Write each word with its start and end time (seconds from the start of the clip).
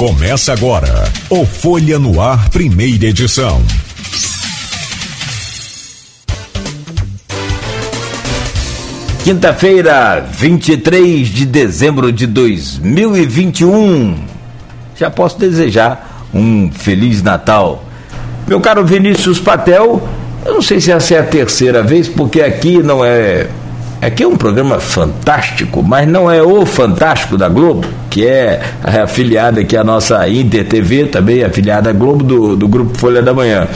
Começa 0.00 0.54
agora 0.54 1.04
o 1.28 1.44
Folha 1.44 1.98
no 1.98 2.22
Ar, 2.22 2.48
primeira 2.48 3.04
edição. 3.04 3.60
Quinta-feira, 9.22 10.26
23 10.26 11.28
de 11.28 11.44
dezembro 11.44 12.10
de 12.10 12.26
2021. 12.26 14.24
Já 14.96 15.10
posso 15.10 15.38
desejar 15.38 16.26
um 16.32 16.72
Feliz 16.72 17.22
Natal. 17.22 17.84
Meu 18.48 18.58
caro 18.58 18.86
Vinícius 18.86 19.38
Patel, 19.38 20.08
eu 20.46 20.54
não 20.54 20.62
sei 20.62 20.80
se 20.80 20.90
essa 20.90 21.16
é 21.16 21.18
a 21.18 21.24
terceira 21.24 21.82
vez, 21.82 22.08
porque 22.08 22.40
aqui 22.40 22.82
não 22.82 23.04
é 23.04 23.48
Aqui 24.02 24.22
é 24.22 24.26
um 24.26 24.34
programa 24.34 24.80
fantástico, 24.80 25.82
mas 25.82 26.08
não 26.08 26.30
é 26.30 26.42
o 26.42 26.64
Fantástico 26.64 27.36
da 27.36 27.50
Globo, 27.50 27.86
que 28.08 28.26
é 28.26 28.62
afiliada 28.82 29.60
aqui 29.60 29.76
a 29.76 29.84
nossa 29.84 30.26
Inter 30.26 30.66
TV, 30.66 31.04
também 31.04 31.44
afiliada 31.44 31.90
à 31.90 31.92
Globo 31.92 32.24
do, 32.24 32.56
do 32.56 32.66
Grupo 32.66 32.96
Folha 32.96 33.20
da 33.20 33.34
Manhã. 33.34 33.68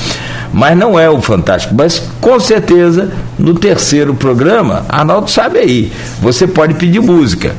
Mas 0.50 0.78
não 0.78 0.98
é 0.98 1.10
o 1.10 1.20
Fantástico, 1.20 1.74
mas 1.74 2.02
com 2.22 2.40
certeza 2.40 3.12
no 3.38 3.52
terceiro 3.52 4.14
programa, 4.14 4.86
Arnaldo 4.88 5.30
sabe 5.30 5.58
aí, 5.58 5.92
você 6.22 6.46
pode 6.46 6.72
pedir 6.72 7.00
música. 7.00 7.54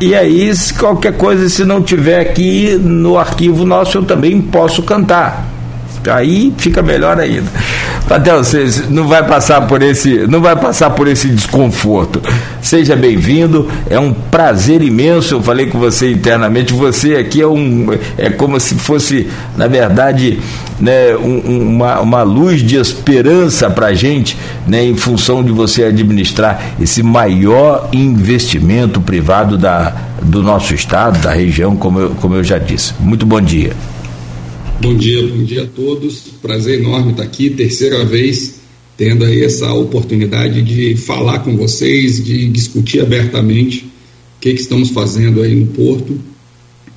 E 0.00 0.16
aí, 0.16 0.52
se 0.56 0.74
qualquer 0.74 1.16
coisa, 1.16 1.48
se 1.48 1.64
não 1.64 1.80
tiver 1.80 2.18
aqui 2.18 2.76
no 2.82 3.16
arquivo 3.16 3.64
nosso, 3.64 3.98
eu 3.98 4.02
também 4.02 4.42
posso 4.42 4.82
cantar. 4.82 5.46
Aí 6.10 6.52
fica 6.58 6.82
melhor 6.82 7.20
ainda. 7.20 7.48
Patel, 8.08 8.42
você 8.42 8.84
não 8.90 9.06
vai 9.06 9.26
passar 9.26 9.62
por 9.62 9.82
esse, 9.82 10.26
não 10.26 10.40
vai 10.40 10.56
passar 10.56 10.90
por 10.90 11.08
esse 11.08 11.28
desconforto. 11.28 12.20
Seja 12.60 12.94
bem-vindo. 12.94 13.68
É 13.88 13.98
um 13.98 14.12
prazer 14.12 14.82
imenso. 14.82 15.34
Eu 15.34 15.42
falei 15.42 15.66
com 15.66 15.78
você 15.78 16.12
internamente. 16.12 16.72
Você 16.72 17.16
aqui 17.16 17.40
é 17.40 17.46
um, 17.46 17.86
é 18.18 18.30
como 18.30 18.58
se 18.60 18.74
fosse, 18.74 19.28
na 19.56 19.66
verdade, 19.66 20.38
né, 20.80 21.16
um, 21.16 21.68
uma, 21.74 22.00
uma 22.00 22.22
luz 22.22 22.62
de 22.62 22.76
esperança 22.76 23.70
para 23.70 23.86
a 23.88 23.94
gente, 23.94 24.36
né, 24.66 24.84
em 24.84 24.96
função 24.96 25.42
de 25.42 25.52
você 25.52 25.84
administrar 25.84 26.74
esse 26.80 27.02
maior 27.02 27.88
investimento 27.92 29.00
privado 29.00 29.56
da, 29.56 29.94
do 30.22 30.42
nosso 30.42 30.74
estado, 30.74 31.18
da 31.20 31.32
região, 31.32 31.76
como 31.76 32.00
eu, 32.00 32.10
como 32.20 32.34
eu 32.34 32.44
já 32.44 32.58
disse. 32.58 32.94
Muito 33.00 33.24
bom 33.24 33.40
dia. 33.40 33.72
Bom 34.82 34.96
dia, 34.96 35.24
bom 35.24 35.44
dia 35.44 35.62
a 35.62 35.66
todos. 35.66 36.24
Prazer 36.42 36.80
enorme 36.80 37.12
estar 37.12 37.22
aqui, 37.22 37.48
terceira 37.50 38.04
vez 38.04 38.60
tendo 38.96 39.24
aí 39.24 39.44
essa 39.44 39.72
oportunidade 39.72 40.60
de 40.60 40.96
falar 40.96 41.38
com 41.38 41.56
vocês, 41.56 42.22
de 42.22 42.48
discutir 42.48 43.00
abertamente 43.00 43.84
o 43.84 44.40
que, 44.40 44.52
que 44.52 44.60
estamos 44.60 44.90
fazendo 44.90 45.40
aí 45.40 45.54
no 45.54 45.66
Porto 45.66 46.18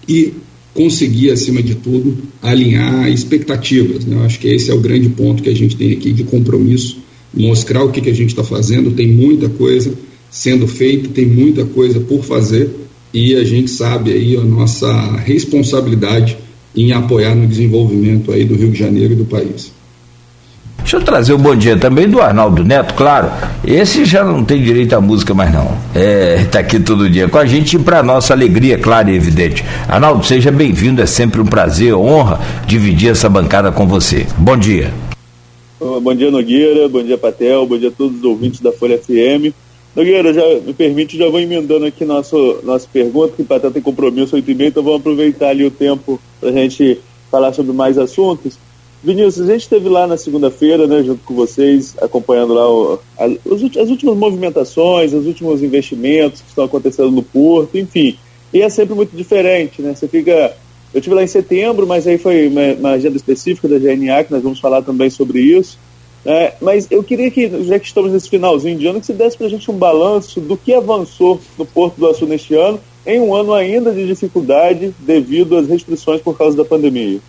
e 0.09 0.33
conseguir, 0.73 1.29
acima 1.29 1.61
de 1.61 1.75
tudo, 1.75 2.17
alinhar 2.41 3.07
expectativas. 3.07 4.03
Né? 4.03 4.15
Eu 4.15 4.23
acho 4.23 4.39
que 4.39 4.47
esse 4.47 4.71
é 4.71 4.73
o 4.73 4.81
grande 4.81 5.09
ponto 5.09 5.43
que 5.43 5.49
a 5.49 5.55
gente 5.55 5.75
tem 5.75 5.91
aqui 5.91 6.11
de 6.11 6.23
compromisso, 6.23 6.97
mostrar 7.31 7.83
o 7.83 7.91
que, 7.91 8.01
que 8.01 8.09
a 8.09 8.15
gente 8.15 8.29
está 8.29 8.43
fazendo. 8.43 8.95
Tem 8.95 9.07
muita 9.07 9.47
coisa 9.47 9.93
sendo 10.31 10.67
feita, 10.67 11.07
tem 11.09 11.27
muita 11.27 11.63
coisa 11.63 11.99
por 11.99 12.23
fazer 12.23 12.67
e 13.13 13.35
a 13.35 13.43
gente 13.43 13.69
sabe 13.69 14.11
aí 14.11 14.35
a 14.35 14.43
nossa 14.43 15.17
responsabilidade 15.17 16.44
em 16.75 16.91
apoiar 16.91 17.35
no 17.35 17.47
desenvolvimento 17.47 18.31
aí 18.31 18.45
do 18.45 18.55
Rio 18.55 18.71
de 18.71 18.77
Janeiro 18.77 19.13
e 19.13 19.15
do 19.15 19.25
país. 19.25 19.71
Deixa 20.79 20.97
eu 20.97 21.01
trazer 21.01 21.33
o 21.33 21.37
um 21.37 21.39
bom 21.39 21.55
dia 21.55 21.75
também 21.77 22.07
do 22.07 22.21
Arnaldo 22.21 22.63
Neto, 22.63 22.93
claro. 22.93 23.31
Esse 23.65 24.05
já 24.05 24.23
não 24.23 24.43
tem 24.43 24.61
direito 24.61 24.93
à 24.93 25.01
música 25.01 25.33
mais 25.33 25.51
não. 25.51 25.75
É, 25.95 26.43
tá 26.43 26.59
aqui 26.59 26.79
todo 26.79 27.09
dia 27.09 27.27
com 27.27 27.39
a 27.39 27.45
gente 27.45 27.75
e 27.75 27.79
para 27.79 28.03
nossa 28.03 28.33
alegria, 28.33 28.77
claro 28.77 29.09
e 29.09 29.15
evidente. 29.15 29.65
Arnaldo, 29.87 30.23
seja 30.23 30.51
bem-vindo, 30.51 31.01
é 31.01 31.07
sempre 31.07 31.41
um 31.41 31.45
prazer, 31.45 31.95
honra 31.95 32.39
dividir 32.67 33.09
essa 33.09 33.27
bancada 33.27 33.71
com 33.71 33.87
você. 33.87 34.27
Bom 34.37 34.55
dia. 34.55 34.93
Bom 35.79 36.13
dia, 36.13 36.29
Nogueira, 36.29 36.87
bom 36.87 37.03
dia, 37.03 37.17
Patel, 37.17 37.65
bom 37.65 37.77
dia 37.77 37.89
a 37.89 37.91
todos 37.91 38.19
os 38.19 38.23
ouvintes 38.23 38.61
da 38.61 38.71
Folha 38.71 38.97
FM. 38.97 39.53
Nogueira, 39.95 40.33
já 40.33 40.43
me 40.59 40.73
permite, 40.73 41.17
já 41.17 41.29
vou 41.29 41.39
emendando 41.39 41.85
aqui 41.85 42.03
nosso, 42.03 42.59
nossa 42.63 42.85
pergunta, 42.91 43.33
que 43.35 43.43
o 43.43 43.45
Patel 43.45 43.71
tem 43.71 43.81
compromisso 43.81 44.35
8 44.35 44.51
e 44.51 44.53
meia, 44.53 44.67
então 44.67 44.83
vamos 44.83 44.99
aproveitar 44.99 45.49
ali 45.49 45.63
o 45.63 45.71
tempo 45.71 46.19
para 46.41 46.49
a 46.49 46.51
gente 46.51 46.99
falar 47.31 47.53
sobre 47.53 47.71
mais 47.71 47.97
assuntos. 47.97 48.57
Vinícius, 49.01 49.47
a 49.47 49.53
gente 49.53 49.61
esteve 49.61 49.87
lá 49.87 50.05
na 50.05 50.17
segunda-feira, 50.17 50.85
né, 50.85 51.01
junto 51.03 51.23
com 51.23 51.35
vocês, 51.35 51.95
acompanhando 52.01 52.53
lá 52.53 52.69
o, 52.69 52.99
a, 53.17 53.25
as 53.25 53.89
últimas 53.89 54.17
movimentações, 54.17 55.13
os 55.13 55.27
últimos 55.27 55.63
investimentos 55.63 56.41
que 56.41 56.49
estão 56.49 56.65
acontecendo 56.65 57.11
no 57.11 57.23
Porto, 57.23 57.77
enfim. 57.77 58.17
E 58.51 58.61
é 58.61 58.69
sempre 58.69 58.95
muito 58.95 59.15
diferente, 59.15 59.81
né? 59.81 59.93
Você 59.93 60.07
fica. 60.07 60.55
Eu 60.93 60.99
estive 60.99 61.15
lá 61.15 61.23
em 61.23 61.27
setembro, 61.27 61.85
mas 61.85 62.07
aí 62.07 62.17
foi 62.17 62.47
uma, 62.47 62.73
uma 62.73 62.89
agenda 62.91 63.17
específica 63.17 63.67
da 63.67 63.77
GNA, 63.77 64.23
que 64.23 64.31
nós 64.31 64.41
vamos 64.41 64.59
falar 64.59 64.81
também 64.81 65.09
sobre 65.09 65.39
isso. 65.41 65.77
É, 66.25 66.53
mas 66.59 66.87
eu 66.89 67.03
queria 67.03 67.29
que, 67.29 67.63
já 67.65 67.77
que 67.77 67.85
estamos 67.85 68.11
nesse 68.11 68.27
finalzinho 68.27 68.77
de 68.77 68.87
ano, 68.87 68.99
que 68.99 69.05
você 69.05 69.13
desse 69.13 69.37
para 69.37 69.45
a 69.45 69.49
gente 69.49 69.69
um 69.69 69.77
balanço 69.77 70.41
do 70.41 70.57
que 70.57 70.73
avançou 70.73 71.39
no 71.57 71.65
Porto 71.65 71.97
do 71.97 72.07
Açu 72.07 72.25
neste 72.25 72.55
ano, 72.55 72.79
em 73.05 73.19
um 73.19 73.35
ano 73.35 73.53
ainda 73.53 73.93
de 73.93 74.07
dificuldade 74.07 74.91
devido 74.99 75.55
às 75.55 75.67
restrições 75.67 76.21
por 76.21 76.35
causa 76.35 76.57
da 76.57 76.65
pandemia. 76.65 77.19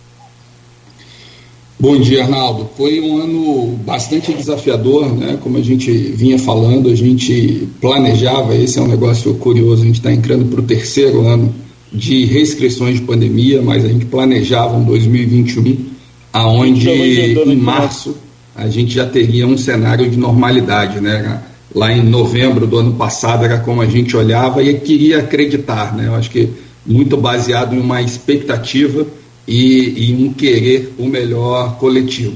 Bom 1.79 1.95
dia, 1.99 2.23
Arnaldo. 2.23 2.67
Foi 2.75 2.99
um 2.99 3.21
ano 3.21 3.77
bastante 3.85 4.33
desafiador, 4.33 5.15
né? 5.15 5.37
Como 5.43 5.59
a 5.59 5.61
gente 5.61 5.91
vinha 5.91 6.39
falando, 6.39 6.89
a 6.89 6.95
gente 6.95 7.67
planejava, 7.79 8.55
esse 8.55 8.79
é 8.79 8.81
um 8.81 8.87
negócio 8.87 9.35
curioso, 9.35 9.83
a 9.83 9.85
gente 9.85 9.99
está 9.99 10.11
entrando 10.11 10.45
para 10.45 10.59
o 10.59 10.63
terceiro 10.63 11.27
ano 11.27 11.53
de 11.93 12.25
restrições 12.25 12.95
de 12.95 13.01
pandemia, 13.01 13.61
mas 13.61 13.85
a 13.85 13.89
gente 13.89 14.05
planejava 14.05 14.75
um 14.75 14.83
2021, 14.85 15.85
aonde 16.33 16.89
em 16.89 17.55
março 17.55 18.15
a 18.57 18.67
gente 18.67 18.95
já 18.95 19.05
teria 19.05 19.45
um 19.45 19.55
cenário 19.55 20.09
de 20.09 20.17
normalidade, 20.17 20.99
né? 20.99 21.43
Lá 21.75 21.93
em 21.93 22.03
novembro 22.03 22.65
do 22.65 22.79
ano 22.79 22.93
passado 22.93 23.45
era 23.45 23.59
como 23.59 23.81
a 23.81 23.85
gente 23.85 24.17
olhava 24.17 24.63
e 24.63 24.79
queria 24.79 25.19
acreditar, 25.19 25.95
né? 25.95 26.07
Eu 26.07 26.15
acho 26.15 26.31
que 26.31 26.49
muito 26.83 27.15
baseado 27.15 27.75
em 27.75 27.79
uma 27.79 28.01
expectativa 28.01 29.05
e, 29.47 30.09
e 30.09 30.25
um 30.25 30.33
querer 30.33 30.95
o 30.97 31.05
melhor 31.05 31.77
coletivo. 31.77 32.35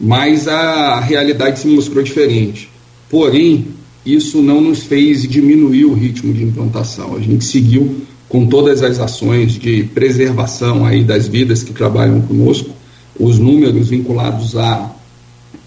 Mas 0.00 0.48
a 0.48 0.98
realidade 0.98 1.60
se 1.60 1.68
mostrou 1.68 2.02
diferente. 2.02 2.68
Porém, 3.08 3.66
isso 4.04 4.42
não 4.42 4.60
nos 4.60 4.82
fez 4.82 5.22
diminuir 5.22 5.84
o 5.84 5.94
ritmo 5.94 6.32
de 6.32 6.42
implantação. 6.42 7.14
A 7.14 7.20
gente 7.20 7.44
seguiu 7.44 8.02
com 8.28 8.46
todas 8.46 8.82
as 8.82 8.98
ações 8.98 9.52
de 9.52 9.84
preservação 9.84 10.84
aí 10.84 11.04
das 11.04 11.28
vidas 11.28 11.62
que 11.62 11.72
trabalham 11.72 12.20
conosco, 12.22 12.70
os 13.18 13.38
números 13.38 13.88
vinculados 13.88 14.56
a 14.56 14.96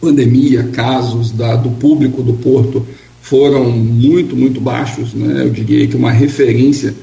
pandemia, 0.03 0.63
casos 0.73 1.31
da, 1.31 1.55
do 1.55 1.69
público 1.69 2.21
do 2.21 2.33
Porto 2.33 2.85
foram 3.21 3.71
muito, 3.71 4.35
muito 4.35 4.59
baixos. 4.59 5.13
Né? 5.13 5.43
Eu 5.45 5.49
diria 5.49 5.87
que 5.87 5.95
uma 5.95 6.11
referência 6.11 6.93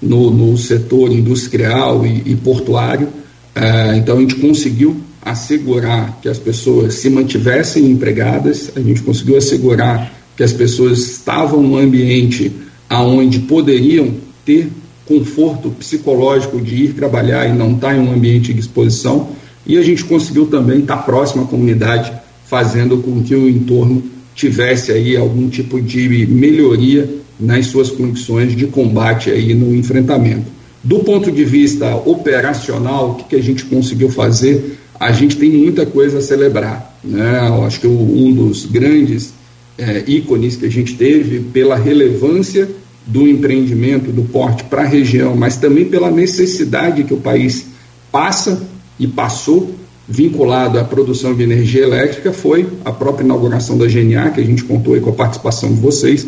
no, 0.00 0.30
no 0.30 0.58
setor 0.58 1.10
industrial 1.10 2.04
e, 2.06 2.22
e 2.26 2.36
portuário. 2.36 3.08
É, 3.54 3.96
então, 3.96 4.18
a 4.18 4.20
gente 4.20 4.34
conseguiu 4.36 4.96
assegurar 5.22 6.18
que 6.20 6.28
as 6.28 6.38
pessoas 6.38 6.94
se 6.94 7.08
mantivessem 7.08 7.90
empregadas, 7.90 8.70
a 8.76 8.80
gente 8.80 9.02
conseguiu 9.02 9.36
assegurar 9.36 10.12
que 10.36 10.42
as 10.42 10.52
pessoas 10.52 10.98
estavam 10.98 11.62
num 11.62 11.78
ambiente 11.78 12.52
aonde 12.88 13.40
poderiam 13.40 14.14
ter 14.44 14.68
conforto 15.06 15.70
psicológico 15.70 16.60
de 16.60 16.84
ir 16.84 16.92
trabalhar 16.92 17.48
e 17.48 17.52
não 17.52 17.72
estar 17.72 17.96
em 17.96 18.00
um 18.00 18.12
ambiente 18.12 18.52
de 18.52 18.60
exposição. 18.60 19.28
E 19.66 19.76
a 19.76 19.82
gente 19.82 20.04
conseguiu 20.04 20.46
também 20.46 20.80
estar 20.80 20.98
próximo 20.98 21.44
à 21.44 21.46
comunidade 21.46 22.12
fazendo 22.50 22.98
com 22.98 23.22
que 23.22 23.32
o 23.32 23.48
entorno 23.48 24.02
tivesse 24.34 24.90
aí 24.90 25.16
algum 25.16 25.48
tipo 25.48 25.80
de 25.80 26.26
melhoria 26.26 27.08
nas 27.38 27.66
suas 27.66 27.90
condições 27.90 28.56
de 28.56 28.66
combate 28.66 29.30
aí 29.30 29.54
no 29.54 29.72
enfrentamento. 29.72 30.46
Do 30.82 30.98
ponto 30.98 31.30
de 31.30 31.44
vista 31.44 31.94
operacional, 31.94 33.10
o 33.10 33.14
que, 33.14 33.24
que 33.24 33.36
a 33.36 33.42
gente 33.42 33.64
conseguiu 33.66 34.10
fazer? 34.10 34.78
A 34.98 35.12
gente 35.12 35.36
tem 35.36 35.48
muita 35.48 35.86
coisa 35.86 36.18
a 36.18 36.22
celebrar. 36.22 36.98
Né? 37.04 37.46
Eu 37.46 37.64
acho 37.64 37.80
que 37.80 37.86
um 37.86 38.32
dos 38.32 38.66
grandes 38.66 39.32
é, 39.78 40.02
ícones 40.08 40.56
que 40.56 40.66
a 40.66 40.70
gente 40.70 40.96
teve 40.96 41.38
pela 41.38 41.76
relevância 41.76 42.68
do 43.06 43.28
empreendimento, 43.28 44.10
do 44.10 44.22
porte 44.22 44.64
para 44.64 44.82
a 44.82 44.86
região, 44.86 45.36
mas 45.36 45.56
também 45.56 45.84
pela 45.84 46.10
necessidade 46.10 47.04
que 47.04 47.14
o 47.14 47.18
país 47.18 47.66
passa 48.10 48.60
e 48.98 49.06
passou 49.06 49.74
vinculado 50.10 50.76
à 50.76 50.82
produção 50.82 51.32
de 51.36 51.44
energia 51.44 51.84
elétrica 51.84 52.32
foi 52.32 52.68
a 52.84 52.90
própria 52.90 53.24
inauguração 53.24 53.78
da 53.78 53.86
GNA, 53.86 54.32
que 54.32 54.40
a 54.40 54.44
gente 54.44 54.64
contou 54.64 54.94
aí 54.94 55.00
com 55.00 55.10
a 55.10 55.12
participação 55.12 55.72
de 55.72 55.80
vocês, 55.80 56.26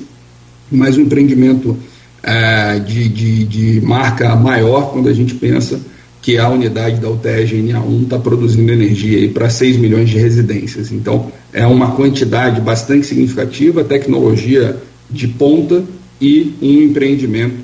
mas 0.70 0.96
um 0.96 1.00
empreendimento 1.00 1.76
é, 2.22 2.78
de, 2.78 3.08
de, 3.08 3.44
de, 3.44 3.80
marca 3.80 4.36
maior 4.36 4.92
quando 4.92 5.08
a 5.08 5.12
gente 5.12 5.34
pensa 5.34 5.80
que 6.22 6.38
a 6.38 6.48
unidade 6.48 7.00
da 7.00 7.10
UTE 7.10 7.44
GNA 7.44 7.80
1 7.80 8.02
está 8.02 8.18
produzindo 8.20 8.70
energia 8.70 9.28
para 9.30 9.50
6 9.50 9.76
milhões 9.78 10.08
de 10.08 10.16
residências. 10.16 10.92
Então, 10.92 11.32
é 11.52 11.66
uma 11.66 11.90
quantidade 11.90 12.60
bastante 12.60 13.08
significativa, 13.08 13.82
tecnologia 13.82 14.76
de 15.10 15.26
ponta 15.26 15.82
e 16.20 16.54
um 16.62 16.82
empreendimento 16.82 17.56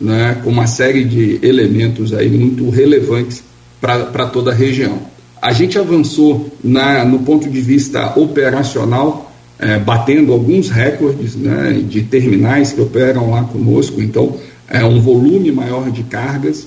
né, 0.00 0.40
com 0.42 0.48
uma 0.48 0.66
série 0.66 1.04
de 1.04 1.38
elementos 1.42 2.14
aí 2.14 2.30
muito 2.30 2.70
relevantes 2.70 3.44
para 3.78 4.26
toda 4.28 4.52
a 4.52 4.54
região. 4.54 5.14
A 5.40 5.52
gente 5.52 5.78
avançou 5.78 6.50
na, 6.62 7.04
no 7.04 7.20
ponto 7.20 7.48
de 7.48 7.60
vista 7.60 8.18
operacional, 8.18 9.32
é, 9.58 9.78
batendo 9.78 10.32
alguns 10.32 10.68
recordes 10.68 11.34
né, 11.36 11.82
de 11.86 12.02
terminais 12.02 12.72
que 12.72 12.80
operam 12.80 13.30
lá 13.30 13.44
conosco, 13.44 14.00
então 14.02 14.36
é 14.68 14.84
um 14.84 15.00
volume 15.00 15.52
maior 15.52 15.90
de 15.90 16.02
cargas, 16.02 16.66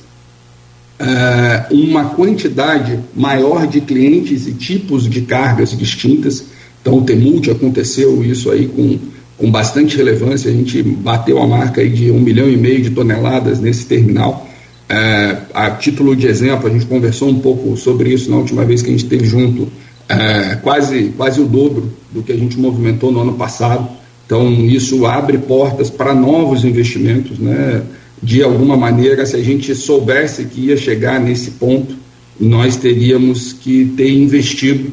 é, 0.99 1.65
uma 1.71 2.05
quantidade 2.09 2.99
maior 3.15 3.67
de 3.67 3.81
clientes 3.81 4.47
e 4.47 4.53
tipos 4.53 5.09
de 5.09 5.21
cargas 5.21 5.77
distintas. 5.77 6.45
Então, 6.81 6.97
o 6.97 7.01
Temult 7.03 7.49
aconteceu 7.49 8.23
isso 8.23 8.51
aí 8.51 8.67
com, 8.67 8.99
com 9.37 9.51
bastante 9.51 9.95
relevância. 9.95 10.51
A 10.51 10.53
gente 10.53 10.81
bateu 10.83 11.41
a 11.41 11.47
marca 11.47 11.81
aí 11.81 11.89
de 11.89 12.11
um 12.11 12.19
milhão 12.19 12.49
e 12.49 12.57
meio 12.57 12.81
de 12.81 12.89
toneladas 12.89 13.59
nesse 13.59 13.85
terminal. 13.85 14.48
É, 14.89 15.37
a 15.53 15.69
título 15.71 16.15
de 16.15 16.25
exemplo, 16.25 16.67
a 16.67 16.71
gente 16.71 16.87
conversou 16.87 17.29
um 17.29 17.39
pouco 17.39 17.77
sobre 17.77 18.11
isso 18.11 18.29
na 18.31 18.37
última 18.37 18.65
vez 18.65 18.81
que 18.81 18.87
a 18.87 18.91
gente 18.91 19.03
esteve 19.03 19.23
junto, 19.23 19.71
é, 20.09 20.55
quase, 20.55 21.13
quase 21.15 21.39
o 21.39 21.45
dobro 21.45 21.93
do 22.11 22.23
que 22.23 22.31
a 22.31 22.35
gente 22.35 22.57
movimentou 22.57 23.11
no 23.11 23.21
ano 23.21 23.33
passado. 23.33 23.87
Então, 24.25 24.49
isso 24.65 25.05
abre 25.05 25.37
portas 25.37 25.89
para 25.89 26.13
novos 26.15 26.65
investimentos. 26.65 27.37
Né? 27.37 27.83
De 28.21 28.41
alguma 28.41 28.75
maneira, 28.75 29.25
se 29.25 29.35
a 29.35 29.43
gente 29.43 29.75
soubesse 29.75 30.45
que 30.45 30.61
ia 30.61 30.77
chegar 30.77 31.19
nesse 31.19 31.51
ponto, 31.51 31.95
nós 32.39 32.75
teríamos 32.75 33.53
que 33.53 33.85
ter 33.95 34.09
investido 34.11 34.91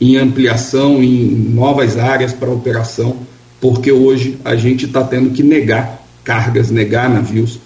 em 0.00 0.16
ampliação, 0.16 1.02
em 1.02 1.24
novas 1.54 1.96
áreas 1.96 2.32
para 2.32 2.50
operação, 2.50 3.16
porque 3.60 3.90
hoje 3.90 4.38
a 4.44 4.54
gente 4.56 4.84
está 4.84 5.02
tendo 5.02 5.30
que 5.30 5.42
negar 5.42 6.06
cargas, 6.22 6.70
negar 6.70 7.08
navios, 7.08 7.58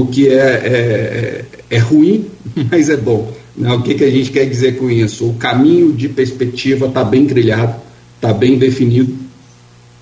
o 0.00 0.06
que 0.06 0.28
é, 0.28 0.34
é, 0.34 1.44
é 1.70 1.78
ruim, 1.78 2.26
mas 2.70 2.88
é 2.88 2.96
bom. 2.96 3.32
Né? 3.56 3.72
O 3.72 3.82
que, 3.82 3.94
que 3.94 4.04
a 4.04 4.10
gente 4.10 4.30
quer 4.30 4.46
dizer 4.46 4.76
com 4.76 4.90
isso? 4.90 5.26
O 5.28 5.34
caminho 5.34 5.92
de 5.92 6.08
perspectiva 6.08 6.86
está 6.86 7.04
bem 7.04 7.26
trilhado, 7.26 7.74
está 8.16 8.32
bem 8.32 8.58
definido, 8.58 9.14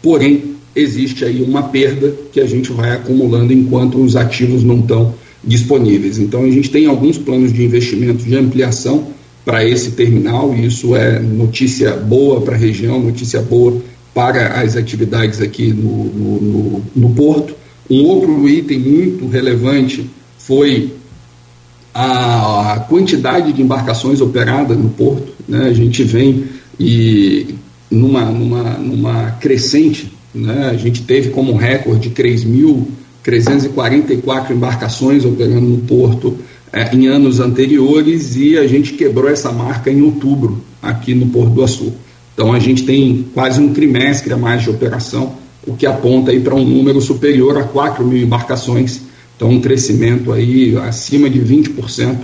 porém 0.03 0.51
existe 0.75 1.25
aí 1.25 1.43
uma 1.43 1.65
perda 1.65 2.15
que 2.33 2.41
a 2.41 2.47
gente 2.47 2.71
vai 2.73 2.93
acumulando 2.93 3.53
enquanto 3.53 3.99
os 4.03 4.17
ativos 4.17 4.63
não 4.63 4.79
estão 4.79 5.15
disponíveis. 5.43 6.19
Então 6.19 6.45
a 6.45 6.51
gente 6.51 6.71
tem 6.71 6.87
alguns 6.87 7.19
planos 7.19 7.53
de 7.53 7.65
investimento 7.65 8.25
de 8.25 8.37
ampliação 8.37 9.09
para 9.45 9.67
esse 9.67 9.93
terminal 9.93 10.55
e 10.55 10.67
isso 10.67 10.95
é 10.95 11.19
notícia 11.19 11.93
boa 11.97 12.41
para 12.41 12.55
a 12.55 12.59
região, 12.59 13.01
notícia 13.01 13.41
boa 13.41 13.81
para 14.15 14.61
as 14.61 14.77
atividades 14.77 15.41
aqui 15.41 15.73
no, 15.73 16.05
no, 16.05 16.41
no, 16.41 16.83
no 16.95 17.11
porto. 17.11 17.55
Um 17.91 18.05
outro 18.05 18.49
item 18.49 18.79
muito 18.79 19.27
relevante 19.27 20.09
foi 20.39 20.93
a 21.93 22.87
quantidade 22.89 23.53
de 23.53 23.61
embarcações 23.63 24.21
operadas 24.21 24.79
no 24.79 24.91
porto. 24.91 25.33
Né? 25.49 25.67
A 25.69 25.73
gente 25.73 26.05
vem 26.05 26.45
e 26.79 27.57
numa, 27.91 28.27
numa, 28.27 28.63
numa 28.79 29.33
crescente, 29.33 30.13
né? 30.33 30.71
a 30.71 30.77
gente 30.77 31.03
teve 31.03 31.31
como 31.31 31.57
recorde 31.57 32.11
3.344 32.11 34.53
embarcações 34.53 35.25
operando 35.25 35.67
no 35.67 35.79
porto 35.79 36.39
é, 36.73 36.95
em 36.95 37.09
anos 37.09 37.41
anteriores 37.41 38.37
e 38.37 38.57
a 38.57 38.65
gente 38.67 38.93
quebrou 38.93 39.29
essa 39.29 39.51
marca 39.51 39.91
em 39.91 40.03
outubro 40.03 40.63
aqui 40.81 41.13
no 41.15 41.27
Porto 41.27 41.51
do 41.51 41.65
Açu. 41.65 41.93
Então 42.33 42.53
a 42.53 42.61
gente 42.61 42.85
tem 42.85 43.27
quase 43.35 43.61
um 43.61 43.75
trimestre 43.75 44.33
a 44.33 44.37
mais 44.37 44.63
de 44.63 44.71
operação, 44.71 45.35
o 45.67 45.75
que 45.75 45.87
aponta 45.87 46.31
aí 46.31 46.41
para 46.41 46.55
um 46.55 46.65
número 46.65 47.01
superior 47.01 47.57
a 47.59 47.65
4 47.65 48.05
mil 48.05 48.23
embarcações 48.23 49.03
então, 49.41 49.49
um 49.53 49.61
crescimento 49.62 50.35
aí 50.35 50.77
acima 50.77 51.31
de 51.31 51.41
20%, 51.41 52.19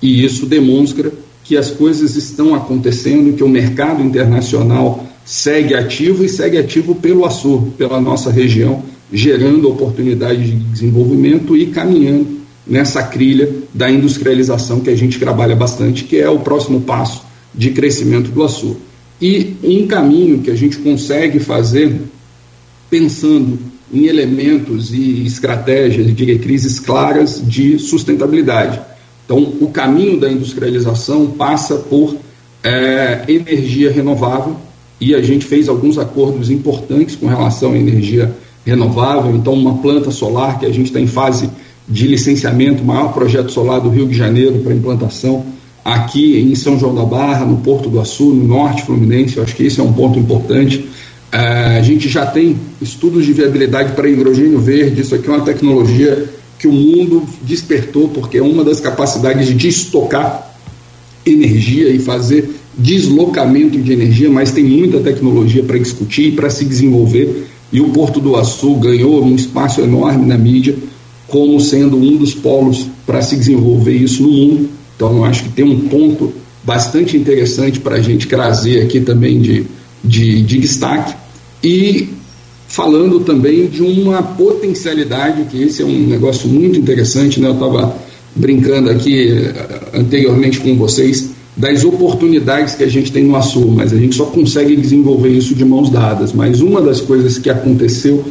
e 0.00 0.24
isso 0.24 0.46
demonstra 0.46 1.12
que 1.42 1.56
as 1.56 1.68
coisas 1.68 2.14
estão 2.14 2.54
acontecendo, 2.54 3.36
que 3.36 3.42
o 3.42 3.48
mercado 3.48 4.00
internacional 4.00 5.04
segue 5.24 5.74
ativo 5.74 6.24
e 6.24 6.28
segue 6.28 6.56
ativo 6.58 6.94
pelo 6.94 7.26
Açor, 7.26 7.62
pela 7.76 8.00
nossa 8.00 8.30
região, 8.30 8.84
gerando 9.12 9.68
oportunidades 9.68 10.46
de 10.46 10.52
desenvolvimento 10.52 11.56
e 11.56 11.66
caminhando 11.66 12.38
nessa 12.64 13.02
trilha 13.02 13.52
da 13.74 13.90
industrialização 13.90 14.78
que 14.78 14.90
a 14.90 14.96
gente 14.96 15.18
trabalha 15.18 15.56
bastante, 15.56 16.04
que 16.04 16.18
é 16.18 16.30
o 16.30 16.38
próximo 16.38 16.82
passo 16.82 17.24
de 17.52 17.70
crescimento 17.72 18.30
do 18.30 18.44
Açor. 18.44 18.76
E 19.20 19.56
um 19.64 19.88
caminho 19.88 20.38
que 20.38 20.52
a 20.52 20.56
gente 20.56 20.78
consegue 20.78 21.40
fazer 21.40 22.00
pensando 22.90 23.58
em 23.92 24.06
elementos 24.06 24.92
e 24.92 25.24
estratégias 25.24 26.08
e 26.08 26.12
diretrizes 26.12 26.78
claras 26.78 27.40
de 27.42 27.78
sustentabilidade. 27.78 28.80
Então, 29.24 29.38
o 29.60 29.68
caminho 29.68 30.18
da 30.18 30.30
industrialização 30.30 31.28
passa 31.28 31.76
por 31.76 32.16
é, 32.62 33.24
energia 33.28 33.90
renovável 33.90 34.56
e 35.00 35.14
a 35.14 35.22
gente 35.22 35.46
fez 35.46 35.68
alguns 35.68 35.98
acordos 35.98 36.50
importantes 36.50 37.16
com 37.16 37.26
relação 37.26 37.72
à 37.72 37.78
energia 37.78 38.34
renovável. 38.66 39.34
Então, 39.34 39.54
uma 39.54 39.78
planta 39.78 40.10
solar 40.10 40.58
que 40.58 40.66
a 40.66 40.72
gente 40.72 40.86
está 40.86 41.00
em 41.00 41.06
fase 41.06 41.48
de 41.88 42.06
licenciamento, 42.06 42.82
o 42.82 42.86
maior 42.86 43.12
projeto 43.12 43.50
solar 43.50 43.80
do 43.80 43.88
Rio 43.88 44.06
de 44.06 44.16
Janeiro 44.16 44.58
para 44.60 44.74
implantação 44.74 45.44
aqui 45.84 46.38
em 46.38 46.54
São 46.54 46.78
João 46.78 46.94
da 46.94 47.04
Barra, 47.04 47.44
no 47.44 47.58
Porto 47.58 47.88
do 47.88 48.00
Açu, 48.00 48.26
no 48.26 48.46
Norte 48.46 48.82
Fluminense. 48.82 49.36
Eu 49.36 49.42
acho 49.42 49.56
que 49.56 49.64
esse 49.64 49.80
é 49.80 49.82
um 49.82 49.92
ponto 49.92 50.18
importante. 50.18 50.88
É, 51.32 51.38
a 51.78 51.82
gente 51.82 52.08
já 52.08 52.26
tem 52.26 52.56
estudos 52.82 53.24
de 53.24 53.32
viabilidade 53.32 53.92
para 53.92 54.08
hidrogênio 54.08 54.58
verde, 54.58 55.02
isso 55.02 55.14
aqui 55.14 55.28
é 55.28 55.32
uma 55.32 55.44
tecnologia 55.44 56.28
que 56.58 56.66
o 56.66 56.72
mundo 56.72 57.24
despertou, 57.42 58.08
porque 58.08 58.38
é 58.38 58.42
uma 58.42 58.64
das 58.64 58.80
capacidades 58.80 59.56
de 59.56 59.68
estocar 59.68 60.54
energia 61.24 61.88
e 61.88 61.98
fazer 61.98 62.50
deslocamento 62.76 63.78
de 63.78 63.92
energia, 63.92 64.30
mas 64.30 64.52
tem 64.52 64.64
muita 64.64 65.00
tecnologia 65.00 65.62
para 65.62 65.78
discutir 65.78 66.28
e 66.28 66.32
para 66.32 66.50
se 66.50 66.64
desenvolver. 66.64 67.46
E 67.72 67.80
o 67.80 67.90
Porto 67.90 68.20
do 68.20 68.36
Açu 68.36 68.74
ganhou 68.74 69.24
um 69.24 69.34
espaço 69.34 69.80
enorme 69.80 70.26
na 70.26 70.36
mídia, 70.36 70.76
como 71.28 71.60
sendo 71.60 71.96
um 71.96 72.16
dos 72.16 72.34
polos 72.34 72.88
para 73.06 73.22
se 73.22 73.36
desenvolver 73.36 73.94
isso 73.94 74.22
no 74.22 74.30
mundo. 74.30 74.68
Então, 74.96 75.16
eu 75.16 75.24
acho 75.24 75.44
que 75.44 75.50
tem 75.50 75.64
um 75.64 75.88
ponto 75.88 76.32
bastante 76.64 77.16
interessante 77.16 77.78
para 77.78 77.96
a 77.96 78.00
gente 78.00 78.26
trazer 78.26 78.82
aqui 78.82 79.00
também 79.00 79.40
de, 79.40 79.64
de, 80.02 80.42
de 80.42 80.58
destaque 80.58 81.14
e 81.62 82.08
falando 82.68 83.20
também 83.20 83.66
de 83.66 83.82
uma 83.82 84.22
potencialidade, 84.22 85.44
que 85.50 85.62
esse 85.62 85.82
é 85.82 85.84
um 85.84 86.06
negócio 86.06 86.48
muito 86.48 86.78
interessante, 86.78 87.40
né? 87.40 87.48
eu 87.48 87.54
estava 87.54 87.96
brincando 88.34 88.90
aqui 88.90 89.28
eh, 89.28 89.80
anteriormente 89.94 90.60
com 90.60 90.76
vocês, 90.76 91.30
das 91.56 91.84
oportunidades 91.84 92.74
que 92.74 92.84
a 92.84 92.88
gente 92.88 93.10
tem 93.10 93.24
no 93.24 93.34
Açul, 93.36 93.72
mas 93.72 93.92
a 93.92 93.96
gente 93.96 94.14
só 94.14 94.26
consegue 94.26 94.76
desenvolver 94.76 95.30
isso 95.30 95.54
de 95.54 95.64
mãos 95.64 95.90
dadas. 95.90 96.32
Mas 96.32 96.60
uma 96.60 96.80
das 96.80 97.00
coisas 97.00 97.38
que 97.38 97.50
aconteceu 97.50 98.24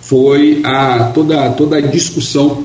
foi 0.00 0.60
a, 0.64 1.10
toda, 1.14 1.50
toda 1.50 1.76
a 1.76 1.80
discussão 1.80 2.64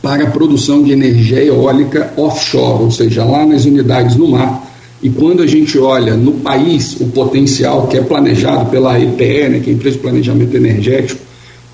para 0.00 0.24
a 0.24 0.30
produção 0.30 0.82
de 0.82 0.92
energia 0.92 1.44
eólica 1.44 2.12
offshore, 2.16 2.84
ou 2.84 2.90
seja, 2.90 3.24
lá 3.24 3.44
nas 3.44 3.64
unidades 3.64 4.16
no 4.16 4.28
mar, 4.28 4.73
e 5.04 5.10
quando 5.10 5.42
a 5.42 5.46
gente 5.46 5.78
olha 5.78 6.16
no 6.16 6.32
país 6.32 6.98
o 6.98 7.08
potencial 7.08 7.86
que 7.88 7.98
é 7.98 8.00
planejado 8.00 8.70
pela 8.70 8.98
EPE, 8.98 9.48
né, 9.50 9.60
que 9.62 9.68
é 9.68 9.72
a 9.74 9.76
Empresa 9.76 9.96
de 9.96 10.02
Planejamento 10.02 10.56
Energético, 10.56 11.20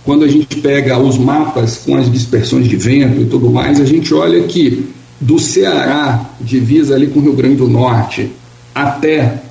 quando 0.04 0.24
a 0.24 0.28
gente 0.28 0.56
pega 0.56 0.98
os 0.98 1.16
mapas 1.16 1.76
com 1.86 1.94
as 1.94 2.10
dispersões 2.10 2.68
de 2.68 2.76
vento 2.76 3.20
e 3.20 3.26
tudo 3.26 3.48
mais, 3.48 3.80
a 3.80 3.84
gente 3.84 4.12
olha 4.12 4.42
que 4.42 4.84
do 5.20 5.38
Ceará, 5.38 6.28
divisa 6.40 6.96
ali 6.96 7.06
com 7.06 7.20
o 7.20 7.22
Rio 7.22 7.34
Grande 7.34 7.54
do 7.54 7.68
Norte, 7.68 8.32
até 8.74 9.42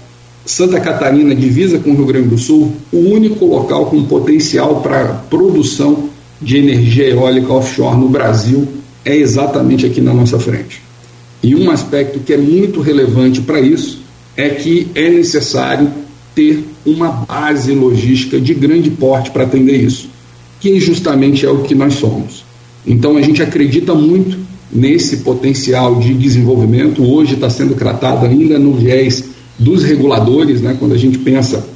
Santa 0.45 0.81
Catarina, 0.81 1.33
divisa 1.33 1.79
com 1.79 1.91
o 1.91 1.95
Rio 1.95 2.05
Grande 2.05 2.27
do 2.27 2.37
Sul, 2.37 2.73
o 2.91 2.97
único 2.97 3.45
local 3.45 3.85
com 3.85 4.03
potencial 4.03 4.81
para 4.81 5.05
produção 5.29 6.09
de 6.41 6.57
energia 6.57 7.07
eólica 7.07 7.53
offshore 7.53 7.95
no 7.95 8.09
Brasil 8.09 8.67
é 9.05 9.15
exatamente 9.15 9.85
aqui 9.85 10.01
na 10.01 10.13
nossa 10.13 10.37
frente. 10.37 10.88
E 11.41 11.55
um 11.55 11.71
aspecto 11.71 12.19
que 12.19 12.33
é 12.33 12.37
muito 12.37 12.81
relevante 12.81 13.41
para 13.41 13.59
isso 13.59 14.01
é 14.35 14.49
que 14.49 14.87
é 14.93 15.09
necessário 15.09 15.89
ter 16.35 16.63
uma 16.85 17.09
base 17.09 17.73
logística 17.73 18.39
de 18.39 18.53
grande 18.53 18.89
porte 18.89 19.31
para 19.31 19.43
atender 19.43 19.81
isso, 19.81 20.09
que 20.59 20.79
justamente 20.79 21.45
é 21.45 21.49
o 21.49 21.63
que 21.63 21.75
nós 21.75 21.95
somos. 21.95 22.43
Então 22.85 23.17
a 23.17 23.21
gente 23.21 23.41
acredita 23.41 23.93
muito 23.93 24.37
nesse 24.71 25.17
potencial 25.17 25.95
de 25.99 26.13
desenvolvimento. 26.13 27.03
Hoje 27.03 27.33
está 27.33 27.49
sendo 27.49 27.75
tratado 27.75 28.25
ainda 28.25 28.59
no 28.59 28.73
viés 28.73 29.23
dos 29.57 29.83
reguladores, 29.83 30.61
né, 30.61 30.75
quando 30.79 30.93
a 30.93 30.97
gente 30.97 31.17
pensa 31.17 31.67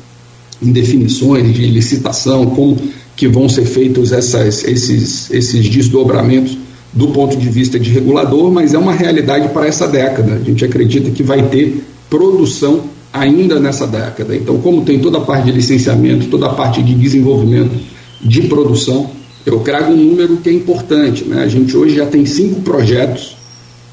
em 0.61 0.71
definições 0.71 1.53
de 1.53 1.65
licitação, 1.67 2.45
como 2.47 2.77
que 3.15 3.27
vão 3.27 3.49
ser 3.49 3.65
feitos 3.65 4.11
essas, 4.11 4.63
esses, 4.63 5.29
esses 5.31 5.69
desdobramentos 5.69 6.57
do 6.93 7.07
ponto 7.07 7.35
de 7.35 7.49
vista 7.49 7.79
de 7.79 7.89
regulador, 7.89 8.51
mas 8.51 8.73
é 8.73 8.77
uma 8.77 8.93
realidade 8.93 9.49
para 9.49 9.67
essa 9.67 9.87
década. 9.87 10.33
A 10.33 10.39
gente 10.39 10.63
acredita 10.63 11.09
que 11.09 11.23
vai 11.23 11.41
ter 11.49 11.83
produção 12.09 12.81
ainda 13.11 13.59
nessa 13.59 13.87
década. 13.87 14.35
Então, 14.35 14.59
como 14.59 14.83
tem 14.83 14.99
toda 14.99 15.17
a 15.17 15.21
parte 15.21 15.45
de 15.45 15.51
licenciamento, 15.51 16.27
toda 16.27 16.47
a 16.47 16.53
parte 16.53 16.81
de 16.81 16.93
desenvolvimento 16.93 17.75
de 18.21 18.41
produção, 18.43 19.09
Eu 19.45 19.59
trago 19.59 19.91
um 19.91 19.97
número 19.97 20.37
que 20.37 20.49
é 20.49 20.53
importante. 20.53 21.25
Né? 21.25 21.43
A 21.43 21.47
gente 21.49 21.75
hoje 21.75 21.95
já 21.95 22.05
tem 22.05 22.25
cinco 22.25 22.61
projetos, 22.61 23.35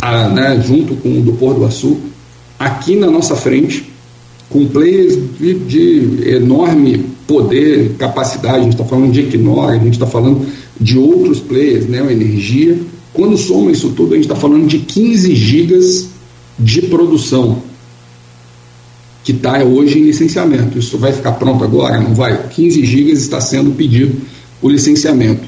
a, 0.00 0.28
né, 0.28 0.62
junto 0.64 0.94
com 0.94 1.18
o 1.18 1.22
do 1.22 1.32
Pôr 1.32 1.54
do 1.54 1.64
Açu, 1.64 1.98
aqui 2.56 2.94
na 2.94 3.10
nossa 3.10 3.34
frente, 3.34 3.90
com 4.48 4.66
players 4.66 5.18
de, 5.38 5.54
de 5.54 6.30
enorme 6.34 7.04
poder, 7.26 7.96
capacidade. 7.98 8.58
A 8.58 8.62
gente 8.62 8.72
está 8.74 8.84
falando 8.84 9.12
de 9.12 9.20
Equinor, 9.22 9.70
a 9.70 9.78
gente 9.78 9.94
está 9.94 10.06
falando 10.06 10.46
de 10.80 10.96
outros 10.98 11.40
players, 11.40 11.86
né, 11.86 11.98
energia. 12.10 12.78
Quando 13.12 13.36
soma 13.36 13.70
isso 13.72 13.90
tudo, 13.90 14.12
a 14.12 14.16
gente 14.16 14.26
está 14.26 14.36
falando 14.36 14.66
de 14.66 14.78
15 14.78 15.34
gigas 15.34 16.08
de 16.58 16.82
produção 16.82 17.62
que 19.24 19.32
está 19.32 19.62
hoje 19.62 19.98
em 19.98 20.04
licenciamento. 20.04 20.78
Isso 20.78 20.96
vai 20.96 21.12
ficar 21.12 21.32
pronto 21.32 21.62
agora? 21.64 22.00
Não 22.00 22.14
vai? 22.14 22.48
15 22.48 22.84
gigas 22.84 23.18
está 23.18 23.40
sendo 23.40 23.72
pedido 23.72 24.20
o 24.62 24.68
licenciamento. 24.68 25.42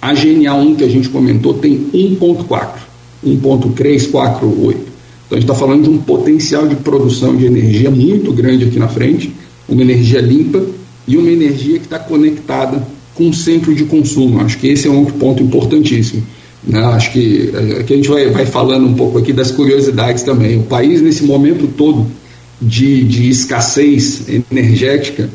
A 0.00 0.12
GNA 0.12 0.54
1 0.54 0.74
que 0.76 0.84
a 0.84 0.88
gente 0.88 1.08
comentou 1.08 1.54
tem 1.54 1.86
1.4, 1.94 2.70
1.348. 3.24 4.92
Então 5.32 5.38
a 5.38 5.40
gente 5.40 5.44
está 5.44 5.54
falando 5.54 5.84
de 5.84 5.90
um 5.90 5.98
potencial 5.98 6.66
de 6.66 6.76
produção 6.76 7.36
de 7.36 7.46
energia 7.46 7.90
muito 7.90 8.32
grande 8.32 8.64
aqui 8.64 8.78
na 8.78 8.88
frente, 8.88 9.32
uma 9.68 9.80
energia 9.80 10.20
limpa 10.20 10.62
e 11.06 11.16
uma 11.16 11.30
energia 11.30 11.78
que 11.78 11.84
está 11.84 11.98
conectada 11.98 12.86
com 13.14 13.28
o 13.28 13.34
centro 13.34 13.74
de 13.74 13.84
consumo. 13.84 14.40
Acho 14.40 14.58
que 14.58 14.66
esse 14.66 14.88
é 14.88 14.90
um 14.90 14.98
outro 14.98 15.14
ponto 15.14 15.42
importantíssimo. 15.42 16.22
Né? 16.64 16.78
Acho 16.78 17.12
que 17.12 17.52
aqui 17.80 17.92
a 17.92 17.96
gente 17.96 18.08
vai, 18.08 18.28
vai 18.28 18.46
falando 18.46 18.86
um 18.86 18.94
pouco 18.94 19.18
aqui 19.18 19.32
das 19.32 19.50
curiosidades 19.50 20.22
também. 20.22 20.58
O 20.58 20.62
país, 20.62 21.00
nesse 21.00 21.24
momento 21.24 21.66
todo 21.66 22.06
de, 22.60 23.02
de 23.04 23.28
escassez 23.28 24.26
energética, 24.50 25.28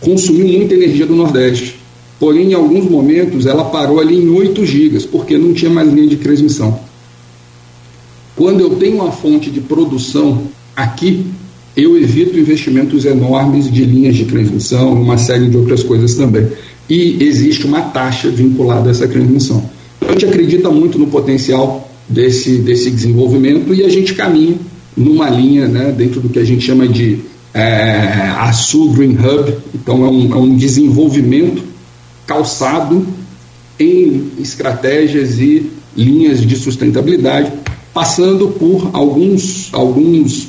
consumiu 0.00 0.46
muita 0.46 0.74
energia 0.74 1.06
do 1.06 1.14
Nordeste. 1.14 1.80
Porém, 2.18 2.50
em 2.50 2.54
alguns 2.54 2.88
momentos, 2.88 3.46
ela 3.46 3.64
parou 3.64 3.98
ali 3.98 4.16
em 4.16 4.28
8 4.28 4.64
gigas, 4.64 5.06
porque 5.06 5.38
não 5.38 5.54
tinha 5.54 5.70
mais 5.70 5.90
linha 5.92 6.06
de 6.06 6.16
transmissão. 6.16 6.78
Quando 8.36 8.60
eu 8.60 8.70
tenho 8.76 8.96
uma 8.96 9.10
fonte 9.10 9.50
de 9.50 9.60
produção 9.60 10.42
aqui, 10.76 11.26
eu 11.76 11.96
evito 11.96 12.38
investimentos 12.38 13.04
enormes 13.04 13.70
de 13.70 13.84
linhas 13.84 14.16
de 14.16 14.24
transmissão, 14.24 14.92
uma 14.92 15.16
série 15.16 15.48
de 15.48 15.56
outras 15.56 15.82
coisas 15.82 16.14
também. 16.14 16.48
E 16.88 17.22
existe 17.22 17.66
uma 17.66 17.82
taxa 17.82 18.28
vinculada 18.28 18.88
a 18.88 18.90
essa 18.90 19.08
transmissão. 19.08 19.68
Gente 20.10 20.26
acredita 20.26 20.70
muito 20.70 20.98
no 20.98 21.06
potencial 21.06 21.88
desse, 22.08 22.58
desse 22.58 22.90
desenvolvimento 22.90 23.72
e 23.72 23.84
a 23.84 23.88
gente 23.88 24.14
caminha 24.14 24.56
numa 24.96 25.30
linha 25.30 25.68
né, 25.68 25.92
dentro 25.92 26.20
do 26.20 26.28
que 26.28 26.38
a 26.38 26.44
gente 26.44 26.64
chama 26.64 26.88
de 26.88 27.20
é, 27.54 28.32
a 28.36 28.52
Sul 28.52 28.92
Green 28.92 29.16
Hub. 29.16 29.56
Então, 29.74 30.04
é 30.04 30.08
um, 30.08 30.32
é 30.32 30.36
um 30.36 30.56
desenvolvimento 30.56 31.62
calçado 32.26 33.06
em 33.78 34.32
estratégias 34.38 35.38
e 35.38 35.70
linhas 35.96 36.40
de 36.40 36.56
sustentabilidade, 36.56 37.52
passando 37.94 38.48
por 38.48 38.90
alguns, 38.92 39.68
alguns 39.72 40.48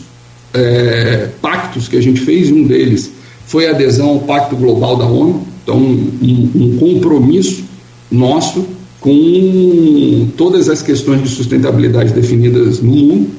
é, 0.54 1.30
pactos 1.42 1.88
que 1.88 1.98
a 1.98 2.02
gente 2.02 2.22
fez, 2.22 2.52
um 2.52 2.64
deles 2.64 3.12
foi 3.46 3.68
a 3.68 3.72
adesão 3.72 4.10
ao 4.10 4.20
Pacto 4.20 4.56
Global 4.56 4.96
da 4.96 5.06
ONU, 5.06 5.46
então 5.62 5.76
um, 5.76 6.52
um 6.56 6.78
compromisso 6.78 7.66
nosso 8.10 8.66
com 9.02 10.30
todas 10.38 10.70
as 10.70 10.82
questões 10.82 11.22
de 11.22 11.30
sustentabilidade 11.30 12.14
definidas 12.14 12.80
no 12.80 12.92
mundo 12.92 13.32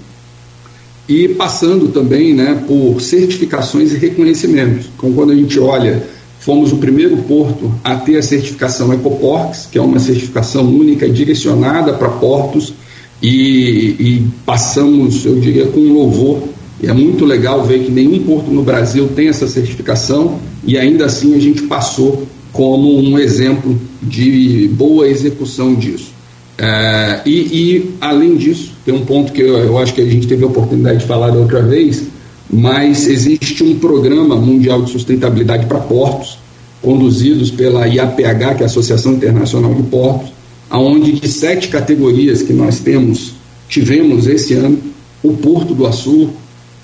e 1.08 1.28
passando 1.28 1.88
também 1.88 2.34
né, 2.34 2.62
por 2.66 3.00
certificações 3.00 3.92
e 3.92 3.96
reconhecimentos. 3.96 4.90
Então, 4.96 5.12
quando 5.12 5.32
a 5.32 5.34
gente 5.34 5.58
olha, 5.58 6.02
fomos 6.40 6.72
o 6.72 6.76
primeiro 6.76 7.16
porto 7.18 7.72
a 7.82 7.94
ter 7.94 8.16
a 8.16 8.22
certificação 8.22 8.92
Ecoports, 8.92 9.68
que 9.70 9.78
é 9.78 9.80
uma 9.80 9.98
certificação 9.98 10.64
única 10.64 11.08
direcionada 11.08 11.94
para 11.94 12.08
portos, 12.08 12.74
e, 13.22 13.94
e 14.00 14.26
passamos, 14.44 15.24
eu 15.24 15.38
diria, 15.38 15.66
com 15.66 15.80
louvor 15.80 16.42
e 16.82 16.88
é 16.88 16.92
muito 16.92 17.24
legal 17.24 17.64
ver 17.64 17.84
que 17.84 17.92
nenhum 17.92 18.24
porto 18.24 18.50
no 18.50 18.62
Brasil 18.62 19.08
tem 19.14 19.28
essa 19.28 19.46
certificação 19.46 20.40
e 20.66 20.76
ainda 20.76 21.06
assim 21.06 21.36
a 21.36 21.38
gente 21.38 21.62
passou 21.62 22.26
como 22.52 22.98
um 22.98 23.18
exemplo 23.18 23.78
de 24.02 24.68
boa 24.74 25.08
execução 25.08 25.74
disso. 25.74 26.12
É, 26.58 27.20
e, 27.24 27.30
e, 27.30 27.94
além 28.00 28.36
disso, 28.36 28.72
tem 28.84 28.94
um 28.94 29.04
ponto 29.04 29.32
que 29.32 29.40
eu, 29.40 29.56
eu, 29.56 29.78
acho 29.78 29.94
que 29.94 30.00
a 30.00 30.06
gente 30.06 30.26
teve 30.26 30.44
a 30.44 30.46
oportunidade 30.46 30.98
de 30.98 31.06
falar 31.06 31.30
da 31.30 31.38
outra 31.38 31.62
vez, 31.62 32.04
mas 32.50 33.06
existe 33.06 33.64
um 33.64 33.78
programa 33.78 34.36
mundial 34.36 34.82
de 34.82 34.90
sustentabilidade 34.90 35.66
para 35.66 35.78
portos, 35.78 36.38
conduzidos 36.82 37.50
pela 37.50 37.86
IAPH, 37.86 38.56
que 38.56 38.62
é 38.62 38.62
a 38.62 38.66
Associação 38.66 39.14
Internacional 39.14 39.72
de 39.74 39.82
Portos, 39.84 40.32
aonde 40.68 41.12
de 41.12 41.28
sete 41.28 41.68
categorias 41.68 42.42
que 42.42 42.52
nós 42.52 42.80
temos, 42.80 43.34
tivemos 43.68 44.26
esse 44.26 44.54
ano, 44.54 44.78
o 45.22 45.32
Porto 45.32 45.74
do 45.74 45.86
Açul, 45.86 46.30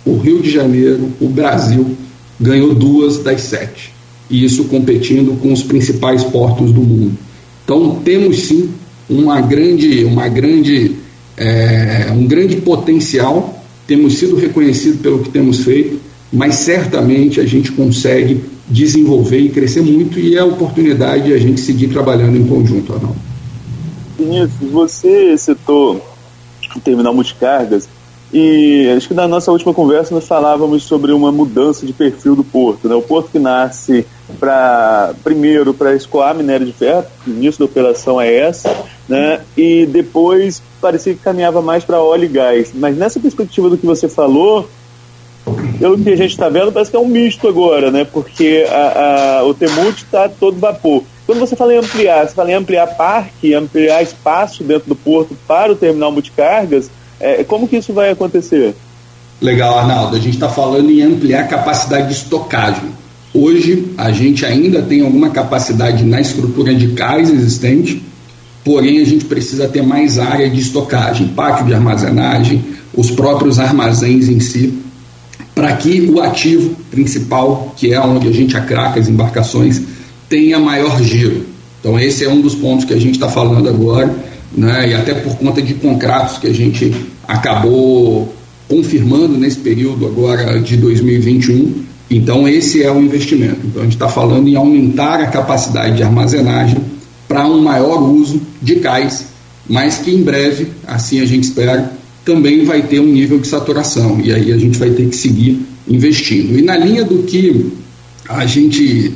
o 0.04 0.16
Rio 0.16 0.40
de 0.40 0.50
Janeiro, 0.50 1.10
o 1.20 1.28
Brasil, 1.28 1.96
ganhou 2.40 2.74
duas 2.74 3.18
das 3.18 3.42
sete. 3.42 3.97
E 4.30 4.44
isso 4.44 4.64
competindo 4.64 5.38
com 5.40 5.52
os 5.52 5.62
principais 5.62 6.22
portos 6.24 6.72
do 6.72 6.80
mundo. 6.80 7.16
Então 7.64 8.00
temos 8.04 8.40
sim 8.40 8.70
uma 9.08 9.40
grande, 9.40 10.04
uma 10.04 10.28
grande, 10.28 10.96
é, 11.36 12.08
um 12.12 12.26
grande 12.26 12.56
potencial. 12.56 13.62
Temos 13.86 14.18
sido 14.18 14.36
reconhecidos 14.36 15.00
pelo 15.00 15.20
que 15.20 15.30
temos 15.30 15.60
feito, 15.60 15.98
mas 16.32 16.56
certamente 16.56 17.40
a 17.40 17.46
gente 17.46 17.72
consegue 17.72 18.42
desenvolver 18.68 19.38
e 19.38 19.48
crescer 19.48 19.80
muito 19.80 20.18
e 20.18 20.36
é 20.36 20.40
a 20.40 20.44
oportunidade 20.44 21.24
de 21.24 21.32
a 21.32 21.38
gente 21.38 21.60
seguir 21.60 21.88
trabalhando 21.88 22.36
em 22.36 22.46
conjunto, 22.46 22.92
Arnaldo. 22.92 23.16
Você 24.72 25.38
citou 25.38 26.02
o 26.76 26.80
terminal 26.80 27.14
multicargas 27.14 27.88
e 28.32 28.92
acho 28.94 29.08
que 29.08 29.14
na 29.14 29.26
nossa 29.26 29.50
última 29.50 29.72
conversa 29.72 30.14
nós 30.14 30.26
falávamos 30.26 30.82
sobre 30.82 31.12
uma 31.12 31.32
mudança 31.32 31.86
de 31.86 31.92
perfil 31.92 32.36
do 32.36 32.44
porto. 32.44 32.88
Né? 32.88 32.94
O 32.94 33.02
porto 33.02 33.30
que 33.30 33.38
nasce 33.38 34.04
para 34.38 35.14
primeiro 35.24 35.72
para 35.74 35.94
escoar 35.94 36.34
minério 36.34 36.66
de 36.66 36.72
ferro, 36.72 37.04
o 37.26 37.30
início 37.30 37.58
da 37.58 37.64
operação 37.64 38.20
é 38.20 38.34
essa, 38.34 38.74
né? 39.08 39.40
e 39.56 39.86
depois 39.86 40.62
parecia 40.80 41.14
que 41.14 41.20
caminhava 41.20 41.62
mais 41.62 41.84
para 41.84 42.00
óleo 42.00 42.24
e 42.24 42.28
gás. 42.28 42.70
Mas 42.74 42.96
nessa 42.96 43.18
perspectiva 43.18 43.68
do 43.68 43.78
que 43.78 43.86
você 43.86 44.08
falou, 44.08 44.68
pelo 45.78 45.98
que 45.98 46.10
a 46.10 46.16
gente 46.16 46.30
está 46.30 46.48
vendo, 46.48 46.72
parece 46.72 46.90
que 46.90 46.96
é 46.96 47.00
um 47.00 47.08
misto 47.08 47.48
agora, 47.48 47.90
né? 47.90 48.04
porque 48.04 48.66
a, 48.70 49.38
a, 49.38 49.44
o 49.44 49.54
Temute 49.54 50.04
está 50.04 50.28
todo 50.28 50.58
vapor. 50.58 51.02
Quando 51.26 51.40
você 51.40 51.54
fala 51.54 51.74
em 51.74 51.78
ampliar, 51.78 52.26
você 52.26 52.34
fala 52.34 52.50
em 52.50 52.54
ampliar 52.54 52.86
parque, 52.86 53.54
ampliar 53.54 54.02
espaço 54.02 54.64
dentro 54.64 54.88
do 54.88 54.96
porto 54.96 55.36
para 55.46 55.72
o 55.72 55.76
terminal 55.76 56.10
multicargas, 56.10 56.90
é, 57.20 57.44
como 57.44 57.68
que 57.68 57.76
isso 57.76 57.92
vai 57.92 58.10
acontecer? 58.10 58.74
Legal, 59.40 59.78
Arnaldo. 59.78 60.16
A 60.16 60.18
gente 60.18 60.34
está 60.34 60.48
falando 60.48 60.90
em 60.90 61.02
ampliar 61.02 61.44
a 61.44 61.48
capacidade 61.48 62.08
de 62.08 62.14
estocagem. 62.14 62.92
Hoje, 63.32 63.92
a 63.96 64.10
gente 64.10 64.44
ainda 64.46 64.80
tem 64.82 65.02
alguma 65.02 65.30
capacidade 65.30 66.04
na 66.04 66.20
estrutura 66.20 66.74
de 66.74 66.88
cais 66.88 67.30
existente, 67.30 68.02
porém, 68.64 69.00
a 69.00 69.04
gente 69.04 69.24
precisa 69.26 69.68
ter 69.68 69.82
mais 69.82 70.18
área 70.18 70.48
de 70.48 70.60
estocagem, 70.60 71.28
pátio 71.28 71.66
de 71.66 71.74
armazenagem, 71.74 72.64
os 72.94 73.10
próprios 73.10 73.58
armazéns 73.58 74.28
em 74.28 74.40
si, 74.40 74.74
para 75.54 75.72
que 75.76 76.02
o 76.02 76.20
ativo 76.20 76.74
principal, 76.90 77.74
que 77.76 77.92
é 77.92 78.00
onde 78.00 78.28
a 78.28 78.32
gente 78.32 78.56
acraca 78.56 78.98
as 78.98 79.08
embarcações, 79.08 79.82
tenha 80.28 80.58
maior 80.58 81.02
giro. 81.02 81.44
Então, 81.80 81.98
esse 81.98 82.24
é 82.24 82.28
um 82.28 82.40
dos 82.40 82.54
pontos 82.54 82.84
que 82.84 82.94
a 82.94 83.00
gente 83.00 83.14
está 83.14 83.28
falando 83.28 83.68
agora 83.68 84.14
né, 84.56 84.90
e 84.90 84.94
até 84.94 85.14
por 85.14 85.36
conta 85.36 85.60
de 85.60 85.74
contratos 85.74 86.38
que 86.38 86.46
a 86.46 86.52
gente 86.52 86.94
acabou 87.26 88.32
confirmando 88.68 89.36
nesse 89.38 89.58
período 89.58 90.06
agora 90.06 90.60
de 90.60 90.76
2021. 90.76 91.87
Então, 92.10 92.48
esse 92.48 92.82
é 92.82 92.90
o 92.90 93.00
investimento. 93.00 93.60
Então, 93.64 93.82
a 93.82 93.84
gente 93.84 93.94
está 93.94 94.08
falando 94.08 94.48
em 94.48 94.56
aumentar 94.56 95.20
a 95.20 95.26
capacidade 95.26 95.96
de 95.96 96.02
armazenagem 96.02 96.78
para 97.26 97.46
um 97.46 97.60
maior 97.60 98.02
uso 98.02 98.40
de 98.62 98.76
cais, 98.76 99.26
mas 99.68 99.98
que 99.98 100.10
em 100.10 100.22
breve, 100.22 100.68
assim 100.86 101.20
a 101.20 101.26
gente 101.26 101.44
espera, 101.44 101.92
também 102.24 102.64
vai 102.64 102.82
ter 102.82 103.00
um 103.00 103.06
nível 103.06 103.38
de 103.38 103.46
saturação. 103.46 104.20
E 104.20 104.32
aí 104.32 104.52
a 104.52 104.56
gente 104.56 104.78
vai 104.78 104.90
ter 104.90 105.06
que 105.08 105.16
seguir 105.16 105.60
investindo. 105.86 106.58
E 106.58 106.62
na 106.62 106.76
linha 106.76 107.04
do 107.04 107.22
que 107.24 107.72
a 108.28 108.46
gente 108.46 109.12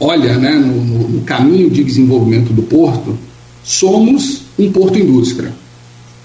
olha 0.00 0.36
né, 0.38 0.52
no, 0.52 1.08
no 1.08 1.20
caminho 1.22 1.68
de 1.68 1.82
desenvolvimento 1.82 2.52
do 2.52 2.62
porto, 2.62 3.18
somos 3.64 4.42
um 4.58 4.70
porto 4.70 4.98
indústria. 4.98 5.52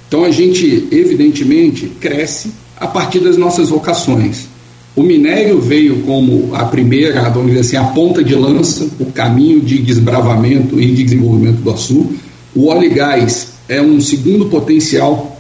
Então 0.08 0.24
a 0.24 0.32
gente, 0.32 0.88
evidentemente, 0.92 1.88
cresce 2.00 2.52
a 2.78 2.88
partir 2.88 3.20
das 3.20 3.38
nossas 3.38 3.70
vocações. 3.70 4.48
O 4.96 5.02
minério 5.02 5.60
veio 5.60 6.04
como 6.04 6.54
a 6.54 6.66
primeira, 6.66 7.28
vamos 7.30 7.48
dizer 7.48 7.62
assim, 7.62 7.78
a 7.78 7.92
ponta 7.92 8.24
de 8.24 8.36
lança, 8.36 8.88
o 9.00 9.06
caminho 9.08 9.60
de 9.60 9.80
desbravamento 9.80 10.80
e 10.80 10.86
de 10.94 11.04
desenvolvimento 11.04 11.62
do 11.62 11.72
Açul. 11.72 12.14
O 12.56 12.68
óleo 12.68 12.84
e 12.84 12.90
gás 12.90 13.54
é 13.68 13.82
um 13.82 14.00
segundo 14.00 14.46
potencial 14.46 15.40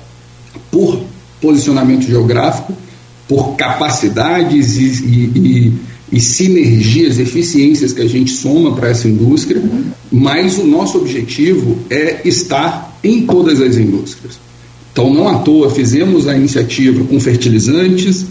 por 0.71 0.99
posicionamento 1.39 2.07
geográfico, 2.07 2.73
por 3.27 3.55
capacidades 3.55 4.75
e, 4.77 5.31
e, 5.35 5.73
e 6.11 6.19
sinergias, 6.19 7.19
eficiências 7.19 7.93
que 7.93 8.01
a 8.01 8.07
gente 8.07 8.31
soma 8.31 8.75
para 8.75 8.89
essa 8.89 9.07
indústria, 9.07 9.61
mas 10.11 10.57
o 10.57 10.65
nosso 10.65 10.97
objetivo 10.97 11.77
é 11.91 12.21
estar 12.25 12.97
em 13.03 13.25
todas 13.25 13.61
as 13.61 13.77
indústrias. 13.77 14.39
Então, 14.91 15.13
não 15.13 15.27
à 15.27 15.39
toa, 15.39 15.69
fizemos 15.69 16.27
a 16.27 16.35
iniciativa 16.35 17.03
com 17.03 17.19
fertilizantes, 17.19 18.25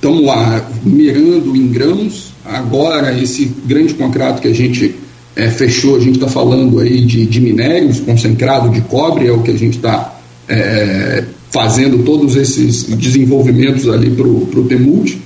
estamos 0.00 0.24
lá 0.24 0.66
mirando 0.82 1.54
em 1.54 1.68
grãos. 1.68 2.32
Agora, 2.42 3.16
esse 3.20 3.44
grande 3.66 3.92
contrato 3.92 4.40
que 4.40 4.48
a 4.48 4.54
gente 4.54 4.94
é, 5.36 5.50
fechou, 5.50 5.96
a 5.96 6.00
gente 6.00 6.14
está 6.14 6.26
falando 6.26 6.80
aí 6.80 7.02
de, 7.02 7.26
de, 7.26 7.38
minérios, 7.38 8.00
concentrado 8.00 8.70
de 8.70 8.80
cobre, 8.80 9.26
é 9.26 9.32
o 9.32 9.42
que 9.42 9.50
a 9.50 9.58
gente 9.58 9.76
está 9.76 10.18
é, 10.48 11.24
fazendo 11.50 12.02
todos 12.02 12.34
esses 12.34 12.84
desenvolvimentos 12.84 13.86
ali 13.90 14.10
para 14.10 14.26
o 14.26 14.66
Temult. 14.66 15.18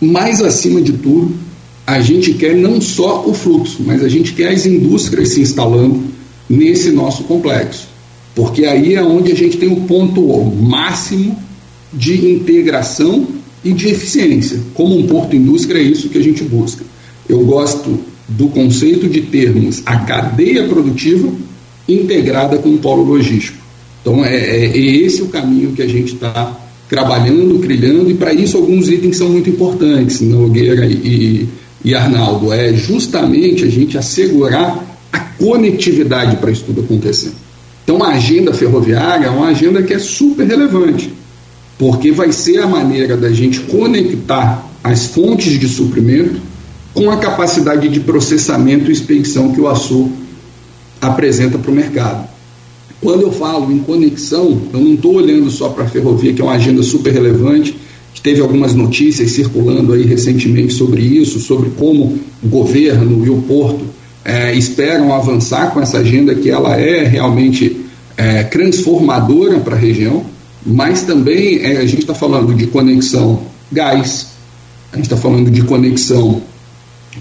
Mas, 0.00 0.42
acima 0.42 0.80
de 0.80 0.94
tudo, 0.94 1.32
a 1.86 2.00
gente 2.00 2.34
quer 2.34 2.56
não 2.56 2.80
só 2.80 3.24
o 3.24 3.32
fluxo, 3.32 3.82
mas 3.86 4.02
a 4.02 4.08
gente 4.08 4.32
quer 4.32 4.48
as 4.48 4.66
indústrias 4.66 5.28
se 5.28 5.40
instalando 5.40 6.02
nesse 6.48 6.90
nosso 6.90 7.22
complexo. 7.24 7.86
Porque 8.34 8.64
aí 8.64 8.94
é 8.94 9.02
onde 9.02 9.30
a 9.30 9.36
gente 9.36 9.56
tem 9.56 9.68
o 9.68 9.82
ponto 9.82 10.20
máximo 10.44 11.36
de 11.92 12.30
integração 12.32 13.26
e 13.64 13.72
de 13.72 13.88
eficiência. 13.88 14.60
Como 14.74 14.98
um 14.98 15.06
porto 15.06 15.36
indústria, 15.36 15.78
é 15.78 15.82
isso 15.82 16.08
que 16.08 16.18
a 16.18 16.22
gente 16.22 16.42
busca. 16.44 16.84
Eu 17.28 17.44
gosto 17.44 17.98
do 18.28 18.48
conceito 18.48 19.08
de 19.08 19.22
termos 19.22 19.82
a 19.84 19.98
cadeia 19.98 20.66
produtiva 20.68 21.32
integrada 21.88 22.58
com 22.58 22.70
o 22.70 22.78
polo 22.78 23.02
logístico. 23.02 23.58
Então, 24.00 24.24
é, 24.24 24.34
é, 24.34 24.66
é 24.66 24.78
esse 24.78 25.22
o 25.22 25.26
caminho 25.26 25.72
que 25.72 25.82
a 25.82 25.88
gente 25.88 26.14
está 26.14 26.56
trabalhando, 26.88 27.58
trilhando, 27.58 28.10
e 28.10 28.14
para 28.14 28.32
isso 28.32 28.56
alguns 28.56 28.88
itens 28.88 29.16
são 29.16 29.28
muito 29.28 29.50
importantes, 29.50 30.20
Nogueira 30.20 30.86
e, 30.86 31.48
e 31.84 31.94
Arnaldo. 31.94 32.52
É 32.52 32.72
justamente 32.72 33.64
a 33.64 33.70
gente 33.70 33.98
assegurar 33.98 34.84
a 35.12 35.18
conectividade 35.18 36.36
para 36.36 36.50
isso 36.50 36.64
tudo 36.64 36.80
acontecer. 36.80 37.32
Então, 37.84 38.02
a 38.02 38.14
agenda 38.14 38.52
ferroviária 38.54 39.26
é 39.26 39.30
uma 39.30 39.48
agenda 39.48 39.82
que 39.82 39.92
é 39.92 39.98
super 39.98 40.46
relevante, 40.46 41.12
porque 41.80 42.12
vai 42.12 42.30
ser 42.30 42.58
a 42.58 42.66
maneira 42.66 43.16
da 43.16 43.32
gente 43.32 43.60
conectar 43.60 44.70
as 44.84 45.06
fontes 45.06 45.58
de 45.58 45.66
suprimento 45.66 46.38
com 46.92 47.10
a 47.10 47.16
capacidade 47.16 47.88
de 47.88 48.00
processamento 48.00 48.90
e 48.90 48.92
expedição 48.92 49.50
que 49.50 49.62
o 49.62 49.66
Açu 49.66 50.12
apresenta 51.00 51.56
para 51.56 51.70
o 51.70 51.74
mercado. 51.74 52.28
Quando 53.00 53.22
eu 53.22 53.32
falo 53.32 53.72
em 53.72 53.78
conexão, 53.78 54.60
eu 54.74 54.78
não 54.78 54.92
estou 54.92 55.14
olhando 55.14 55.50
só 55.50 55.70
para 55.70 55.84
a 55.84 55.88
ferrovia, 55.88 56.34
que 56.34 56.42
é 56.42 56.44
uma 56.44 56.52
agenda 56.52 56.82
super 56.82 57.14
relevante, 57.14 57.74
que 58.12 58.20
teve 58.20 58.42
algumas 58.42 58.74
notícias 58.74 59.30
circulando 59.30 59.94
aí 59.94 60.04
recentemente 60.04 60.74
sobre 60.74 61.00
isso, 61.00 61.40
sobre 61.40 61.70
como 61.78 62.18
o 62.42 62.46
governo 62.46 63.24
e 63.24 63.30
o 63.30 63.40
porto 63.40 63.86
é, 64.22 64.52
esperam 64.54 65.14
avançar 65.14 65.72
com 65.72 65.80
essa 65.80 65.96
agenda, 65.96 66.34
que 66.34 66.50
ela 66.50 66.78
é 66.78 67.04
realmente 67.04 67.74
é, 68.18 68.42
transformadora 68.42 69.60
para 69.60 69.76
a 69.76 69.78
região, 69.78 70.26
mas 70.64 71.02
também 71.02 71.58
é, 71.58 71.78
a 71.78 71.86
gente 71.86 72.00
está 72.00 72.14
falando 72.14 72.54
de 72.54 72.66
conexão 72.66 73.42
gás, 73.72 74.28
a 74.92 74.96
gente 74.96 75.06
está 75.06 75.16
falando 75.16 75.50
de 75.50 75.62
conexão 75.62 76.42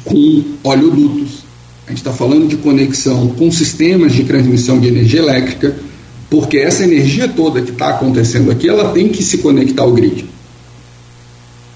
com 0.04 0.44
oleodutos, 0.64 1.44
a 1.86 1.90
gente 1.90 2.00
está 2.00 2.12
falando 2.12 2.48
de 2.48 2.58
conexão 2.58 3.30
com 3.30 3.52
sistemas 3.52 4.14
de 4.14 4.24
transmissão 4.24 4.80
de 4.80 4.88
energia 4.88 5.22
elétrica, 5.22 5.76
porque 6.30 6.58
essa 6.58 6.84
energia 6.84 7.28
toda 7.28 7.62
que 7.62 7.72
está 7.72 7.90
acontecendo 7.90 8.52
aqui, 8.52 8.68
ela 8.68 8.92
tem 8.92 9.10
que 9.10 9.24
se 9.24 9.40
conectar 9.40 9.84
ao 9.84 9.94
grid. 9.94 10.26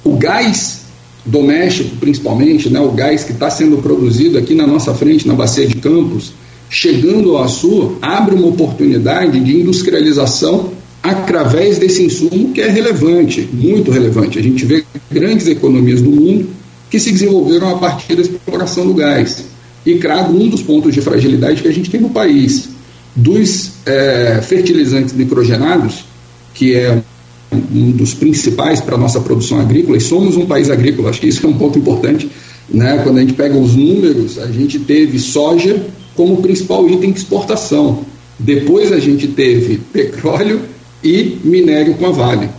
O 0.03 0.15
gás 0.17 0.81
doméstico, 1.25 1.95
principalmente, 1.95 2.69
né, 2.69 2.79
o 2.79 2.91
gás 2.91 3.23
que 3.23 3.31
está 3.31 3.49
sendo 3.49 3.77
produzido 3.77 4.37
aqui 4.37 4.53
na 4.53 4.67
nossa 4.67 4.93
frente, 4.93 5.27
na 5.27 5.33
bacia 5.33 5.65
de 5.65 5.75
Campos, 5.75 6.33
chegando 6.69 7.37
ao 7.37 7.47
Sul, 7.47 7.97
abre 8.01 8.35
uma 8.35 8.47
oportunidade 8.47 9.39
de 9.39 9.61
industrialização 9.61 10.71
através 11.03 11.77
desse 11.77 12.01
insumo 12.01 12.53
que 12.53 12.61
é 12.61 12.69
relevante, 12.69 13.47
muito 13.51 13.91
relevante. 13.91 14.39
A 14.39 14.41
gente 14.41 14.63
vê 14.63 14.85
grandes 15.11 15.47
economias 15.47 16.01
do 16.01 16.09
mundo 16.09 16.47
que 16.89 16.97
se 16.97 17.11
desenvolveram 17.11 17.69
a 17.69 17.77
partir 17.77 18.15
da 18.15 18.21
exploração 18.21 18.87
do 18.87 18.93
gás 18.93 19.43
e 19.85 19.95
trago 19.95 20.33
um 20.33 20.47
dos 20.47 20.61
pontos 20.61 20.93
de 20.93 21.01
fragilidade 21.01 21.61
que 21.61 21.67
a 21.67 21.73
gente 21.73 21.89
tem 21.89 21.99
no 21.99 22.09
país. 22.09 22.69
Dos 23.13 23.71
é, 23.85 24.39
fertilizantes 24.41 25.13
nitrogenados, 25.13 26.05
que 26.53 26.73
é 26.73 27.01
um 27.51 27.91
dos 27.91 28.13
principais 28.13 28.79
para 28.79 28.95
a 28.95 28.97
nossa 28.97 29.19
produção 29.19 29.59
agrícola, 29.59 29.97
e 29.97 30.01
somos 30.01 30.37
um 30.37 30.45
país 30.45 30.69
agrícola, 30.69 31.09
acho 31.09 31.19
que 31.19 31.27
isso 31.27 31.45
é 31.45 31.49
um 31.49 31.57
ponto 31.57 31.77
importante. 31.77 32.29
Né? 32.69 33.01
Quando 33.03 33.17
a 33.17 33.21
gente 33.21 33.33
pega 33.33 33.57
os 33.57 33.75
números, 33.75 34.39
a 34.39 34.47
gente 34.47 34.79
teve 34.79 35.19
soja 35.19 35.85
como 36.15 36.37
principal 36.37 36.89
item 36.89 37.11
de 37.11 37.19
exportação. 37.19 38.05
Depois 38.39 38.91
a 38.91 38.99
gente 38.99 39.27
teve 39.27 39.77
petróleo 39.91 40.72
e 41.03 41.37
minério 41.43 41.95
com 41.95 42.07
a 42.07 42.11
Vale. 42.11 42.49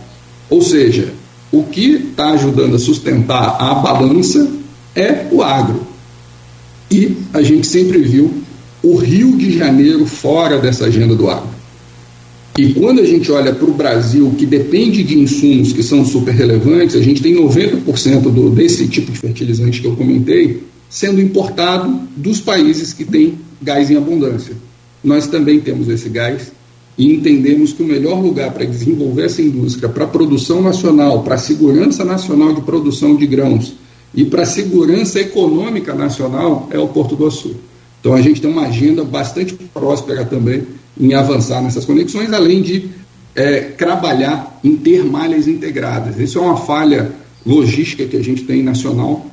Ou 0.49 0.61
seja, 0.61 1.13
o 1.51 1.63
que 1.63 1.91
está 1.91 2.31
ajudando 2.31 2.75
a 2.75 2.79
sustentar 2.79 3.57
a 3.59 3.75
balança 3.75 4.49
é 4.95 5.27
o 5.31 5.41
agro. 5.41 5.81
E 6.91 7.17
a 7.33 7.41
gente 7.41 7.65
sempre 7.65 7.99
viu 7.99 8.31
o 8.83 8.95
Rio 8.95 9.35
de 9.35 9.57
Janeiro 9.57 10.05
fora 10.05 10.59
dessa 10.59 10.85
agenda 10.85 11.15
do 11.15 11.29
agro. 11.29 11.55
E 12.57 12.73
quando 12.73 13.01
a 13.01 13.05
gente 13.05 13.29
olha 13.31 13.53
para 13.53 13.65
o 13.65 13.73
Brasil, 13.73 14.33
que 14.37 14.45
depende 14.45 15.03
de 15.03 15.19
insumos 15.19 15.73
que 15.73 15.83
são 15.83 16.05
super 16.05 16.33
relevantes, 16.33 16.95
a 16.95 17.01
gente 17.01 17.21
tem 17.21 17.35
90% 17.35 18.21
do, 18.31 18.49
desse 18.49 18.87
tipo 18.87 19.11
de 19.11 19.17
fertilizante 19.17 19.81
que 19.81 19.87
eu 19.87 19.95
comentei 19.95 20.63
sendo 20.89 21.19
importado 21.19 21.99
dos 22.15 22.39
países 22.39 22.93
que 22.93 23.03
têm 23.03 23.33
gás 23.61 23.89
em 23.91 23.97
abundância. 23.97 24.55
Nós 25.03 25.27
também 25.27 25.59
temos 25.59 25.89
esse 25.89 26.07
gás 26.07 26.53
e 26.97 27.13
entendemos 27.13 27.73
que 27.73 27.83
o 27.83 27.85
melhor 27.85 28.21
lugar 28.21 28.51
para 28.51 28.65
desenvolver 28.65 29.25
essa 29.25 29.41
indústria, 29.41 29.89
para 29.89 30.05
a 30.05 30.07
produção 30.07 30.61
nacional, 30.61 31.23
para 31.23 31.35
a 31.35 31.37
segurança 31.37 32.05
nacional 32.05 32.53
de 32.53 32.61
produção 32.61 33.15
de 33.15 33.27
grãos, 33.27 33.75
e 34.13 34.23
para 34.23 34.43
a 34.43 34.45
segurança 34.45 35.19
econômica 35.19 35.93
nacional 35.93 36.69
é 36.71 36.79
o 36.79 36.87
Porto 36.87 37.15
do 37.15 37.25
Açu. 37.25 37.55
Então 37.99 38.13
a 38.13 38.21
gente 38.21 38.39
tem 38.39 38.49
uma 38.49 38.67
agenda 38.67 39.03
bastante 39.03 39.53
próspera 39.53 40.23
também 40.23 40.63
em 40.97 41.13
avançar 41.13 41.61
nessas 41.61 41.83
conexões, 41.83 42.31
além 42.31 42.61
de 42.61 42.89
é, 43.35 43.59
trabalhar 43.61 44.59
em 44.63 44.77
ter 44.77 45.03
malhas 45.03 45.47
integradas. 45.47 46.17
Isso 46.17 46.37
é 46.37 46.41
uma 46.41 46.55
falha 46.55 47.11
logística 47.45 48.05
que 48.05 48.15
a 48.15 48.23
gente 48.23 48.43
tem 48.43 48.63
nacional. 48.63 49.25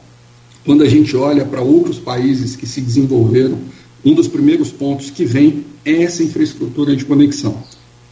Quando 0.65 0.83
a 0.83 0.89
gente 0.89 1.17
olha 1.17 1.45
para 1.45 1.61
outros 1.61 1.99
países 1.99 2.57
que 2.57 2.67
se 2.67 2.81
desenvolveram, 2.81 3.59
um 4.05 4.15
dos 4.15 4.27
primeiros 4.27 4.73
pontos 4.73 5.11
que 5.11 5.25
vem 5.25 5.65
essa 5.85 6.23
infraestrutura 6.23 6.95
de 6.95 7.05
conexão. 7.05 7.63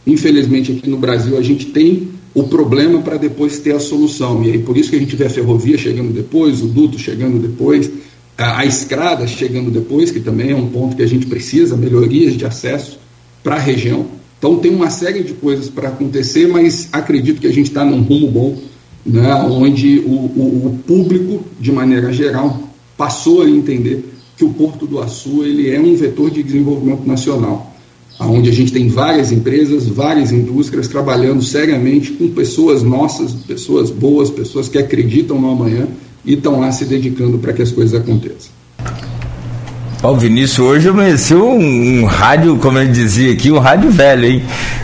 Infelizmente, 0.05 0.71
aqui 0.71 0.89
no 0.89 0.97
Brasil, 0.97 1.37
a 1.37 1.41
gente 1.41 1.67
tem 1.67 2.09
o 2.33 2.43
problema 2.43 3.01
para 3.01 3.17
depois 3.17 3.59
ter 3.59 3.75
a 3.75 3.79
solução. 3.79 4.43
E 4.43 4.51
aí 4.51 4.59
por 4.59 4.77
isso 4.77 4.89
que 4.89 4.95
a 4.95 4.99
gente 4.99 5.15
vê 5.15 5.25
a 5.25 5.29
ferrovia 5.29 5.77
chegando 5.77 6.13
depois, 6.13 6.61
o 6.61 6.67
duto 6.67 6.97
chegando 6.97 7.39
depois, 7.39 7.91
a, 8.37 8.59
a 8.59 8.65
estrada 8.65 9.27
chegando 9.27 9.69
depois, 9.69 10.11
que 10.11 10.19
também 10.19 10.51
é 10.51 10.55
um 10.55 10.67
ponto 10.67 10.95
que 10.95 11.03
a 11.03 11.07
gente 11.07 11.25
precisa, 11.25 11.75
melhorias 11.75 12.35
de 12.35 12.45
acesso 12.45 12.99
para 13.43 13.55
a 13.55 13.59
região. 13.59 14.05
Então 14.39 14.57
tem 14.57 14.73
uma 14.73 14.89
série 14.89 15.23
de 15.23 15.33
coisas 15.33 15.69
para 15.69 15.89
acontecer, 15.89 16.47
mas 16.47 16.89
acredito 16.91 17.39
que 17.39 17.47
a 17.47 17.53
gente 17.53 17.67
está 17.67 17.85
num 17.85 18.01
rumo 18.01 18.27
bom, 18.27 18.57
né, 19.05 19.33
onde 19.35 19.99
o, 19.99 20.11
o, 20.11 20.67
o, 20.67 20.79
público, 20.85 21.43
de 21.59 21.71
maneira 21.71 22.11
geral, 22.13 22.69
passou 22.97 23.41
a 23.41 23.49
entender 23.49 24.10
que 24.41 24.45
o 24.45 24.49
Porto 24.49 24.87
do 24.87 24.99
Açu 24.99 25.43
ele 25.43 25.69
é 25.69 25.79
um 25.79 25.95
vetor 25.95 26.31
de 26.31 26.41
desenvolvimento 26.41 27.05
nacional 27.05 27.71
onde 28.19 28.49
a 28.49 28.53
gente 28.53 28.71
tem 28.71 28.87
várias 28.87 29.31
empresas, 29.31 29.87
várias 29.87 30.31
indústrias 30.31 30.87
trabalhando 30.87 31.41
seriamente 31.41 32.11
com 32.11 32.27
pessoas 32.29 32.83
nossas, 32.83 33.31
pessoas 33.31 33.89
boas, 33.89 34.29
pessoas 34.29 34.69
que 34.69 34.77
acreditam 34.77 35.41
no 35.41 35.51
amanhã 35.51 35.87
e 36.23 36.33
estão 36.33 36.59
lá 36.59 36.71
se 36.71 36.85
dedicando 36.85 37.39
para 37.39 37.51
que 37.51 37.63
as 37.63 37.71
coisas 37.71 37.99
aconteçam. 37.99 38.51
Ó, 40.03 40.13
Vinícius 40.13 40.59
hoje 40.59 40.89
amanheceu 40.89 41.47
um, 41.47 42.01
um, 42.01 42.05
rádio, 42.05 42.57
como 42.57 42.77
ele 42.77 42.91
dizia 42.91 43.33
aqui, 43.33 43.51
um 43.51 43.59
rádio 43.59 43.89
velho, 43.89 44.25
hein? 44.25 44.43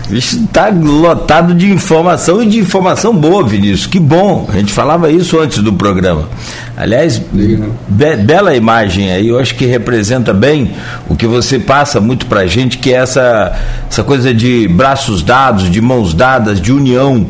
Isso 0.09 0.47
tá 0.47 0.69
lotado 0.69 1.53
de 1.53 1.69
informação 1.69 2.41
e 2.41 2.45
de 2.47 2.59
informação 2.59 3.15
boa, 3.15 3.43
Vinícius. 3.43 3.85
Que 3.85 3.99
bom. 3.99 4.47
A 4.49 4.53
gente 4.53 4.71
falava 4.71 5.11
isso 5.11 5.39
antes 5.39 5.59
do 5.59 5.73
programa. 5.73 6.29
Aliás, 6.75 7.17
be 7.17 8.15
bela 8.17 8.55
imagem 8.55 9.11
aí, 9.11 9.27
eu 9.27 9.39
acho 9.39 9.55
que 9.55 9.65
representa 9.65 10.33
bem 10.33 10.71
o 11.09 11.15
que 11.15 11.25
você 11.25 11.59
passa 11.59 11.99
muito 11.99 12.25
pra 12.27 12.45
gente, 12.45 12.77
que 12.77 12.93
é 12.93 12.97
essa, 12.97 13.53
essa 13.89 14.03
coisa 14.03 14.33
de 14.33 14.67
braços 14.67 15.21
dados, 15.21 15.69
de 15.69 15.81
mãos 15.81 16.13
dadas, 16.13 16.61
de 16.61 16.71
união 16.71 17.25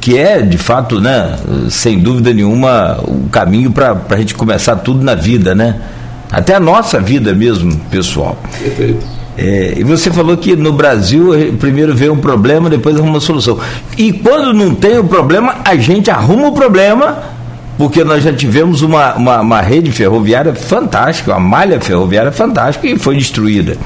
que 0.00 0.16
é 0.16 0.40
de 0.40 0.56
fato, 0.56 1.00
né, 1.00 1.36
sem 1.70 1.98
dúvida 1.98 2.32
nenhuma, 2.32 3.00
o 3.02 3.28
caminho 3.30 3.72
para 3.72 4.00
a 4.10 4.16
gente 4.16 4.32
começar 4.32 4.76
tudo 4.76 5.02
na 5.04 5.16
vida, 5.16 5.56
né? 5.56 5.74
até 6.30 6.54
a 6.54 6.60
nossa 6.60 7.00
vida 7.00 7.34
mesmo, 7.34 7.76
pessoal. 7.90 8.36
Perfeito. 8.58 9.17
É, 9.38 9.74
e 9.76 9.84
você 9.84 10.10
falou 10.10 10.36
que 10.36 10.56
no 10.56 10.72
Brasil 10.72 11.30
primeiro 11.60 11.94
vê 11.94 12.10
um 12.10 12.16
problema, 12.16 12.68
depois 12.68 12.96
arruma 12.96 13.12
uma 13.12 13.20
solução. 13.20 13.56
E 13.96 14.12
quando 14.12 14.52
não 14.52 14.74
tem 14.74 14.98
o 14.98 15.04
problema, 15.04 15.58
a 15.64 15.76
gente 15.76 16.10
arruma 16.10 16.48
o 16.48 16.52
problema 16.52 17.38
porque 17.78 18.02
nós 18.02 18.24
já 18.24 18.32
tivemos 18.32 18.82
uma, 18.82 19.14
uma, 19.14 19.40
uma 19.40 19.60
rede 19.60 19.92
ferroviária 19.92 20.52
fantástica, 20.52 21.30
uma 21.30 21.38
malha 21.38 21.80
ferroviária 21.80 22.32
fantástica 22.32 22.88
e 22.88 22.98
foi 22.98 23.16
destruída. 23.16 23.76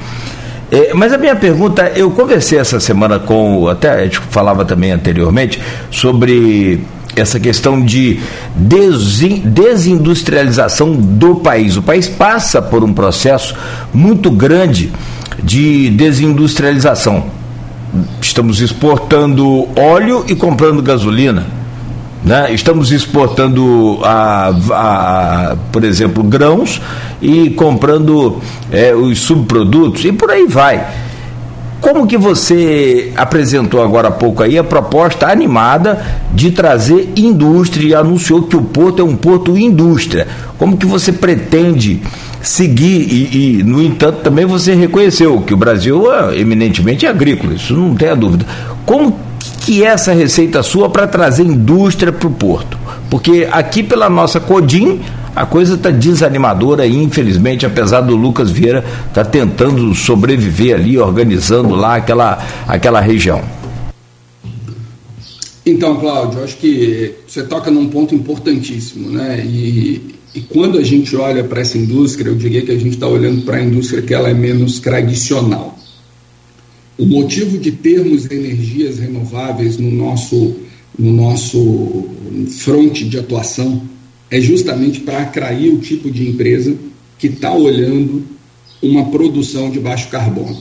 É, 0.71 0.91
mas 0.95 1.13
a 1.13 1.19
minha 1.19 1.35
pergunta, 1.35 1.91
eu 1.95 2.09
conversei 2.09 2.57
essa 2.57 2.79
semana 2.79 3.19
com, 3.19 3.67
até 3.67 3.91
a 3.91 4.03
gente 4.03 4.17
falava 4.31 4.65
também 4.65 4.91
anteriormente, 4.91 5.61
sobre 5.91 6.81
essa 7.15 7.39
questão 7.39 7.79
de 7.79 8.19
desindustrialização 8.55 10.93
do 10.93 11.35
país. 11.35 11.77
O 11.77 11.83
país 11.83 12.07
passa 12.07 12.59
por 12.59 12.83
um 12.83 12.91
processo 12.91 13.55
muito 13.93 14.31
grande 14.31 14.91
de 15.41 15.89
desindustrialização. 15.91 17.25
Estamos 18.21 18.59
exportando 18.61 19.67
óleo 19.79 20.25
e 20.27 20.35
comprando 20.35 20.81
gasolina. 20.81 21.45
Né? 22.23 22.53
Estamos 22.53 22.91
exportando, 22.91 23.99
a, 24.03 24.49
a, 24.71 25.55
por 25.71 25.83
exemplo, 25.83 26.23
grãos 26.23 26.81
e 27.21 27.49
comprando 27.51 28.41
é, 28.71 28.95
os 28.95 29.19
subprodutos 29.19 30.05
e 30.05 30.11
por 30.11 30.31
aí 30.31 30.47
vai. 30.47 30.87
Como 31.83 32.07
que 32.07 32.17
você 32.17 33.11
apresentou 33.13 33.83
agora 33.83 34.07
há 34.07 34.11
pouco 34.11 34.41
aí 34.41 34.57
a 34.57 34.63
proposta 34.63 35.27
animada 35.27 36.01
de 36.33 36.49
trazer 36.49 37.11
indústria 37.13 37.87
e 37.89 37.93
anunciou 37.93 38.43
que 38.43 38.55
o 38.55 38.61
porto 38.61 39.01
é 39.01 39.05
um 39.05 39.17
porto 39.17 39.57
indústria? 39.57 40.25
Como 40.57 40.77
que 40.77 40.85
você 40.85 41.11
pretende 41.11 42.01
seguir 42.41 43.01
e, 43.11 43.57
e 43.59 43.63
no 43.63 43.83
entanto, 43.83 44.21
também 44.21 44.45
você 44.45 44.73
reconheceu 44.73 45.41
que 45.41 45.53
o 45.53 45.57
Brasil 45.57 46.09
é 46.09 46.39
eminentemente 46.39 47.05
agrícola, 47.05 47.53
isso 47.53 47.75
não 47.75 47.93
tem 47.93 48.07
a 48.07 48.15
dúvida. 48.15 48.45
Como 48.85 49.19
que 49.59 49.83
é 49.83 49.87
essa 49.87 50.13
receita 50.13 50.63
sua 50.63 50.89
para 50.89 51.05
trazer 51.05 51.43
indústria 51.43 52.13
para 52.13 52.29
o 52.29 52.31
porto? 52.31 52.77
Porque 53.09 53.45
aqui 53.51 53.83
pela 53.83 54.09
nossa 54.09 54.39
Codim 54.39 55.01
a 55.35 55.45
coisa 55.45 55.75
está 55.75 55.89
desanimadora 55.89 56.85
e 56.85 56.95
infelizmente, 56.95 57.65
apesar 57.65 58.01
do 58.01 58.15
Lucas 58.15 58.51
Vieira 58.51 58.79
estar 58.79 59.23
tá 59.23 59.25
tentando 59.25 59.93
sobreviver 59.95 60.75
ali, 60.75 60.97
organizando 60.97 61.75
lá 61.75 61.95
aquela, 61.95 62.45
aquela 62.67 62.99
região. 62.99 63.41
Então, 65.65 65.97
Cláudio, 65.97 66.43
acho 66.43 66.57
que 66.57 67.15
você 67.27 67.43
toca 67.43 67.71
num 67.71 67.87
ponto 67.87 68.13
importantíssimo, 68.13 69.09
né? 69.09 69.43
E, 69.45 70.15
e 70.35 70.41
quando 70.41 70.77
a 70.77 70.83
gente 70.83 71.15
olha 71.15 71.43
para 71.43 71.61
essa 71.61 71.77
indústria, 71.77 72.29
eu 72.29 72.35
diria 72.35 72.61
que 72.61 72.71
a 72.71 72.77
gente 72.77 72.95
está 72.95 73.07
olhando 73.07 73.43
para 73.43 73.57
a 73.57 73.63
indústria 73.63 74.01
que 74.01 74.13
ela 74.13 74.29
é 74.29 74.33
menos 74.33 74.79
tradicional. 74.79 75.79
O 76.97 77.05
motivo 77.05 77.57
de 77.57 77.71
termos 77.71 78.29
energias 78.29 78.99
renováveis 78.99 79.77
no 79.77 79.89
nosso, 79.89 80.57
no 80.99 81.11
nosso 81.13 82.09
fronte 82.49 83.05
de 83.05 83.17
atuação 83.17 83.92
é 84.33 84.41
justamente 84.41 85.01
para 85.01 85.21
atrair 85.21 85.71
o 85.71 85.77
tipo 85.77 86.09
de 86.09 86.27
empresa 86.27 86.75
que 87.19 87.27
está 87.27 87.53
olhando 87.53 88.23
uma 88.81 89.11
produção 89.11 89.69
de 89.69 89.79
baixo 89.79 90.09
carbono, 90.09 90.57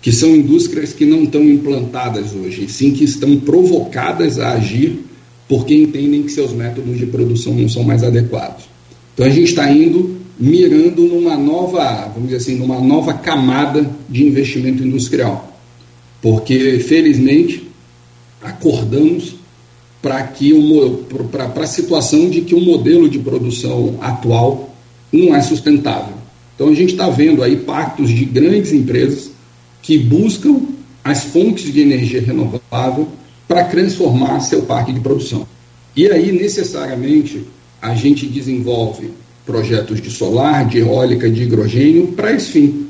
que 0.00 0.12
são 0.12 0.30
indústrias 0.36 0.92
que 0.92 1.04
não 1.04 1.24
estão 1.24 1.42
implantadas 1.42 2.32
hoje, 2.32 2.68
sim 2.68 2.92
que 2.92 3.02
estão 3.02 3.36
provocadas 3.40 4.38
a 4.38 4.52
agir 4.52 5.00
porque 5.48 5.74
entendem 5.74 6.22
que 6.22 6.30
seus 6.30 6.52
métodos 6.52 6.96
de 6.96 7.06
produção 7.06 7.52
não 7.52 7.68
são 7.68 7.82
mais 7.82 8.04
adequados. 8.04 8.66
Então 9.14 9.26
a 9.26 9.30
gente 9.30 9.48
está 9.48 9.68
indo 9.68 10.18
mirando 10.38 11.02
numa 11.02 11.36
nova, 11.36 12.04
vamos 12.14 12.28
dizer 12.28 12.36
assim, 12.36 12.54
numa 12.54 12.78
nova 12.78 13.14
camada 13.14 13.84
de 14.08 14.24
investimento 14.24 14.80
industrial, 14.80 15.58
porque 16.22 16.78
felizmente 16.78 17.68
acordamos 18.40 19.41
para 20.02 20.22
que 20.24 20.52
para 21.30 21.62
a 21.62 21.66
situação 21.66 22.28
de 22.28 22.40
que 22.40 22.54
o 22.54 22.60
modelo 22.60 23.08
de 23.08 23.20
produção 23.20 23.96
atual 24.00 24.74
não 25.12 25.34
é 25.34 25.40
sustentável. 25.40 26.14
Então 26.54 26.68
a 26.68 26.74
gente 26.74 26.92
está 26.92 27.08
vendo 27.08 27.42
aí 27.42 27.56
pactos 27.56 28.10
de 28.10 28.24
grandes 28.24 28.72
empresas 28.72 29.30
que 29.80 29.96
buscam 29.96 30.60
as 31.04 31.24
fontes 31.24 31.72
de 31.72 31.80
energia 31.80 32.20
renovável 32.20 33.08
para 33.46 33.64
transformar 33.64 34.40
seu 34.40 34.62
parque 34.62 34.92
de 34.92 35.00
produção. 35.00 35.46
E 35.94 36.08
aí, 36.08 36.32
necessariamente, 36.32 37.44
a 37.80 37.94
gente 37.94 38.26
desenvolve 38.26 39.10
projetos 39.44 40.00
de 40.00 40.10
solar, 40.10 40.66
de 40.66 40.78
eólica, 40.78 41.28
de 41.28 41.42
hidrogênio 41.42 42.08
para 42.08 42.32
esse 42.32 42.50
fim. 42.50 42.86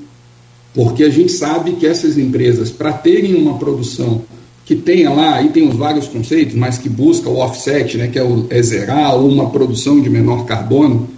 Porque 0.75 1.03
a 1.05 1.11
gente 1.11 1.33
sabe 1.33 1.73
que 1.73 1.87
essas 1.87 2.17
empresas, 2.17 2.71
para 2.71 2.93
terem 2.93 3.35
uma 3.35 3.59
produção 3.59 4.23
que 4.65 4.77
tenha 4.77 5.11
lá, 5.11 5.37
aí 5.37 5.49
tem 5.49 5.69
os 5.69 5.77
vários 5.77 6.07
conceitos, 6.07 6.55
mas 6.55 6.79
que 6.79 6.89
busca 6.89 7.29
o 7.29 7.39
offset, 7.39 7.99
né, 7.99 8.09
que 8.09 8.19
é, 8.19 8.23
o, 8.23 8.47
é 8.49 8.63
zerar 8.63 9.17
ou 9.17 9.29
uma 9.29 9.51
produção 9.51 10.01
de 10.01 10.09
menor 10.09 10.47
carbono, 10.47 11.09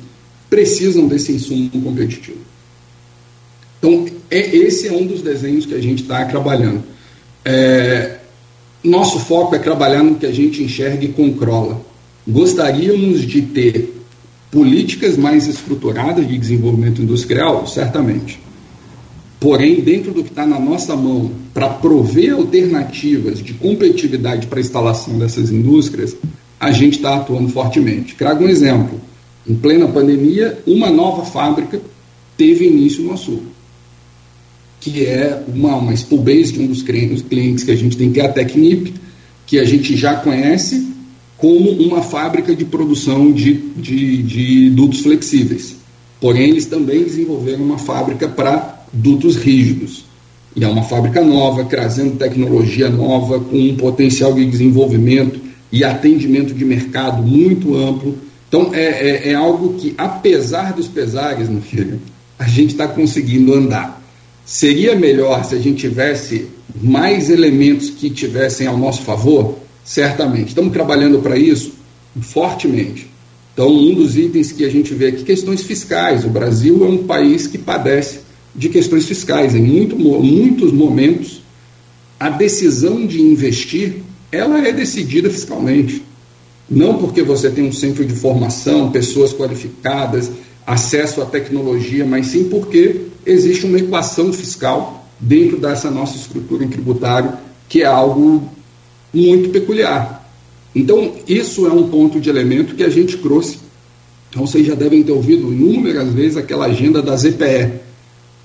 precisam 0.49 1.07
desse 1.07 1.33
insumo 1.33 1.69
competitivo. 1.71 2.39
Então, 3.79 4.07
é, 4.31 4.57
esse 4.57 4.89
é 4.89 4.93
um 4.93 5.07
dos 5.07 5.21
desenhos 5.21 5.67
que 5.67 5.75
a 5.75 5.81
gente 5.81 6.03
está 6.03 6.25
trabalhando. 6.25 6.83
É, 7.45 8.19
nosso 8.83 9.19
foco 9.19 9.55
é 9.55 9.59
trabalhar 9.59 10.03
no 10.03 10.15
que 10.15 10.27
a 10.27 10.33
gente 10.33 10.63
enxerga 10.63 11.05
e 11.05 11.09
concrola. 11.09 11.81
Gostaríamos 12.27 13.23
de 13.23 13.43
ter 13.43 13.95
políticas 14.51 15.17
mais 15.17 15.47
estruturadas 15.47 16.27
de 16.27 16.39
desenvolvimento 16.39 17.03
industrial? 17.03 17.67
Certamente. 17.67 18.41
Porém, 19.45 19.83
dentro 19.83 20.11
do 20.11 20.25
que 20.25 20.31
está 20.31 20.47
na 20.47 20.59
nossa 20.59 20.97
mão 20.97 21.31
para 21.53 21.69
prover 21.69 22.33
alternativas 22.33 23.41
de 23.43 23.53
competitividade 23.53 24.47
para 24.47 24.59
a 24.59 24.63
instalação 24.63 25.19
dessas 25.19 25.51
indústrias, 25.51 26.17
a 26.59 26.73
gente 26.73 26.95
está 26.95 27.17
atuando 27.17 27.51
fortemente. 27.51 28.15
Trago 28.15 28.43
um 28.43 28.49
exemplo. 28.49 28.99
Em 29.47 29.55
plena 29.55 29.87
pandemia, 29.87 30.63
uma 30.67 30.89
nova 30.89 31.27
fábrica 31.27 31.79
teve 32.39 32.65
início 32.65 33.05
no 33.05 33.19
Sul, 33.19 33.43
que 34.81 35.05
é 35.05 35.45
uma, 35.47 35.77
uma 35.77 35.93
de 35.93 36.61
um 36.61 36.67
dos 36.67 36.83
clientes 36.83 37.65
que 37.65 37.71
a 37.71 37.77
gente 37.77 37.99
tem, 37.99 38.11
que 38.11 38.21
é 38.21 38.25
a 38.25 38.33
Tecnip, 38.33 38.95
que 39.47 39.59
a 39.59 39.65
gente 39.67 39.95
já 39.95 40.15
conhece 40.15 40.89
como 41.37 41.69
uma 41.69 42.01
fábrica 42.01 42.57
de 42.57 42.65
produção 42.65 43.31
de, 43.31 43.53
de, 43.77 44.23
de 44.23 44.71
dutos 44.71 45.01
flexíveis. 45.01 45.77
Porém, 46.19 46.49
eles 46.49 46.65
também 46.65 47.03
desenvolveram 47.05 47.63
uma 47.63 47.77
fábrica 47.77 48.27
para 48.27 48.84
dutos 48.95 49.37
rígidos. 49.37 50.05
E 50.57 50.63
é 50.65 50.69
uma 50.69 50.85
fábrica 50.85 51.21
nova, 51.21 51.65
trazendo 51.65 52.17
tecnologia 52.17 52.89
nova, 52.89 53.41
com 53.41 53.59
um 53.59 53.77
potencial 53.77 54.33
de 54.33 54.45
desenvolvimento 54.47 55.41
e 55.73 55.83
atendimento 55.83 56.55
de 56.55 56.65
mercado 56.65 57.23
muito 57.23 57.77
amplo. 57.77 58.17
Então, 58.49 58.71
é, 58.73 58.83
é, 58.85 59.33
é 59.33 59.35
algo 59.35 59.75
que, 59.75 59.95
apesar 59.99 60.73
dos 60.73 60.87
pesares, 60.87 61.49
meu 61.49 61.61
filho, 61.61 62.01
a 62.39 62.47
gente 62.47 62.71
está 62.71 62.87
conseguindo 62.87 63.53
andar. 63.53 64.01
Seria 64.45 64.95
melhor 64.95 65.45
se 65.45 65.57
a 65.57 65.59
gente 65.59 65.81
tivesse 65.81 66.47
mais 66.81 67.31
elementos 67.31 67.91
que 67.91 68.09
tivessem 68.11 68.67
ao 68.67 68.77
nosso 68.77 69.03
favor? 69.03 69.59
Certamente. 69.85 70.49
Estamos 70.49 70.73
trabalhando 70.73 71.19
para 71.19 71.37
isso 71.37 71.73
fortemente. 72.21 73.11
Então, 73.53 73.69
um 73.69 73.95
dos 73.95 74.17
itens 74.17 74.53
que 74.53 74.65
a 74.65 74.71
gente 74.71 74.95
vê 74.95 75.09
aqui, 75.09 75.25
questões 75.25 75.63
fiscais. 75.63 76.25
O 76.25 76.29
Brasil 76.29 76.85
é 76.85 76.89
um 76.89 77.05
país 77.05 77.47
que 77.47 77.59
padece 77.59 78.21
de 78.55 78.69
questões 78.69 79.07
fiscais. 79.07 79.55
Em 79.55 79.63
muito, 79.63 79.97
muitos 79.97 80.73
momentos, 80.73 81.43
a 82.19 82.31
decisão 82.31 83.07
de 83.07 83.21
investir 83.21 83.97
ela 84.31 84.67
é 84.67 84.73
decidida 84.73 85.31
fiscalmente. 85.31 86.03
Não 86.69 86.99
porque 86.99 87.23
você 87.23 87.51
tem 87.51 87.65
um 87.69 87.73
centro 87.73 88.05
de 88.05 88.15
formação, 88.15 88.91
pessoas 88.91 89.33
qualificadas, 89.33 90.31
acesso 90.67 91.21
à 91.21 91.27
tecnologia, 91.27 92.05
mas 92.05 92.29
sim 92.29 92.45
porque 92.45 93.03
existe 93.25 93.67
uma 93.67 93.79
equação 93.79 94.33
fiscal 94.33 95.07
dentro 95.21 95.59
dessa 95.59 95.91
nossa 95.91 96.17
estrutura 96.17 96.67
tributária 96.67 97.39
que 97.69 97.83
é 97.83 97.87
algo 97.87 98.49
muito 99.13 99.51
peculiar. 99.51 100.29
Então, 100.75 101.15
isso 101.29 101.67
é 101.67 101.71
um 101.71 101.89
ponto 101.89 102.21
de 102.21 102.29
elemento 102.29 102.75
que 102.75 102.83
a 102.83 102.89
gente 102.89 103.17
trouxe. 103.19 103.59
Então, 104.29 104.47
vocês 104.47 104.67
já 104.67 104.75
devem 104.75 105.03
ter 105.03 105.13
ouvido 105.13 105.53
inúmeras 105.53 106.13
vezes 106.13 106.37
aquela 106.37 106.67
agenda 106.67 107.01
da 107.01 107.17
ZPE, 107.17 107.84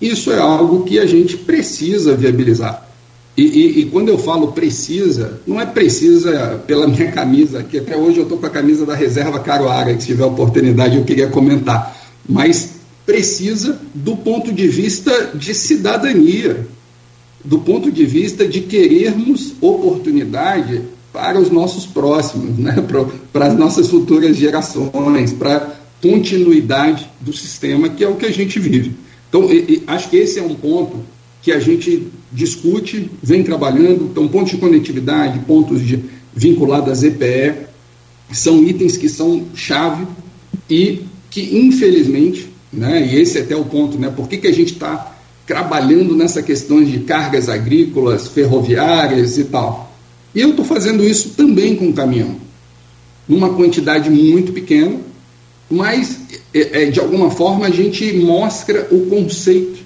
isso 0.01 0.31
é 0.31 0.39
algo 0.39 0.83
que 0.83 0.99
a 0.99 1.05
gente 1.05 1.37
precisa 1.37 2.15
viabilizar. 2.15 2.87
E, 3.35 3.43
e, 3.43 3.79
e, 3.79 3.85
quando 3.85 4.09
eu 4.09 4.17
falo 4.17 4.51
precisa, 4.51 5.39
não 5.47 5.61
é 5.61 5.65
precisa 5.65 6.61
pela 6.67 6.87
minha 6.87 7.09
camisa, 7.11 7.63
que 7.63 7.77
até 7.77 7.95
hoje 7.95 8.17
eu 8.17 8.23
estou 8.23 8.37
com 8.37 8.45
a 8.45 8.49
camisa 8.49 8.85
da 8.85 8.93
reserva 8.93 9.39
Caruaga, 9.39 9.93
que 9.93 10.01
se 10.01 10.07
tiver 10.07 10.25
oportunidade 10.25 10.97
eu 10.97 11.05
queria 11.05 11.27
comentar, 11.27 11.95
mas 12.27 12.71
precisa 13.05 13.79
do 13.93 14.17
ponto 14.17 14.51
de 14.51 14.67
vista 14.67 15.31
de 15.33 15.53
cidadania, 15.53 16.67
do 17.43 17.59
ponto 17.59 17.89
de 17.91 18.05
vista 18.05 18.45
de 18.45 18.59
querermos 18.61 19.53
oportunidade 19.61 20.81
para 21.13 21.39
os 21.39 21.49
nossos 21.49 21.85
próximos, 21.85 22.57
né? 22.57 22.75
para 23.31 23.47
as 23.47 23.57
nossas 23.57 23.87
futuras 23.87 24.35
gerações, 24.35 25.31
para 25.31 25.75
continuidade 26.01 27.09
do 27.19 27.31
sistema, 27.33 27.89
que 27.89 28.03
é 28.03 28.07
o 28.07 28.15
que 28.15 28.25
a 28.25 28.31
gente 28.31 28.59
vive. 28.59 28.93
Então, 29.29 29.51
e, 29.51 29.57
e, 29.57 29.83
acho 29.87 30.09
que 30.09 30.17
esse 30.17 30.39
é 30.39 30.43
um 30.43 30.55
ponto 30.55 30.97
que 31.41 31.51
a 31.51 31.59
gente 31.59 32.07
discute, 32.31 33.09
vem 33.23 33.43
trabalhando, 33.43 34.09
então 34.11 34.27
pontos 34.27 34.51
de 34.51 34.57
conectividade, 34.57 35.39
pontos 35.39 35.85
de, 35.85 36.03
vinculados 36.35 36.89
à 36.89 36.93
ZPE, 36.93 37.69
são 38.31 38.63
itens 38.63 38.97
que 38.97 39.07
são 39.07 39.45
chave 39.55 40.05
e 40.69 41.03
que, 41.29 41.57
infelizmente, 41.57 42.49
né, 42.71 43.07
e 43.07 43.19
esse 43.19 43.37
é 43.37 43.41
até 43.41 43.55
o 43.55 43.65
ponto, 43.65 43.97
né, 43.97 44.11
por 44.15 44.27
que, 44.27 44.37
que 44.37 44.47
a 44.47 44.53
gente 44.53 44.73
está 44.73 45.15
trabalhando 45.47 46.15
nessa 46.15 46.43
questão 46.43 46.83
de 46.83 46.99
cargas 46.99 47.49
agrícolas, 47.49 48.27
ferroviárias 48.27 49.37
e 49.37 49.45
tal? 49.45 49.91
E 50.33 50.41
eu 50.41 50.51
estou 50.51 50.65
fazendo 50.65 51.03
isso 51.03 51.29
também 51.29 51.75
com 51.75 51.91
caminhão, 51.91 52.35
numa 53.27 53.49
quantidade 53.53 54.09
muito 54.09 54.51
pequena, 54.51 54.97
mas 55.69 56.19
é, 56.53 56.83
é, 56.83 56.85
de 56.89 56.99
alguma 56.99 57.29
forma 57.29 57.67
a 57.67 57.69
gente 57.69 58.11
mostra 58.13 58.87
o 58.91 59.05
conceito 59.05 59.79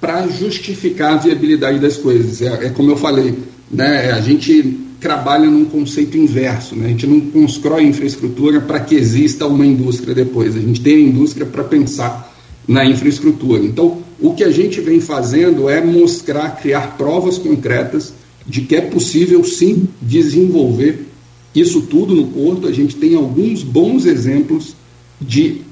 para 0.00 0.26
justificar 0.28 1.14
a 1.14 1.16
viabilidade 1.16 1.78
das 1.78 1.96
coisas. 1.96 2.40
É, 2.40 2.66
é, 2.66 2.70
como 2.70 2.90
eu 2.90 2.96
falei, 2.96 3.34
né, 3.70 4.12
a 4.12 4.20
gente 4.20 4.78
trabalha 5.00 5.50
num 5.50 5.64
conceito 5.64 6.16
inverso, 6.16 6.76
né? 6.76 6.86
a 6.86 6.88
gente 6.90 7.06
não 7.06 7.20
constrói 7.20 7.84
infraestrutura 7.84 8.60
para 8.60 8.80
que 8.80 8.94
exista 8.94 9.46
uma 9.46 9.64
indústria 9.64 10.14
depois, 10.14 10.54
a 10.54 10.60
gente 10.60 10.80
tem 10.80 10.96
a 10.96 11.00
indústria 11.00 11.46
para 11.46 11.64
pensar 11.64 12.30
na 12.68 12.84
infraestrutura. 12.84 13.64
Então, 13.64 13.98
o 14.20 14.34
que 14.34 14.44
a 14.44 14.50
gente 14.50 14.80
vem 14.80 15.00
fazendo 15.00 15.70
é 15.70 15.82
mostrar, 15.82 16.50
criar 16.60 16.98
provas 16.98 17.38
concretas 17.38 18.12
de 18.46 18.60
que 18.62 18.76
é 18.76 18.82
possível 18.82 19.42
sim 19.42 19.88
desenvolver 20.02 21.06
isso 21.54 21.82
tudo 21.82 22.14
no 22.14 22.26
porto. 22.26 22.66
A 22.66 22.72
gente 22.72 22.96
tem 22.96 23.14
alguns 23.14 23.62
bons 23.62 24.06
exemplos 24.06 24.74
de, 25.20 25.62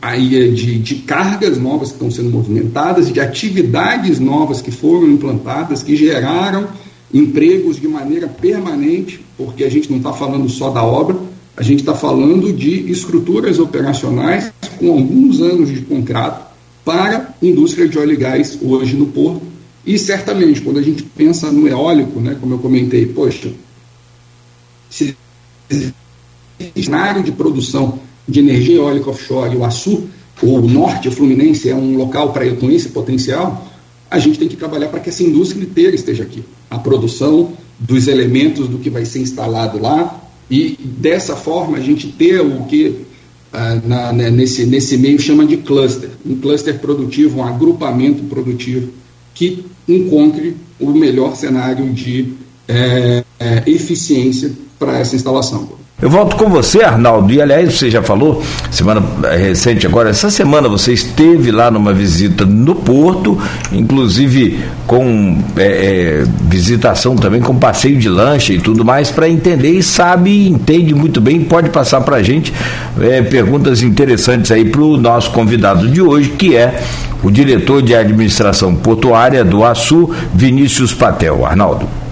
de, 0.54 0.78
de 0.78 0.94
cargas 0.96 1.58
novas 1.58 1.88
que 1.88 1.94
estão 1.94 2.10
sendo 2.10 2.30
movimentadas, 2.30 3.12
de 3.12 3.20
atividades 3.20 4.18
novas 4.18 4.60
que 4.60 4.70
foram 4.70 5.08
implantadas, 5.10 5.82
que 5.82 5.96
geraram 5.96 6.68
empregos 7.12 7.80
de 7.80 7.88
maneira 7.88 8.28
permanente, 8.28 9.24
porque 9.36 9.64
a 9.64 9.70
gente 9.70 9.90
não 9.90 9.98
está 9.98 10.12
falando 10.12 10.48
só 10.48 10.70
da 10.70 10.84
obra, 10.84 11.18
a 11.56 11.62
gente 11.62 11.80
está 11.80 11.94
falando 11.94 12.52
de 12.52 12.90
estruturas 12.90 13.58
operacionais 13.58 14.52
com 14.78 14.92
alguns 14.92 15.40
anos 15.40 15.70
de 15.70 15.80
contrato 15.80 16.48
para 16.84 17.34
a 17.40 17.44
indústria 17.44 17.88
de 17.88 17.98
óleo 17.98 18.12
e 18.12 18.16
gás 18.16 18.58
hoje 18.62 18.94
no 18.94 19.06
porto. 19.06 19.42
E 19.84 19.98
certamente, 19.98 20.60
quando 20.60 20.78
a 20.78 20.82
gente 20.82 21.02
pensa 21.02 21.50
no 21.50 21.66
eólico, 21.66 22.20
né, 22.20 22.36
como 22.38 22.54
eu 22.54 22.58
comentei, 22.58 23.06
poxa, 23.06 23.50
se 24.90 25.16
cenário 26.74 27.22
de 27.22 27.33
produção 27.33 28.00
de 28.26 28.40
energia 28.40 28.76
eólica 28.76 29.11
offshore, 29.11 29.57
o 29.57 29.64
Açu, 29.64 30.09
ou 30.42 30.59
o 30.61 30.68
norte 30.68 31.09
o 31.09 31.12
Fluminense 31.12 31.68
é 31.68 31.74
um 31.74 31.96
local 31.96 32.33
para 32.33 32.50
com 32.57 32.70
esse 32.70 32.90
potencial, 32.90 33.66
a 34.11 34.18
gente 34.18 34.38
tem 34.38 34.48
que 34.48 34.57
trabalhar 34.57 34.88
para 34.88 35.00
que 35.00 35.09
essa 35.09 35.22
indústria 35.22 35.62
inteira 35.62 35.94
esteja 35.94 36.22
aqui. 36.22 36.42
A 36.70 36.78
produção 36.78 37.52
dos 37.78 38.09
elementos 38.09 38.68
do 38.68 38.78
que 38.78 38.90
vai 38.90 39.04
ser 39.04 39.20
instalado 39.20 39.81
lá 39.81 40.22
e 40.50 40.78
dessa 40.83 41.37
forma 41.37 41.76
a 41.76 41.81
gente 41.81 42.09
ter 42.09 42.40
o 42.40 42.64
que 42.64 43.07
ah, 43.52 43.81
na, 43.85 44.12
né, 44.12 44.31
nesse, 44.31 44.66
nesse 44.66 44.96
meio 44.96 45.18
chama 45.18 45.46
de 45.46 45.59
cluster, 45.59 46.11
um 46.24 46.37
cluster 46.37 46.78
produtivo, 46.78 47.38
um 47.38 47.44
agrupamento 47.44 48.22
produtivo 48.24 48.92
que 49.35 49.64
encontre 49.87 50.57
o 50.78 50.90
melhor 50.90 51.35
cenário 51.37 51.90
de 51.92 52.35
é, 52.66 53.24
é, 53.38 53.62
eficiência 53.66 54.52
para 54.78 54.98
essa 54.98 55.16
instalação. 55.16 55.68
Eu 56.00 56.08
volto 56.08 56.36
com 56.36 56.48
você, 56.48 56.84
Arnaldo. 56.84 57.32
E 57.32 57.42
aliás, 57.42 57.76
você 57.76 57.90
já 57.90 58.00
falou, 58.00 58.40
semana 58.70 59.02
eh, 59.24 59.36
recente 59.36 59.84
agora, 59.84 60.10
essa 60.10 60.30
semana 60.30 60.68
você 60.68 60.92
esteve 60.92 61.50
lá 61.50 61.72
numa 61.72 61.92
visita 61.92 62.46
no 62.46 62.76
Porto, 62.76 63.36
inclusive 63.72 64.60
com 64.86 65.42
é, 65.56 65.64
é, 66.22 66.24
visitação 66.42 67.16
também, 67.16 67.40
com 67.40 67.56
passeio 67.56 67.98
de 67.98 68.08
lancha 68.08 68.52
e 68.52 68.60
tudo 68.60 68.84
mais, 68.84 69.10
para 69.10 69.28
entender 69.28 69.72
e 69.72 69.82
sabe, 69.82 70.48
entende 70.48 70.94
muito 70.94 71.20
bem, 71.20 71.40
pode 71.40 71.70
passar 71.70 72.00
para 72.02 72.18
a 72.18 72.22
gente 72.22 72.54
é, 73.00 73.20
perguntas 73.22 73.82
interessantes 73.82 74.52
aí 74.52 74.64
para 74.64 74.82
o 74.82 74.96
nosso 74.96 75.32
convidado 75.32 75.88
de 75.88 76.00
hoje, 76.00 76.30
que 76.30 76.54
é 76.54 76.80
o 77.24 77.30
diretor 77.30 77.82
de 77.82 77.96
administração 77.96 78.72
portuária 78.76 79.44
do 79.44 79.64
ASU, 79.64 80.14
Vinícius 80.32 80.94
Patel. 80.94 81.44
Arnaldo. 81.44 82.08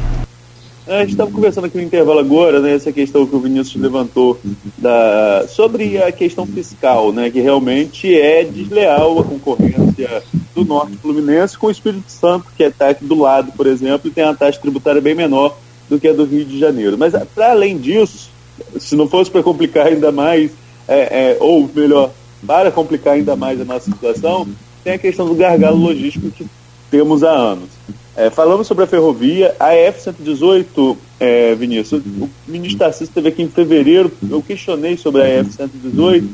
A 0.87 1.01
gente 1.01 1.11
estava 1.11 1.31
conversando 1.33 1.65
aqui 1.65 1.77
no 1.77 1.83
intervalo 1.83 2.21
agora, 2.21 2.61
né, 2.61 2.73
essa 2.73 2.93
questão 2.93 3.27
que 3.27 3.35
o 3.35 3.41
Vinícius 3.41 3.83
levantou 3.83 4.39
da, 4.79 5.45
sobre 5.49 6.01
a 6.01 6.13
questão 6.13 6.47
fiscal, 6.47 7.13
né, 7.13 7.29
que 7.29 7.41
realmente 7.41 8.15
é 8.15 8.45
desleal 8.45 9.19
a 9.19 9.25
concorrência 9.25 10.23
do 10.55 10.65
Norte 10.65 10.97
Fluminense 10.99 11.59
com 11.59 11.67
o 11.67 11.71
Espírito 11.73 12.09
Santo, 12.09 12.47
que 12.57 12.63
está 12.63 12.91
aqui 12.91 13.05
do 13.05 13.19
lado, 13.19 13.51
por 13.53 13.67
exemplo, 13.67 14.09
e 14.09 14.13
tem 14.13 14.23
uma 14.23 14.37
taxa 14.37 14.61
tributária 14.61 15.01
bem 15.01 15.15
menor 15.15 15.59
do 15.89 15.99
que 15.99 16.07
a 16.07 16.13
do 16.13 16.25
Rio 16.25 16.45
de 16.45 16.57
Janeiro. 16.57 16.97
Mas, 16.97 17.15
para 17.35 17.51
além 17.51 17.77
disso, 17.77 18.31
se 18.79 18.95
não 18.95 19.09
fosse 19.09 19.29
para 19.29 19.43
complicar 19.43 19.89
ainda 19.89 20.13
mais, 20.13 20.53
é, 20.87 21.33
é, 21.33 21.37
ou 21.41 21.69
melhor, 21.75 22.13
para 22.47 22.71
complicar 22.71 23.15
ainda 23.15 23.35
mais 23.35 23.61
a 23.61 23.65
nossa 23.65 23.91
situação, 23.91 24.47
tem 24.85 24.93
a 24.93 24.99
questão 24.99 25.27
do 25.27 25.35
gargalo 25.35 25.77
logístico 25.77 26.31
que 26.31 26.47
temos 26.93 27.25
há 27.25 27.33
anos. 27.33 27.71
É, 28.17 28.31
falamos 28.31 28.67
sobre 28.67 28.85
a 28.85 28.87
ferrovia, 28.87 29.55
a 29.61 29.75
F-118, 29.75 30.97
é, 31.21 31.55
Vinícius, 31.55 32.03
o 32.03 32.31
ministro 32.49 32.79
Tarcísio 32.79 33.05
esteve 33.05 33.29
aqui 33.29 33.43
em 33.43 33.49
fevereiro, 33.49 34.11
eu 34.31 34.41
questionei 34.41 34.97
sobre 34.97 35.21
a 35.21 35.27
F-118, 35.27 36.25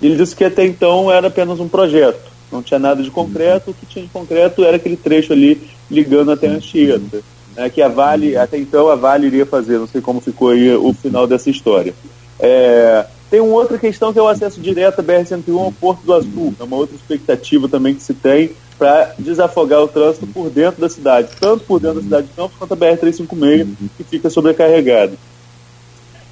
e 0.00 0.06
ele 0.06 0.16
disse 0.16 0.34
que 0.34 0.44
até 0.44 0.64
então 0.64 1.12
era 1.12 1.26
apenas 1.26 1.60
um 1.60 1.68
projeto, 1.68 2.32
não 2.50 2.62
tinha 2.62 2.78
nada 2.78 3.02
de 3.02 3.10
concreto, 3.10 3.70
o 3.70 3.74
que 3.74 3.84
tinha 3.84 4.06
de 4.06 4.10
concreto 4.10 4.64
era 4.64 4.76
aquele 4.76 4.96
trecho 4.96 5.34
ali 5.34 5.60
ligando 5.90 6.32
até 6.32 6.46
Anchieta, 6.46 7.22
né, 7.54 7.68
que 7.68 7.82
a 7.82 7.88
Vale, 7.88 8.34
até 8.34 8.56
então 8.56 8.88
a 8.88 8.94
Vale 8.94 9.26
iria 9.26 9.44
fazer, 9.44 9.78
não 9.78 9.86
sei 9.86 10.00
como 10.00 10.22
ficou 10.22 10.48
aí 10.50 10.74
o 10.74 10.94
final 10.94 11.26
dessa 11.26 11.50
história. 11.50 11.92
É, 12.40 13.04
tem 13.30 13.40
uma 13.40 13.54
outra 13.54 13.78
questão 13.78 14.12
que 14.12 14.18
é 14.18 14.22
o 14.22 14.28
acesso 14.28 14.60
direto 14.60 15.00
à 15.00 15.02
BR-101 15.02 15.58
ao 15.58 15.72
Porto 15.72 16.02
do 16.02 16.14
Azul, 16.14 16.54
é 16.58 16.62
uma 16.62 16.76
outra 16.76 16.96
expectativa 16.96 17.68
também 17.68 17.94
que 17.94 18.02
se 18.02 18.14
tem, 18.14 18.50
para 18.78 19.14
desafogar 19.18 19.82
o 19.82 19.88
trânsito 19.88 20.26
por 20.26 20.50
dentro 20.50 20.80
da 20.80 20.88
cidade, 20.88 21.28
tanto 21.40 21.64
por 21.64 21.80
dentro 21.80 21.96
da 21.96 22.02
cidade 22.02 22.26
de 22.26 22.34
Campos 22.34 22.56
quanto 22.58 22.74
a 22.74 22.76
BR-356, 22.76 23.68
que 23.96 24.04
fica 24.04 24.28
sobrecarregada. 24.28 25.14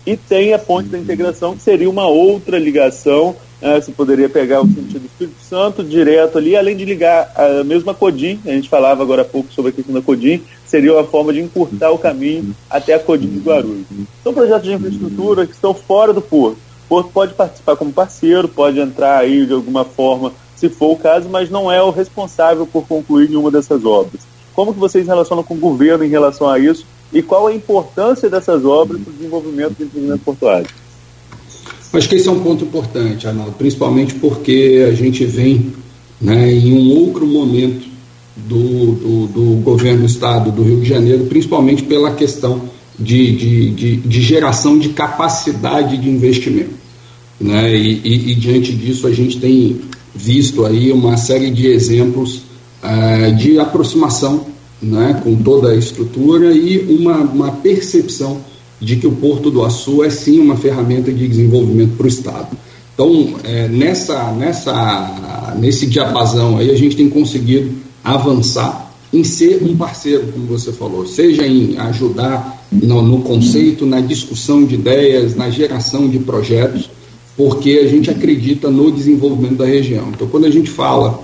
E 0.06 0.16
tem 0.16 0.52
a 0.52 0.58
ponte 0.58 0.90
da 0.90 0.98
integração, 0.98 1.56
que 1.56 1.62
seria 1.62 1.88
uma 1.88 2.06
outra 2.06 2.58
ligação, 2.58 3.34
né, 3.62 3.80
você 3.80 3.90
poderia 3.90 4.28
pegar 4.28 4.60
o 4.60 4.66
sentido 4.66 5.00
do 5.00 5.06
Espírito 5.06 5.40
Santo 5.40 5.82
direto 5.82 6.36
ali, 6.36 6.54
além 6.54 6.76
de 6.76 6.84
ligar 6.84 7.32
a 7.34 7.64
mesma 7.64 7.94
Codim, 7.94 8.38
a 8.44 8.50
gente 8.50 8.68
falava 8.68 9.02
agora 9.02 9.22
há 9.22 9.24
pouco 9.24 9.50
sobre 9.50 9.70
a 9.70 9.74
questão 9.74 9.94
da 9.94 10.02
Codim, 10.02 10.42
seria 10.66 10.92
uma 10.92 11.04
forma 11.04 11.32
de 11.32 11.40
encurtar 11.40 11.90
o 11.90 11.98
caminho 11.98 12.54
até 12.68 12.92
a 12.92 12.98
Codim 12.98 13.28
de 13.28 13.38
Guarulhos. 13.38 13.86
São 14.22 14.34
projetos 14.34 14.64
de 14.64 14.74
infraestrutura 14.74 15.46
que 15.46 15.54
estão 15.54 15.72
fora 15.72 16.12
do 16.12 16.20
porto. 16.20 16.58
O 16.84 16.88
porto 16.88 17.10
pode 17.12 17.34
participar 17.34 17.76
como 17.76 17.92
parceiro, 17.92 18.48
pode 18.48 18.78
entrar 18.78 19.18
aí 19.18 19.46
de 19.46 19.52
alguma 19.52 19.84
forma 19.84 20.32
se 20.56 20.68
for 20.68 20.92
o 20.92 20.96
caso, 20.96 21.28
mas 21.28 21.50
não 21.50 21.70
é 21.70 21.82
o 21.82 21.90
responsável 21.90 22.66
por 22.66 22.86
concluir 22.86 23.28
nenhuma 23.28 23.50
dessas 23.50 23.84
obras. 23.84 24.22
Como 24.54 24.72
que 24.72 24.78
vocês 24.78 25.06
relacionam 25.06 25.42
com 25.42 25.54
o 25.54 25.58
governo 25.58 26.04
em 26.04 26.08
relação 26.08 26.48
a 26.48 26.58
isso 26.58 26.86
e 27.12 27.22
qual 27.22 27.46
a 27.46 27.54
importância 27.54 28.30
dessas 28.30 28.64
obras 28.64 29.00
para 29.00 29.10
o 29.10 29.14
desenvolvimento 29.14 29.74
do 29.76 29.84
empreendimento 29.84 30.22
portuário? 30.24 30.68
Acho 31.92 32.08
que 32.08 32.16
esse 32.16 32.28
é 32.28 32.32
um 32.32 32.40
ponto 32.40 32.64
importante, 32.64 33.26
Arnaldo, 33.26 33.52
principalmente 33.52 34.14
porque 34.14 34.84
a 34.88 34.92
gente 34.92 35.24
vem 35.24 35.72
né, 36.20 36.50
em 36.52 36.72
um 36.72 36.98
outro 36.98 37.26
momento 37.26 37.86
do, 38.36 38.92
do, 38.92 39.26
do, 39.28 39.44
governo 39.62 40.00
do 40.00 40.06
Estado 40.06 40.50
do 40.50 40.62
Rio 40.62 40.80
de 40.80 40.88
Janeiro, 40.88 41.26
principalmente 41.26 41.84
pela 41.84 42.12
questão 42.12 42.68
de, 42.98 43.36
de, 43.36 43.70
de, 43.70 43.96
de 43.96 44.20
geração 44.22 44.78
de 44.78 44.90
capacidade 44.90 45.96
de 45.96 46.08
investimento. 46.08 46.74
Né? 47.40 47.76
E, 47.76 48.00
e, 48.04 48.32
e, 48.32 48.34
diante 48.34 48.72
disso 48.72 49.06
a 49.06 49.12
gente 49.12 49.38
tem 49.38 49.80
visto 50.14 50.64
aí 50.64 50.92
uma 50.92 51.16
série 51.16 51.50
de 51.50 51.66
exemplos 51.66 52.42
uh, 52.82 53.34
de 53.36 53.58
aproximação 53.58 54.46
né, 54.80 55.20
com 55.24 55.34
toda 55.36 55.70
a 55.70 55.76
estrutura 55.76 56.52
e 56.52 56.78
uma, 56.94 57.16
uma 57.18 57.50
percepção 57.50 58.40
de 58.80 58.96
que 58.96 59.06
o 59.06 59.12
Porto 59.12 59.50
do 59.50 59.64
Açu 59.64 60.04
é 60.04 60.10
sim 60.10 60.38
uma 60.38 60.56
ferramenta 60.56 61.12
de 61.12 61.26
desenvolvimento 61.26 61.96
para 61.96 62.04
o 62.04 62.08
Estado. 62.08 62.56
Então, 62.92 63.34
é, 63.42 63.66
nessa, 63.66 64.30
nessa, 64.32 65.56
nesse 65.58 65.86
diapasão 65.86 66.58
aí, 66.58 66.70
a 66.70 66.76
gente 66.76 66.94
tem 66.94 67.08
conseguido 67.08 67.72
avançar 68.04 68.83
em 69.14 69.22
ser 69.22 69.62
um 69.62 69.76
parceiro, 69.76 70.32
como 70.32 70.44
você 70.46 70.72
falou, 70.72 71.06
seja 71.06 71.46
em 71.46 71.78
ajudar 71.78 72.66
no, 72.72 73.00
no 73.00 73.22
conceito, 73.22 73.86
na 73.86 74.00
discussão 74.00 74.64
de 74.64 74.74
ideias, 74.74 75.36
na 75.36 75.48
geração 75.50 76.08
de 76.08 76.18
projetos, 76.18 76.90
porque 77.36 77.80
a 77.84 77.88
gente 77.88 78.10
acredita 78.10 78.68
no 78.68 78.90
desenvolvimento 78.90 79.58
da 79.58 79.66
região. 79.66 80.08
Então, 80.08 80.26
quando 80.26 80.46
a 80.46 80.50
gente 80.50 80.68
fala 80.68 81.22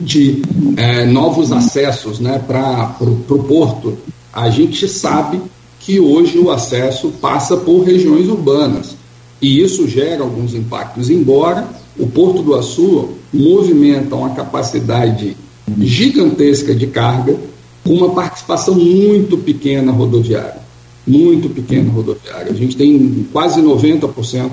de 0.00 0.42
é, 0.76 1.06
novos 1.06 1.52
acessos 1.52 2.18
né, 2.18 2.42
para 2.44 2.96
o 3.00 3.44
porto, 3.44 3.96
a 4.32 4.50
gente 4.50 4.88
sabe 4.88 5.40
que 5.78 6.00
hoje 6.00 6.36
o 6.36 6.50
acesso 6.50 7.12
passa 7.20 7.56
por 7.56 7.84
regiões 7.84 8.28
urbanas 8.28 8.96
e 9.40 9.62
isso 9.62 9.86
gera 9.86 10.22
alguns 10.22 10.52
impactos, 10.52 11.10
embora 11.10 11.68
o 11.96 12.08
Porto 12.08 12.42
do 12.42 12.56
Açu 12.56 13.10
movimenta 13.32 14.16
uma 14.16 14.30
capacidade 14.30 15.36
gigantesca 15.80 16.74
de 16.74 16.86
carga 16.86 17.36
com 17.84 17.94
uma 17.94 18.10
participação 18.10 18.74
muito 18.74 19.38
pequena 19.38 19.92
rodoviária. 19.92 20.66
muito 21.06 21.48
pequena 21.48 21.90
rodoviária. 21.90 22.52
A 22.52 22.54
gente 22.54 22.76
tem 22.76 23.26
quase 23.32 23.62
90% 23.62 24.50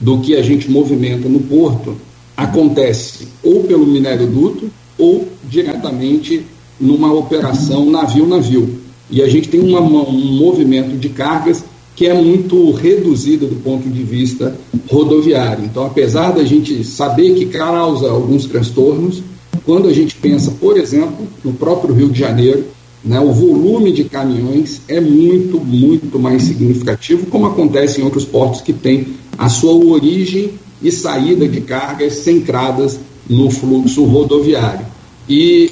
do 0.00 0.18
que 0.20 0.34
a 0.34 0.42
gente 0.42 0.70
movimenta 0.70 1.28
no 1.28 1.40
porto 1.40 1.94
acontece 2.36 3.28
ou 3.42 3.64
pelo 3.64 3.86
minério 3.86 4.26
duto 4.26 4.70
ou 4.98 5.28
diretamente 5.48 6.44
numa 6.80 7.12
operação 7.12 7.90
navio-navio. 7.90 8.80
E 9.10 9.22
a 9.22 9.28
gente 9.28 9.48
tem 9.48 9.60
uma, 9.60 9.80
um 9.80 10.32
movimento 10.38 10.96
de 10.96 11.10
cargas 11.10 11.62
que 11.94 12.06
é 12.06 12.14
muito 12.14 12.72
reduzido 12.72 13.46
do 13.46 13.56
ponto 13.56 13.88
de 13.88 14.02
vista 14.02 14.56
rodoviário. 14.90 15.64
Então, 15.64 15.84
apesar 15.84 16.32
da 16.32 16.42
gente 16.42 16.82
saber 16.84 17.34
que 17.34 17.46
causa 17.46 18.10
alguns 18.10 18.46
transtornos, 18.46 19.22
quando 19.64 19.88
a 19.88 19.92
gente 19.92 20.14
pensa, 20.16 20.50
por 20.52 20.76
exemplo, 20.76 21.26
no 21.44 21.52
próprio 21.52 21.94
Rio 21.94 22.10
de 22.10 22.18
Janeiro, 22.18 22.64
né, 23.04 23.18
o 23.20 23.32
volume 23.32 23.92
de 23.92 24.04
caminhões 24.04 24.80
é 24.88 25.00
muito, 25.00 25.58
muito 25.60 26.18
mais 26.18 26.42
significativo, 26.42 27.26
como 27.26 27.46
acontece 27.46 28.00
em 28.00 28.04
outros 28.04 28.24
portos 28.24 28.60
que 28.60 28.72
têm 28.72 29.08
a 29.36 29.48
sua 29.48 29.72
origem 29.72 30.52
e 30.80 30.90
saída 30.90 31.48
de 31.48 31.60
cargas 31.60 32.14
centradas 32.14 32.98
no 33.28 33.50
fluxo 33.50 34.04
rodoviário. 34.04 34.86
E 35.28 35.70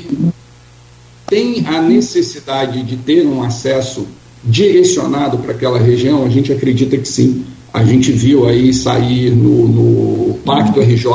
tem 1.26 1.66
a 1.66 1.81
necessidade 1.81 2.83
de 2.83 2.96
ter 2.96 3.26
um 3.26 3.42
acesso 3.42 4.07
direcionado 4.42 5.38
para 5.38 5.53
aquela 5.53 5.79
região? 5.79 6.24
A 6.24 6.29
gente 6.29 6.53
acredita 6.53 6.96
que 6.96 7.07
sim. 7.07 7.44
A 7.72 7.85
gente 7.85 8.11
viu 8.11 8.48
aí 8.48 8.72
sair 8.74 9.31
no, 9.31 9.68
no 9.68 10.35
Pacto 10.44 10.81
RJ, 10.81 11.07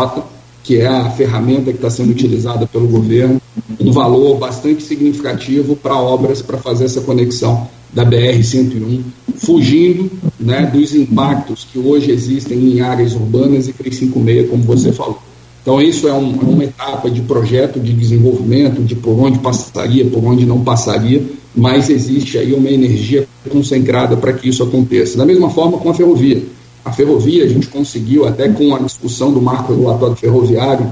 que 0.66 0.78
é 0.78 0.88
a 0.88 1.12
ferramenta 1.12 1.72
que 1.72 1.78
está 1.78 1.92
sendo 1.92 2.10
utilizada 2.10 2.66
pelo 2.66 2.88
governo, 2.88 3.40
um 3.80 3.92
valor 3.92 4.40
bastante 4.40 4.82
significativo 4.82 5.76
para 5.76 5.96
obras 5.96 6.42
para 6.42 6.58
fazer 6.58 6.86
essa 6.86 7.02
conexão 7.02 7.68
da 7.94 8.04
BR-101, 8.04 9.02
fugindo 9.38 10.12
né, 10.40 10.66
dos 10.66 10.96
impactos 10.96 11.68
que 11.72 11.78
hoje 11.78 12.10
existem 12.10 12.58
em 12.58 12.82
áreas 12.82 13.14
urbanas 13.14 13.68
e 13.68 13.74
356, 13.74 14.50
como 14.50 14.64
você 14.64 14.92
falou. 14.92 15.20
Então, 15.62 15.80
isso 15.80 16.08
é, 16.08 16.14
um, 16.14 16.36
é 16.42 16.46
uma 16.46 16.64
etapa 16.64 17.12
de 17.12 17.22
projeto 17.22 17.80
de 17.80 17.94
desenvolvimento, 17.94 18.82
de 18.82 18.96
por 18.96 19.20
onde 19.20 19.38
passaria, 19.40 20.06
por 20.06 20.24
onde 20.26 20.48
não 20.48 20.64
passaria, 20.64 21.24
mas 21.56 21.90
existe 21.92 22.40
aí 22.40 22.54
uma 22.54 22.70
energia 22.70 23.28
concentrada 23.50 24.18
para 24.18 24.34
que 24.34 24.50
isso 24.50 24.64
aconteça. 24.64 25.18
Da 25.18 25.26
mesma 25.26 25.50
forma 25.50 25.78
com 25.78 25.90
a 25.90 25.94
ferrovia. 25.94 26.44
A 26.86 26.92
ferrovia, 26.92 27.44
a 27.44 27.48
gente 27.48 27.68
conseguiu, 27.68 28.28
até 28.28 28.48
com 28.48 28.76
a 28.76 28.80
discussão 28.80 29.34
do 29.34 29.42
marco 29.42 29.74
regulatório 29.74 30.16
ferroviário, 30.16 30.88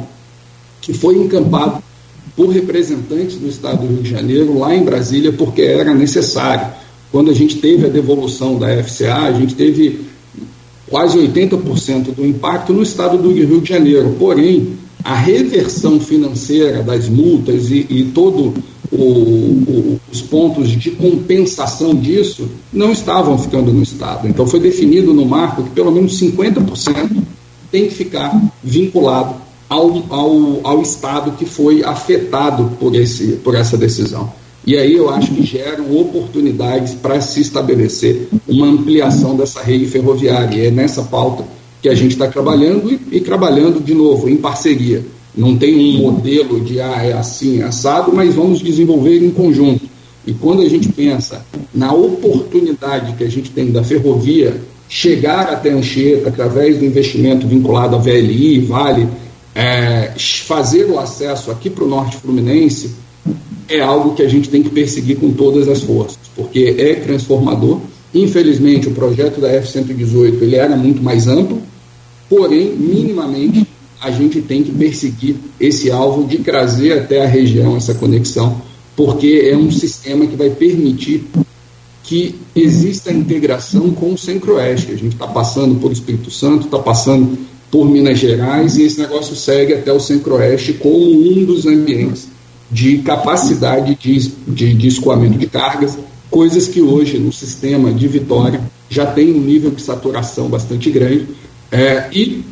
que 0.81 0.91
foi 0.91 1.15
encampado 1.15 1.83
por 2.35 2.49
representantes 2.49 3.37
do 3.37 3.47
Estado 3.47 3.85
do 3.85 3.93
Rio 3.93 4.01
de 4.01 4.09
Janeiro 4.09 4.57
lá 4.57 4.75
em 4.75 4.83
Brasília, 4.83 5.31
porque 5.31 5.61
era 5.61 5.93
necessário. 5.93 6.67
Quando 7.11 7.29
a 7.29 7.33
gente 7.33 7.57
teve 7.57 7.85
a 7.85 7.89
devolução 7.89 8.57
da 8.57 8.83
FCA, 8.83 9.17
a 9.17 9.31
gente 9.33 9.53
teve 9.53 10.01
quase 10.89 11.19
80% 11.19 12.13
do 12.13 12.25
impacto 12.25 12.73
no 12.73 12.81
estado 12.81 13.17
do 13.17 13.31
Rio 13.31 13.61
de 13.61 13.69
Janeiro. 13.69 14.15
Porém, 14.17 14.77
a 15.03 15.15
reversão 15.15 15.99
financeira 15.99 16.81
das 16.81 17.09
multas 17.09 17.69
e, 17.69 17.85
e 17.89 18.11
todo 18.13 18.53
o, 18.91 18.95
o, 18.95 19.99
os 20.11 20.21
pontos 20.21 20.69
de 20.69 20.91
compensação 20.91 21.93
disso 21.93 22.47
não 22.71 22.91
estavam 22.91 23.37
ficando 23.37 23.73
no 23.73 23.81
Estado. 23.81 24.27
Então 24.27 24.47
foi 24.47 24.59
definido 24.59 25.13
no 25.13 25.25
marco 25.25 25.63
que 25.63 25.71
pelo 25.71 25.91
menos 25.91 26.19
50% 26.19 27.23
tem 27.71 27.87
que 27.87 27.95
ficar 27.95 28.39
vinculado 28.63 29.35
ao, 29.67 30.03
ao, 30.09 30.59
ao 30.63 30.81
Estado 30.81 31.31
que 31.31 31.45
foi 31.45 31.83
afetado 31.83 32.71
por, 32.79 32.95
esse, 32.95 33.33
por 33.43 33.55
essa 33.55 33.75
decisão. 33.75 34.31
E 34.65 34.77
aí 34.77 34.93
eu 34.93 35.09
acho 35.09 35.33
que 35.33 35.43
geram 35.43 35.93
oportunidades 35.97 36.93
para 36.93 37.19
se 37.19 37.41
estabelecer 37.41 38.29
uma 38.47 38.67
ampliação 38.67 39.35
dessa 39.35 39.61
rede 39.61 39.87
ferroviária. 39.87 40.55
E 40.55 40.67
é 40.67 40.71
nessa 40.71 41.01
pauta 41.03 41.43
que 41.83 41.89
a 41.89 41.93
gente 41.93 42.13
está 42.13 42.29
trabalhando 42.29 42.89
e, 42.89 43.17
e, 43.17 43.19
trabalhando 43.19 43.83
de 43.83 43.93
novo 43.93 44.29
em 44.29 44.37
parceria. 44.37 45.05
Não 45.35 45.57
tem 45.57 45.75
um 45.75 45.97
modelo 45.97 46.61
de 46.61 46.79
ah, 46.79 47.03
é 47.03 47.11
assim, 47.11 47.59
é 47.59 47.65
assado, 47.65 48.13
mas 48.13 48.33
vamos 48.33 48.61
desenvolver 48.61 49.17
em 49.17 49.29
conjunto. 49.29 49.83
E 50.25 50.31
quando 50.31 50.61
a 50.61 50.69
gente 50.69 50.87
pensa 50.87 51.45
na 51.75 51.91
oportunidade 51.91 53.17
que 53.17 53.23
a 53.25 53.29
gente 53.29 53.51
tem 53.51 53.69
da 53.69 53.83
ferrovia 53.83 54.61
chegar 54.87 55.49
até 55.49 55.71
Anchieta 55.71 56.29
através 56.29 56.77
do 56.77 56.85
investimento 56.85 57.45
vinculado 57.45 57.97
à 57.97 57.99
VLI, 57.99 58.61
Vale, 58.61 59.09
é, 59.53 60.13
fazer 60.45 60.85
o 60.85 60.97
acesso 60.97 61.51
aqui 61.51 61.69
para 61.69 61.83
o 61.83 61.87
Norte 61.87 62.15
Fluminense, 62.15 62.91
é 63.67 63.81
algo 63.81 64.13
que 64.13 64.21
a 64.21 64.29
gente 64.29 64.47
tem 64.47 64.63
que 64.63 64.69
perseguir 64.69 65.17
com 65.17 65.31
todas 65.31 65.67
as 65.67 65.81
forças, 65.81 66.19
porque 66.33 66.75
é 66.77 66.95
transformador. 66.95 67.81
Infelizmente, 68.13 68.87
o 68.87 68.91
projeto 68.91 69.41
da 69.41 69.49
F-118 69.49 70.41
ele 70.41 70.55
era 70.55 70.77
muito 70.77 71.01
mais 71.03 71.27
amplo, 71.27 71.61
porém, 72.35 72.75
minimamente, 72.75 73.67
a 74.01 74.09
gente 74.09 74.41
tem 74.41 74.63
que 74.63 74.71
perseguir 74.71 75.35
esse 75.59 75.91
alvo 75.91 76.27
de 76.27 76.39
trazer 76.39 76.93
até 76.93 77.23
a 77.23 77.27
região 77.27 77.77
essa 77.77 77.93
conexão, 77.93 78.59
porque 78.95 79.47
é 79.51 79.55
um 79.55 79.71
sistema 79.71 80.25
que 80.25 80.35
vai 80.35 80.49
permitir 80.49 81.25
que 82.03 82.33
exista 82.55 83.13
integração 83.13 83.91
com 83.91 84.13
o 84.13 84.17
Centro-Oeste. 84.17 84.93
A 84.93 84.95
gente 84.95 85.13
está 85.13 85.27
passando 85.27 85.79
por 85.79 85.91
Espírito 85.91 86.31
Santo, 86.31 86.65
está 86.65 86.79
passando 86.79 87.37
por 87.69 87.87
Minas 87.87 88.17
Gerais, 88.17 88.77
e 88.77 88.83
esse 88.83 88.99
negócio 88.99 89.35
segue 89.35 89.75
até 89.75 89.93
o 89.93 89.99
Centro-Oeste 89.99 90.73
como 90.73 91.05
um 91.05 91.45
dos 91.45 91.67
ambientes 91.67 92.27
de 92.71 92.97
capacidade 92.97 93.95
de, 93.95 94.31
de, 94.47 94.73
de 94.73 94.87
escoamento 94.87 95.37
de 95.37 95.45
cargas, 95.45 95.99
coisas 96.31 96.67
que 96.67 96.81
hoje 96.81 97.19
no 97.19 97.31
sistema 97.31 97.93
de 97.93 98.07
Vitória 98.07 98.59
já 98.89 99.05
tem 99.05 99.31
um 99.31 99.39
nível 99.39 99.69
de 99.69 99.83
saturação 99.83 100.49
bastante 100.49 100.89
grande 100.89 101.27
é, 101.73 102.07
e, 102.11 102.43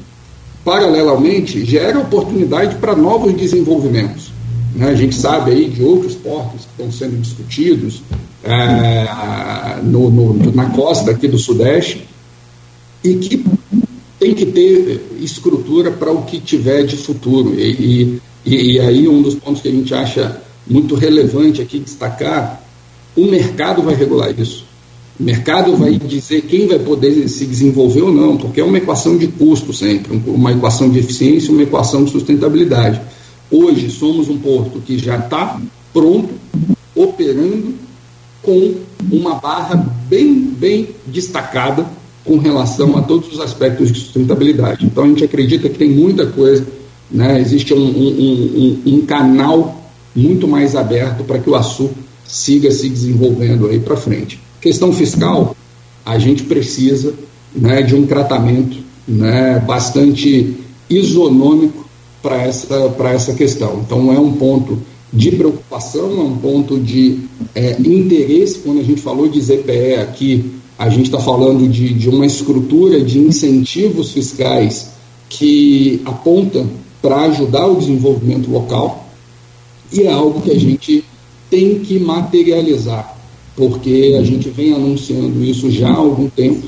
paralelamente, 0.66 1.64
gera 1.64 2.00
oportunidade 2.00 2.76
para 2.76 2.96
novos 2.96 3.34
desenvolvimentos. 3.34 4.32
Né? 4.76 4.90
A 4.90 4.96
gente 4.96 5.16
sabe 5.16 5.52
aí 5.52 5.70
de 5.70 5.84
outros 5.84 6.16
portos 6.16 6.66
que 6.66 6.72
estão 6.72 6.92
sendo 6.92 7.22
discutidos 7.22 8.02
é, 8.44 9.80
no, 9.84 10.10
no, 10.10 10.52
na 10.54 10.72
costa 10.72 11.12
aqui 11.12 11.28
do 11.28 11.38
Sudeste 11.38 12.08
e 13.04 13.16
que 13.16 13.46
tem 14.20 14.34
que 14.34 14.46
ter 14.48 15.02
estrutura 15.20 15.92
para 15.92 16.12
o 16.12 16.24
que 16.24 16.40
tiver 16.40 16.84
de 16.84 16.98
futuro. 16.98 17.54
E, 17.54 17.72
e 17.72 18.22
e, 18.46 18.74
e 18.74 18.80
aí 18.80 19.08
um 19.08 19.22
dos 19.22 19.36
pontos 19.36 19.62
que 19.62 19.68
a 19.68 19.72
gente 19.72 19.94
acha 19.94 20.42
muito 20.68 20.96
relevante 20.96 21.62
aqui 21.62 21.80
destacar, 21.80 22.64
o 23.16 23.26
mercado 23.26 23.82
vai 23.82 23.96
regular 23.96 24.32
isso. 24.38 24.66
O 25.20 25.24
mercado 25.24 25.76
vai 25.76 25.94
dizer 25.98 26.42
quem 26.42 26.68
vai 26.68 26.80
poder 26.80 27.28
se 27.28 27.46
desenvolver 27.46 28.02
ou 28.02 28.14
não, 28.14 28.38
porque 28.38 28.62
é 28.62 28.64
uma 28.64 28.78
equação 28.78 29.18
de 29.18 29.28
custo 29.28 29.74
sempre, 29.74 30.22
uma 30.26 30.52
equação 30.52 30.90
de 30.90 31.00
eficiência, 31.00 31.52
uma 31.52 31.64
equação 31.64 32.04
de 32.04 32.12
sustentabilidade. 32.12 33.02
Hoje 33.50 33.90
somos 33.92 34.30
um 34.30 34.38
porto 34.38 34.80
que 34.80 34.98
já 34.98 35.18
está 35.18 35.62
pronto, 35.94 36.30
operando 36.96 37.74
com 38.42 38.76
uma 39.12 39.36
barra 39.36 39.76
bem, 40.10 40.34
bem 40.34 40.90
destacada 41.06 41.86
com 42.24 42.38
relação 42.38 42.98
a 42.98 43.02
todos 43.02 43.34
os 43.34 43.40
aspectos 43.40 43.92
de 43.92 44.00
sustentabilidade. 44.00 44.86
Então 44.86 45.04
a 45.04 45.08
gente 45.08 45.24
acredita 45.24 45.70
que 45.70 45.78
tem 45.78 45.90
muita 45.90 46.26
coisa 46.26 46.66
né? 47.12 47.40
Existe 47.42 47.74
um, 47.74 47.78
um, 47.78 48.82
um, 48.86 48.94
um 48.94 49.06
canal 49.06 49.84
muito 50.16 50.48
mais 50.48 50.76
aberto 50.76 51.24
para 51.24 51.40
que 51.40 51.50
o 51.50 51.56
açúcar 51.56 52.00
siga 52.26 52.72
se 52.72 52.88
desenvolvendo 52.88 53.68
aí 53.68 53.80
para 53.80 53.98
frente. 53.98 54.40
Questão 54.62 54.94
fiscal, 54.94 55.56
a 56.06 56.18
gente 56.20 56.44
precisa 56.44 57.14
né, 57.54 57.82
de 57.82 57.96
um 57.96 58.06
tratamento 58.06 58.78
né, 59.08 59.60
bastante 59.60 60.56
isonômico 60.90 61.90
para 62.22 62.44
essa, 62.44 62.96
essa 63.06 63.34
questão. 63.34 63.82
Então, 63.86 64.14
é 64.14 64.20
um 64.20 64.34
ponto 64.34 64.80
de 65.12 65.32
preocupação, 65.32 66.12
é 66.12 66.24
um 66.24 66.38
ponto 66.38 66.80
de 66.80 67.20
é, 67.54 67.76
interesse. 67.82 68.60
Quando 68.60 68.80
a 68.80 68.84
gente 68.84 69.02
falou 69.02 69.28
de 69.28 69.42
ZPE 69.42 69.96
aqui, 70.02 70.52
a 70.78 70.90
gente 70.90 71.06
está 71.06 71.20
falando 71.20 71.68
de, 71.68 71.94
de 71.94 72.10
uma 72.10 72.26
estrutura 72.26 73.04
de 73.04 73.20
incentivos 73.20 74.12
fiscais 74.12 74.92
que 75.30 76.02
aponta 76.06 76.66
para 77.02 77.22
ajudar 77.22 77.68
o 77.68 77.78
desenvolvimento 77.78 78.50
local 78.50 79.10
e 79.92 80.04
é 80.04 80.12
algo 80.12 80.42
que 80.42 80.52
a 80.52 80.60
gente 80.60 81.04
tem 81.50 81.80
que 81.80 82.00
materializar, 82.00 83.18
porque 83.56 84.16
a 84.20 84.24
gente 84.24 84.50
vem 84.50 84.74
anunciando 84.74 85.44
isso 85.44 85.70
já 85.70 85.90
há 85.90 85.98
algum 85.98 86.30
tempo 86.30 86.68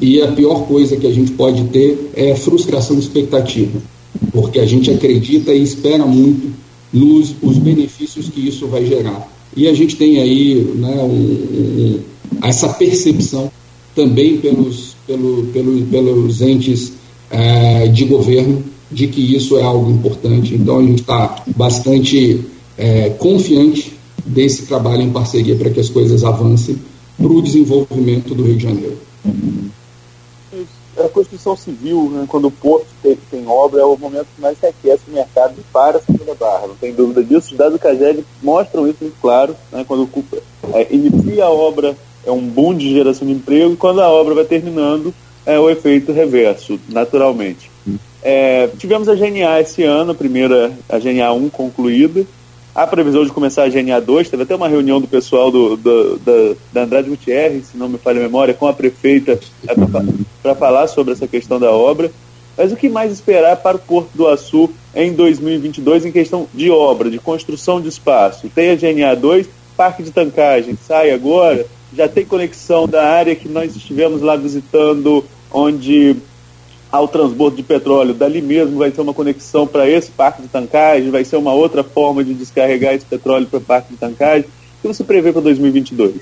e 0.00 0.20
a 0.20 0.28
pior 0.32 0.66
coisa 0.66 0.96
que 0.96 1.06
a 1.06 1.12
gente 1.12 1.32
pode 1.32 1.64
ter 1.64 2.10
é 2.14 2.34
frustração 2.34 2.96
de 2.96 3.02
expectativa, 3.02 3.80
porque 4.32 4.58
a 4.58 4.66
gente 4.66 4.90
acredita 4.90 5.52
e 5.52 5.62
espera 5.62 6.04
muito 6.04 6.52
nos 6.92 7.34
os 7.42 7.58
benefícios 7.58 8.28
que 8.28 8.46
isso 8.46 8.66
vai 8.66 8.84
gerar. 8.84 9.28
E 9.56 9.66
a 9.68 9.74
gente 9.74 9.96
tem 9.96 10.20
aí 10.20 10.54
né, 10.76 10.96
um, 11.02 11.06
um, 11.06 12.00
essa 12.42 12.68
percepção 12.68 13.50
também 13.94 14.36
pelos, 14.38 14.96
pelo, 15.06 15.44
pelo, 15.46 15.82
pelos 15.86 16.40
entes 16.40 16.92
é, 17.30 17.86
de 17.88 18.04
governo 18.04 18.62
de 18.90 19.08
que 19.08 19.20
isso 19.34 19.56
é 19.56 19.62
algo 19.62 19.90
importante. 19.90 20.54
Então 20.54 20.78
a 20.78 20.82
gente 20.82 21.00
está 21.00 21.42
bastante 21.56 22.40
é, 22.76 23.10
confiante 23.10 23.93
desse 24.24 24.66
trabalho 24.66 25.02
em 25.02 25.10
parceria 25.10 25.56
para 25.56 25.70
que 25.70 25.80
as 25.80 25.88
coisas 25.88 26.24
avancem 26.24 26.78
para 27.16 27.32
o 27.32 27.42
desenvolvimento 27.42 28.34
do 28.34 28.42
Rio 28.42 28.56
de 28.56 28.62
Janeiro. 28.62 28.98
A 30.96 31.08
construção 31.08 31.56
civil, 31.56 32.08
né, 32.10 32.24
quando 32.28 32.46
o 32.46 32.50
porto 32.50 32.86
tem, 33.02 33.18
tem, 33.30 33.46
obra, 33.46 33.80
é 33.80 33.84
o 33.84 33.96
momento 33.96 34.26
que 34.34 34.40
mais 34.40 34.56
se 34.58 34.66
aquece 34.66 35.02
o 35.08 35.12
mercado 35.12 35.54
para 35.72 35.98
a 35.98 36.00
segunda 36.00 36.34
barra, 36.34 36.68
não 36.68 36.76
tem 36.76 36.92
dúvida 36.92 37.22
disso. 37.22 37.50
Os 37.50 37.58
dados 37.58 37.74
do 37.74 37.78
CAGED 37.80 38.24
mostram 38.42 38.86
isso 38.86 38.98
muito 39.00 39.16
claro. 39.20 39.56
Né, 39.72 39.84
quando 39.86 40.08
é, 40.72 40.86
inicia 40.90 41.44
a 41.44 41.50
obra, 41.50 41.96
é 42.24 42.30
um 42.30 42.40
boom 42.40 42.74
de 42.74 42.92
geração 42.92 43.26
de 43.26 43.34
emprego, 43.34 43.74
e 43.74 43.76
quando 43.76 44.00
a 44.00 44.08
obra 44.08 44.34
vai 44.34 44.44
terminando, 44.44 45.12
é 45.44 45.58
o 45.58 45.68
efeito 45.68 46.12
reverso, 46.12 46.78
naturalmente. 46.88 47.70
É, 48.22 48.68
tivemos 48.78 49.08
a 49.08 49.14
GNA 49.14 49.60
esse 49.60 49.82
ano, 49.82 50.12
a 50.12 50.14
primeira, 50.14 50.72
a 50.88 50.98
GNA 50.98 51.32
1 51.32 51.50
concluída. 51.50 52.24
A 52.74 52.88
previsão 52.88 53.24
de 53.24 53.30
começar 53.30 53.62
a 53.62 53.68
GNA 53.68 54.00
2, 54.00 54.28
teve 54.28 54.42
até 54.42 54.56
uma 54.56 54.66
reunião 54.66 55.00
do 55.00 55.06
pessoal 55.06 55.48
do, 55.48 55.76
do, 55.76 56.18
do 56.18 56.56
da 56.72 56.82
Andrade 56.82 57.08
Gutierrez, 57.08 57.66
se 57.66 57.76
não 57.76 57.88
me 57.88 57.98
falha 57.98 58.18
a 58.18 58.22
memória, 58.24 58.52
com 58.52 58.66
a 58.66 58.72
prefeita 58.72 59.38
é, 59.68 59.74
para 60.42 60.56
falar 60.56 60.88
sobre 60.88 61.12
essa 61.12 61.28
questão 61.28 61.60
da 61.60 61.70
obra. 61.70 62.10
Mas 62.56 62.72
o 62.72 62.76
que 62.76 62.88
mais 62.88 63.12
esperar 63.12 63.56
para 63.58 63.76
o 63.76 63.80
Porto 63.80 64.10
do 64.14 64.26
Açu 64.26 64.70
em 64.92 65.12
2022 65.12 66.06
em 66.06 66.10
questão 66.10 66.48
de 66.52 66.68
obra, 66.68 67.08
de 67.08 67.20
construção 67.20 67.80
de 67.80 67.88
espaço? 67.88 68.50
Tem 68.52 68.70
a 68.70 68.74
GNA 68.74 69.14
2, 69.14 69.48
parque 69.76 70.02
de 70.02 70.10
tancagem, 70.10 70.76
sai 70.84 71.12
agora, 71.12 71.64
já 71.96 72.08
tem 72.08 72.24
conexão 72.24 72.88
da 72.88 73.04
área 73.04 73.36
que 73.36 73.48
nós 73.48 73.76
estivemos 73.76 74.20
lá 74.20 74.34
visitando, 74.34 75.24
onde 75.52 76.16
há 76.94 77.00
o 77.00 77.08
transbordo 77.08 77.56
de 77.56 77.62
petróleo. 77.64 78.14
Dali 78.14 78.40
mesmo 78.40 78.78
vai 78.78 78.90
ter 78.92 79.00
uma 79.00 79.12
conexão 79.12 79.66
para 79.66 79.88
esse 79.90 80.10
parque 80.12 80.42
de 80.42 80.48
tancagem, 80.48 81.10
vai 81.10 81.24
ser 81.24 81.36
uma 81.36 81.52
outra 81.52 81.82
forma 81.82 82.22
de 82.22 82.32
descarregar 82.32 82.94
esse 82.94 83.04
petróleo 83.04 83.46
para 83.46 83.58
o 83.58 83.62
parque 83.62 83.92
de 83.92 83.98
tancagem. 83.98 84.44
O 84.44 84.82
que 84.82 84.88
você 84.88 85.02
prevê 85.02 85.32
para 85.32 85.42
2022? 85.42 86.14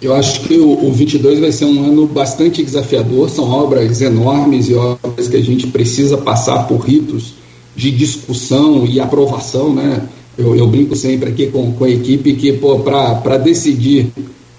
Eu 0.00 0.14
acho 0.14 0.42
que 0.42 0.54
o, 0.54 0.86
o 0.86 0.92
22 0.92 1.40
vai 1.40 1.50
ser 1.50 1.64
um 1.64 1.84
ano 1.86 2.06
bastante 2.06 2.62
desafiador. 2.62 3.28
São 3.28 3.50
obras 3.50 4.00
enormes 4.00 4.68
e 4.68 4.74
obras 4.74 5.28
que 5.28 5.36
a 5.36 5.42
gente 5.42 5.66
precisa 5.66 6.16
passar 6.16 6.68
por 6.68 6.78
ritos 6.78 7.34
de 7.74 7.90
discussão 7.90 8.86
e 8.86 9.00
aprovação, 9.00 9.74
né? 9.74 10.06
Eu, 10.38 10.54
eu 10.54 10.66
brinco 10.68 10.94
sempre 10.94 11.30
aqui 11.30 11.48
com, 11.48 11.72
com 11.72 11.84
a 11.84 11.90
equipe 11.90 12.34
que 12.34 12.52
para 12.52 13.36
decidir 13.36 14.10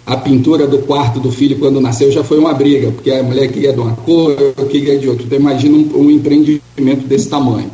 a 0.06 0.18
pintura 0.18 0.68
do 0.68 0.80
quarto 0.80 1.20
do 1.20 1.32
filho 1.32 1.60
quando 1.60 1.80
nasceu 1.80 2.12
já 2.12 2.24
foi 2.24 2.40
uma 2.40 2.54
briga, 2.54 2.92
porque 2.92 3.12
a 3.12 3.24
mulher 3.24 3.52
queria 3.52 3.72
de 3.72 3.80
uma 3.80 3.96
cor, 3.96 4.36
eu 4.58 4.66
queria 4.66 4.98
de 4.98 5.08
outra. 5.08 5.26
Então 5.26 5.40
imagina 5.40 5.78
um, 5.78 6.06
um 6.06 6.12
empreendimento 6.12 7.08
desse 7.08 7.30
tamanho. 7.30 7.70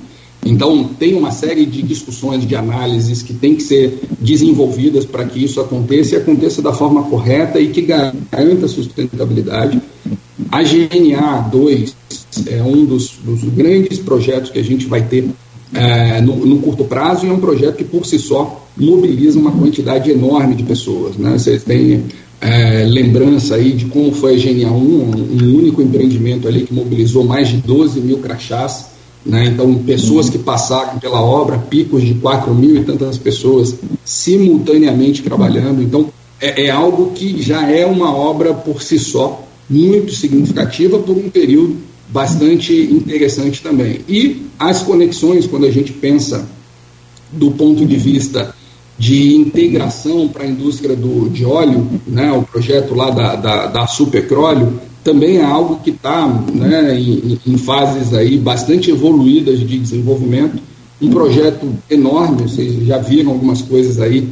Então 0.45 0.85
tem 0.97 1.13
uma 1.13 1.31
série 1.31 1.65
de 1.65 1.81
discussões, 1.81 2.47
de 2.47 2.55
análises 2.55 3.21
que 3.21 3.33
tem 3.33 3.55
que 3.55 3.63
ser 3.63 3.99
desenvolvidas 4.19 5.05
para 5.05 5.25
que 5.25 5.43
isso 5.43 5.59
aconteça 5.59 6.15
e 6.15 6.17
aconteça 6.17 6.61
da 6.61 6.71
forma 6.71 7.03
correta 7.03 7.59
e 7.59 7.69
que 7.69 7.81
garanta 7.81 8.65
a 8.65 8.69
sustentabilidade. 8.69 9.81
A 10.51 10.63
GNA 10.63 11.49
2 11.51 11.95
é 12.47 12.61
um 12.61 12.85
dos, 12.85 13.13
dos 13.23 13.43
grandes 13.43 13.99
projetos 13.99 14.49
que 14.49 14.59
a 14.59 14.63
gente 14.63 14.85
vai 14.85 15.01
ter 15.01 15.29
é, 15.73 16.21
no, 16.21 16.35
no, 16.45 16.59
curto 16.59 16.85
prazo 16.85 17.25
e 17.25 17.29
é 17.29 17.33
um 17.33 17.39
projeto 17.39 17.75
que 17.75 17.83
por 17.83 18.05
si 18.05 18.17
só 18.17 18.66
mobiliza 18.79 19.39
uma 19.39 19.51
quantidade 19.51 20.11
enorme 20.11 20.55
de 20.55 20.63
pessoas. 20.63 21.17
Né? 21.17 21.37
Vocês 21.37 21.63
têm 21.63 22.03
é, 22.39 22.83
lembrança 22.85 23.55
aí 23.55 23.71
de 23.71 23.85
como 23.85 24.11
foi 24.11 24.35
a 24.35 24.37
GNA 24.37 24.71
1, 24.71 24.75
um 24.75 25.57
único 25.57 25.81
empreendimento 25.81 26.47
ali 26.47 26.63
que 26.63 26.73
mobilizou 26.73 27.23
mais 27.23 27.47
de 27.47 27.57
12 27.57 27.99
mil 28.01 28.19
crachás. 28.19 28.87
Né? 29.25 29.47
Então, 29.47 29.73
pessoas 29.79 30.29
que 30.29 30.37
passaram 30.37 30.99
pela 30.99 31.21
obra, 31.21 31.57
picos 31.57 32.03
de 32.03 32.13
4 32.15 32.53
mil 32.53 32.77
e 32.77 32.83
tantas 32.83 33.17
pessoas 33.17 33.75
simultaneamente 34.05 35.21
trabalhando. 35.21 35.81
Então, 35.81 36.09
é, 36.39 36.65
é 36.65 36.69
algo 36.69 37.11
que 37.11 37.41
já 37.41 37.69
é 37.69 37.85
uma 37.85 38.15
obra 38.15 38.53
por 38.53 38.81
si 38.81 38.99
só 38.99 39.43
muito 39.69 40.13
significativa 40.13 40.97
por 40.99 41.17
um 41.17 41.29
período 41.29 41.75
bastante 42.09 42.73
interessante 42.73 43.61
também. 43.61 43.99
E 44.07 44.43
as 44.57 44.81
conexões, 44.81 45.45
quando 45.45 45.65
a 45.65 45.71
gente 45.71 45.91
pensa 45.91 46.47
do 47.31 47.51
ponto 47.51 47.85
de 47.85 47.97
vista 47.97 48.55
de 48.97 49.35
integração 49.35 50.27
para 50.27 50.43
a 50.43 50.47
indústria 50.47 50.95
do, 50.95 51.29
de 51.29 51.45
óleo, 51.45 51.87
né, 52.07 52.31
o 52.31 52.41
projeto 52.41 52.95
lá 52.95 53.11
da, 53.11 53.35
da, 53.35 53.65
da 53.67 53.87
Supercróleo, 53.87 54.79
também 55.03 55.37
é 55.37 55.43
algo 55.43 55.79
que 55.83 55.91
está 55.91 56.27
né, 56.53 56.99
em, 56.99 57.39
em, 57.45 57.57
fases 57.57 58.13
aí 58.13 58.37
bastante 58.37 58.89
evoluídas 58.89 59.59
de 59.59 59.77
desenvolvimento. 59.77 60.61
Um 61.01 61.09
projeto 61.09 61.71
enorme, 61.89 62.43
vocês 62.43 62.85
já 62.85 62.97
viram 62.97 63.31
algumas 63.31 63.61
coisas 63.61 64.01
aí 64.01 64.27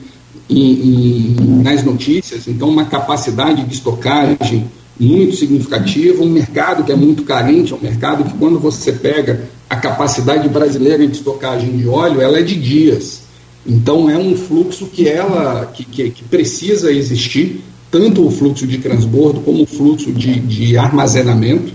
em, 0.49 0.71
em, 0.71 1.61
nas 1.63 1.83
notícias, 1.83 2.47
então 2.47 2.69
uma 2.69 2.85
capacidade 2.85 3.63
de 3.63 3.73
estocagem 3.73 4.65
muito 4.99 5.35
significativa, 5.35 6.23
um 6.23 6.29
mercado 6.29 6.83
que 6.83 6.91
é 6.91 6.95
muito 6.95 7.23
carente, 7.23 7.73
é 7.73 7.75
um 7.75 7.81
mercado 7.81 8.23
que 8.23 8.37
quando 8.37 8.59
você 8.59 8.91
pega 8.91 9.47
a 9.69 9.75
capacidade 9.75 10.47
brasileira 10.49 11.05
de 11.05 11.13
estocagem 11.13 11.77
de 11.77 11.87
óleo, 11.87 12.21
ela 12.21 12.39
é 12.39 12.41
de 12.41 12.55
dias. 12.55 13.24
Então 13.65 14.09
é 14.09 14.17
um 14.17 14.35
fluxo 14.35 14.85
que 14.85 15.07
ela 15.07 15.65
que, 15.65 15.83
que, 15.83 16.09
que 16.11 16.23
precisa 16.23 16.91
existir, 16.91 17.61
tanto 17.89 18.25
o 18.25 18.29
fluxo 18.29 18.67
de 18.67 18.77
transbordo 18.77 19.41
como 19.41 19.63
o 19.63 19.65
fluxo 19.65 20.11
de, 20.11 20.39
de 20.39 20.77
armazenamento. 20.77 21.73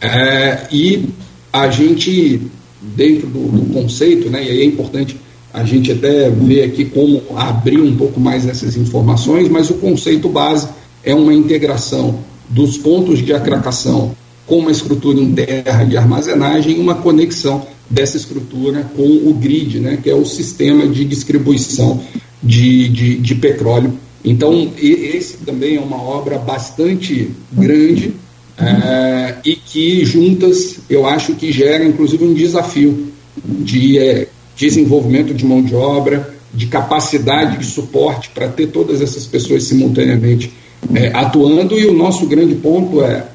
É, 0.00 0.66
e 0.70 1.08
a 1.52 1.68
gente, 1.68 2.42
dentro 2.80 3.26
do, 3.26 3.48
do, 3.48 3.72
conceito, 3.72 4.30
né, 4.30 4.44
e 4.44 4.50
aí 4.50 4.60
é 4.60 4.64
importante 4.64 5.16
a 5.52 5.64
gente 5.64 5.92
até 5.92 6.30
ver 6.30 6.64
aqui 6.64 6.84
como 6.86 7.22
abrir 7.36 7.80
um 7.80 7.94
pouco 7.96 8.18
mais 8.18 8.46
essas 8.46 8.76
informações, 8.76 9.48
mas 9.48 9.68
o 9.68 9.74
conceito 9.74 10.28
base 10.28 10.68
é 11.04 11.14
uma 11.14 11.34
integração 11.34 12.20
dos 12.48 12.78
pontos 12.78 13.20
de 13.20 13.32
acracação 13.32 14.14
com 14.46 14.58
uma 14.58 14.70
estrutura 14.70 15.18
em 15.20 15.32
terra 15.32 15.84
de 15.84 15.96
armazenagem 15.96 16.76
e 16.76 16.80
uma 16.80 16.96
conexão 16.96 17.66
dessa 17.88 18.16
estrutura 18.16 18.82
com 18.96 19.02
o 19.02 19.34
grid, 19.34 19.80
né, 19.80 19.98
que 20.02 20.08
é 20.08 20.14
o 20.14 20.24
sistema 20.24 20.86
de 20.86 21.04
distribuição 21.04 22.02
de, 22.42 22.88
de, 22.88 23.16
de 23.18 23.34
petróleo. 23.34 23.98
Então, 24.24 24.72
esse 24.78 25.38
também 25.38 25.76
é 25.76 25.80
uma 25.80 26.00
obra 26.00 26.38
bastante 26.38 27.30
grande 27.52 28.14
é, 28.56 29.34
e 29.44 29.56
que 29.56 30.04
juntas 30.04 30.78
eu 30.88 31.06
acho 31.06 31.34
que 31.34 31.50
gera 31.50 31.84
inclusive 31.84 32.24
um 32.24 32.34
desafio 32.34 33.08
de 33.44 33.98
é, 33.98 34.28
desenvolvimento 34.56 35.34
de 35.34 35.44
mão 35.44 35.62
de 35.62 35.74
obra, 35.74 36.34
de 36.52 36.66
capacidade 36.66 37.58
de 37.58 37.66
suporte 37.66 38.30
para 38.34 38.48
ter 38.48 38.68
todas 38.68 39.00
essas 39.00 39.26
pessoas 39.26 39.64
simultaneamente 39.64 40.52
é, 40.94 41.08
atuando 41.08 41.78
e 41.78 41.86
o 41.86 41.94
nosso 41.94 42.26
grande 42.26 42.54
ponto 42.56 43.02
é 43.02 43.26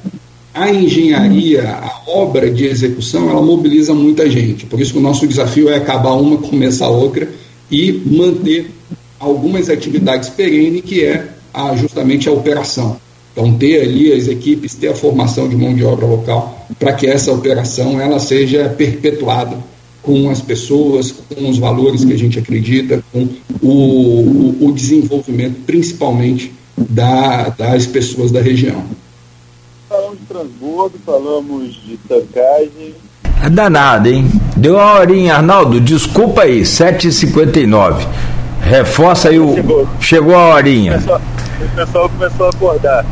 a 0.58 0.74
engenharia, 0.74 1.70
a 1.70 2.01
obra 2.08 2.49
de 2.49 2.66
execução, 2.66 3.30
ela 3.30 3.41
mobiliza 3.41 3.93
muita 3.93 4.30
gente. 4.30 4.66
Por 4.66 4.82
isso 4.82 4.93
que 4.93 4.97
o 4.97 5.01
nosso 5.01 5.28
desafio 5.28 5.70
é 5.70 5.76
acabar 5.76 6.14
uma, 6.14 6.38
começar 6.38 6.89
outra 6.89 7.30
e 7.70 7.91
manter 7.91 8.72
algumas 9.20 9.70
atividades 9.70 10.30
perenes, 10.30 10.82
que 10.82 11.03
é 11.03 11.28
a, 11.53 11.76
justamente 11.76 12.28
a 12.28 12.32
operação. 12.32 12.97
Então, 13.32 13.53
ter 13.53 13.82
ali 13.82 14.12
as 14.12 14.28
equipes, 14.28 14.74
ter 14.74 14.88
a 14.88 14.95
formação 14.95 15.47
de 15.47 15.55
mão 15.55 15.76
de 15.76 15.84
obra 15.84 16.08
local, 16.08 16.68
para 16.80 16.93
que 16.93 17.05
essa 17.05 17.32
operação 17.32 18.01
ela 18.01 18.20
seja 18.20 18.68
perpetuada 18.70 19.58
com 20.01 20.30
as 20.30 20.41
pessoas, 20.41 21.12
com 21.12 21.47
os 21.47 21.60
valores 21.60 22.03
que 22.03 22.14
a 22.14 22.18
gente 22.18 22.39
acredita, 22.39 23.03
com 23.14 23.28
o, 23.62 23.70
o, 23.70 24.68
o 24.68 24.72
desenvolvimento, 24.72 25.58
principalmente 25.68 26.51
da, 26.78 27.49
das 27.49 27.86
pessoas 27.86 28.32
da 28.32 28.41
região. 28.41 28.84
Transbordo, 30.38 30.99
falamos 31.03 31.73
de 31.83 31.97
tancagem. 32.07 32.93
É 33.43 33.49
danado, 33.49 34.07
hein? 34.07 34.29
Deu 34.55 34.75
uma 34.75 34.93
horinha, 34.93 35.35
Arnaldo, 35.35 35.81
desculpa 35.81 36.43
aí, 36.43 36.61
7h59. 36.61 38.05
Reforça 38.61 39.29
aí 39.29 39.39
o. 39.39 39.55
Chegou, 39.55 39.88
chegou 39.99 40.35
a 40.35 40.49
horinha. 40.49 40.93
O 40.93 40.99
pessoal, 40.99 41.21
o 41.59 41.75
pessoal 41.75 42.09
começou 42.09 42.45
a 42.45 42.49
acordar. 42.49 43.05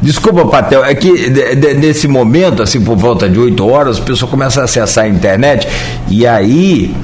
Desculpa, 0.00 0.46
Patel, 0.46 0.84
é 0.84 0.94
que 0.94 1.28
de, 1.28 1.56
de, 1.56 1.74
nesse 1.74 2.06
momento, 2.06 2.62
assim, 2.62 2.80
por 2.80 2.96
volta 2.96 3.28
de 3.28 3.38
8 3.38 3.68
horas, 3.68 3.98
o 3.98 4.02
pessoal 4.02 4.30
começa 4.30 4.60
a 4.60 4.64
acessar 4.64 5.04
a 5.04 5.08
internet 5.08 5.66
e 6.08 6.24
aí 6.24 6.94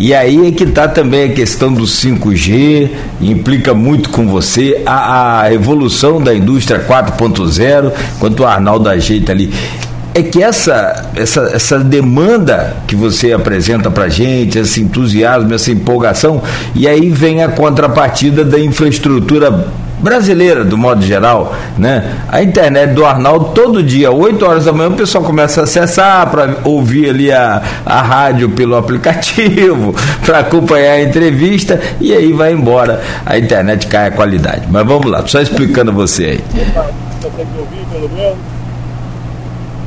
e 0.00 0.14
aí 0.14 0.48
é 0.48 0.50
que 0.50 0.64
está 0.64 0.88
também 0.88 1.24
a 1.24 1.34
questão 1.34 1.70
do 1.70 1.82
5G, 1.82 2.88
implica 3.20 3.74
muito 3.74 4.08
com 4.08 4.26
você, 4.26 4.80
a, 4.86 5.42
a 5.42 5.52
evolução 5.52 6.18
da 6.18 6.34
indústria 6.34 6.82
4.0, 6.82 7.92
quanto 8.18 8.42
o 8.42 8.46
Arnaldo 8.46 8.88
ajeita 8.88 9.32
ali. 9.32 9.52
É 10.14 10.22
que 10.22 10.42
essa, 10.42 11.10
essa, 11.14 11.50
essa 11.52 11.78
demanda 11.78 12.78
que 12.86 12.96
você 12.96 13.34
apresenta 13.34 13.90
para 13.90 14.08
gente, 14.08 14.58
esse 14.58 14.80
entusiasmo, 14.80 15.52
essa 15.52 15.70
empolgação, 15.70 16.42
e 16.74 16.88
aí 16.88 17.10
vem 17.10 17.44
a 17.44 17.48
contrapartida 17.50 18.42
da 18.42 18.58
infraestrutura 18.58 19.68
brasileira, 20.02 20.64
do 20.64 20.76
modo 20.76 21.02
geral, 21.02 21.54
né? 21.78 22.16
A 22.28 22.42
internet 22.42 22.94
do 22.94 23.04
Arnaldo, 23.04 23.50
todo 23.54 23.82
dia, 23.82 24.10
8 24.10 24.44
horas 24.44 24.64
da 24.64 24.72
manhã, 24.72 24.90
o 24.90 24.94
pessoal 24.96 25.22
começa 25.24 25.60
a 25.60 25.64
acessar 25.64 26.30
para 26.30 26.58
ouvir 26.64 27.10
ali 27.10 27.32
a, 27.32 27.62
a 27.84 28.02
rádio 28.02 28.50
pelo 28.50 28.76
aplicativo, 28.76 29.94
para 30.24 30.40
acompanhar 30.40 30.92
a 30.92 31.02
entrevista 31.02 31.80
e 32.00 32.12
aí 32.12 32.32
vai 32.32 32.52
embora. 32.52 33.02
A 33.24 33.38
internet 33.38 33.86
cai 33.86 34.08
a 34.08 34.10
qualidade. 34.10 34.66
Mas 34.70 34.86
vamos 34.86 35.10
lá, 35.10 35.26
só 35.26 35.40
explicando 35.40 35.92
você 35.92 36.24
aí. 36.24 36.44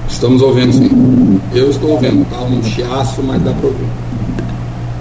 Estamos 0.07 0.41
ouvindo 0.41 0.74
sim. 0.74 1.41
Eu 1.53 1.70
estou 1.70 1.91
ouvindo, 1.91 2.26
tá 2.30 2.41
um 2.41 2.61
chiaço, 2.64 3.24
mas 3.24 3.41
dá 3.41 3.51
para 3.51 3.68
ouvir. 3.68 4.03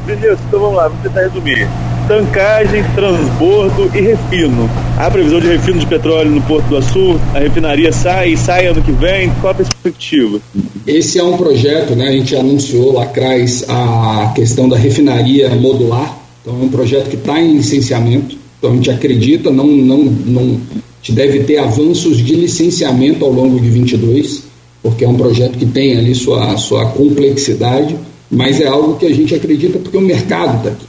Vinícius, 0.06 0.38
então 0.48 0.60
vamos 0.60 0.76
lá, 0.76 0.88
vamos 0.88 1.02
tentar 1.02 1.20
resumir. 1.20 1.68
Tancagem, 2.08 2.82
transbordo 2.94 3.90
e 3.96 4.00
refino. 4.00 4.68
Há 4.98 5.08
previsão 5.08 5.38
de 5.38 5.46
refino 5.46 5.78
de 5.78 5.86
petróleo 5.86 6.30
no 6.30 6.42
Porto 6.42 6.66
do 6.66 6.76
Açu? 6.76 7.20
A 7.32 7.38
refinaria 7.38 7.92
sai 7.92 8.32
e 8.32 8.36
sai 8.36 8.66
ano 8.66 8.82
que 8.82 8.90
vem? 8.90 9.30
Qual 9.40 9.52
a 9.52 9.54
perspectiva? 9.54 10.40
Esse 10.86 11.20
é 11.20 11.22
um 11.22 11.36
projeto, 11.36 11.94
né? 11.94 12.08
A 12.08 12.12
gente 12.12 12.34
anunciou 12.34 12.94
lá 12.94 13.04
atrás 13.04 13.64
a 13.68 14.32
questão 14.34 14.68
da 14.68 14.76
refinaria 14.76 15.48
modular. 15.50 16.18
Então 16.42 16.60
é 16.60 16.64
um 16.64 16.68
projeto 16.68 17.08
que 17.08 17.16
está 17.16 17.40
em 17.40 17.56
licenciamento. 17.56 18.36
Então 18.58 18.72
a 18.72 18.74
gente 18.74 18.90
acredita, 18.90 19.50
não, 19.50 19.66
não, 19.66 19.98
não, 19.98 20.42
a 20.42 20.76
gente 21.00 21.12
deve 21.12 21.44
ter 21.44 21.58
avanços 21.58 22.18
de 22.18 22.34
licenciamento 22.34 23.24
ao 23.24 23.32
longo 23.32 23.60
de 23.60 23.70
22, 23.70 24.44
porque 24.82 25.04
é 25.04 25.08
um 25.08 25.16
projeto 25.16 25.56
que 25.56 25.66
tem 25.66 25.96
ali 25.96 26.14
sua, 26.14 26.56
sua 26.56 26.86
complexidade 26.86 27.96
mas 28.32 28.60
é 28.62 28.66
algo 28.66 28.96
que 28.96 29.04
a 29.04 29.14
gente 29.14 29.34
acredita 29.34 29.78
porque 29.78 29.96
o 29.96 30.00
mercado 30.00 30.56
está 30.56 30.70
aqui. 30.70 30.86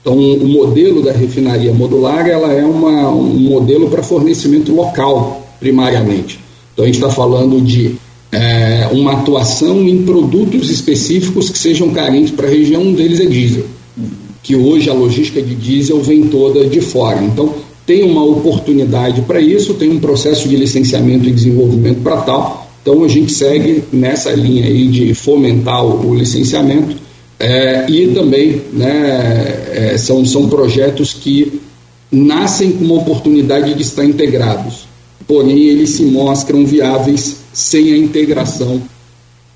Então, 0.00 0.16
o 0.16 0.48
modelo 0.48 1.02
da 1.02 1.12
refinaria 1.12 1.74
modular 1.74 2.26
ela 2.26 2.52
é 2.52 2.64
uma, 2.64 3.10
um 3.10 3.38
modelo 3.38 3.90
para 3.90 4.02
fornecimento 4.02 4.72
local, 4.72 5.46
primariamente. 5.60 6.38
Então, 6.72 6.84
a 6.84 6.86
gente 6.86 6.96
está 6.96 7.10
falando 7.10 7.60
de 7.60 7.96
é, 8.32 8.88
uma 8.92 9.12
atuação 9.12 9.82
em 9.82 10.04
produtos 10.04 10.70
específicos 10.70 11.50
que 11.50 11.58
sejam 11.58 11.90
carentes 11.90 12.30
para 12.30 12.46
a 12.46 12.50
região, 12.50 12.82
um 12.82 12.94
deles 12.94 13.20
é 13.20 13.26
diesel, 13.26 13.64
que 14.42 14.54
hoje 14.54 14.88
a 14.88 14.94
logística 14.94 15.42
de 15.42 15.54
diesel 15.54 16.00
vem 16.00 16.22
toda 16.28 16.66
de 16.66 16.80
fora. 16.80 17.22
Então, 17.22 17.52
tem 17.84 18.02
uma 18.02 18.24
oportunidade 18.24 19.22
para 19.22 19.40
isso, 19.40 19.74
tem 19.74 19.90
um 19.90 19.98
processo 19.98 20.48
de 20.48 20.56
licenciamento 20.56 21.28
e 21.28 21.32
desenvolvimento 21.32 22.02
para 22.02 22.16
tal, 22.18 22.65
então 22.86 23.02
a 23.02 23.08
gente 23.08 23.32
segue 23.32 23.82
nessa 23.92 24.30
linha 24.30 24.64
aí 24.64 24.86
de 24.86 25.12
fomentar 25.12 25.84
o, 25.84 26.10
o 26.10 26.14
licenciamento 26.14 26.96
é, 27.36 27.84
e 27.90 28.06
também 28.14 28.62
né, 28.72 29.64
é, 29.72 29.98
são, 29.98 30.24
são 30.24 30.48
projetos 30.48 31.12
que 31.12 31.60
nascem 32.12 32.70
com 32.70 32.84
uma 32.84 32.94
oportunidade 32.94 33.74
de 33.74 33.82
estar 33.82 34.04
integrados, 34.04 34.86
porém 35.26 35.64
eles 35.64 35.90
se 35.90 36.04
mostram 36.04 36.64
viáveis 36.64 37.38
sem 37.52 37.92
a 37.92 37.96
integração 37.96 38.80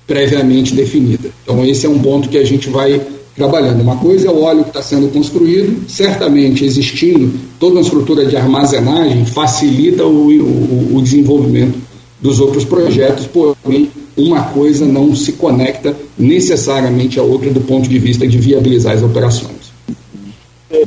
previamente 0.05 0.75
definida. 0.75 1.29
Então 1.41 1.65
esse 1.65 1.85
é 1.85 1.89
um 1.89 1.99
ponto 1.99 2.27
que 2.27 2.37
a 2.37 2.43
gente 2.43 2.69
vai 2.69 3.01
trabalhando. 3.33 3.79
Uma 3.79 3.95
coisa 3.95 4.27
é 4.27 4.29
o 4.29 4.41
óleo 4.41 4.63
que 4.63 4.71
está 4.71 4.83
sendo 4.83 5.07
construído, 5.07 5.89
certamente 5.89 6.65
existindo 6.65 7.31
toda 7.57 7.75
uma 7.75 7.81
estrutura 7.81 8.25
de 8.25 8.35
armazenagem 8.35 9.25
facilita 9.25 10.05
o, 10.05 10.27
o, 10.27 10.97
o 10.97 11.01
desenvolvimento 11.01 11.90
dos 12.21 12.39
outros 12.39 12.63
projetos, 12.63 13.25
porém 13.25 13.89
uma 14.15 14.43
coisa 14.43 14.85
não 14.85 15.15
se 15.15 15.33
conecta 15.33 15.95
necessariamente 16.17 17.19
à 17.19 17.23
outra 17.23 17.49
do 17.49 17.61
ponto 17.61 17.89
de 17.89 17.97
vista 17.97 18.27
de 18.27 18.37
viabilizar 18.37 18.93
as 18.93 19.03
operações. 19.03 19.71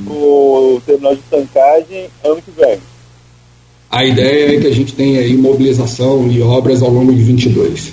O 0.07 0.81
terminal 0.87 1.15
de 1.15 1.23
tancagem 1.23 2.07
ano 2.25 2.41
que 2.43 2.51
vem. 2.57 2.79
A 3.91 4.05
ideia 4.05 4.57
é 4.57 4.61
que 4.61 4.67
a 4.67 4.75
gente 4.75 4.93
tenha 4.93 5.21
aí 5.21 5.37
mobilização 5.37 6.29
e 6.31 6.41
obras 6.43 6.83
ao 6.83 6.91
longo 6.91 7.13
de 7.13 7.23
22. 7.23 7.93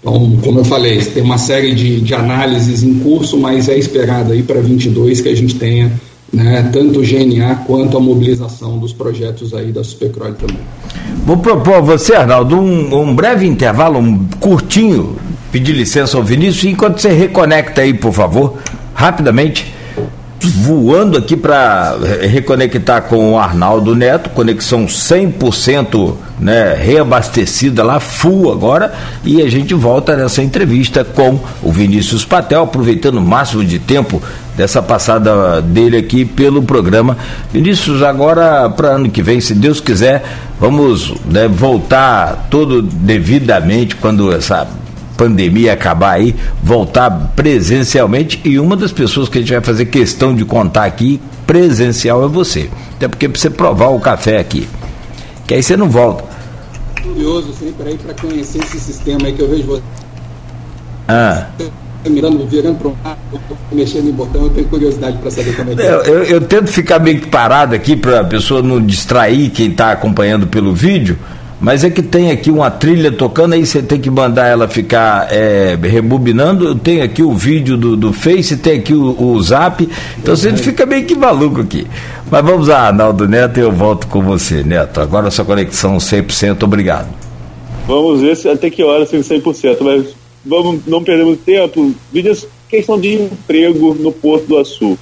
Então, 0.00 0.38
como 0.42 0.60
eu 0.60 0.64
falei, 0.64 0.98
tem 1.04 1.22
uma 1.22 1.36
série 1.36 1.74
de, 1.74 2.00
de 2.00 2.14
análises 2.14 2.82
em 2.82 3.00
curso, 3.00 3.36
mas 3.36 3.68
é 3.68 3.76
esperado 3.76 4.32
aí 4.32 4.42
para 4.42 4.60
22 4.60 5.20
que 5.20 5.28
a 5.28 5.34
gente 5.34 5.56
tenha 5.56 5.92
né, 6.32 6.68
tanto 6.72 7.00
o 7.00 7.02
GNA 7.02 7.56
quanto 7.66 7.96
a 7.96 8.00
mobilização 8.00 8.78
dos 8.78 8.92
projetos 8.92 9.52
aí 9.52 9.72
da 9.72 9.82
Supercroy 9.82 10.32
também. 10.32 10.60
Vou 11.24 11.38
propor 11.38 11.74
a 11.74 11.80
você, 11.80 12.14
Arnaldo, 12.14 12.56
um, 12.56 13.00
um, 13.02 13.14
breve 13.14 13.46
intervalo, 13.46 13.98
um 13.98 14.24
curtinho, 14.38 15.16
pedir 15.50 15.72
licença 15.72 16.16
ao 16.16 16.22
Vinícius, 16.22 16.64
enquanto 16.64 17.00
você 17.00 17.10
reconecta 17.10 17.82
aí, 17.82 17.92
por 17.92 18.12
favor, 18.12 18.58
rapidamente, 18.94 19.72
voando 20.48 21.18
aqui 21.18 21.36
para 21.36 21.96
reconectar 22.22 23.02
com 23.02 23.32
o 23.32 23.38
Arnaldo 23.38 23.94
Neto, 23.94 24.30
conexão 24.30 24.86
100% 24.86 26.14
né, 26.38 26.74
reabastecida 26.74 27.82
lá, 27.82 28.00
full 28.00 28.50
agora, 28.50 28.92
e 29.24 29.42
a 29.42 29.50
gente 29.50 29.74
volta 29.74 30.16
nessa 30.16 30.42
entrevista 30.42 31.04
com 31.04 31.38
o 31.62 31.70
Vinícius 31.70 32.24
Patel, 32.24 32.62
aproveitando 32.62 33.18
o 33.18 33.22
máximo 33.22 33.64
de 33.64 33.78
tempo 33.78 34.22
dessa 34.56 34.82
passada 34.82 35.60
dele 35.60 35.96
aqui 35.96 36.24
pelo 36.24 36.62
programa. 36.62 37.16
Vinícius, 37.52 38.02
agora 38.02 38.68
para 38.70 38.88
ano 38.88 39.10
que 39.10 39.22
vem, 39.22 39.40
se 39.40 39.54
Deus 39.54 39.80
quiser, 39.80 40.22
vamos 40.58 41.14
né, 41.26 41.46
voltar 41.48 42.48
todo 42.50 42.82
devidamente 42.82 43.96
quando 43.96 44.32
essa 44.32 44.66
pandemia 45.20 45.74
acabar 45.74 46.12
aí, 46.12 46.34
voltar 46.62 47.10
presencialmente 47.36 48.40
e 48.42 48.58
uma 48.58 48.74
das 48.74 48.90
pessoas 48.90 49.28
que 49.28 49.36
a 49.36 49.40
gente 49.42 49.52
vai 49.52 49.60
fazer 49.60 49.84
questão 49.84 50.34
de 50.34 50.46
contar 50.46 50.86
aqui 50.86 51.20
presencial 51.46 52.24
é 52.24 52.26
você. 52.26 52.70
Até 52.96 53.06
porque 53.06 53.28
para 53.28 53.38
você 53.38 53.50
provar 53.50 53.88
o 53.88 54.00
café 54.00 54.38
aqui. 54.38 54.66
Que 55.46 55.52
aí 55.52 55.62
você 55.62 55.76
não 55.76 55.90
volta. 55.90 56.24
Curioso 57.02 57.52
sempre 57.52 57.90
aí 57.90 57.98
para 57.98 58.14
conhecer 58.14 58.62
esse 58.62 58.80
sistema 58.80 59.26
aí 59.26 59.34
que 59.34 59.42
eu 59.42 59.48
vejo 59.50 59.64
você. 59.64 59.82
Ah 61.06 61.48
mirando, 62.08 62.46
virando 62.46 62.78
para 62.78 62.88
um 62.88 62.94
lado, 63.04 63.18
mexendo 63.70 64.08
em 64.08 64.12
botão, 64.12 64.44
eu 64.44 64.50
tenho 64.50 64.66
curiosidade 64.68 65.18
para 65.18 65.30
saber 65.30 65.54
como 65.54 65.72
é 65.72 65.74
que 65.74 65.82
é. 65.82 65.90
Eu, 65.90 66.00
eu, 66.00 66.24
eu, 66.24 66.40
tento 66.40 66.68
ficar 66.68 66.98
meio 66.98 67.20
que 67.20 67.26
parado 67.26 67.74
aqui 67.74 67.94
para 67.94 68.20
a 68.20 68.24
pessoa 68.24 68.62
não 68.62 68.80
distrair 68.80 69.50
quem 69.50 69.70
está 69.70 69.92
acompanhando 69.92 70.46
pelo 70.46 70.74
vídeo, 70.74 71.18
mas 71.60 71.84
é 71.84 71.90
que 71.90 72.02
tem 72.02 72.30
aqui 72.30 72.50
uma 72.50 72.70
trilha 72.70 73.12
tocando, 73.12 73.52
aí 73.52 73.66
você 73.66 73.82
tem 73.82 74.00
que 74.00 74.10
mandar 74.10 74.46
ela 74.46 74.66
ficar 74.66 75.30
é, 75.30 75.76
rebobinando. 75.80 76.64
Eu 76.64 76.74
tenho 76.74 77.04
aqui 77.04 77.22
o 77.22 77.34
vídeo 77.34 77.76
do, 77.76 77.96
do 77.96 78.12
Face, 78.12 78.56
tem 78.56 78.78
aqui 78.78 78.94
o, 78.94 79.20
o 79.22 79.42
Zap, 79.42 79.86
então 80.18 80.34
você 80.34 80.56
fica 80.56 80.86
meio 80.86 81.04
que 81.04 81.14
maluco 81.14 81.60
aqui. 81.60 81.86
Mas 82.30 82.44
vamos 82.44 82.68
lá, 82.68 82.86
Arnaldo 82.86 83.28
Neto, 83.28 83.58
e 83.58 83.62
eu 83.62 83.70
volto 83.70 84.06
com 84.06 84.22
você, 84.22 84.62
Neto. 84.62 85.00
Agora 85.00 85.28
a 85.28 85.30
sua 85.30 85.44
conexão 85.44 85.98
100%, 85.98 86.62
obrigado. 86.62 87.08
Vamos 87.86 88.22
ver 88.22 88.36
se, 88.36 88.48
até 88.48 88.70
que 88.70 88.82
hora 88.82 89.04
fica 89.04 89.22
100%, 89.22 89.76
mas 89.80 90.14
vamos, 90.44 90.86
não 90.86 91.04
perdemos 91.04 91.38
tempo, 91.44 91.92
vídeos 92.10 92.46
questão 92.70 92.98
de 92.98 93.14
emprego 93.14 93.94
no 93.94 94.12
Porto 94.12 94.46
do 94.46 94.58
Açu. 94.58 94.96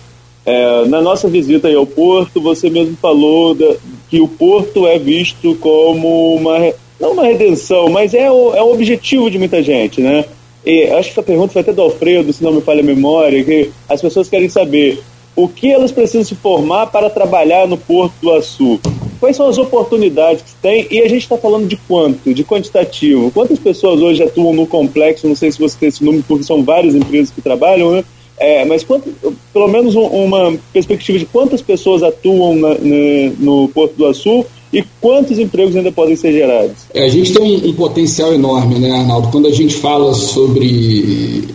É, 0.45 0.87
na 0.87 1.03
nossa 1.03 1.29
visita 1.29 1.69
aí 1.69 1.75
ao 1.75 1.87
Porto, 1.87 2.41
você 2.41 2.71
mesmo 2.71 2.97
falou 3.01 3.55
da, 3.55 3.77
que 4.09 4.21
o 4.21 4.29
Porto 4.29 4.87
é 4.87 4.99
visto 4.99 5.55
como 5.57 6.35
uma, 6.35 6.73
não 7.01 7.13
uma 7.13 7.25
redenção, 7.25 7.89
mas 7.89 8.15
é 8.15 8.31
o, 8.31 8.55
é 8.55 8.63
o 8.63 8.73
objetivo 8.73 9.31
de 9.31 9.39
muita 9.39 9.63
gente, 9.63 10.01
né? 10.01 10.25
E 10.65 10.85
acho 10.85 11.09
que 11.09 11.21
essa 11.21 11.23
pergunta 11.23 11.53
foi 11.53 11.63
até 11.63 11.73
do 11.73 11.83
Alfredo, 11.83 12.33
se 12.33 12.43
não 12.43 12.53
me 12.53 12.61
falha 12.61 12.81
a 12.81 12.85
memória, 12.85 13.45
que 13.45 13.71
as 13.89 14.01
pessoas 14.01 14.29
querem 14.29 14.49
saber 14.49 15.03
o 15.35 15.49
que 15.49 15.71
elas 15.71 15.93
precisam 15.93 16.25
se 16.25 16.35
formar 16.35 16.89
para 16.89 17.09
trabalhar 17.09 17.67
no 17.69 17.79
Porto 17.79 18.15
do 18.21 18.33
Açu. 18.33 18.81
Quais 19.21 19.37
são 19.37 19.49
as 19.49 19.57
oportunidades 19.57 20.43
que 20.43 20.55
tem? 20.61 20.87
E 20.91 21.01
a 21.01 21.09
gente 21.09 21.23
está 21.23 21.39
falando 21.39 21.67
de 21.67 21.77
quanto? 21.77 22.33
De 22.33 22.45
quantitativo. 22.45 23.31
Quantas 23.31 23.59
pessoas 23.59 24.01
hoje 24.01 24.23
atuam 24.23 24.53
no 24.53 24.67
complexo? 24.67 25.29
Não 25.29 25.37
sei 25.37 25.51
se 25.51 25.59
você 25.59 25.77
tem 25.79 25.89
esse 25.89 26.05
número, 26.05 26.25
porque 26.27 26.45
são 26.45 26.63
várias 26.63 26.95
empresas 26.95 27.31
que 27.31 27.41
trabalham, 27.41 27.93
né? 27.93 28.05
É, 28.41 28.65
mas 28.65 28.85
quanto, 28.85 29.13
pelo 29.53 29.69
menos 29.69 29.95
um, 29.95 30.07
uma 30.07 30.57
perspectiva 30.73 31.19
de 31.19 31.27
quantas 31.27 31.61
pessoas 31.61 32.03
atuam 32.03 32.55
na, 32.55 32.69
na, 32.71 33.33
no 33.39 33.69
Porto 33.69 33.95
do 33.97 34.07
Açu 34.07 34.45
e 34.73 34.85
quantos 35.01 35.39
empregos 35.39 35.75
ainda 35.75 35.91
podem 35.91 36.15
ser 36.15 36.33
gerados? 36.33 36.77
É, 36.95 37.05
a 37.05 37.09
gente 37.09 37.33
tem 37.33 37.43
um, 37.43 37.69
um, 37.69 37.73
potencial 37.73 38.33
enorme, 38.33 38.79
né, 38.79 38.91
Arnaldo? 38.91 39.29
Quando 39.29 39.49
a 39.49 39.53
gente 39.53 39.75
fala 39.75 40.15
sobre 40.15 41.49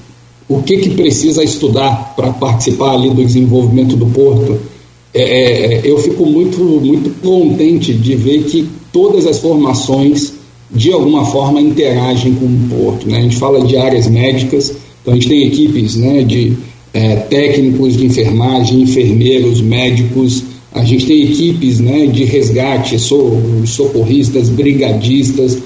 o 0.50 0.62
que, 0.62 0.78
que 0.78 0.90
precisa 0.90 1.44
estudar 1.44 2.14
para 2.16 2.32
participar 2.32 2.94
ali 2.94 3.10
do 3.10 3.24
desenvolvimento 3.24 3.96
do 3.96 4.08
Porto, 4.08 4.60
é, 5.14 5.22
é, 5.22 5.74
é, 5.76 5.82
eu 5.84 6.00
fico 6.00 6.26
muito, 6.26 6.60
muito 6.60 7.10
contente 7.22 7.94
de 7.94 8.16
ver 8.16 8.44
que 8.46 8.68
todas 8.92 9.28
as 9.28 9.40
formações, 9.40 10.34
de 10.72 10.92
alguma 10.92 11.24
forma, 11.26 11.62
interagem 11.62 12.34
com 12.34 12.46
o 12.46 12.70
Porto. 12.70 13.08
Né? 13.08 13.20
A 13.20 13.22
gente 13.22 13.38
fala 13.38 13.64
de 13.64 13.78
áreas 13.78 14.08
médicas, 14.08 14.76
então 15.02 15.14
a 15.14 15.16
gente 15.16 15.30
tem 15.30 15.48
equipes 15.48 15.96
né, 15.96 16.24
de 16.24 16.58
é, 16.94 17.16
técnicos 17.16 17.98
de 17.98 18.06
enfermagem, 18.06 18.82
enfermeiros, 18.82 19.62
médicos, 19.62 20.44
a 20.72 20.84
gente 20.84 21.06
tem 21.06 21.24
equipes 21.24 21.80
né, 21.80 22.08
de 22.08 22.24
resgate, 22.24 22.98
socorristas, 23.00 24.50
brigadistas, 24.50 25.58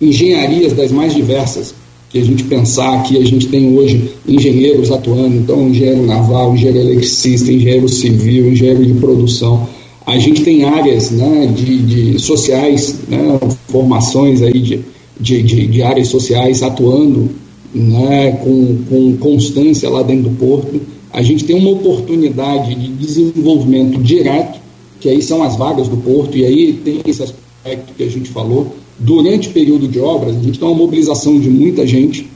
engenharias 0.00 0.72
das 0.72 0.90
mais 0.90 1.14
diversas 1.14 1.74
que 2.10 2.18
a 2.18 2.24
gente 2.24 2.42
pensar 2.44 3.04
que 3.04 3.16
a 3.16 3.24
gente 3.24 3.46
tem 3.46 3.76
hoje 3.76 4.10
engenheiros 4.26 4.90
atuando, 4.90 5.36
então 5.36 5.68
engenheiro 5.68 6.04
naval, 6.04 6.54
engenheiro 6.54 6.88
eletricista, 6.88 7.52
engenheiro 7.52 7.88
civil, 7.88 8.50
engenheiro 8.50 8.84
de 8.84 8.94
produção. 8.94 9.68
A 10.04 10.18
gente 10.18 10.42
tem 10.42 10.64
áreas 10.64 11.12
né, 11.12 11.46
de, 11.54 11.78
de 11.78 12.18
sociais, 12.18 12.96
né, 13.08 13.38
formações 13.68 14.42
aí 14.42 14.58
de, 14.58 14.80
de, 15.20 15.42
de, 15.42 15.66
de 15.68 15.82
áreas 15.82 16.08
sociais 16.08 16.64
atuando 16.64 17.30
né, 17.74 18.32
com, 18.32 18.78
com 18.88 19.16
constância 19.16 19.88
lá 19.88 20.02
dentro 20.02 20.30
do 20.30 20.36
porto. 20.36 20.80
A 21.12 21.22
gente 21.22 21.44
tem 21.44 21.56
uma 21.56 21.70
oportunidade 21.70 22.74
de 22.74 22.88
desenvolvimento 22.88 24.00
direto, 24.00 24.60
que 25.00 25.08
aí 25.08 25.22
são 25.22 25.42
as 25.42 25.56
vagas 25.56 25.88
do 25.88 25.96
porto, 25.96 26.36
e 26.36 26.44
aí 26.44 26.72
tem 26.72 27.00
esse 27.06 27.22
aspecto 27.22 27.94
que 27.96 28.02
a 28.02 28.10
gente 28.10 28.30
falou. 28.30 28.74
Durante 28.98 29.48
o 29.48 29.52
período 29.52 29.88
de 29.88 29.98
obras, 29.98 30.36
a 30.36 30.40
gente 30.40 30.58
tem 30.58 30.68
uma 30.68 30.76
mobilização 30.76 31.38
de 31.40 31.48
muita 31.48 31.86
gente, 31.86 32.28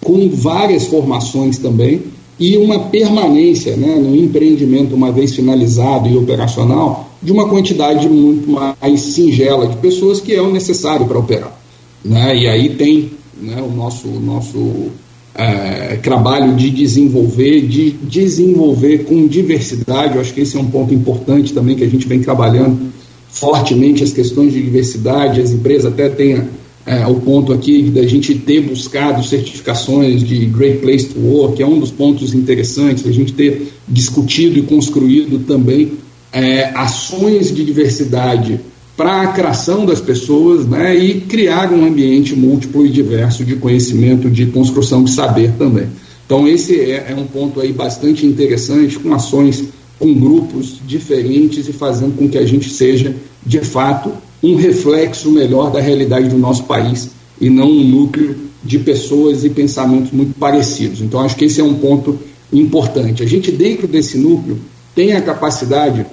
com 0.00 0.28
várias 0.28 0.86
formações 0.86 1.58
também, 1.58 2.02
e 2.38 2.56
uma 2.56 2.78
permanência 2.78 3.76
né, 3.76 3.94
no 3.96 4.14
empreendimento, 4.16 4.94
uma 4.94 5.10
vez 5.12 5.34
finalizado 5.34 6.08
e 6.08 6.16
operacional, 6.16 7.10
de 7.22 7.32
uma 7.32 7.48
quantidade 7.48 8.08
muito 8.08 8.50
mais 8.50 9.00
singela 9.00 9.66
de 9.66 9.76
pessoas 9.76 10.20
que 10.20 10.34
é 10.34 10.42
o 10.42 10.52
necessário 10.52 11.06
para 11.06 11.18
operar. 11.18 11.58
Né? 12.04 12.36
E 12.36 12.46
aí 12.46 12.68
tem 12.70 13.12
né, 13.40 13.60
o 13.60 13.74
nosso, 13.74 14.08
nosso 14.08 14.90
é, 15.34 15.96
trabalho 15.96 16.54
de 16.54 16.70
desenvolver, 16.70 17.62
de 17.62 17.90
desenvolver 17.90 19.04
com 19.04 19.26
diversidade. 19.26 20.14
Eu 20.14 20.20
acho 20.20 20.32
que 20.32 20.40
esse 20.40 20.56
é 20.56 20.60
um 20.60 20.70
ponto 20.70 20.94
importante 20.94 21.52
também 21.52 21.76
que 21.76 21.84
a 21.84 21.88
gente 21.88 22.06
vem 22.06 22.20
trabalhando 22.20 22.92
fortemente 23.28 24.04
as 24.04 24.12
questões 24.12 24.52
de 24.52 24.62
diversidade. 24.62 25.40
As 25.40 25.50
empresas 25.50 25.92
até 25.92 26.08
têm 26.08 26.44
é, 26.86 27.06
o 27.06 27.16
ponto 27.16 27.52
aqui 27.52 27.82
da 27.84 28.06
gente 28.06 28.34
ter 28.34 28.60
buscado 28.60 29.24
certificações 29.24 30.22
de 30.22 30.46
Great 30.46 30.78
Place 30.78 31.06
to 31.06 31.18
Work, 31.18 31.62
é 31.62 31.66
um 31.66 31.80
dos 31.80 31.90
pontos 31.90 32.34
interessantes, 32.34 33.06
a 33.06 33.12
gente 33.12 33.32
ter 33.32 33.72
discutido 33.88 34.58
e 34.58 34.62
construído 34.62 35.44
também 35.46 35.92
é, 36.32 36.70
ações 36.74 37.54
de 37.54 37.64
diversidade 37.64 38.60
para 38.96 39.12
a 39.12 39.22
atração 39.22 39.84
das 39.84 40.00
pessoas 40.00 40.66
né, 40.66 40.94
e 40.94 41.20
criar 41.20 41.72
um 41.72 41.84
ambiente 41.84 42.34
múltiplo 42.34 42.86
e 42.86 42.90
diverso 42.90 43.44
de 43.44 43.56
conhecimento, 43.56 44.30
de 44.30 44.46
construção 44.46 45.02
de 45.02 45.10
saber 45.10 45.52
também. 45.58 45.88
Então, 46.24 46.46
esse 46.46 46.80
é, 46.80 47.08
é 47.10 47.14
um 47.14 47.26
ponto 47.26 47.60
aí 47.60 47.72
bastante 47.72 48.24
interessante, 48.24 48.98
com 48.98 49.12
ações 49.12 49.64
com 49.98 50.12
grupos 50.14 50.80
diferentes 50.86 51.68
e 51.68 51.72
fazendo 51.72 52.16
com 52.16 52.28
que 52.28 52.38
a 52.38 52.46
gente 52.46 52.70
seja, 52.70 53.14
de 53.44 53.60
fato, 53.60 54.12
um 54.42 54.56
reflexo 54.56 55.30
melhor 55.30 55.70
da 55.70 55.80
realidade 55.80 56.28
do 56.28 56.38
nosso 56.38 56.64
país 56.64 57.10
e 57.40 57.48
não 57.48 57.68
um 57.68 57.84
núcleo 57.84 58.36
de 58.62 58.78
pessoas 58.78 59.44
e 59.44 59.50
pensamentos 59.50 60.10
muito 60.12 60.38
parecidos. 60.38 61.00
Então, 61.00 61.20
acho 61.20 61.36
que 61.36 61.44
esse 61.44 61.60
é 61.60 61.64
um 61.64 61.74
ponto 61.74 62.18
importante. 62.52 63.22
A 63.22 63.26
gente, 63.26 63.50
dentro 63.50 63.86
desse 63.86 64.18
núcleo, 64.18 64.58
tem 64.94 65.12
a 65.12 65.20
capacidade 65.20 66.06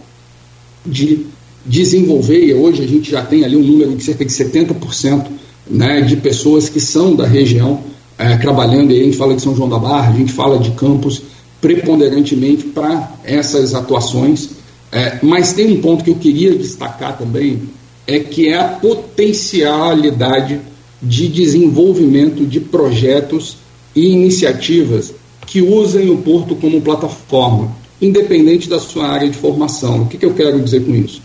de 0.85 1.25
desenvolver, 1.65 2.45
e 2.45 2.53
hoje 2.53 2.83
a 2.83 2.87
gente 2.87 3.11
já 3.11 3.23
tem 3.23 3.43
ali 3.43 3.55
um 3.55 3.63
número 3.63 3.95
de 3.95 4.03
cerca 4.03 4.25
de 4.25 4.31
70% 4.31 5.25
né, 5.69 6.01
de 6.01 6.17
pessoas 6.17 6.69
que 6.69 6.79
são 6.79 7.15
da 7.15 7.25
região 7.25 7.81
é, 8.17 8.37
trabalhando, 8.37 8.91
e 8.91 9.01
a 9.01 9.03
gente 9.03 9.17
fala 9.17 9.35
de 9.35 9.41
São 9.41 9.55
João 9.55 9.69
da 9.69 9.79
Barra, 9.79 10.13
a 10.13 10.17
gente 10.17 10.33
fala 10.33 10.59
de 10.59 10.71
campos 10.71 11.21
preponderantemente 11.59 12.65
para 12.65 13.13
essas 13.23 13.73
atuações. 13.75 14.49
É, 14.91 15.19
mas 15.23 15.53
tem 15.53 15.71
um 15.71 15.81
ponto 15.81 16.03
que 16.03 16.09
eu 16.09 16.15
queria 16.15 16.53
destacar 16.55 17.17
também, 17.17 17.61
é 18.05 18.19
que 18.19 18.49
é 18.49 18.59
a 18.59 18.67
potencialidade 18.67 20.59
de 21.01 21.27
desenvolvimento 21.27 22.45
de 22.45 22.59
projetos 22.59 23.57
e 23.95 24.09
iniciativas 24.09 25.13
que 25.47 25.61
usem 25.61 26.09
o 26.09 26.17
porto 26.17 26.55
como 26.55 26.81
plataforma, 26.81 27.75
independente 28.01 28.69
da 28.69 28.79
sua 28.79 29.07
área 29.07 29.29
de 29.29 29.37
formação. 29.37 30.03
O 30.03 30.05
que, 30.07 30.17
que 30.17 30.25
eu 30.25 30.33
quero 30.33 30.59
dizer 30.59 30.85
com 30.85 30.93
isso? 30.93 31.21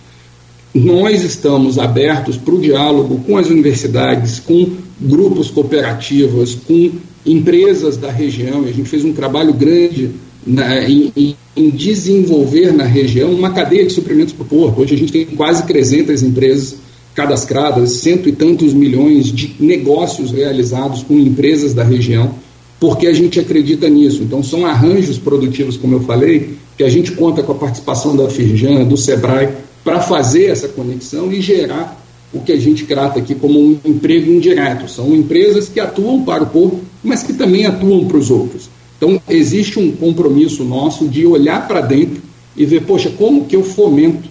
Nós 0.77 1.23
estamos 1.23 1.79
abertos 1.79 2.37
para 2.37 2.55
o 2.55 2.61
diálogo 2.61 3.21
com 3.27 3.37
as 3.37 3.49
universidades, 3.49 4.41
com 4.41 4.71
grupos 5.01 5.51
cooperativos, 5.51 6.55
com 6.55 6.91
empresas 7.25 7.97
da 7.97 8.11
região. 8.11 8.65
A 8.65 8.73
gente 8.73 8.89
fez 8.89 9.05
um 9.05 9.13
trabalho 9.13 9.53
grande 9.53 10.11
na, 10.47 10.89
em, 10.89 11.13
em, 11.17 11.37
em, 11.57 11.71
desenvolver 11.71 12.73
na 12.73 12.85
região 12.85 13.33
uma 13.33 13.51
cadeia 13.51 13.85
de 13.85 13.93
suprimentos 13.93 14.33
para 14.33 14.45
o 14.45 14.47
porto. 14.47 14.81
Hoje 14.81 14.95
a 14.95 14.99
gente 14.99 15.13
tem 15.13 15.27
quase 15.27 15.67
300 15.67 16.23
empresas 16.23 16.77
cadastradas, 17.15 17.93
cento 17.93 18.29
e 18.29 18.33
tantos 18.33 18.75
milhões 18.75 19.33
de 19.33 19.57
negócios 19.59 20.31
realizados 20.31 21.03
com 21.03 21.15
empresas 21.15 21.73
da 21.73 21.83
região, 21.83 22.35
porque 22.79 23.07
a 23.07 23.13
gente 23.13 23.41
acredita 23.41 23.89
nisso. 23.89 24.23
Então, 24.23 24.43
são 24.43 24.67
arranjos 24.67 25.17
produtivos, 25.17 25.79
como 25.79 25.95
eu 25.95 26.01
falei, 26.01 26.57
que 26.77 26.85
a 26.85 26.91
gente 26.91 27.13
conta 27.13 27.43
com 27.43 27.53
a 27.53 27.55
participação 27.55 28.15
da 28.15 28.29
Firjan, 28.29 28.85
do 28.85 28.99
SEBRAE, 28.99 29.49
para 29.87 30.01
fazer 30.01 30.47
essa 30.47 30.67
conexão 30.67 31.33
e 31.33 31.41
gerar 31.41 32.05
o 32.35 32.41
que 32.41 32.51
a 32.51 32.59
gente 32.59 32.85
trata 32.87 33.21
aqui 33.21 33.37
como 33.37 33.57
um 33.57 33.79
emprego 33.85 34.33
indireto. 34.33 34.91
São 34.91 35.15
empresas 35.15 35.69
que 35.69 35.79
atuam 35.79 36.25
para 36.25 36.43
o 36.43 36.47
povo, 36.47 36.81
mas 37.05 37.23
que 37.23 37.33
também 37.33 37.67
atuam 37.67 38.05
para 38.05 38.17
os 38.17 38.29
outros. 38.29 38.69
Então, 38.99 39.23
existe 39.29 39.79
um 39.79 39.93
compromisso 39.93 40.65
nosso 40.65 41.07
de 41.07 41.25
olhar 41.25 41.69
para 41.69 41.83
dentro 41.83 42.21
e 42.57 42.67
ver, 42.67 42.83
poxa, 42.83 43.13
como 43.17 43.45
que 43.45 43.55
eu 43.55 43.63
fomento 43.63 44.29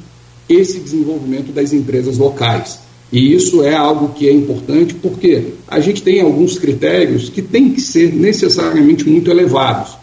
esse 0.50 0.78
desenvolvimento 0.78 1.54
das 1.54 1.72
empresas 1.72 2.18
locais? 2.18 2.80
E 3.10 3.34
isso 3.34 3.64
é 3.64 3.74
algo 3.74 4.10
que 4.10 4.28
é 4.28 4.34
importante 4.34 4.94
porque 4.94 5.54
a 5.70 5.80
gente 5.80 6.04
tem 6.04 6.20
alguns 6.20 6.60
critérios 6.60 7.30
que 7.30 7.42
têm 7.42 7.70
que 7.70 7.80
ser 7.80 8.14
necessariamente 8.14 9.08
muito 9.08 9.32
elevados. 9.32 9.96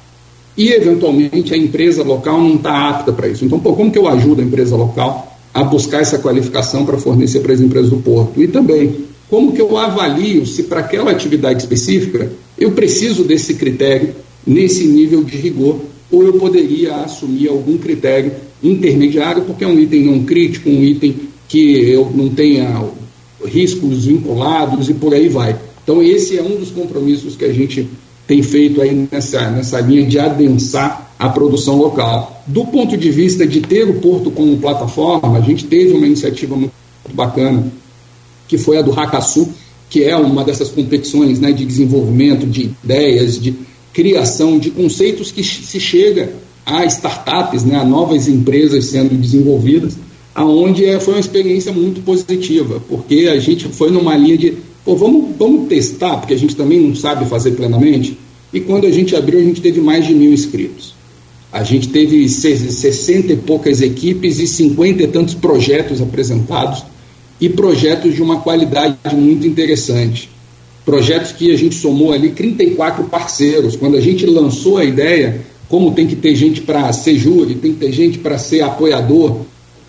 E, 0.57 0.73
eventualmente, 0.73 1.53
a 1.53 1.59
empresa 1.59 2.03
local 2.03 2.41
não 2.41 2.55
está 2.55 2.89
apta 2.89 3.13
para 3.13 3.29
isso. 3.29 3.45
Então, 3.45 3.61
pô, 3.61 3.75
como 3.75 3.93
que 3.93 3.99
eu 3.99 4.09
ajudo 4.09 4.41
a 4.41 4.45
empresa 4.45 4.75
local 4.77 5.29
a 5.53 5.63
buscar 5.65 6.01
essa 6.01 6.19
qualificação 6.19 6.85
para 6.85 6.99
fornecer 6.99 7.41
para 7.41 7.53
as 7.53 7.61
empresas 7.61 7.91
do 7.91 7.99
porto. 7.99 8.43
E 8.43 8.49
também, 8.49 9.05
como 9.29 9.53
que 9.53 9.61
eu 9.61 9.77
avalio 9.77 10.47
se 10.47 10.65
para 10.65 10.81
aquela 10.81 11.11
atividade 11.11 11.61
específica 11.61 12.31
eu 12.59 12.73
preciso 12.73 13.25
desse 13.25 13.55
critério 13.55 14.15
nesse 14.47 14.85
nível 14.85 15.23
de 15.25 15.37
rigor 15.37 15.81
ou 16.11 16.23
eu 16.25 16.35
poderia 16.35 16.97
assumir 16.97 17.49
algum 17.49 17.79
critério 17.79 18.33
intermediário, 18.63 19.43
porque 19.43 19.65
é 19.65 19.67
um 19.67 19.79
item 19.79 20.05
não 20.05 20.25
crítico, 20.25 20.69
um 20.69 20.85
item 20.85 21.17
que 21.49 21.91
eu 21.91 22.11
não 22.15 22.29
tenha 22.29 22.85
riscos 23.45 24.05
vinculados 24.05 24.89
e 24.89 24.95
por 24.95 25.15
aí 25.15 25.29
vai. 25.29 25.59
Então, 25.83 26.03
esse 26.03 26.39
é 26.39 26.43
um 26.43 26.57
dos 26.57 26.71
compromissos 26.71 27.35
que 27.35 27.45
a 27.45 27.53
gente 27.53 27.89
tem 28.27 28.43
feito 28.43 28.81
aí 28.81 29.09
nessa, 29.11 29.51
nessa 29.51 29.81
linha 29.81 30.07
de 30.07 30.19
adensar 30.19 31.13
a 31.19 31.29
produção 31.29 31.77
local. 31.77 32.43
Do 32.47 32.65
ponto 32.67 32.97
de 32.97 33.11
vista 33.11 33.47
de 33.47 33.61
ter 33.61 33.89
o 33.89 34.01
porto 34.01 34.31
como 34.31 34.57
plataforma, 34.59 35.39
a 35.39 35.41
gente 35.41 35.65
teve 35.67 35.93
uma 35.93 36.07
iniciativa 36.07 36.57
muito 36.57 36.73
bacana, 37.13 37.73
que 38.49 38.59
foi 38.59 38.79
a 38.79 38.83
do 38.83 38.91
Hackaçu, 38.91 39.49
que 39.89 40.05
é 40.05 40.17
uma 40.17 40.43
dessas 40.43 40.69
competições 40.71 41.39
né, 41.39 41.53
de 41.53 41.65
desenvolvimento 41.65 42.47
de 42.47 42.71
ideias, 42.83 43.39
de 43.39 43.55
criação 43.93 44.59
de 44.59 44.71
conceitos 44.71 45.31
que 45.31 45.45
se 45.45 45.79
chega 45.79 46.33
a 46.65 46.85
startups, 46.87 47.65
né, 47.65 47.77
a 47.77 47.85
novas 47.85 48.27
empresas 48.29 48.87
sendo 48.87 49.15
desenvolvidas, 49.15 49.97
aonde 50.35 50.85
é, 50.87 50.99
foi 50.99 51.15
uma 51.15 51.21
experiência 51.21 51.73
muito 51.73 52.01
positiva, 52.01 52.83
porque 52.89 53.29
a 53.31 53.39
gente 53.39 53.69
foi 53.69 53.91
numa 53.91 54.17
linha 54.17 54.39
de, 54.39 54.57
pô, 54.85 54.97
vamos, 54.97 55.37
vamos 55.37 55.69
testar, 55.69 56.17
porque 56.19 56.35
a 56.35 56.39
gente 56.39 56.57
também 56.57 56.81
não 56.81 56.95
sabe 56.95 57.25
fazer 57.27 57.53
plenamente, 57.53 58.19
e 58.53 58.61
quando 58.61 58.87
a 58.87 58.91
gente 58.91 59.17
abriu, 59.17 59.39
a 59.41 59.43
gente 59.43 59.61
teve 59.61 59.81
mais 59.81 60.07
de 60.07 60.15
mil 60.15 60.33
inscritos. 60.33 60.95
A 61.53 61.63
gente 61.63 61.89
teve 61.89 62.29
60 62.29 63.33
e 63.33 63.37
poucas 63.37 63.83
equipes 63.83 64.39
e 64.39 64.47
50 64.47 65.03
e 65.03 65.07
tantos 65.07 65.35
projetos 65.35 66.01
apresentados 66.01 66.83
e 67.39 67.49
projetos 67.49 68.15
de 68.15 68.23
uma 68.23 68.41
qualidade 68.41 68.97
muito 69.15 69.47
interessante. 69.47 70.31
Projetos 70.85 71.33
que 71.33 71.53
a 71.53 71.57
gente 71.57 71.75
somou 71.75 72.13
ali 72.13 72.31
34 72.31 73.05
parceiros. 73.05 73.77
Quando 73.77 73.97
a 73.97 74.01
gente 74.01 74.25
lançou 74.25 74.79
a 74.79 74.85
ideia, 74.85 75.43
como 75.69 75.93
tem 75.93 76.07
que 76.07 76.17
ter 76.17 76.35
gente 76.35 76.63
para 76.63 76.91
ser 76.93 77.17
júri, 77.17 77.55
tem 77.55 77.73
que 77.73 77.81
ter 77.81 77.93
gente 77.93 78.19
para 78.19 78.39
ser 78.39 78.63
apoiador 78.63 79.41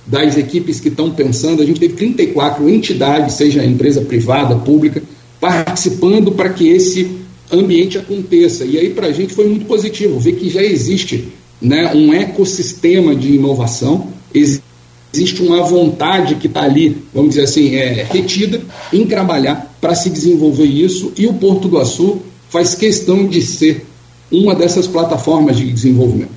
das 0.05 0.37
equipes 0.37 0.79
que 0.79 0.89
estão 0.89 1.11
pensando, 1.11 1.61
a 1.61 1.65
gente 1.65 1.79
teve 1.79 1.93
34 1.93 2.69
entidades, 2.69 3.35
seja 3.35 3.63
empresa 3.63 4.01
privada, 4.01 4.55
pública, 4.55 5.01
participando 5.39 6.31
para 6.31 6.49
que 6.49 6.67
esse 6.67 7.23
ambiente 7.51 7.97
aconteça. 7.97 8.65
E 8.65 8.77
aí, 8.77 8.89
para 8.89 9.07
a 9.07 9.11
gente, 9.11 9.33
foi 9.33 9.47
muito 9.47 9.65
positivo 9.65 10.19
ver 10.19 10.33
que 10.33 10.49
já 10.49 10.61
existe 10.61 11.29
né, 11.61 11.93
um 11.93 12.13
ecossistema 12.13 13.15
de 13.15 13.35
inovação, 13.35 14.07
existe 14.33 15.41
uma 15.41 15.63
vontade 15.63 16.35
que 16.35 16.47
está 16.47 16.63
ali, 16.63 16.97
vamos 17.13 17.31
dizer 17.31 17.43
assim, 17.43 17.75
é, 17.75 18.03
retida 18.03 18.61
em 18.91 19.05
trabalhar 19.05 19.75
para 19.79 19.95
se 19.95 20.09
desenvolver 20.09 20.65
isso, 20.65 21.13
e 21.17 21.27
o 21.27 21.33
Porto 21.33 21.67
do 21.67 21.77
Açu 21.77 22.21
faz 22.49 22.75
questão 22.75 23.25
de 23.25 23.41
ser 23.41 23.85
uma 24.31 24.55
dessas 24.55 24.87
plataformas 24.87 25.57
de 25.57 25.71
desenvolvimento, 25.71 26.31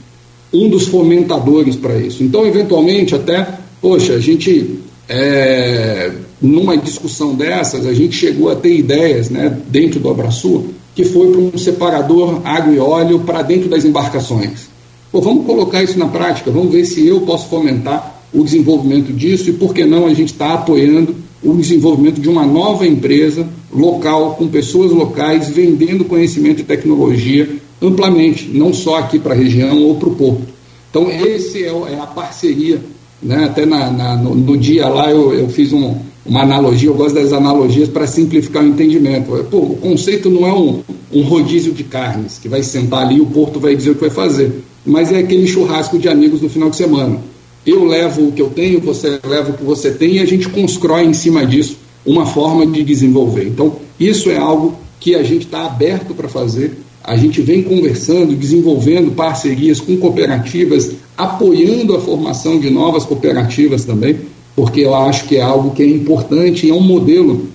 um 0.52 0.68
dos 0.68 0.86
fomentadores 0.88 1.76
para 1.76 1.96
isso. 1.96 2.22
Então, 2.22 2.46
eventualmente, 2.46 3.14
até, 3.14 3.46
poxa, 3.80 4.14
a 4.14 4.20
gente, 4.20 4.78
é, 5.08 6.12
numa 6.40 6.76
discussão 6.76 7.34
dessas, 7.34 7.86
a 7.86 7.92
gente 7.92 8.16
chegou 8.16 8.50
a 8.50 8.56
ter 8.56 8.74
ideias 8.76 9.30
né, 9.30 9.56
dentro 9.68 10.00
do 10.00 10.08
Abraçu, 10.10 10.66
que 10.94 11.04
foi 11.04 11.30
para 11.30 11.40
um 11.40 11.58
separador 11.58 12.40
água 12.44 12.72
e 12.72 12.78
óleo 12.78 13.20
para 13.20 13.42
dentro 13.42 13.68
das 13.68 13.84
embarcações. 13.84 14.68
Pô, 15.12 15.20
vamos 15.20 15.46
colocar 15.46 15.82
isso 15.82 15.98
na 15.98 16.08
prática, 16.08 16.50
vamos 16.50 16.72
ver 16.72 16.84
se 16.84 17.06
eu 17.06 17.20
posso 17.20 17.48
fomentar 17.48 18.22
o 18.32 18.42
desenvolvimento 18.42 19.12
disso 19.12 19.50
e, 19.50 19.52
por 19.52 19.72
que 19.72 19.84
não, 19.84 20.06
a 20.06 20.14
gente 20.14 20.32
está 20.32 20.54
apoiando 20.54 21.14
o 21.42 21.54
desenvolvimento 21.54 22.20
de 22.20 22.28
uma 22.28 22.44
nova 22.44 22.86
empresa 22.86 23.46
local, 23.72 24.34
com 24.36 24.48
pessoas 24.48 24.90
locais, 24.90 25.48
vendendo 25.48 26.04
conhecimento 26.04 26.60
e 26.60 26.64
tecnologia 26.64 27.48
amplamente, 27.80 28.48
não 28.48 28.72
só 28.72 28.96
aqui 28.98 29.18
para 29.18 29.34
a 29.34 29.36
região 29.36 29.82
ou 29.82 29.96
para 29.96 30.08
o 30.08 30.14
porto. 30.14 30.46
Então, 30.90 31.10
esse 31.10 31.64
é, 31.64 31.68
é 31.68 32.00
a 32.00 32.06
parceria. 32.06 32.80
Né? 33.22 33.44
Até 33.44 33.66
na, 33.66 33.90
na 33.90 34.16
no, 34.16 34.34
no, 34.34 34.56
dia 34.56 34.88
lá 34.88 35.10
eu, 35.10 35.32
eu 35.32 35.48
fiz 35.48 35.72
um, 35.72 35.96
uma 36.24 36.42
analogia, 36.42 36.88
eu 36.88 36.94
gosto 36.94 37.14
das 37.14 37.32
analogias 37.32 37.88
para 37.88 38.06
simplificar 38.06 38.62
o 38.62 38.68
entendimento. 38.68 39.44
Pô, 39.50 39.58
o 39.58 39.76
conceito 39.76 40.30
não 40.30 40.46
é 40.46 40.52
um, 40.52 40.82
um 41.12 41.22
rodízio 41.22 41.72
de 41.72 41.84
carnes, 41.84 42.38
que 42.38 42.48
vai 42.48 42.62
sentar 42.62 43.02
ali 43.02 43.16
e 43.16 43.20
o 43.20 43.26
porto 43.26 43.58
vai 43.58 43.74
dizer 43.74 43.90
o 43.90 43.94
que 43.94 44.02
vai 44.02 44.10
fazer, 44.10 44.62
mas 44.84 45.12
é 45.12 45.18
aquele 45.18 45.46
churrasco 45.46 45.98
de 45.98 46.08
amigos 46.08 46.40
no 46.40 46.48
final 46.48 46.70
de 46.70 46.76
semana 46.76 47.20
eu 47.66 47.84
levo 47.84 48.28
o 48.28 48.32
que 48.32 48.40
eu 48.40 48.48
tenho, 48.48 48.80
você 48.80 49.18
leva 49.24 49.50
o 49.50 49.54
que 49.54 49.64
você 49.64 49.90
tem 49.90 50.14
e 50.14 50.20
a 50.20 50.24
gente 50.24 50.48
constrói 50.48 51.04
em 51.04 51.12
cima 51.12 51.44
disso 51.44 51.76
uma 52.06 52.24
forma 52.24 52.64
de 52.64 52.84
desenvolver. 52.84 53.48
Então, 53.48 53.76
isso 53.98 54.30
é 54.30 54.36
algo 54.36 54.76
que 55.00 55.16
a 55.16 55.24
gente 55.24 55.46
está 55.46 55.66
aberto 55.66 56.14
para 56.14 56.28
fazer. 56.28 56.78
A 57.02 57.16
gente 57.16 57.40
vem 57.40 57.62
conversando, 57.62 58.34
desenvolvendo 58.34 59.12
parcerias 59.12 59.80
com 59.80 59.96
cooperativas, 59.96 60.92
apoiando 61.16 61.94
a 61.94 62.00
formação 62.00 62.58
de 62.58 62.68
novas 62.68 63.04
cooperativas 63.04 63.84
também, 63.84 64.18
porque 64.54 64.80
eu 64.80 64.94
acho 64.94 65.26
que 65.26 65.36
é 65.36 65.42
algo 65.42 65.70
que 65.70 65.82
é 65.82 65.86
importante 65.86 66.66
e 66.66 66.70
é 66.70 66.74
um 66.74 66.80
modelo 66.80 67.48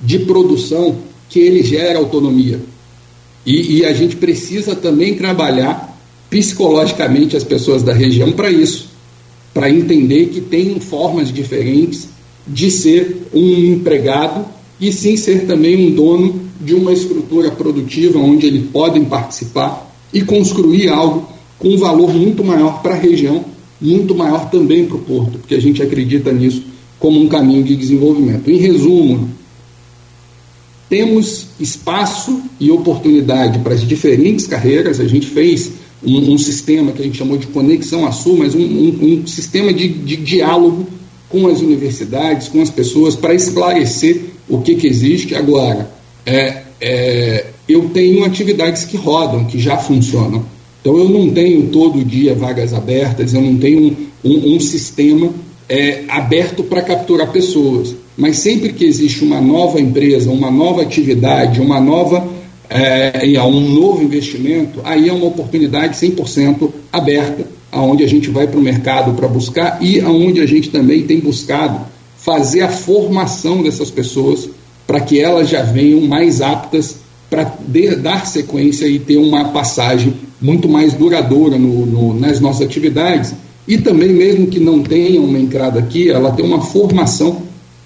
de 0.00 0.20
produção 0.20 0.96
que 1.28 1.40
ele 1.40 1.62
gera 1.62 1.98
autonomia. 1.98 2.60
E, 3.44 3.78
e 3.78 3.84
a 3.84 3.92
gente 3.92 4.16
precisa 4.16 4.76
também 4.76 5.14
trabalhar 5.14 5.96
psicologicamente 6.28 7.36
as 7.36 7.44
pessoas 7.44 7.82
da 7.82 7.92
região 7.92 8.32
para 8.32 8.50
isso 8.50 8.96
para 9.56 9.70
entender 9.70 10.26
que 10.26 10.42
tem 10.42 10.78
formas 10.78 11.32
diferentes 11.32 12.10
de 12.46 12.70
ser 12.70 13.26
um 13.32 13.72
empregado 13.72 14.44
e 14.78 14.92
sim 14.92 15.16
ser 15.16 15.46
também 15.46 15.88
um 15.88 15.94
dono 15.94 16.45
de 16.60 16.74
uma 16.74 16.92
estrutura 16.92 17.50
produtiva 17.50 18.18
onde 18.18 18.46
eles 18.46 18.70
podem 18.70 19.04
participar 19.04 19.94
e 20.12 20.22
construir 20.22 20.88
algo 20.88 21.28
com 21.58 21.68
um 21.68 21.78
valor 21.78 22.12
muito 22.12 22.44
maior 22.44 22.82
para 22.82 22.94
a 22.94 22.98
região, 22.98 23.44
muito 23.80 24.14
maior 24.14 24.50
também 24.50 24.84
para 24.84 24.96
o 24.96 25.00
porto, 25.00 25.38
porque 25.38 25.54
a 25.54 25.60
gente 25.60 25.82
acredita 25.82 26.32
nisso 26.32 26.62
como 26.98 27.20
um 27.20 27.28
caminho 27.28 27.62
de 27.62 27.76
desenvolvimento. 27.76 28.50
Em 28.50 28.56
resumo, 28.56 29.28
temos 30.88 31.46
espaço 31.58 32.40
e 32.60 32.70
oportunidade 32.70 33.58
para 33.58 33.74
as 33.74 33.86
diferentes 33.86 34.46
carreiras, 34.46 35.00
a 35.00 35.06
gente 35.06 35.26
fez 35.26 35.72
um, 36.04 36.34
um, 36.34 36.38
sistema 36.38 36.92
que 36.92 37.02
a 37.02 37.04
gente 37.04 37.18
chamou 37.18 37.36
de 37.36 37.46
conexão 37.48 38.06
a 38.06 38.12
sul, 38.12 38.36
mas 38.38 38.54
um, 38.54 38.60
um, 38.60 38.98
um 39.02 39.26
sistema 39.26 39.72
de, 39.72 39.88
de, 39.88 40.16
diálogo 40.16 40.86
com 41.28 41.48
as 41.48 41.60
universidades, 41.60 42.48
com 42.48 42.62
as 42.62 42.70
pessoas, 42.70 43.16
para 43.16 43.34
esclarecer 43.34 44.26
o 44.48 44.60
que, 44.60 44.76
que 44.76 44.86
existe. 44.86 45.34
Agora, 45.34 45.90
é, 46.26 46.62
é, 46.80 47.46
eu 47.68 47.88
tenho 47.90 48.24
atividades 48.24 48.84
que 48.84 48.96
rodam, 48.96 49.44
que 49.44 49.58
já 49.58 49.78
funcionam. 49.78 50.44
Então, 50.80 50.98
eu 50.98 51.08
não 51.08 51.30
tenho 51.30 51.68
todo 51.68 52.04
dia 52.04 52.34
vagas 52.34 52.74
abertas, 52.74 53.32
eu 53.32 53.40
não 53.40 53.56
tenho 53.56 53.96
um, 54.24 54.60
sistema 54.60 55.30
é, 55.68 56.04
aberto 56.08 56.62
para 56.64 56.82
capturar 56.82 57.30
pessoas. 57.32 57.94
Mas 58.16 58.38
sempre 58.38 58.72
que 58.72 58.84
existe 58.84 59.24
uma 59.24 59.40
nova 59.40 59.80
empresa, 59.80 60.30
uma 60.30 60.50
nova 60.50 60.82
atividade, 60.82 61.60
uma 61.60 61.80
nova 61.80 62.26
é, 62.68 63.40
um 63.42 63.60
novo 63.60 64.02
investimento, 64.02 64.80
aí 64.84 65.08
é 65.08 65.12
uma 65.12 65.26
oportunidade 65.26 65.96
100% 65.96 66.70
aberta, 66.92 67.46
aonde 67.70 68.02
a 68.02 68.08
gente 68.08 68.28
vai 68.28 68.46
para 68.46 68.58
o 68.58 68.62
mercado 68.62 69.14
para 69.14 69.28
buscar 69.28 69.78
e 69.82 70.00
aonde 70.00 70.40
a 70.40 70.46
gente 70.46 70.70
também 70.70 71.02
tem 71.02 71.20
buscado 71.20 71.86
fazer 72.16 72.62
a 72.62 72.68
formação 72.68 73.62
dessas 73.62 73.90
pessoas 73.90 74.48
para 74.86 75.00
que 75.00 75.20
elas 75.20 75.48
já 75.48 75.62
venham 75.62 76.00
mais 76.02 76.40
aptas 76.40 76.96
para 77.28 77.52
dar 78.00 78.26
sequência 78.26 78.86
e 78.86 78.98
ter 78.98 79.16
uma 79.16 79.46
passagem 79.46 80.14
muito 80.40 80.68
mais 80.68 80.94
duradoura 80.94 81.58
no, 81.58 81.86
no, 81.86 82.14
nas 82.14 82.40
nossas 82.40 82.66
atividades 82.66 83.34
e 83.66 83.78
também 83.78 84.10
mesmo 84.10 84.46
que 84.46 84.60
não 84.60 84.82
tenha 84.82 85.20
uma 85.20 85.38
entrada 85.38 85.80
aqui, 85.80 86.08
ela 86.08 86.30
tem 86.30 86.44
uma 86.44 86.60
formação 86.60 87.42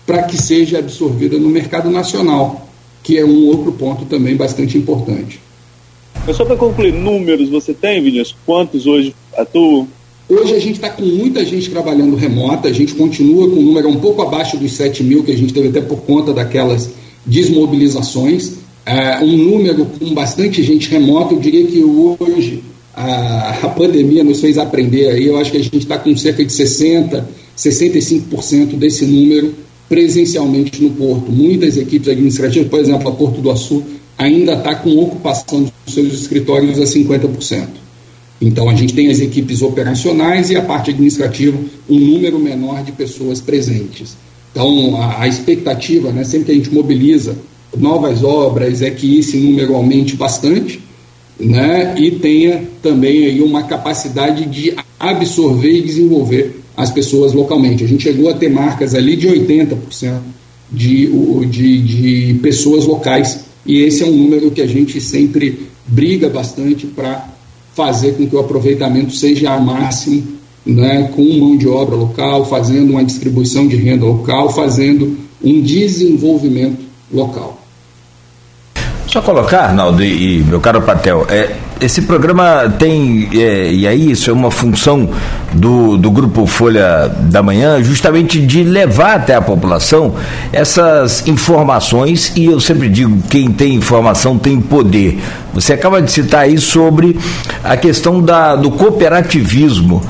para 0.07 0.25
que 0.25 0.37
seja 0.37 0.79
absorvida 0.79 1.39
no 1.39 1.49
mercado 1.49 1.91
nacional 1.91 2.69
que 3.03 3.19
é 3.19 3.25
um 3.25 3.47
outro 3.47 3.73
ponto 3.73 4.05
também 4.05 4.37
bastante 4.37 4.77
importante. 4.77 5.41
Só 6.35 6.45
para 6.45 6.57
concluir, 6.57 6.93
números 6.93 7.49
você 7.49 7.73
tem, 7.73 8.03
Vinícius? 8.03 8.37
Quantos 8.45 8.87
hoje 8.87 9.15
atuam? 9.37 9.89
Hoje 10.31 10.55
a 10.55 10.61
gente 10.61 10.77
está 10.77 10.89
com 10.89 11.03
muita 11.03 11.45
gente 11.45 11.69
trabalhando 11.71 12.15
remota, 12.15 12.69
a 12.69 12.73
gente 12.73 12.95
continua 12.95 13.51
com 13.51 13.57
um 13.57 13.63
número 13.63 13.89
um 13.89 13.97
pouco 13.97 14.23
abaixo 14.23 14.57
dos 14.57 14.71
7 14.75 15.03
mil, 15.03 15.25
que 15.25 15.33
a 15.33 15.37
gente 15.37 15.53
teve 15.53 15.71
até 15.71 15.81
por 15.81 16.03
conta 16.03 16.33
daquelas 16.33 16.89
desmobilizações. 17.27 18.53
É, 18.87 19.19
um 19.25 19.37
número 19.37 19.85
com 19.87 20.15
bastante 20.15 20.63
gente 20.63 20.89
remota, 20.89 21.35
eu 21.35 21.41
diria 21.41 21.67
que 21.67 21.83
hoje 21.83 22.63
a, 22.95 23.59
a 23.61 23.69
pandemia 23.71 24.23
nos 24.23 24.41
fez 24.41 24.57
aprender 24.57 25.11
aí, 25.11 25.27
eu 25.27 25.37
acho 25.37 25.51
que 25.51 25.57
a 25.57 25.63
gente 25.65 25.79
está 25.79 25.99
com 25.99 26.17
cerca 26.17 26.45
de 26.45 26.53
60%, 26.53 27.25
65% 27.59 28.77
desse 28.77 29.05
número 29.05 29.53
presencialmente 29.89 30.81
no 30.81 30.91
porto. 30.91 31.33
Muitas 31.33 31.77
equipes 31.77 32.09
administrativas, 32.09 32.69
por 32.69 32.79
exemplo, 32.79 33.09
a 33.09 33.13
Porto 33.13 33.41
do 33.41 33.51
Açu, 33.51 33.83
ainda 34.17 34.53
está 34.53 34.77
com 34.77 34.97
ocupação 34.97 35.63
dos 35.85 35.93
seus 35.93 36.13
escritórios 36.15 36.79
a 36.79 36.85
50%. 36.85 37.90
Então, 38.41 38.71
a 38.71 38.75
gente 38.75 38.95
tem 38.95 39.11
as 39.11 39.21
equipes 39.21 39.61
operacionais 39.61 40.51
e 40.51 40.57
a 40.57 40.63
parte 40.63 40.91
administrativa, 40.91 41.59
um 41.89 41.99
número 41.99 42.39
menor 42.39 42.83
de 42.83 42.93
pessoas 42.93 43.41
presentes. 43.41 44.17
Então, 44.51 44.97
a, 45.01 45.23
a 45.23 45.29
expectativa, 45.29 46.11
né, 46.11 46.25
sempre 46.25 46.47
que 46.47 46.53
a 46.53 46.55
gente 46.55 46.73
mobiliza 46.73 47.37
novas 47.77 48.25
obras, 48.25 48.83
é 48.83 48.91
que 48.91 49.19
esse 49.19 49.37
número 49.37 49.75
aumente 49.75 50.17
bastante 50.17 50.81
né, 51.39 51.95
e 51.99 52.13
tenha 52.13 52.65
também 52.83 53.27
aí 53.27 53.41
uma 53.41 53.63
capacidade 53.65 54.47
de 54.47 54.75
absorver 54.99 55.73
e 55.73 55.83
desenvolver 55.83 56.61
as 56.77 56.91
pessoas 56.91 57.33
localmente. 57.33 57.85
A 57.85 57.87
gente 57.87 58.03
chegou 58.03 58.31
a 58.31 58.35
ter 58.35 58.49
marcas 58.49 58.95
ali 58.95 59.17
de 59.17 59.29
80% 59.29 60.19
de, 60.71 61.47
de, 61.47 61.83
de 61.83 62.35
pessoas 62.41 62.87
locais, 62.87 63.45
e 63.67 63.83
esse 63.83 64.03
é 64.03 64.07
um 64.07 64.17
número 64.17 64.51
que 64.51 64.61
a 64.61 64.67
gente 64.67 65.01
sempre 65.01 65.67
briga 65.87 66.29
bastante 66.29 66.87
para 66.87 67.29
fazer 67.81 68.13
com 68.13 68.27
que 68.27 68.37
o 68.37 68.41
aproveitamento 68.41 69.11
seja 69.17 69.51
ao 69.51 69.61
máximo, 69.63 70.23
né, 70.67 71.11
com 71.17 71.23
mão 71.39 71.57
de 71.57 71.67
obra 71.67 71.97
local, 71.97 72.45
fazendo 72.45 72.91
uma 72.91 73.03
distribuição 73.03 73.67
de 73.67 73.77
renda 73.77 74.05
local, 74.05 74.51
fazendo 74.51 75.17
um 75.43 75.63
desenvolvimento 75.63 76.83
local. 77.11 77.59
Só 79.07 79.23
colocar, 79.23 79.63
Arnaldo 79.63 80.05
e, 80.05 80.41
e 80.41 80.43
meu 80.43 80.61
caro 80.61 80.83
Patel, 80.83 81.27
é, 81.31 81.57
esse 81.81 82.03
programa 82.03 82.73
tem, 82.79 83.29
é, 83.33 83.73
e 83.73 83.89
aí 83.89 84.11
isso 84.11 84.29
é 84.31 84.33
uma 84.33 84.51
função 84.51 85.09
do, 85.53 85.97
do 85.97 86.11
Grupo 86.11 86.47
Folha 86.47 87.09
da 87.09 87.43
Manhã, 87.43 87.83
justamente 87.83 88.41
de 88.41 88.63
levar 88.63 89.17
até 89.17 89.35
a 89.35 89.43
população 89.43 90.15
essas 90.53 91.27
informações, 91.27 92.33
e 92.37 92.47
eu 92.47 92.61
sempre 92.61 92.89
digo: 92.89 93.23
quem 93.29 93.51
tem 93.51 93.75
informação 93.75 94.39
tem 94.39 94.61
poder. 94.61 95.19
Você 95.53 95.73
acaba 95.73 96.01
de 96.01 96.11
citar 96.11 96.43
aí 96.43 96.59
sobre 96.59 97.19
a 97.65 97.77
questão 97.77 98.21
da, 98.21 98.55
do 98.55 98.71
cooperativismo. 98.71 100.03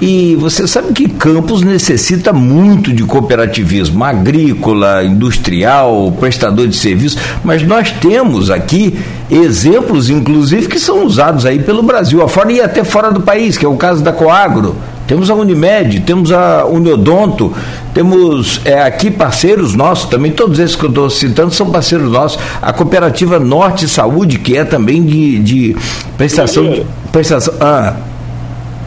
E 0.00 0.36
você 0.36 0.66
sabe 0.66 0.92
que 0.92 1.08
Campos 1.08 1.62
necessita 1.62 2.32
muito 2.32 2.92
de 2.92 3.02
cooperativismo 3.02 4.04
agrícola, 4.04 5.02
industrial, 5.02 6.12
prestador 6.20 6.68
de 6.68 6.76
serviço, 6.76 7.18
mas 7.42 7.62
nós 7.64 7.90
temos 7.90 8.48
aqui 8.50 8.98
exemplos, 9.28 10.08
inclusive, 10.08 10.68
que 10.68 10.78
são 10.78 11.04
usados 11.04 11.44
aí 11.44 11.58
pelo 11.58 11.82
Brasil 11.82 12.22
afora 12.22 12.52
e 12.52 12.60
até 12.60 12.84
fora 12.84 13.10
do 13.10 13.20
país, 13.20 13.56
que 13.56 13.64
é 13.64 13.68
o 13.68 13.76
caso 13.76 14.02
da 14.02 14.12
Coagro. 14.12 14.76
Temos 15.08 15.30
a 15.30 15.34
Unimed, 15.34 16.00
temos 16.00 16.30
a 16.30 16.66
Uniodonto, 16.66 17.52
temos 17.94 18.60
é, 18.64 18.82
aqui 18.82 19.10
parceiros 19.10 19.74
nossos 19.74 20.04
também, 20.10 20.30
todos 20.30 20.58
esses 20.58 20.76
que 20.76 20.84
eu 20.84 20.90
estou 20.90 21.08
citando 21.08 21.52
são 21.52 21.70
parceiros 21.70 22.12
nossos. 22.12 22.38
A 22.60 22.74
Cooperativa 22.74 23.40
Norte 23.40 23.88
Saúde, 23.88 24.38
que 24.38 24.54
é 24.54 24.64
também 24.64 25.02
de, 25.02 25.38
de 25.38 25.76
prestação. 26.18 26.84
prestação 27.10 27.54
ah, 27.58 27.94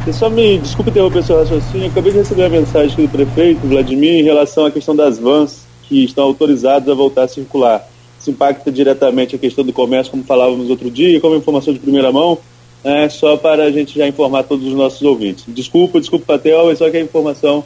você 0.04 0.14
só 0.14 0.30
me 0.30 0.58
desculpe 0.58 0.89
interromper 0.89 1.24
seu 1.24 1.38
raciocínio. 1.38 1.86
Eu 1.86 1.91
acabei 1.91 2.12
de 2.12 2.18
receber 2.18 2.45
a 2.45 2.49
mensagem 2.49 2.91
aqui 2.91 3.02
do 3.04 3.10
prefeito, 3.10 3.68
Vladimir, 3.68 4.20
em 4.20 4.24
relação 4.24 4.66
à 4.66 4.72
questão 4.72 4.95
das 4.95 5.20
vans 5.20 5.68
que 5.84 6.04
estão 6.04 6.24
autorizadas 6.24 6.89
a 6.89 6.93
voltar 6.95 7.24
a 7.24 7.28
circular. 7.28 7.88
Isso 8.20 8.32
impacta 8.32 8.72
diretamente 8.72 9.36
a 9.36 9.39
questão 9.39 9.64
do 9.64 9.72
comércio, 9.72 10.12
como 10.12 10.24
falávamos 10.24 10.70
outro 10.72 10.89
dia, 10.89 11.22
como 11.22 11.36
informação 11.36 11.72
de 11.72 11.80
primeira 11.80 12.12
mão, 12.12 12.38
é 12.84 13.10
só 13.10 13.38
para 13.38 13.64
a 13.64 13.72
gente 13.72 13.97
já 13.97 14.08
informar 14.08 14.43
todos 14.43 14.66
os 14.68 14.74
nossos 14.74 15.02
ouvintes. 15.04 15.43
Desculpa, 15.47 15.99
desculpa, 15.99 16.26
Patel, 16.34 16.72
é 16.72 16.76
só 16.76 16.89
que 16.89 16.97
a 16.97 17.02
informação 17.02 17.64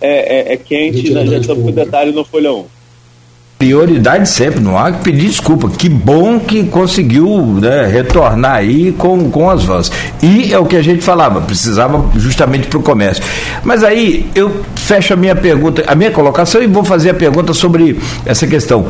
é, 0.00 0.52
é, 0.52 0.54
é 0.54 0.56
quente, 0.56 1.10
né? 1.10 1.26
já 1.26 1.38
estamos 1.38 1.64
com 1.64 1.70
detalhe 1.70 2.12
no 2.12 2.24
Folha 2.24 2.52
1. 2.52 2.64
Prioridade 3.58 4.28
sempre, 4.28 4.60
não 4.60 4.76
há 4.76 4.90
que 4.90 5.04
pedir 5.04 5.28
desculpa. 5.28 5.68
Que 5.70 5.88
bom 5.88 6.40
que 6.40 6.64
conseguiu 6.64 7.58
né, 7.60 7.86
retornar 7.86 8.56
aí 8.56 8.92
com, 8.92 9.30
com 9.30 9.48
as 9.48 9.64
vans. 9.64 9.90
E 10.22 10.52
é 10.52 10.58
o 10.58 10.66
que 10.66 10.76
a 10.76 10.82
gente 10.82 11.02
falava, 11.02 11.40
precisava 11.40 12.04
justamente 12.16 12.66
para 12.66 12.78
o 12.78 12.82
comércio. 12.82 13.22
Mas 13.62 13.84
aí 13.84 14.28
eu 14.34 14.62
fecho 14.84 15.14
a 15.14 15.16
minha 15.16 15.34
pergunta, 15.34 15.82
a 15.86 15.94
minha 15.94 16.10
colocação 16.10 16.62
e 16.62 16.66
vou 16.66 16.84
fazer 16.84 17.10
a 17.10 17.14
pergunta 17.14 17.54
sobre 17.54 17.98
essa 18.26 18.46
questão. 18.46 18.86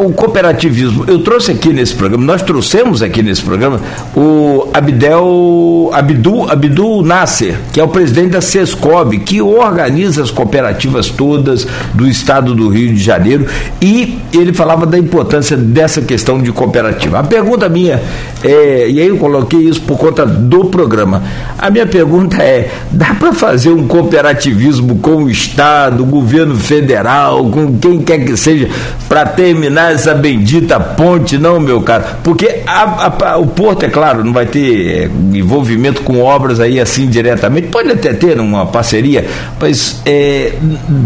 o 0.00 0.12
cooperativismo, 0.12 1.04
eu 1.06 1.20
trouxe 1.20 1.52
aqui 1.52 1.72
nesse 1.72 1.94
programa, 1.94 2.24
nós 2.24 2.42
trouxemos 2.42 3.02
aqui 3.02 3.22
nesse 3.22 3.42
programa 3.42 3.80
o 4.16 4.68
Abdel 4.74 5.90
Abdul, 5.92 6.50
Abdul 6.50 7.02
Nasser, 7.04 7.56
que 7.72 7.78
é 7.78 7.84
o 7.84 7.88
presidente 7.88 8.30
da 8.30 8.40
Sescob, 8.40 9.16
que 9.20 9.40
organiza 9.40 10.22
as 10.22 10.30
cooperativas 10.30 11.08
todas 11.08 11.66
do 11.94 12.08
estado 12.08 12.52
do 12.54 12.68
Rio 12.68 12.92
de 12.92 13.00
Janeiro 13.00 13.46
e 13.80 14.18
ele 14.32 14.52
falava 14.52 14.86
da 14.86 14.98
importância 14.98 15.56
dessa 15.56 16.02
questão 16.02 16.42
de 16.42 16.50
cooperativa. 16.50 17.20
A 17.20 17.22
pergunta 17.22 17.68
minha, 17.68 18.02
é, 18.42 18.88
e 18.90 19.00
aí 19.00 19.06
eu 19.06 19.16
coloquei 19.18 19.60
isso 19.60 19.82
por 19.82 19.98
conta 19.98 20.26
do 20.26 20.64
programa. 20.64 21.22
A 21.56 21.70
minha 21.70 21.86
pergunta 21.86 22.42
é: 22.42 22.70
dá 22.90 23.14
para 23.14 23.32
fazer 23.32 23.70
um 23.70 23.86
cooperativismo 23.86 24.98
com 24.98 25.27
o 25.28 25.30
Estado, 25.30 26.02
o 26.02 26.06
governo 26.06 26.56
federal, 26.56 27.48
com 27.50 27.78
quem 27.78 28.00
quer 28.00 28.24
que 28.24 28.36
seja, 28.36 28.68
para 29.08 29.26
terminar 29.26 29.92
essa 29.92 30.14
bendita 30.14 30.80
ponte, 30.80 31.36
não, 31.38 31.60
meu 31.60 31.80
caro? 31.82 32.04
Porque 32.24 32.62
a, 32.66 33.12
a, 33.32 33.38
o 33.38 33.46
Porto, 33.46 33.84
é 33.84 33.88
claro, 33.88 34.24
não 34.24 34.32
vai 34.32 34.46
ter 34.46 35.04
é, 35.04 35.10
envolvimento 35.36 36.02
com 36.02 36.20
obras 36.20 36.60
aí 36.60 36.80
assim 36.80 37.08
diretamente, 37.08 37.68
pode 37.68 37.90
até 37.90 38.12
ter 38.12 38.40
uma 38.40 38.66
parceria, 38.66 39.26
mas 39.60 40.00
é, 40.04 40.54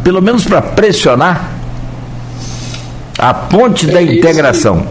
pelo 0.04 0.22
menos 0.22 0.44
para 0.44 0.62
pressionar 0.62 1.52
a 3.18 3.34
ponte 3.34 3.86
da 3.86 4.00
integração. 4.00 4.86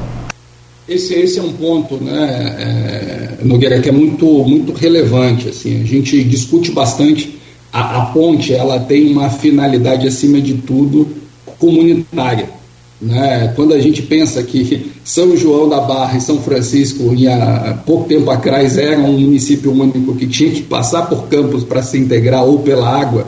Esse, 0.87 1.13
esse 1.13 1.39
é 1.39 1.41
um 1.41 1.53
ponto, 1.53 2.03
né, 2.03 3.37
é, 3.39 3.45
Nogueira, 3.45 3.79
que 3.79 3.87
é 3.87 3.91
muito, 3.93 4.25
muito 4.43 4.73
relevante. 4.73 5.47
Assim, 5.47 5.81
a 5.81 5.85
gente 5.85 6.21
discute 6.23 6.71
bastante. 6.71 7.40
A, 7.71 8.01
a 8.01 8.05
ponte 8.07 8.53
ela 8.53 8.79
tem 8.79 9.11
uma 9.11 9.29
finalidade, 9.29 10.07
acima 10.07 10.41
de 10.41 10.55
tudo, 10.55 11.07
comunitária. 11.57 12.49
Né? 13.01 13.51
Quando 13.55 13.73
a 13.73 13.79
gente 13.79 14.01
pensa 14.03 14.43
que 14.43 14.91
São 15.03 15.35
João 15.35 15.67
da 15.67 15.79
Barra 15.81 16.17
e 16.17 16.21
São 16.21 16.39
Francisco, 16.39 17.11
há 17.29 17.73
pouco 17.73 18.07
tempo 18.07 18.29
atrás, 18.29 18.77
era 18.77 18.99
um 18.99 19.19
município 19.19 19.71
único 19.71 20.15
que 20.15 20.27
tinha 20.27 20.51
que 20.51 20.61
passar 20.61 21.07
por 21.07 21.27
campos 21.27 21.63
para 21.63 21.81
se 21.81 21.97
integrar 21.97 22.43
ou 22.43 22.59
pela 22.59 22.87
água, 22.87 23.25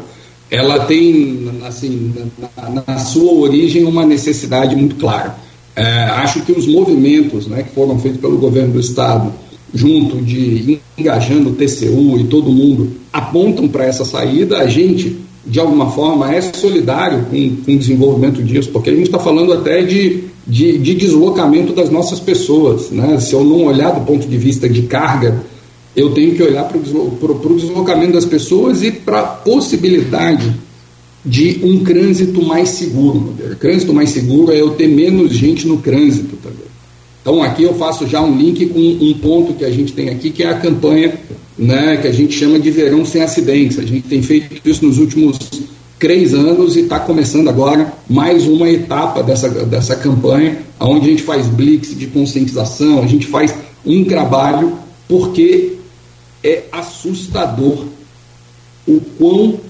ela 0.52 0.82
tem, 0.86 1.50
assim, 1.66 2.14
na, 2.56 2.84
na 2.86 2.98
sua 3.00 3.34
origem, 3.34 3.86
uma 3.86 4.06
necessidade 4.06 4.76
muito 4.76 4.98
clara. 4.98 5.36
É, 5.76 6.04
acho 6.04 6.42
que 6.42 6.52
os 6.52 6.68
movimentos 6.68 7.48
né, 7.48 7.64
que 7.64 7.74
foram 7.74 7.98
feitos 7.98 8.22
pelo 8.22 8.38
governo 8.38 8.74
do 8.74 8.80
Estado, 8.80 9.34
junto 9.74 10.18
de 10.18 10.80
engajando 10.98 11.50
o 11.50 11.54
TCU 11.54 12.20
e 12.20 12.26
todo 12.26 12.52
mundo, 12.52 12.92
apontam 13.12 13.68
para 13.68 13.86
essa 13.86 14.06
saída. 14.06 14.60
A 14.60 14.68
gente, 14.68 15.18
de 15.46 15.60
alguma 15.60 15.90
forma, 15.92 16.34
é 16.34 16.42
solidário 16.42 17.26
com, 17.26 17.56
com 17.64 17.72
o 17.74 17.78
desenvolvimento 17.78 18.44
disso, 18.44 18.70
porque 18.72 18.90
a 18.90 18.96
gente 18.96 19.08
está 19.08 19.20
falando 19.20 19.52
até 19.54 19.82
de, 19.82 20.26
de, 20.46 20.78
de, 20.78 20.94
deslocamento 20.94 21.74
das 21.74 21.90
nossas 21.90 22.20
pessoas. 22.20 22.92
Né? 22.92 23.20
Se 23.20 23.34
eu 23.34 23.44
não 23.44 23.66
olhar 23.66 23.92
do 23.92 24.06
ponto 24.06 24.28
de 24.28 24.38
vista 24.38 24.70
de 24.70 24.84
carga 24.84 25.44
eu 25.96 26.12
tenho 26.12 26.36
que 26.36 26.42
olhar 26.42 26.64
para 26.64 26.78
o 26.78 27.56
deslocamento 27.56 28.14
das 28.14 28.26
pessoas 28.26 28.82
e 28.82 28.92
para 28.92 29.20
a 29.20 29.24
possibilidade 29.24 30.54
de 31.24 31.62
um 31.64 31.84
trânsito 31.84 32.42
mais 32.42 32.70
seguro. 32.70 33.34
Trânsito 33.60 33.94
mais 33.94 34.10
seguro 34.10 34.52
é 34.52 34.60
eu 34.60 34.72
ter 34.72 34.88
menos 34.88 35.32
gente 35.32 35.68
no 35.68 35.78
trânsito 35.78 36.36
também. 36.38 36.73
Então 37.24 37.42
aqui 37.42 37.64
eu 37.64 37.74
faço 37.76 38.06
já 38.06 38.22
um 38.22 38.38
link 38.38 38.66
com 38.66 38.80
um 38.80 39.14
ponto 39.14 39.54
que 39.54 39.64
a 39.64 39.72
gente 39.72 39.94
tem 39.94 40.10
aqui, 40.10 40.30
que 40.30 40.44
é 40.44 40.50
a 40.50 40.60
campanha 40.60 41.18
né, 41.58 41.98
que 41.98 42.08
a 42.08 42.12
gente 42.12 42.34
chama 42.34 42.60
de 42.60 42.70
verão 42.70 43.06
sem 43.06 43.22
acidentes. 43.22 43.80
A 43.80 43.84
gente 43.84 44.02
tem 44.02 44.22
feito 44.22 44.60
isso 44.68 44.86
nos 44.86 44.98
últimos 44.98 45.40
três 45.98 46.34
anos 46.34 46.76
e 46.76 46.82
está 46.82 47.00
começando 47.00 47.48
agora 47.48 47.94
mais 48.10 48.46
uma 48.46 48.70
etapa 48.70 49.24
dessa, 49.24 49.48
dessa 49.50 49.96
campanha, 49.96 50.58
onde 50.82 51.08
a 51.08 51.10
gente 51.12 51.24
faz 51.24 51.48
blitz 51.48 51.98
de 51.98 52.08
conscientização, 52.08 53.02
a 53.02 53.08
gente 53.08 53.26
faz 53.28 53.56
um 53.86 54.04
trabalho, 54.04 54.78
porque 55.08 55.78
é 56.44 56.64
assustador 56.74 57.86
o 58.86 59.00
quão 59.18 59.62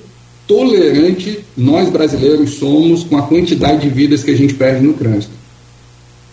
tolerante 0.48 1.40
nós 1.56 1.88
brasileiros 1.90 2.56
somos 2.56 3.04
com 3.04 3.16
a 3.16 3.22
quantidade 3.22 3.82
de 3.82 3.90
vidas 3.90 4.24
que 4.24 4.32
a 4.32 4.36
gente 4.36 4.56
perde 4.56 4.84
no 4.84 4.94
trânsito. 4.94 5.43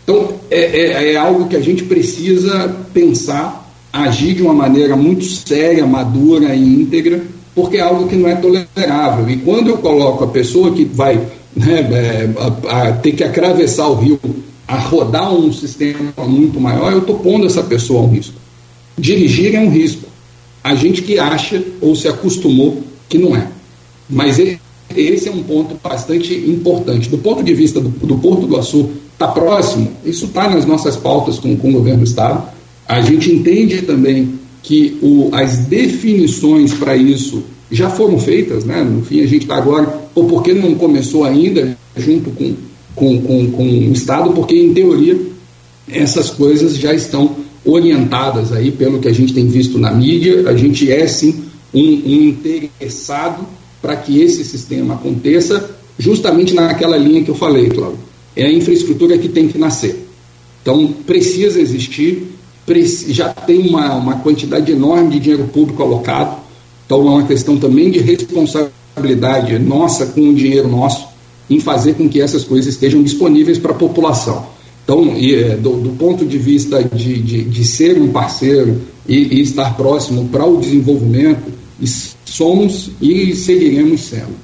Então, 0.02 0.34
é, 0.50 0.60
é, 0.60 1.12
é, 1.12 1.16
algo 1.16 1.48
que 1.48 1.56
a 1.56 1.60
gente 1.60 1.84
precisa 1.84 2.76
pensar, 2.92 3.72
agir 3.92 4.34
de 4.34 4.42
uma 4.42 4.54
maneira 4.54 4.96
muito 4.96 5.24
séria, 5.24 5.86
madura 5.86 6.54
e 6.54 6.62
íntegra, 6.62 7.22
porque 7.54 7.76
é 7.76 7.80
algo 7.80 8.08
que 8.08 8.16
não 8.16 8.28
é 8.28 8.34
tolerável. 8.34 9.28
E 9.28 9.36
quando 9.38 9.68
eu 9.68 9.78
coloco 9.78 10.24
a 10.24 10.28
pessoa 10.28 10.72
que 10.72 10.84
vai 10.84 11.16
né, 11.54 11.80
é, 11.92 12.28
a, 12.68 12.88
a, 12.88 12.92
ter 12.92 13.12
que 13.12 13.24
atravessar 13.24 13.88
o 13.88 13.94
rio, 13.94 14.20
a 14.66 14.76
rodar 14.78 15.32
um 15.34 15.52
sistema 15.52 16.12
muito 16.26 16.60
maior, 16.60 16.92
eu 16.92 17.00
estou 17.00 17.18
pondo 17.18 17.46
essa 17.46 17.62
pessoa 17.62 18.00
a 18.00 18.04
um 18.04 18.10
risco. 18.10 18.34
Dirigir 18.98 19.54
é 19.54 19.60
um 19.60 19.70
risco 19.70 20.10
a 20.62 20.74
gente 20.74 21.02
que 21.02 21.18
acha 21.18 21.62
ou 21.80 21.96
se 21.96 22.06
acostumou 22.06 22.82
que 23.08 23.18
não 23.18 23.34
é. 23.34 23.48
Mas 24.08 24.38
esse 24.94 25.28
é 25.28 25.32
um 25.32 25.42
ponto 25.42 25.76
bastante 25.82 26.34
importante. 26.34 27.08
Do 27.08 27.18
ponto 27.18 27.42
de 27.42 27.54
vista 27.54 27.80
do, 27.80 27.88
do 27.88 28.18
Porto 28.18 28.46
do 28.46 28.56
Açu, 28.56 28.90
está 29.12 29.28
próximo, 29.28 29.90
isso 30.04 30.26
está 30.26 30.48
nas 30.48 30.64
nossas 30.64 30.96
pautas 30.96 31.38
com, 31.38 31.56
com 31.56 31.70
o 31.70 31.72
governo 31.72 32.00
do 32.00 32.04
Estado. 32.04 32.42
A 32.88 33.00
gente 33.00 33.30
entende 33.30 33.82
também 33.82 34.34
que 34.62 34.98
o, 35.02 35.30
as 35.32 35.58
definições 35.58 36.72
para 36.74 36.96
isso 36.96 37.42
já 37.70 37.88
foram 37.88 38.18
feitas, 38.18 38.64
né? 38.64 38.82
no 38.82 39.02
fim 39.02 39.20
a 39.20 39.26
gente 39.26 39.42
está 39.42 39.56
agora, 39.56 40.08
ou 40.14 40.24
porque 40.24 40.52
não 40.52 40.74
começou 40.74 41.24
ainda, 41.24 41.76
junto 41.96 42.30
com, 42.30 42.54
com, 42.94 43.20
com, 43.20 43.50
com 43.52 43.62
o 43.62 43.92
Estado, 43.92 44.32
porque 44.32 44.56
em 44.56 44.74
teoria 44.74 45.16
essas 45.88 46.30
coisas 46.30 46.76
já 46.76 46.92
estão 46.92 47.36
orientadas 47.64 48.52
aí 48.52 48.70
pelo 48.70 48.98
que 48.98 49.08
a 49.08 49.12
gente 49.12 49.32
tem 49.32 49.46
visto 49.46 49.78
na 49.78 49.92
mídia. 49.92 50.48
A 50.48 50.56
gente 50.56 50.90
é 50.90 51.06
sim 51.06 51.44
um, 51.72 51.80
um 51.80 52.22
interessado 52.28 53.46
para 53.80 53.96
que 53.96 54.20
esse 54.20 54.44
sistema 54.44 54.94
aconteça, 54.94 55.70
justamente 55.98 56.54
naquela 56.54 56.96
linha 56.96 57.22
que 57.22 57.30
eu 57.30 57.34
falei, 57.34 57.68
Cláudio. 57.68 57.98
É 58.36 58.46
a 58.46 58.52
infraestrutura 58.52 59.18
que 59.18 59.28
tem 59.28 59.48
que 59.48 59.58
nascer. 59.58 60.06
Então, 60.62 60.94
precisa 61.06 61.60
existir, 61.60 62.28
já 63.08 63.30
tem 63.30 63.68
uma, 63.68 63.94
uma 63.94 64.16
quantidade 64.18 64.70
enorme 64.70 65.10
de 65.10 65.20
dinheiro 65.20 65.44
público 65.48 65.82
alocado, 65.82 66.36
então 66.86 66.98
é 67.06 67.10
uma 67.10 67.26
questão 67.26 67.56
também 67.56 67.90
de 67.90 67.98
responsabilidade 67.98 69.58
nossa 69.58 70.06
com 70.06 70.28
o 70.28 70.34
dinheiro 70.34 70.68
nosso 70.68 71.08
em 71.48 71.58
fazer 71.58 71.94
com 71.94 72.08
que 72.08 72.20
essas 72.20 72.44
coisas 72.44 72.72
estejam 72.72 73.02
disponíveis 73.02 73.58
para 73.58 73.72
a 73.72 73.74
população. 73.74 74.46
Então, 74.84 75.16
e, 75.16 75.34
é, 75.34 75.56
do, 75.56 75.76
do, 75.80 75.90
ponto 75.90 76.24
de 76.24 76.38
vista 76.38 76.82
de, 76.82 77.20
de, 77.20 77.44
de 77.44 77.64
ser 77.64 78.00
um 78.00 78.08
parceiro 78.08 78.80
e, 79.06 79.36
e 79.36 79.40
estar 79.40 79.76
próximo 79.76 80.28
para 80.28 80.44
o 80.44 80.58
desenvolvimento, 80.58 81.42
somos 82.24 82.90
e 83.00 83.34
seguiremos 83.34 84.02
sendo. 84.02 84.34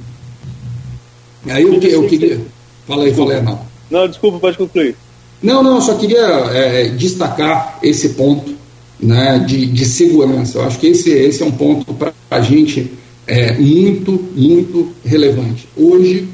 Aí 1.48 1.62
eu, 1.62 1.80
eu 1.80 2.08
queria. 2.08 2.40
Fala 2.86 3.04
aí, 3.04 3.10
Valé, 3.10 3.40
não. 3.40 3.60
Não, 3.90 4.08
desculpa, 4.08 4.38
pode 4.38 4.56
concluir. 4.56 4.96
Não, 5.42 5.62
não, 5.62 5.76
eu 5.76 5.80
só 5.80 5.94
queria 5.94 6.18
é, 6.18 6.88
destacar 6.88 7.78
esse 7.82 8.10
ponto 8.10 8.54
né, 8.98 9.38
de, 9.46 9.66
de 9.66 9.84
segurança. 9.84 10.58
Eu 10.58 10.64
acho 10.64 10.78
que 10.78 10.88
esse, 10.88 11.10
esse 11.10 11.42
é 11.42 11.46
um 11.46 11.52
ponto 11.52 11.92
para 11.94 12.12
a 12.30 12.40
gente 12.40 12.90
é, 13.26 13.52
muito, 13.58 14.12
muito 14.34 14.92
relevante. 15.04 15.68
Hoje, 15.76 16.28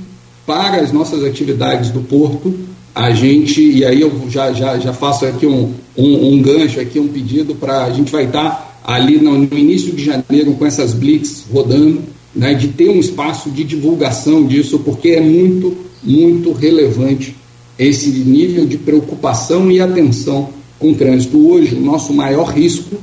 para 0.47 0.77
as 0.77 0.93
nossas 0.93 1.25
atividades 1.25 1.91
do 1.91 2.01
Porto, 2.01 2.55
a 2.95 3.11
gente, 3.11 3.63
e 3.63 3.85
aí 3.85 4.01
eu 4.01 4.13
já, 4.29 4.53
já, 4.53 4.79
já 4.79 4.93
faço 4.93 5.25
aqui 5.25 5.47
um, 5.47 5.75
um, 5.97 6.35
um 6.35 6.43
gancho, 6.43 6.79
aqui 6.81 7.01
um 7.01 7.09
pedido 7.09 7.55
para 7.55 7.85
a 7.85 7.91
gente 7.91 8.13
vai 8.13 8.25
estar 8.25 8.51
tá 8.51 8.72
ali 8.85 9.19
no, 9.19 9.45
início 9.57 9.93
de 9.93 10.05
janeiro 10.05 10.55
com 10.55 10.67
essas 10.67 10.93
blitz 10.93 11.45
rodando, 11.53 12.03
né, 12.35 12.55
de 12.55 12.69
ter 12.69 12.89
um 12.89 12.99
espaço 12.99 13.51
de 13.51 13.63
divulgação 13.63 14.47
disso, 14.47 14.79
porque 14.79 15.11
é 15.11 15.21
muito, 15.21 15.77
muito 16.03 16.53
relevante 16.53 17.37
esse 17.79 18.09
nível 18.09 18.67
de 18.67 18.79
preocupação 18.79 19.71
e 19.71 19.81
atenção 19.81 20.49
com 20.79 20.91
o 20.91 20.95
trânsito. 20.95 21.51
Hoje, 21.51 21.75
o 21.75 21.81
nosso 21.81 22.13
maior 22.13 22.49
risco, 22.49 22.97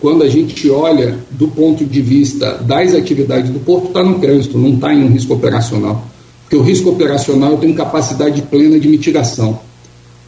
quando 0.00 0.22
a 0.22 0.28
gente 0.28 0.70
olha 0.70 1.18
do 1.30 1.48
ponto 1.48 1.84
de 1.84 2.00
vista 2.00 2.54
das 2.54 2.94
atividades 2.94 3.50
do 3.50 3.60
porto, 3.60 3.88
está 3.88 4.02
no 4.02 4.18
trânsito, 4.18 4.56
não 4.56 4.74
está 4.74 4.94
em 4.94 5.04
um 5.04 5.08
risco 5.08 5.34
operacional. 5.34 6.06
Porque 6.42 6.56
o 6.56 6.62
risco 6.62 6.90
operacional 6.90 7.58
tenho 7.58 7.74
capacidade 7.74 8.42
plena 8.42 8.78
de 8.78 8.88
mitigação. 8.88 9.60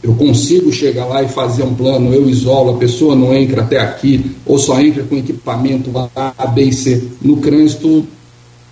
Eu 0.03 0.13
consigo 0.15 0.69
chegar 0.71 1.05
lá 1.05 1.23
e 1.23 1.29
fazer 1.29 1.63
um 1.63 1.73
plano, 1.73 2.13
eu 2.13 2.29
isolo, 2.29 2.71
a 2.71 2.77
pessoa 2.77 3.15
não 3.15 3.33
entra 3.33 3.61
até 3.61 3.79
aqui, 3.79 4.31
ou 4.45 4.59
só 4.59 4.81
entra 4.81 5.01
com 5.03 5.15
equipamento 5.15 5.89
A, 6.13 6.45
B 6.45 6.63
e 6.63 6.73
C. 6.73 7.01
No 7.21 7.37
trânsito, 7.37 8.05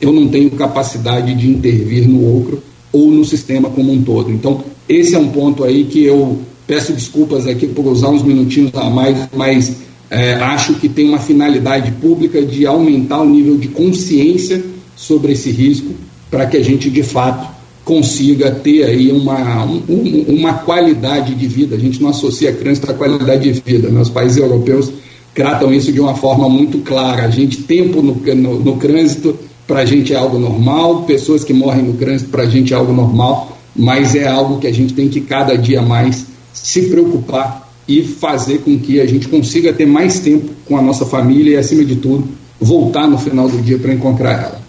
eu 0.02 0.12
não 0.12 0.28
tenho 0.28 0.52
capacidade 0.52 1.34
de 1.34 1.50
intervir 1.50 2.06
no 2.06 2.22
outro 2.22 2.62
ou 2.92 3.10
no 3.10 3.24
sistema 3.24 3.70
como 3.70 3.94
um 3.94 4.04
todo. 4.04 4.30
Então, 4.30 4.62
esse 4.90 5.16
é 5.16 5.20
um 5.20 5.30
ponto 5.30 5.64
aí 5.64 5.86
que 5.86 6.04
eu 6.04 6.40
peço 6.68 6.92
desculpas 6.92 7.48
aqui 7.48 7.66
por 7.66 7.86
usar 7.88 8.10
uns 8.10 8.24
minutinhos 8.24 8.72
a 8.76 8.90
mais, 8.90 9.30
mas 9.34 9.78
é, 10.10 10.34
acho 10.34 10.74
que 10.74 10.90
tem 10.90 11.08
uma 11.08 11.20
finalidade 11.20 11.92
pública 11.94 12.42
de 12.42 12.66
aumentar 12.66 13.22
o 13.22 13.30
nível 13.30 13.58
de 13.58 13.70
consciência 13.70 14.62
sobre 14.98 15.32
esse 15.32 15.50
risco 15.50 15.94
para 16.30 16.46
que 16.46 16.58
a 16.58 16.64
gente 16.64 16.90
de 16.90 17.04
fato 17.04 17.61
consiga 17.92 18.50
ter 18.52 18.86
aí 18.86 19.12
uma, 19.12 19.66
um, 19.66 20.26
uma 20.30 20.54
qualidade 20.54 21.36
de 21.36 21.46
vida. 21.46 21.76
A 21.76 21.78
gente 21.78 22.02
não 22.02 22.08
associa 22.08 22.54
trânsito 22.54 22.90
à 22.90 22.94
qualidade 22.94 23.52
de 23.52 23.60
vida. 23.60 23.90
Né? 23.90 24.00
Os 24.00 24.10
países 24.10 24.38
europeus 24.38 24.90
tratam 25.36 25.74
isso 25.74 25.92
de 25.92 26.00
uma 26.00 26.16
forma 26.16 26.48
muito 26.48 26.78
clara. 26.78 27.26
A 27.26 27.30
gente, 27.30 27.64
tempo 27.64 28.02
no, 28.02 28.14
no, 28.14 28.60
no 28.62 28.78
trânsito, 28.78 29.38
para 29.68 29.82
a 29.82 29.86
gente 29.86 30.14
é 30.14 30.16
algo 30.16 30.40
normal, 30.40 31.04
pessoas 31.04 31.44
que 31.44 31.52
morrem 31.52 31.84
no 31.84 31.92
trânsito, 31.96 32.30
para 32.30 32.44
a 32.44 32.50
gente 32.50 32.74
é 32.74 32.78
algo 32.78 32.94
normal, 32.94 33.58
mas 33.76 34.16
é 34.16 34.26
algo 34.26 34.58
que 34.58 34.68
a 34.68 34.74
gente 34.74 34.94
tem 34.94 35.10
que 35.10 35.20
cada 35.20 35.58
dia 35.58 35.82
mais 35.82 36.28
se 36.54 36.84
preocupar 36.84 37.74
e 37.86 38.04
fazer 38.04 38.60
com 38.60 38.80
que 38.80 39.02
a 39.02 39.06
gente 39.06 39.28
consiga 39.28 39.74
ter 39.74 39.86
mais 39.86 40.20
tempo 40.20 40.50
com 40.66 40.78
a 40.78 40.82
nossa 40.82 41.06
família 41.06 41.56
e, 41.56 41.58
acima 41.58 41.84
de 41.84 41.98
tudo, 41.98 42.24
voltar 42.58 43.06
no 43.06 43.18
final 43.18 43.50
do 43.50 43.62
dia 43.62 43.78
para 43.78 43.94
encontrar 43.94 44.32
ela. 44.32 44.61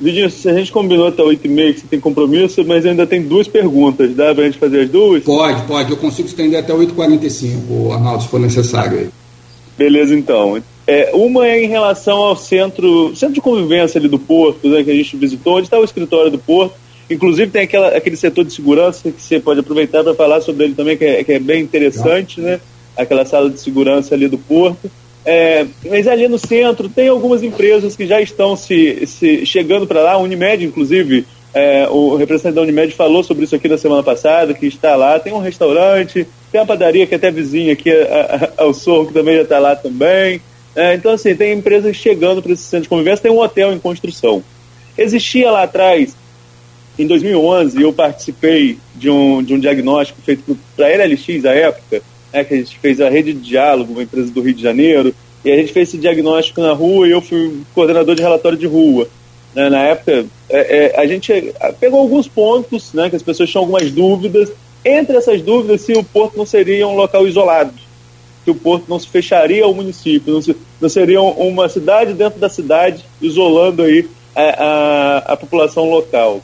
Vidinho, 0.00 0.30
se 0.30 0.48
a 0.48 0.54
gente 0.54 0.72
combinou 0.72 1.08
até 1.08 1.22
8 1.22 1.44
e 1.44 1.48
meia 1.48 1.74
que 1.74 1.80
você 1.80 1.86
tem 1.86 2.00
compromisso, 2.00 2.64
mas 2.64 2.86
ainda 2.86 3.06
tem 3.06 3.20
duas 3.20 3.46
perguntas, 3.46 4.14
dá 4.14 4.34
para 4.34 4.44
a 4.44 4.46
gente 4.46 4.58
fazer 4.58 4.80
as 4.82 4.88
duas? 4.88 5.22
Pode, 5.22 5.62
pode. 5.66 5.90
Eu 5.90 5.96
consigo 5.98 6.26
estender 6.26 6.58
até 6.58 6.72
8h45, 6.72 7.92
Arnaldo, 7.92 8.22
se 8.22 8.28
for 8.28 8.40
necessário. 8.40 9.12
Beleza, 9.76 10.14
então. 10.14 10.62
É, 10.86 11.10
uma 11.12 11.46
é 11.46 11.62
em 11.62 11.68
relação 11.68 12.16
ao 12.16 12.34
centro, 12.34 13.14
centro 13.14 13.34
de 13.34 13.40
convivência 13.42 13.98
ali 13.98 14.08
do 14.08 14.18
Porto, 14.18 14.68
né, 14.68 14.82
que 14.82 14.90
a 14.90 14.94
gente 14.94 15.16
visitou, 15.16 15.56
onde 15.56 15.66
está 15.66 15.78
o 15.78 15.84
escritório 15.84 16.30
do 16.30 16.38
Porto. 16.38 16.74
Inclusive 17.10 17.50
tem 17.50 17.62
aquela, 17.62 17.88
aquele 17.88 18.16
setor 18.16 18.44
de 18.44 18.52
segurança 18.54 19.10
que 19.10 19.20
você 19.20 19.38
pode 19.38 19.60
aproveitar 19.60 20.02
para 20.02 20.14
falar 20.14 20.40
sobre 20.40 20.64
ele 20.64 20.74
também, 20.74 20.96
que 20.96 21.04
é, 21.04 21.22
que 21.22 21.32
é 21.32 21.38
bem 21.38 21.62
interessante, 21.62 22.40
né? 22.40 22.58
Aquela 22.96 23.26
sala 23.26 23.50
de 23.50 23.60
segurança 23.60 24.14
ali 24.14 24.28
do 24.28 24.38
Porto. 24.38 24.90
É, 25.24 25.66
mas 25.84 26.08
ali 26.08 26.26
no 26.28 26.38
centro 26.38 26.88
tem 26.88 27.08
algumas 27.08 27.42
empresas 27.42 27.94
que 27.94 28.06
já 28.06 28.20
estão 28.20 28.56
se, 28.56 29.06
se 29.06 29.44
chegando 29.44 29.86
para 29.86 30.02
lá, 30.02 30.12
a 30.12 30.18
Unimed, 30.18 30.64
inclusive, 30.64 31.26
é, 31.52 31.86
o 31.88 32.16
representante 32.16 32.54
da 32.54 32.62
Unimed 32.62 32.92
falou 32.94 33.22
sobre 33.22 33.44
isso 33.44 33.54
aqui 33.54 33.68
na 33.68 33.76
semana 33.76 34.02
passada, 34.02 34.54
que 34.54 34.66
está 34.66 34.96
lá, 34.96 35.18
tem 35.18 35.32
um 35.32 35.38
restaurante, 35.38 36.26
tem 36.50 36.60
uma 36.60 36.66
padaria 36.66 37.06
que 37.06 37.14
é 37.14 37.16
até 37.16 37.30
vizinha 37.30 37.72
aqui 37.72 37.90
ao 38.56 38.72
Sorro, 38.72 39.08
que 39.08 39.12
também 39.12 39.36
já 39.36 39.42
está 39.42 39.58
lá 39.58 39.76
também. 39.76 40.40
É, 40.74 40.94
então, 40.94 41.12
assim, 41.12 41.34
tem 41.34 41.52
empresas 41.52 41.96
chegando 41.96 42.42
para 42.42 42.52
esse 42.52 42.62
centro 42.62 42.84
de 42.84 42.88
convivência, 42.88 43.22
tem 43.22 43.32
um 43.32 43.40
hotel 43.40 43.72
em 43.72 43.78
construção. 43.78 44.42
Existia 44.96 45.50
lá 45.50 45.64
atrás, 45.64 46.16
em 46.98 47.06
2011, 47.06 47.82
eu 47.82 47.92
participei 47.92 48.78
de 48.94 49.10
um, 49.10 49.42
de 49.42 49.54
um 49.54 49.58
diagnóstico 49.58 50.20
feito 50.22 50.56
para 50.76 50.86
a 50.86 50.90
LLX, 50.90 51.44
à 51.44 51.52
época, 51.52 52.02
né, 52.32 52.44
que 52.44 52.54
a 52.54 52.56
gente 52.56 52.78
fez 52.78 53.00
a 53.00 53.08
rede 53.08 53.32
de 53.32 53.40
diálogo, 53.40 53.92
uma 53.92 54.02
empresa 54.02 54.30
do 54.30 54.40
Rio 54.40 54.54
de 54.54 54.62
Janeiro, 54.62 55.14
e 55.44 55.50
a 55.50 55.56
gente 55.56 55.72
fez 55.72 55.88
esse 55.88 55.98
diagnóstico 55.98 56.60
na 56.60 56.72
rua 56.72 57.08
e 57.08 57.12
eu 57.12 57.20
fui 57.20 57.60
coordenador 57.74 58.14
de 58.14 58.22
relatório 58.22 58.58
de 58.58 58.66
rua. 58.66 59.08
Né, 59.54 59.68
na 59.68 59.82
época, 59.82 60.26
é, 60.48 60.94
é, 60.96 61.00
a 61.00 61.06
gente 61.06 61.52
pegou 61.80 62.00
alguns 62.00 62.28
pontos, 62.28 62.92
né, 62.92 63.10
que 63.10 63.16
as 63.16 63.22
pessoas 63.22 63.50
tinham 63.50 63.62
algumas 63.62 63.90
dúvidas. 63.90 64.52
Entre 64.84 65.16
essas 65.16 65.42
dúvidas, 65.42 65.80
se 65.82 65.92
o 65.92 66.04
porto 66.04 66.36
não 66.36 66.46
seria 66.46 66.86
um 66.86 66.94
local 66.94 67.26
isolado, 67.26 67.72
que 68.44 68.50
o 68.50 68.54
porto 68.54 68.84
não 68.88 68.98
se 68.98 69.08
fecharia 69.08 69.64
ao 69.64 69.74
município, 69.74 70.32
não, 70.32 70.40
se, 70.40 70.56
não 70.80 70.88
seria 70.88 71.20
uma 71.20 71.68
cidade 71.68 72.14
dentro 72.14 72.38
da 72.38 72.48
cidade, 72.48 73.04
isolando 73.20 73.82
aí 73.82 74.08
a, 74.34 74.42
a, 74.42 75.18
a 75.32 75.36
população 75.36 75.90
local 75.90 76.40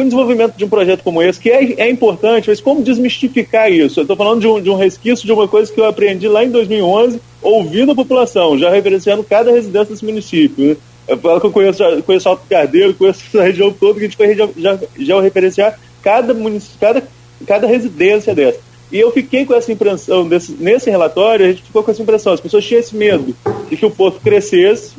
com 0.00 0.02
o 0.02 0.04
desenvolvimento 0.04 0.56
de 0.56 0.64
um 0.64 0.68
projeto 0.68 1.02
como 1.02 1.22
esse, 1.22 1.38
que 1.38 1.50
é, 1.50 1.82
é 1.82 1.90
importante, 1.90 2.48
mas 2.48 2.60
como 2.60 2.82
desmistificar 2.82 3.70
isso? 3.70 4.00
Eu 4.00 4.02
estou 4.02 4.16
falando 4.16 4.40
de 4.40 4.46
um, 4.46 4.60
de 4.60 4.70
um 4.70 4.74
resquício 4.74 5.26
de 5.26 5.32
uma 5.32 5.46
coisa 5.46 5.70
que 5.70 5.78
eu 5.78 5.84
aprendi 5.84 6.26
lá 6.26 6.42
em 6.42 6.50
2011, 6.50 7.20
ouvindo 7.42 7.92
a 7.92 7.94
população, 7.94 8.58
já 8.58 8.70
referenciando 8.70 9.22
cada 9.22 9.50
residência 9.50 9.90
desse 9.90 10.04
município. 10.04 10.64
Né? 10.64 10.76
Eu 11.06 11.18
falo 11.18 11.40
que 11.40 11.46
eu 11.46 11.50
conheço, 11.50 11.82
conheço 12.06 12.28
Alto 12.28 12.42
Cardeiro, 12.48 12.94
conheço 12.94 13.22
essa 13.28 13.42
região 13.42 13.70
toda, 13.72 13.94
que 13.94 14.00
a 14.00 14.08
gente 14.08 14.16
foi 14.16 14.34
já, 14.34 14.78
já, 14.98 15.20
referenciar 15.20 15.78
cada, 16.02 16.34
cada, 16.78 17.02
cada 17.46 17.66
residência 17.66 18.34
dessa. 18.34 18.58
E 18.90 18.98
eu 18.98 19.12
fiquei 19.12 19.44
com 19.44 19.54
essa 19.54 19.70
impressão, 19.70 20.26
desse, 20.26 20.52
nesse 20.52 20.90
relatório, 20.90 21.44
a 21.44 21.48
gente 21.50 21.62
ficou 21.62 21.82
com 21.82 21.90
essa 21.90 22.02
impressão, 22.02 22.32
as 22.32 22.40
pessoas 22.40 22.64
tinham 22.64 22.80
esse 22.80 22.96
medo 22.96 23.36
de 23.68 23.76
que 23.76 23.84
o 23.84 23.90
porto 23.90 24.18
crescesse, 24.20 24.92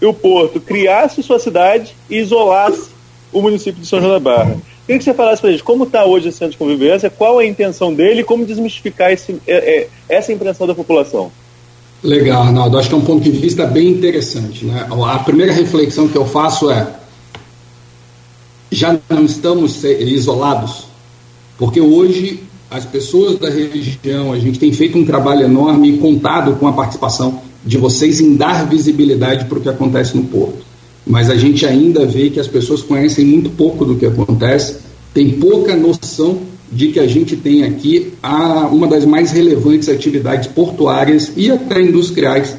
e 0.00 0.04
o 0.04 0.12
porto 0.12 0.60
criasse 0.60 1.22
sua 1.22 1.38
cidade 1.38 1.94
e 2.10 2.16
isolasse 2.16 2.91
o 3.32 3.40
município 3.40 3.80
de 3.80 3.86
São 3.86 4.00
João 4.00 4.12
da 4.12 4.20
Barra. 4.20 4.56
Queria 4.86 4.98
que 4.98 5.04
você 5.04 5.14
falasse 5.14 5.40
para 5.40 5.50
a 5.50 5.52
gente 5.52 5.64
como 5.64 5.84
está 5.84 6.04
hoje 6.04 6.28
esse 6.28 6.38
centro 6.38 6.52
de 6.52 6.58
convivência, 6.58 7.08
qual 7.08 7.40
é 7.40 7.44
a 7.44 7.48
intenção 7.48 7.94
dele 7.94 8.20
e 8.20 8.24
como 8.24 8.44
desmistificar 8.44 9.10
esse, 9.10 9.36
é, 9.46 9.54
é, 9.56 9.88
essa 10.08 10.32
impressão 10.32 10.66
da 10.66 10.74
população. 10.74 11.30
Legal, 12.02 12.42
Arnaldo. 12.42 12.78
Acho 12.78 12.88
que 12.88 12.94
é 12.94 12.98
um 12.98 13.04
ponto 13.04 13.22
de 13.22 13.30
vista 13.30 13.64
bem 13.64 13.88
interessante. 13.88 14.64
Né? 14.64 14.86
A 15.06 15.18
primeira 15.20 15.52
reflexão 15.52 16.08
que 16.08 16.16
eu 16.18 16.26
faço 16.26 16.68
é: 16.70 16.86
já 18.70 18.98
não 19.08 19.24
estamos 19.24 19.82
isolados? 19.84 20.86
Porque 21.56 21.80
hoje 21.80 22.40
as 22.68 22.84
pessoas 22.84 23.38
da 23.38 23.48
região, 23.48 24.32
a 24.32 24.38
gente 24.38 24.58
tem 24.58 24.72
feito 24.72 24.98
um 24.98 25.04
trabalho 25.04 25.44
enorme 25.44 25.90
e 25.90 25.98
contado 25.98 26.56
com 26.56 26.66
a 26.66 26.72
participação 26.72 27.40
de 27.64 27.78
vocês 27.78 28.20
em 28.20 28.34
dar 28.34 28.66
visibilidade 28.66 29.44
para 29.44 29.58
o 29.58 29.60
que 29.60 29.68
acontece 29.68 30.16
no 30.16 30.24
Porto 30.24 30.71
mas 31.06 31.28
a 31.30 31.36
gente 31.36 31.66
ainda 31.66 32.06
vê 32.06 32.30
que 32.30 32.40
as 32.40 32.46
pessoas 32.46 32.82
conhecem 32.82 33.24
muito 33.24 33.50
pouco 33.50 33.84
do 33.84 33.96
que 33.96 34.06
acontece, 34.06 34.78
tem 35.12 35.30
pouca 35.32 35.76
noção 35.76 36.40
de 36.70 36.88
que 36.88 36.98
a 36.98 37.06
gente 37.06 37.36
tem 37.36 37.64
aqui 37.64 38.14
a, 38.22 38.66
uma 38.68 38.86
das 38.86 39.04
mais 39.04 39.30
relevantes 39.30 39.88
atividades 39.88 40.48
portuárias 40.48 41.32
e 41.36 41.50
até 41.50 41.82
industriais 41.82 42.56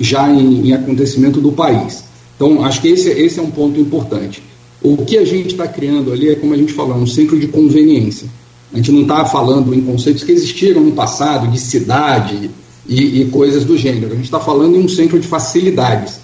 já 0.00 0.28
em, 0.28 0.68
em 0.68 0.72
acontecimento 0.72 1.40
do 1.40 1.52
país. 1.52 2.02
Então, 2.34 2.64
acho 2.64 2.80
que 2.80 2.88
esse, 2.88 3.08
esse 3.10 3.38
é 3.38 3.42
um 3.42 3.50
ponto 3.50 3.78
importante. 3.78 4.42
O 4.82 4.96
que 4.96 5.16
a 5.16 5.24
gente 5.24 5.48
está 5.48 5.68
criando 5.68 6.12
ali 6.12 6.28
é, 6.28 6.34
como 6.34 6.54
a 6.54 6.56
gente 6.56 6.72
falou, 6.72 6.96
um 6.96 7.06
centro 7.06 7.38
de 7.38 7.46
conveniência. 7.46 8.26
A 8.72 8.76
gente 8.78 8.90
não 8.90 9.02
está 9.02 9.24
falando 9.24 9.72
em 9.72 9.80
conceitos 9.82 10.24
que 10.24 10.32
existiram 10.32 10.80
no 10.80 10.92
passado, 10.92 11.46
de 11.48 11.60
cidade 11.60 12.50
e, 12.88 13.20
e 13.20 13.24
coisas 13.26 13.64
do 13.64 13.76
gênero. 13.76 14.12
A 14.12 14.16
gente 14.16 14.24
está 14.24 14.40
falando 14.40 14.74
em 14.74 14.80
um 14.80 14.88
centro 14.88 15.20
de 15.20 15.28
facilidades 15.28 16.18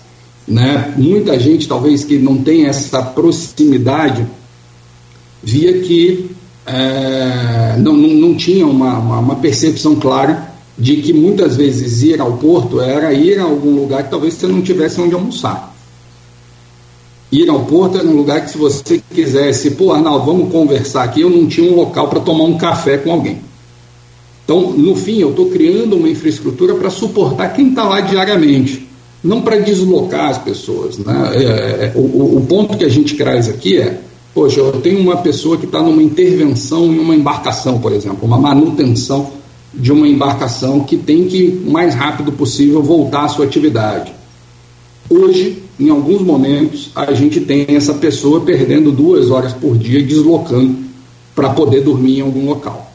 né? 0.49 0.95
Muita 0.97 1.39
gente, 1.39 1.69
talvez, 1.69 2.05
que 2.05 2.19
não 2.19 2.39
tem 2.39 2.67
essa 2.67 3.03
proximidade, 3.03 4.27
via 5.43 5.81
que 5.81 6.31
é, 6.67 7.77
não, 7.79 7.93
não, 7.93 8.09
não, 8.09 8.35
tinha 8.35 8.67
uma, 8.67 8.99
uma, 8.99 9.19
uma, 9.19 9.37
percepção 9.37 9.97
clara 9.97 10.53
de 10.77 10.97
que 10.97 11.13
muitas 11.13 11.57
vezes 11.57 12.03
ir 12.03 12.21
ao 12.21 12.37
porto 12.39 12.81
era 12.81 13.13
ir 13.13 13.39
a 13.39 13.45
algum 13.45 13.75
lugar 13.75 14.05
que 14.05 14.11
talvez 14.11 14.35
você 14.35 14.47
não 14.47 14.63
tivesse 14.63 15.01
onde 15.01 15.15
almoçar. 15.15 15.75
Ir 17.31 17.49
ao 17.51 17.65
porto 17.65 17.99
era 17.99 18.07
um 18.07 18.17
lugar 18.17 18.43
que, 18.43 18.51
se 18.51 18.59
você 18.59 19.03
quisesse, 19.15 19.73
pô, 19.73 19.93
Arnaldo, 19.93 20.25
vamos 20.25 20.51
conversar 20.51 21.05
aqui, 21.05 21.21
eu 21.21 21.31
não 21.31 21.47
tinha 21.47 21.71
um 21.71 21.77
local 21.77 22.09
para 22.09 22.21
tomar 22.21 22.45
um 22.45 22.57
café 22.57 22.97
com 22.97 23.13
alguém. 23.13 23.41
Então, 24.45 24.73
no 24.73 24.97
fim, 24.97 25.19
eu 25.19 25.31
estou 25.31 25.51
criando 25.51 25.97
uma 25.97 26.09
infraestrutura 26.09 26.75
para 26.75 26.89
suportar 26.89 27.53
quem 27.53 27.69
está 27.69 27.85
lá 27.85 28.01
diariamente 28.01 28.88
não 29.23 29.43
para 29.43 29.57
deslocar 29.59 30.31
as 30.31 30.39
pessoas. 30.39 30.99
Né? 30.99 31.31
É, 31.35 31.43
é, 31.43 31.93
o, 31.95 32.37
o, 32.37 32.47
ponto 32.49 32.77
que 32.77 32.85
a 32.85 32.89
gente 32.89 33.17
traz 33.17 33.49
aqui 33.49 33.79
é: 33.79 34.01
poxa, 34.35 34.61
eu 34.61 34.73
tenho 34.81 35.01
uma 35.01 35.19
pessoa 35.19 35.57
que 35.57 35.67
está 35.67 35.83
numa 35.83 36.03
intervenção 36.03 36.87
em 36.87 36.99
uma 36.99 37.15
embarcação, 37.15 37.81
por 37.81 37.93
exemplo, 37.93 38.21
uma 38.23 38.39
manutenção 38.39 39.31
de 39.75 39.93
uma 39.93 40.09
embarcação 40.09 40.81
que 40.81 40.97
tem 40.97 41.27
que, 41.27 41.63
o 41.67 41.71
mais 41.71 41.95
rápido 41.95 42.33
possível, 42.33 42.83
voltar 42.83 43.25
à 43.25 43.29
sua 43.29 43.45
atividade. 43.45 44.13
Hoje, 45.11 45.63
em 45.79 45.91
alguns 45.91 46.23
momentos, 46.23 46.91
a 46.95 47.13
gente 47.13 47.41
tem 47.41 47.67
essa 47.69 47.95
pessoa 47.95 48.41
perdendo 48.41 48.91
duas 48.91 49.31
horas 49.31 49.53
por 49.53 49.77
dia 49.77 50.03
deslocando 50.03 50.77
para 51.35 51.51
poder 51.51 51.83
dormir 51.83 52.19
em 52.19 52.23
algum 52.23 52.47
local. 52.47 52.93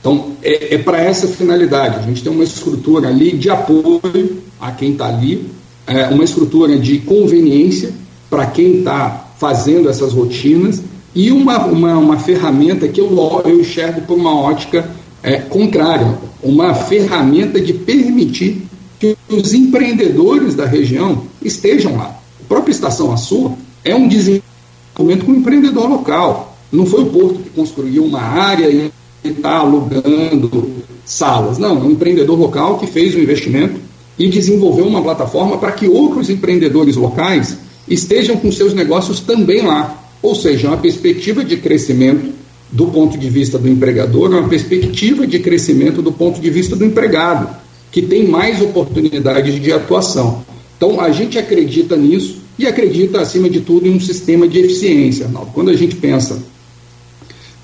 Então, 0.00 0.32
é, 0.42 0.74
é 0.74 0.78
para 0.78 1.00
essa 1.00 1.26
finalidade. 1.28 1.98
A 1.98 2.02
gente 2.02 2.22
tem 2.22 2.32
uma 2.32 2.44
estrutura 2.44 3.08
ali 3.08 3.32
de 3.32 3.50
apoio 3.50 4.42
a 4.60 4.70
quem 4.72 4.92
está 4.92 5.06
ali, 5.06 5.48
é, 5.86 6.06
uma 6.08 6.24
estrutura 6.24 6.78
de 6.78 6.98
conveniência 6.98 7.92
para 8.28 8.46
quem 8.46 8.78
está 8.78 9.28
fazendo 9.38 9.88
essas 9.88 10.12
rotinas 10.12 10.82
e 11.14 11.32
uma, 11.32 11.64
uma, 11.66 11.98
uma 11.98 12.18
ferramenta 12.18 12.86
que 12.86 13.00
eu, 13.00 13.42
eu 13.44 13.60
enxergo 13.60 14.02
por 14.02 14.16
uma 14.16 14.38
ótica 14.38 14.88
é, 15.22 15.38
contrária, 15.38 16.18
uma 16.42 16.74
ferramenta 16.74 17.60
de 17.60 17.72
permitir 17.72 18.62
que 18.98 19.16
os 19.28 19.52
empreendedores 19.52 20.54
da 20.54 20.66
região 20.66 21.24
estejam 21.42 21.96
lá. 21.96 22.16
A 22.44 22.48
própria 22.48 22.72
Estação 22.72 23.12
Açul 23.12 23.56
é 23.84 23.94
um 23.94 24.06
desenvolvimento 24.06 25.24
com 25.24 25.32
o 25.32 25.36
empreendedor 25.36 25.88
local. 25.88 26.56
Não 26.70 26.86
foi 26.86 27.02
o 27.02 27.06
Porto 27.06 27.40
que 27.40 27.50
construiu 27.50 28.04
uma 28.04 28.20
área 28.20 28.68
e 28.68 28.92
está 29.24 29.56
alugando 29.56 30.70
salas. 31.04 31.58
Não, 31.58 31.76
é 31.76 31.80
um 31.80 31.90
empreendedor 31.90 32.38
local 32.38 32.78
que 32.78 32.86
fez 32.86 33.14
o 33.14 33.18
um 33.18 33.22
investimento 33.22 33.80
e 34.20 34.28
desenvolveu 34.28 34.86
uma 34.86 35.02
plataforma 35.02 35.56
para 35.56 35.72
que 35.72 35.88
outros 35.88 36.28
empreendedores 36.28 36.94
locais 36.94 37.56
estejam 37.88 38.36
com 38.36 38.52
seus 38.52 38.74
negócios 38.74 39.20
também 39.20 39.62
lá. 39.62 40.12
Ou 40.22 40.34
seja, 40.34 40.68
uma 40.68 40.76
perspectiva 40.76 41.42
de 41.42 41.56
crescimento 41.56 42.34
do 42.70 42.88
ponto 42.88 43.16
de 43.16 43.30
vista 43.30 43.58
do 43.58 43.66
empregador, 43.66 44.28
uma 44.30 44.46
perspectiva 44.46 45.26
de 45.26 45.38
crescimento 45.38 46.02
do 46.02 46.12
ponto 46.12 46.38
de 46.38 46.50
vista 46.50 46.76
do 46.76 46.84
empregado, 46.84 47.48
que 47.90 48.02
tem 48.02 48.28
mais 48.28 48.60
oportunidades 48.60 49.58
de 49.58 49.72
atuação. 49.72 50.44
Então, 50.76 51.00
a 51.00 51.10
gente 51.10 51.38
acredita 51.38 51.96
nisso 51.96 52.42
e 52.58 52.66
acredita, 52.66 53.22
acima 53.22 53.48
de 53.48 53.60
tudo, 53.60 53.88
em 53.88 53.96
um 53.96 54.00
sistema 54.00 54.46
de 54.46 54.58
eficiência. 54.58 55.30
Quando 55.54 55.70
a 55.70 55.76
gente 55.76 55.96
pensa 55.96 56.42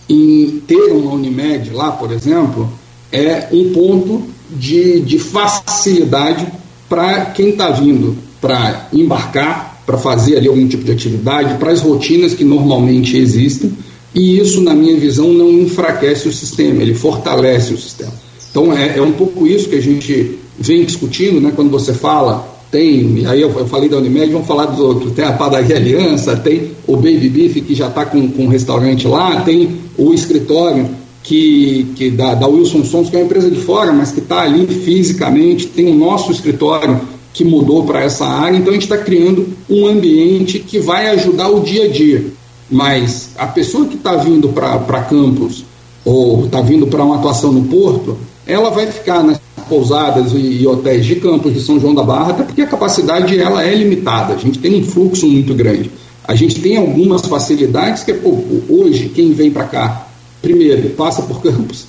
em 0.09 0.63
ter 0.67 0.91
uma 0.91 1.13
Unimed 1.13 1.69
lá, 1.75 1.93
por 1.93 2.11
exemplo, 2.13 2.73
é 3.13 3.49
um 3.53 3.73
ponto 3.73 4.23
de, 4.51 5.01
de 5.01 5.19
facilidade 5.19 6.47
para 6.89 7.27
quem 7.27 7.51
está 7.51 7.71
vindo 7.71 8.17
para 8.41 8.89
embarcar, 8.93 9.83
para 9.85 9.99
fazer 9.99 10.37
ali 10.37 10.49
algum 10.49 10.67
tipo 10.69 10.85
de 10.85 10.93
atividade, 10.93 11.59
para 11.59 11.73
as 11.73 11.81
rotinas 11.81 12.35
que 12.35 12.45
normalmente 12.45 13.17
existem, 13.17 13.73
e 14.15 14.39
isso, 14.39 14.63
na 14.63 14.75
minha 14.75 14.97
visão, 14.97 15.33
não 15.33 15.51
enfraquece 15.51 16.29
o 16.29 16.33
sistema, 16.33 16.81
ele 16.83 16.95
fortalece 16.95 17.75
o 17.75 17.79
sistema. 17.79 18.13
Então, 18.51 18.73
é, 18.73 18.99
é 18.99 19.03
um 19.03 19.13
pouco 19.13 19.47
isso 19.47 19.69
que 19.69 19.77
a 19.77 19.83
gente 19.83 20.39
vem 20.59 20.85
discutindo, 20.85 21.41
né, 21.41 21.53
quando 21.55 21.71
você 21.71 21.93
fala 21.93 22.55
tem, 22.71 23.25
aí 23.27 23.41
eu, 23.41 23.51
eu, 23.57 23.67
falei 23.67 23.89
da 23.89 23.97
Unimed, 23.97 24.33
vamos 24.33 24.47
falar 24.47 24.67
dos 24.67 24.81
outros, 24.81 25.13
tem 25.13 25.25
a 25.25 25.33
Padaria 25.33 25.77
Aliança, 25.77 26.37
tem 26.37 26.73
o 26.87 26.97
Baby 26.97 27.29
Beef 27.29 27.55
que 27.65 27.75
já 27.75 27.87
está 27.89 28.05
com, 28.05 28.29
com 28.29 28.49
restaurante 28.49 29.07
lá, 29.07 29.41
tem 29.43 29.77
o 29.97 30.13
escritório 30.13 30.89
que, 31.27 31.93
que 31.97 32.09
da, 32.09 32.35
da 32.35 32.47
Wilson 32.47 32.85
Sons, 32.85 33.11
que 33.11 33.17
é 33.17 33.19
uma 33.19 33.25
empresa 33.25 33.51
de 33.51 33.61
fora, 33.61 33.93
mas 33.93 34.13
que 34.13 34.21
está 34.21 34.43
ali 34.43 34.65
fisicamente, 34.65 35.67
tem 35.67 35.89
o 35.89 35.95
nosso 35.95 36.31
escritório 36.31 37.01
que 37.35 37.45
mudou 37.45 37.85
para 37.85 38.01
essa 38.01 38.25
área, 38.25 38.57
então 38.57 38.71
a 38.71 38.73
gente 38.73 38.85
está 38.85 38.97
criando 38.97 39.47
um 39.69 39.87
ambiente 39.89 40.61
que 40.61 40.79
vai 40.79 41.09
ajudar 41.09 41.49
o 41.49 41.61
dia 41.61 41.87
a 41.87 41.89
dia. 41.89 42.27
Mas 42.71 43.31
a 43.37 43.47
pessoa 43.47 43.87
que 43.87 43.97
está 43.97 44.15
vindo 44.15 44.49
para 44.51 45.03
campus 45.03 45.65
ou 46.05 46.45
está 46.45 46.61
vindo 46.61 46.87
para 46.87 47.03
uma 47.03 47.17
atuação 47.17 47.53
no 47.53 47.65
porto, 47.65 48.17
ela 48.47 48.71
vai 48.71 48.87
ficar 48.87 49.25
nas 49.25 49.41
pousadas 49.69 50.33
e, 50.33 50.63
e, 50.63 50.67
hotéis 50.67 51.05
de 51.05 51.17
campos 51.17 51.53
de 51.53 51.61
São 51.61 51.81
João 51.81 51.93
da 51.93 52.05
Barra, 52.05 52.31
até 52.31 52.45
porque 52.45 52.63
a 52.63 52.67
capacidade 52.69 53.37
ela 53.37 53.65
é 53.65 53.75
limitada, 53.75 54.35
a 54.35 54.39
gente 54.39 54.61
tem 54.61 54.81
um 54.81 54.85
fluxo 54.85 55.27
muito 55.27 55.53
grande. 55.55 55.91
A 56.23 56.37
gente 56.37 56.61
tem 56.61 56.77
algumas 56.77 57.23
facilidades 57.23 58.05
que 58.05 58.15
pô, 58.15 58.39
hoje 58.69 59.09
quem 59.09 59.33
vem 59.33 59.51
para 59.51 59.65
cá 59.65 60.07
primeiro, 60.43 60.91
passa 60.91 61.23
por 61.23 61.43
Campos, 61.43 61.87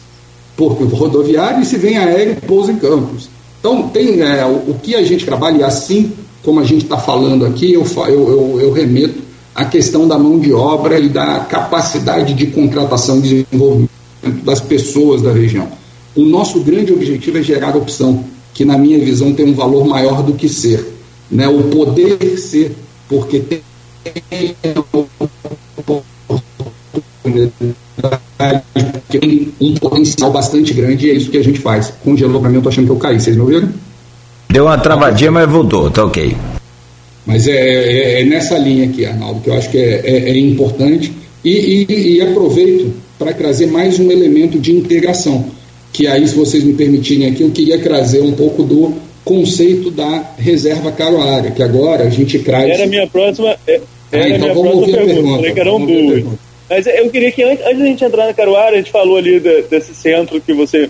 por 0.56 0.74
rodoviário, 0.74 1.62
e 1.62 1.66
se 1.66 1.78
vem 1.78 1.98
aéreo, 1.98 2.38
pousa 2.48 2.72
em 2.72 2.78
Campos. 2.78 3.30
Então, 3.60 3.90
tem 3.90 4.22
é, 4.22 4.46
o, 4.46 4.72
o, 4.72 4.80
que 4.82 4.96
a 4.96 5.04
gente 5.04 5.26
trabalha, 5.26 5.58
e 5.58 5.64
assim 5.64 6.14
como 6.44 6.60
a 6.60 6.64
gente 6.64 6.84
está 6.84 6.98
falando 6.98 7.46
aqui, 7.46 7.74
eu, 7.74 7.84
eu, 7.84 8.08
eu, 8.08 8.60
eu 8.62 8.72
remeto 8.72 9.22
à 9.54 9.66
questão 9.66 10.08
da 10.08 10.18
mão 10.18 10.40
de 10.40 10.54
obra 10.54 11.00
e 11.00 11.10
da 11.10 11.42
capacidade 11.42 12.34
de 12.34 12.48
contratação 12.48 13.20
e 13.20 13.22
desenvolvimento 13.22 13.90
das 14.44 14.62
pessoas 14.62 15.22
da 15.22 15.32
região. 15.32 15.68
O 16.16 16.24
nosso 16.24 16.62
grande 16.62 16.94
objetivo 16.94 17.38
é 17.38 17.44
gerar 17.44 17.76
opção, 17.76 18.24
que 18.54 18.64
na 18.64 18.78
minha 18.78 18.98
visão 18.98 19.34
tem 19.34 19.46
um 19.46 19.54
valor 19.54 19.86
maior 19.86 20.24
do 20.24 20.34
que 20.34 20.48
ser. 20.48 20.94
Né? 21.30 21.48
O 21.48 21.64
poder 21.64 22.40
ser, 22.40 22.76
porque 23.10 23.40
tem 23.40 23.62
que 24.04 24.56
tem 29.10 29.54
um 29.60 29.74
potencial 29.76 30.32
bastante 30.32 30.74
grande 30.74 31.08
e 31.08 31.12
é 31.12 31.14
isso 31.14 31.30
que 31.30 31.38
a 31.38 31.44
gente 31.44 31.60
faz. 31.60 31.94
Congelou 32.04 32.40
para 32.42 32.50
mim, 32.50 32.58
eu 32.58 32.62
tô 32.62 32.70
achando 32.70 32.86
que 32.86 32.92
eu 32.92 32.98
caí, 32.98 33.20
vocês 33.20 33.36
me 33.36 33.42
ouviram? 33.42 33.70
Deu 34.50 34.66
uma 34.66 34.78
travadinha, 34.78 35.32
mas 35.32 35.50
voltou, 35.50 35.90
tá 35.90 36.06
ok. 36.06 36.36
Mas 37.26 37.48
é, 37.48 37.54
é, 37.54 38.22
é 38.22 38.26
nessa 38.26 38.58
linha 38.58 38.86
aqui, 38.86 39.06
Arnaldo, 39.06 39.42
que 39.42 39.50
eu 39.50 39.54
acho 39.54 39.70
que 39.70 39.78
é, 39.78 40.02
é, 40.06 40.30
é 40.30 40.38
importante 40.38 41.12
e, 41.44 41.86
e, 41.90 42.18
e 42.18 42.22
aproveito 42.22 42.94
para 43.20 43.34
trazer 43.34 43.68
mais 43.68 44.00
um 44.00 44.12
elemento 44.12 44.60
de 44.60 44.72
integração, 44.72 45.46
que 45.92 46.08
aí, 46.08 46.28
se 46.28 46.36
vocês 46.36 46.64
me 46.64 46.74
permitirem 46.74 47.28
aqui, 47.28 47.42
eu 47.42 47.52
queria 47.52 47.80
trazer 47.80 48.22
um 48.22 48.32
pouco 48.32 48.64
do 48.64 48.94
conceito 49.26 49.92
da 49.92 50.32
reserva 50.38 50.92
caroária, 50.92 51.52
que 51.52 51.62
agora 51.62 52.06
a 52.06 52.10
gente 52.10 52.40
traz... 52.40 52.70
Era 52.70 52.84
a 52.84 52.88
minha 52.88 53.08
próxima... 53.08 53.56
É, 53.68 53.82
era 54.10 54.24
ah, 54.24 54.30
então 54.30 54.50
a 54.50 54.54
minha 54.54 54.54
vamos 54.54 54.72
próxima 54.72 54.98
pergunta, 54.98 55.14
pergunta. 55.14 55.36
Falei 55.36 55.54
que 55.54 55.60
eram 55.60 55.86
duas. 55.86 56.47
Mas 56.70 56.86
eu 56.86 57.10
queria 57.10 57.32
que 57.32 57.44
antes, 57.44 57.66
antes 57.66 57.80
da 57.80 57.86
gente 57.86 58.04
entrar 58.04 58.26
na 58.26 58.34
Caruara, 58.34 58.76
a 58.76 58.78
gente 58.78 58.92
falou 58.92 59.18
ali 59.18 59.40
de, 59.40 59.64
desse 59.64 59.96
centro 59.96 60.42
que 60.42 60.54
você 60.54 60.90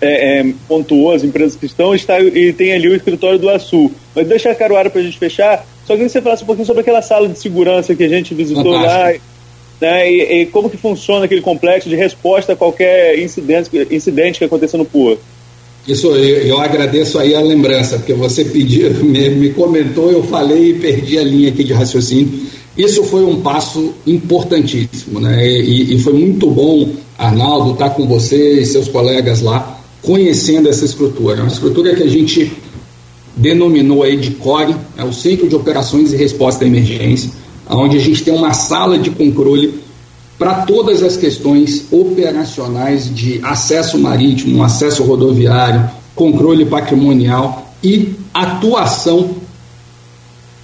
é, 0.00 0.40
é, 0.40 0.54
pontuou, 0.68 1.12
as 1.12 1.24
empresas 1.24 1.56
que 1.56 1.66
estão, 1.66 1.94
está, 1.94 2.20
e 2.20 2.52
tem 2.52 2.72
ali 2.72 2.88
o 2.88 2.94
escritório 2.94 3.38
do 3.38 3.48
Açul. 3.48 3.90
Mas 4.14 4.26
deixa 4.26 4.50
a 4.50 4.54
Caruara 4.54 4.90
para 4.90 5.00
a 5.00 5.04
gente 5.04 5.18
fechar, 5.18 5.66
só 5.86 5.96
que 5.96 6.08
você 6.08 6.20
falasse 6.22 6.42
um 6.42 6.46
pouquinho 6.46 6.66
sobre 6.66 6.82
aquela 6.82 7.02
sala 7.02 7.28
de 7.28 7.38
segurança 7.38 7.94
que 7.94 8.04
a 8.04 8.08
gente 8.08 8.34
visitou 8.34 8.74
Fantástico. 8.74 9.24
lá. 9.24 9.34
Né, 9.80 10.10
e, 10.10 10.42
e, 10.42 10.46
como 10.46 10.70
que 10.70 10.76
funciona 10.76 11.24
aquele 11.24 11.40
complexo 11.40 11.88
de 11.88 11.96
resposta 11.96 12.52
a 12.52 12.56
qualquer 12.56 13.18
incidente, 13.18 13.70
incidente 13.90 14.38
que 14.38 14.44
aconteça 14.44 14.78
no 14.78 14.84
porto. 14.84 15.20
Isso, 15.86 16.06
eu, 16.06 16.46
eu, 16.46 16.60
agradeço 16.60 17.18
aí 17.18 17.34
a 17.34 17.40
lembrança, 17.40 17.98
porque 17.98 18.14
você 18.14 18.44
pediu, 18.44 18.90
me, 19.04 19.28
me 19.30 19.50
comentou, 19.50 20.10
eu 20.10 20.22
falei 20.22 20.70
e 20.70 20.74
perdi 20.74 21.18
a 21.18 21.22
linha 21.22 21.50
aqui 21.50 21.64
de 21.64 21.72
raciocínio. 21.72 22.46
Isso 22.76 23.04
foi 23.04 23.24
um 23.24 23.40
passo 23.40 23.94
importantíssimo, 24.06 25.20
né? 25.20 25.46
E, 25.46 25.94
e 25.94 25.98
foi 26.00 26.12
muito 26.12 26.50
bom, 26.50 26.90
Arnaldo, 27.16 27.72
estar 27.72 27.90
com 27.90 28.06
você 28.06 28.60
e 28.60 28.66
seus 28.66 28.88
colegas 28.88 29.40
lá, 29.40 29.80
conhecendo 30.02 30.68
essa 30.68 30.84
estrutura. 30.84 31.38
É 31.38 31.42
uma 31.42 31.52
estrutura 31.52 31.94
que 31.94 32.02
a 32.02 32.08
gente 32.08 32.52
denominou 33.36 34.02
aí 34.02 34.16
de 34.16 34.32
CORE, 34.32 34.74
é 34.96 35.04
o 35.04 35.12
Centro 35.12 35.48
de 35.48 35.54
Operações 35.54 36.12
e 36.12 36.16
Resposta 36.16 36.64
à 36.64 36.66
Emergência, 36.66 37.30
onde 37.68 37.96
a 37.96 38.00
gente 38.00 38.22
tem 38.22 38.34
uma 38.34 38.52
sala 38.52 38.98
de 38.98 39.10
controle 39.10 39.74
para 40.38 40.62
todas 40.62 41.02
as 41.02 41.16
questões 41.16 41.86
operacionais 41.92 43.12
de 43.12 43.40
acesso 43.42 43.98
marítimo, 43.98 44.62
acesso 44.62 45.04
rodoviário, 45.04 45.88
controle 46.14 46.64
patrimonial 46.64 47.72
e 47.82 48.14
atuação 48.32 49.30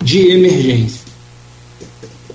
de 0.02 0.30
emergência. 0.30 0.99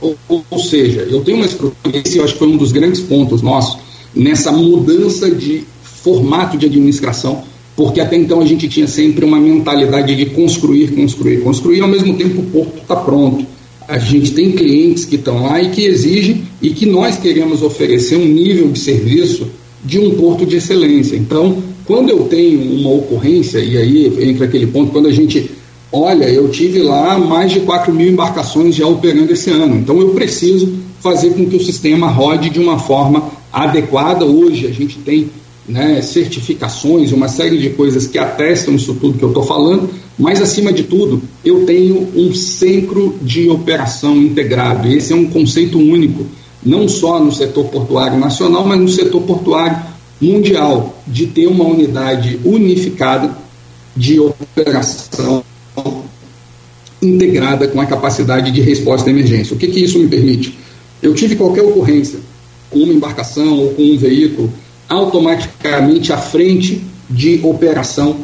Ou, 0.01 0.15
ou, 0.49 0.59
seja, 0.59 1.01
eu 1.09 1.21
tenho 1.21 1.37
uma 1.37 1.45
esse 1.45 2.17
eu 2.17 2.23
acho 2.23 2.33
que 2.33 2.39
foi 2.39 2.47
um 2.47 2.57
dos 2.57 2.71
grandes 2.71 3.01
pontos 3.01 3.41
nossos, 3.41 3.77
nessa 4.13 4.51
mudança 4.51 5.29
de 5.29 5.63
formato 5.83 6.57
de 6.57 6.65
administração, 6.65 7.43
porque 7.75 7.99
até 7.99 8.15
então 8.15 8.39
a 8.39 8.45
gente 8.45 8.67
tinha 8.67 8.87
sempre 8.87 9.25
uma 9.25 9.39
mentalidade 9.39 10.15
de 10.15 10.27
construir, 10.27 10.95
construir, 10.95 11.41
construir, 11.41 11.81
ao 11.81 11.87
mesmo 11.87 12.15
tempo 12.15 12.41
o 12.41 12.45
porto 12.45 12.77
está 12.77 12.95
pronto. 12.95 13.45
A 13.87 13.99
gente 13.99 14.31
tem 14.31 14.51
clientes 14.51 15.05
que 15.05 15.15
estão 15.15 15.43
lá 15.43 15.61
e 15.61 15.69
que 15.69 15.85
exigem 15.85 16.43
e 16.61 16.71
que 16.71 16.85
nós 16.85 17.17
queremos 17.17 17.61
oferecer 17.61 18.15
um 18.15 18.25
nível 18.25 18.71
de 18.71 18.79
serviço 18.79 19.47
de 19.83 19.99
um 19.99 20.15
porto 20.15 20.45
de 20.45 20.55
excelência. 20.55 21.15
Então, 21.15 21.61
quando 21.85 22.09
eu 22.09 22.21
tenho 22.21 22.61
uma 22.79 22.91
ocorrência, 22.91 23.59
e 23.59 23.77
aí 23.77 24.29
entra 24.29 24.45
aquele 24.45 24.65
ponto, 24.65 24.91
quando 24.91 25.07
a 25.07 25.11
gente 25.11 25.51
Olha, 25.97 26.25
eu 26.25 26.49
tive 26.49 26.81
lá 26.81 27.17
mais 27.17 27.53
de 27.53 27.61
4 27.61 27.93
mil 27.93 28.11
embarcações 28.11 28.75
já 28.75 28.85
operando 28.85 29.31
esse 29.31 29.49
ano, 29.49 29.77
então 29.77 29.97
eu 29.97 30.09
preciso 30.09 30.77
fazer 30.99 31.29
com 31.29 31.45
que 31.45 31.55
o 31.55 31.63
sistema 31.63 32.09
rode 32.09 32.49
de 32.49 32.59
uma 32.59 32.77
forma 32.77 33.31
adequada. 33.49 34.25
Hoje 34.25 34.67
a 34.67 34.71
gente 34.71 34.97
tem 34.97 35.29
né, 35.65 36.01
certificações, 36.01 37.13
uma 37.13 37.29
série 37.29 37.57
de 37.57 37.69
coisas 37.69 38.07
que 38.07 38.17
atestam 38.17 38.75
isso 38.75 38.93
tudo 38.95 39.17
que 39.17 39.23
eu 39.23 39.29
estou 39.29 39.43
falando, 39.43 39.89
mas 40.19 40.41
acima 40.41 40.73
de 40.73 40.83
tudo, 40.83 41.21
eu 41.45 41.65
tenho 41.65 42.09
um 42.13 42.35
centro 42.35 43.15
de 43.21 43.49
operação 43.49 44.17
integrado. 44.17 44.89
Esse 44.89 45.13
é 45.13 45.15
um 45.15 45.27
conceito 45.27 45.79
único, 45.79 46.25
não 46.61 46.89
só 46.89 47.23
no 47.23 47.31
setor 47.31 47.67
portuário 47.67 48.19
nacional, 48.19 48.67
mas 48.67 48.81
no 48.81 48.89
setor 48.89 49.21
portuário 49.21 49.77
mundial, 50.19 51.01
de 51.07 51.25
ter 51.27 51.47
uma 51.47 51.63
unidade 51.63 52.37
unificada 52.43 53.37
de 53.95 54.19
operação 54.19 55.41
integrada 57.07 57.67
com 57.67 57.79
a 57.79 57.85
capacidade 57.85 58.51
de 58.51 58.61
resposta 58.61 59.09
à 59.09 59.13
emergência. 59.13 59.55
O 59.55 59.57
que, 59.57 59.67
que 59.67 59.79
isso 59.79 59.99
me 59.99 60.07
permite? 60.07 60.57
Eu 61.01 61.13
tive 61.13 61.35
qualquer 61.35 61.63
ocorrência 61.63 62.19
com 62.69 62.79
uma 62.79 62.93
embarcação 62.93 63.59
ou 63.59 63.69
com 63.73 63.83
um 63.83 63.97
veículo, 63.97 64.51
automaticamente 64.89 66.11
à 66.11 66.17
frente 66.17 66.81
de 67.09 67.39
operação 67.43 68.17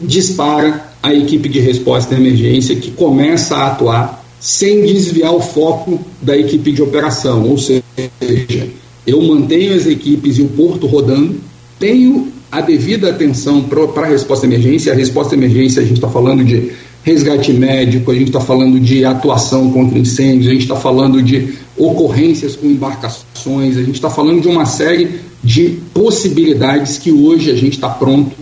dispara 0.00 0.92
a 1.02 1.14
equipe 1.14 1.48
de 1.48 1.60
resposta 1.60 2.14
à 2.14 2.18
emergência 2.18 2.74
que 2.76 2.90
começa 2.90 3.56
a 3.56 3.68
atuar 3.68 4.24
sem 4.40 4.84
desviar 4.84 5.32
o 5.32 5.40
foco 5.40 6.00
da 6.20 6.36
equipe 6.36 6.72
de 6.72 6.82
operação, 6.82 7.48
ou 7.48 7.56
seja, 7.56 7.82
eu 9.06 9.22
mantenho 9.22 9.74
as 9.74 9.86
equipes 9.86 10.38
e 10.38 10.42
o 10.42 10.48
porto 10.48 10.86
rodando, 10.86 11.36
tenho 11.78 12.32
a 12.50 12.60
devida 12.60 13.10
atenção 13.10 13.62
para 13.62 14.06
a 14.06 14.08
resposta 14.08 14.44
à 14.44 14.48
emergência. 14.48 14.92
A 14.92 14.96
resposta 14.96 15.34
à 15.34 15.38
emergência, 15.38 15.80
a 15.80 15.84
gente 15.84 15.96
está 15.96 16.08
falando 16.08 16.44
de 16.44 16.72
resgate 17.02 17.52
médico, 17.52 18.10
a 18.10 18.14
gente 18.14 18.28
está 18.28 18.40
falando 18.40 18.78
de 18.78 19.04
atuação 19.04 19.70
contra 19.72 19.98
incêndios, 19.98 20.46
a 20.46 20.52
gente 20.52 20.62
está 20.62 20.76
falando 20.76 21.22
de 21.22 21.54
ocorrências 21.76 22.54
com 22.54 22.66
embarcações, 22.66 23.76
a 23.76 23.82
gente 23.82 23.94
está 23.94 24.08
falando 24.08 24.40
de 24.40 24.48
uma 24.48 24.64
série 24.64 25.20
de 25.42 25.80
possibilidades 25.92 26.98
que 26.98 27.10
hoje 27.10 27.50
a 27.50 27.56
gente 27.56 27.74
está 27.74 27.88
pronto 27.88 28.36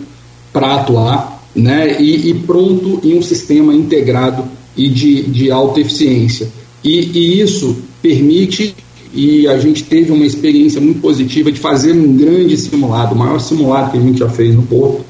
para 0.53 0.75
atuar 0.75 1.41
né, 1.55 1.99
e, 1.99 2.29
e, 2.29 2.33
pronto 2.33 3.01
em 3.03 3.17
um 3.17 3.21
sistema 3.21 3.73
integrado 3.73 4.43
e 4.77 4.87
de, 4.89 5.23
de 5.23 5.51
alta 5.51 5.79
eficiência. 5.79 6.47
E, 6.83 6.99
e 7.17 7.41
isso 7.41 7.77
permite 8.01 8.75
e 9.13 9.47
a 9.47 9.57
gente 9.57 9.83
teve 9.83 10.11
uma 10.11 10.25
experiência 10.25 10.79
muito 10.79 11.01
positiva 11.01 11.51
de 11.51 11.59
fazer 11.59 11.91
um 11.91 12.15
grande 12.15 12.55
simulado, 12.55 13.13
o 13.13 13.17
maior 13.17 13.39
simulado 13.39 13.91
que 13.91 13.97
a 13.97 14.01
gente 14.01 14.19
já 14.19 14.29
fez 14.29 14.55
no 14.55 14.63
Porto, 14.63 15.03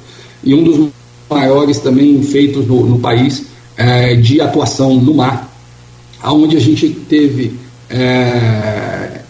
e 0.44 0.56
um 0.56 0.64
dos 0.64 0.90
maiores 1.32 1.80
também 1.80 2.22
feitos 2.22 2.68
no, 2.68 2.86
no 2.86 3.00
país 3.00 3.46
é, 3.78 4.16
de 4.16 4.42
atuação 4.42 4.96
no 4.96 5.14
mar, 5.14 5.50
onde 6.24 6.58
a 6.58 6.60
gente 6.60 6.90
teve 6.90 7.54
é, 7.90 9.22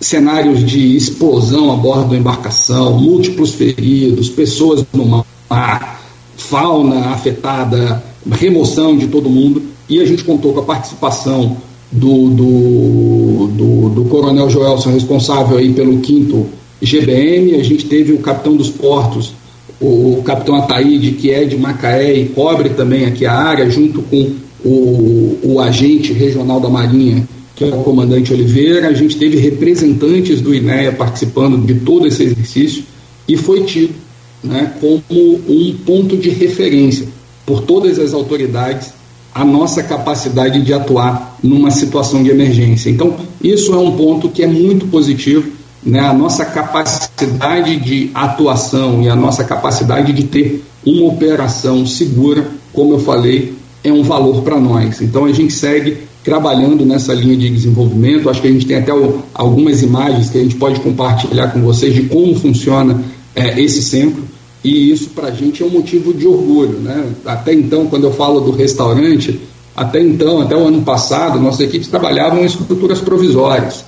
cenários 0.00 0.64
de 0.64 0.96
explosão 0.96 1.72
a 1.72 1.76
bordo 1.76 2.10
da 2.10 2.16
embarcação, 2.16 2.98
múltiplos 2.98 3.54
feridos, 3.54 4.28
pessoas 4.28 4.84
no 4.92 5.24
mar, 5.48 6.02
fauna 6.36 7.10
afetada, 7.10 8.02
remoção 8.30 8.96
de 8.96 9.06
todo 9.06 9.30
mundo, 9.30 9.62
e 9.88 10.00
a 10.00 10.04
gente 10.04 10.24
contou 10.24 10.52
com 10.52 10.60
a 10.60 10.64
participação 10.64 11.56
do, 11.90 12.30
do, 12.30 13.46
do, 13.48 13.88
do 13.90 14.04
coronel 14.06 14.48
Joelson, 14.48 14.90
responsável 14.90 15.58
aí 15.58 15.72
pelo 15.72 15.98
quinto 16.00 16.46
GBM, 16.80 17.54
a 17.54 17.62
gente 17.62 17.84
teve 17.86 18.12
o 18.12 18.18
capitão 18.18 18.56
dos 18.56 18.70
portos, 18.70 19.34
o, 19.82 20.18
o 20.18 20.22
capitão 20.22 20.54
Ataíde, 20.54 21.12
que 21.12 21.30
é 21.30 21.44
de 21.44 21.56
Macaé 21.58 22.14
e 22.14 22.28
cobre 22.28 22.70
também 22.70 23.04
aqui 23.04 23.26
a 23.26 23.34
área, 23.34 23.68
junto 23.68 24.00
com 24.02 24.32
o, 24.64 25.38
o 25.42 25.60
agente 25.60 26.12
regional 26.12 26.60
da 26.60 26.68
Marinha, 26.68 27.28
que 27.56 27.64
é 27.64 27.68
o 27.68 27.82
comandante 27.82 28.32
Oliveira, 28.32 28.88
a 28.88 28.92
gente 28.92 29.16
teve 29.16 29.36
representantes 29.38 30.40
do 30.40 30.54
INEA 30.54 30.92
participando 30.92 31.66
de 31.66 31.74
todo 31.80 32.06
esse 32.06 32.22
exercício 32.22 32.84
e 33.28 33.36
foi 33.36 33.64
tido 33.64 33.94
né, 34.42 34.72
como 34.80 35.40
um 35.48 35.76
ponto 35.84 36.16
de 36.16 36.30
referência 36.30 37.06
por 37.44 37.62
todas 37.62 37.98
as 37.98 38.14
autoridades 38.14 38.92
a 39.34 39.44
nossa 39.44 39.82
capacidade 39.82 40.60
de 40.62 40.74
atuar 40.74 41.38
numa 41.42 41.70
situação 41.70 42.22
de 42.22 42.30
emergência. 42.30 42.90
Então, 42.90 43.16
isso 43.42 43.72
é 43.72 43.78
um 43.78 43.96
ponto 43.96 44.28
que 44.28 44.42
é 44.42 44.46
muito 44.46 44.86
positivo, 44.86 45.50
né? 45.82 46.00
a 46.00 46.12
nossa 46.12 46.44
capacidade 46.44 47.76
de 47.76 48.10
atuação 48.14 49.02
e 49.02 49.08
a 49.08 49.16
nossa 49.16 49.44
capacidade 49.44 50.12
de 50.12 50.24
ter 50.24 50.64
uma 50.84 51.06
operação 51.06 51.86
segura, 51.86 52.46
como 52.72 52.94
eu 52.94 52.98
falei, 52.98 53.54
é 53.84 53.92
um 53.92 54.02
valor 54.02 54.42
para 54.42 54.58
nós. 54.58 55.00
Então, 55.00 55.24
a 55.24 55.32
gente 55.32 55.52
segue 55.52 55.98
trabalhando 56.22 56.84
nessa 56.84 57.12
linha 57.12 57.36
de 57.36 57.50
desenvolvimento. 57.50 58.30
Acho 58.30 58.40
que 58.40 58.48
a 58.48 58.52
gente 58.52 58.66
tem 58.66 58.76
até 58.76 58.92
algumas 59.34 59.82
imagens 59.82 60.30
que 60.30 60.38
a 60.38 60.42
gente 60.42 60.54
pode 60.54 60.80
compartilhar 60.80 61.48
com 61.48 61.60
vocês 61.62 61.94
de 61.94 62.02
como 62.04 62.34
funciona 62.38 63.02
é, 63.34 63.60
esse 63.60 63.82
centro 63.82 64.22
e 64.64 64.92
isso 64.92 65.10
para 65.10 65.28
a 65.28 65.30
gente 65.30 65.62
é 65.62 65.66
um 65.66 65.70
motivo 65.70 66.14
de 66.14 66.26
orgulho. 66.26 66.78
Né? 66.78 67.12
Até 67.26 67.52
então, 67.52 67.86
quando 67.86 68.04
eu 68.04 68.12
falo 68.12 68.40
do 68.40 68.52
restaurante, 68.52 69.40
até 69.74 70.00
então, 70.00 70.40
até 70.40 70.56
o 70.56 70.66
ano 70.66 70.82
passado, 70.82 71.40
nossas 71.40 71.60
equipes 71.60 71.88
trabalhavam 71.88 72.40
em 72.40 72.46
estruturas 72.46 73.00
provisórias. 73.00 73.84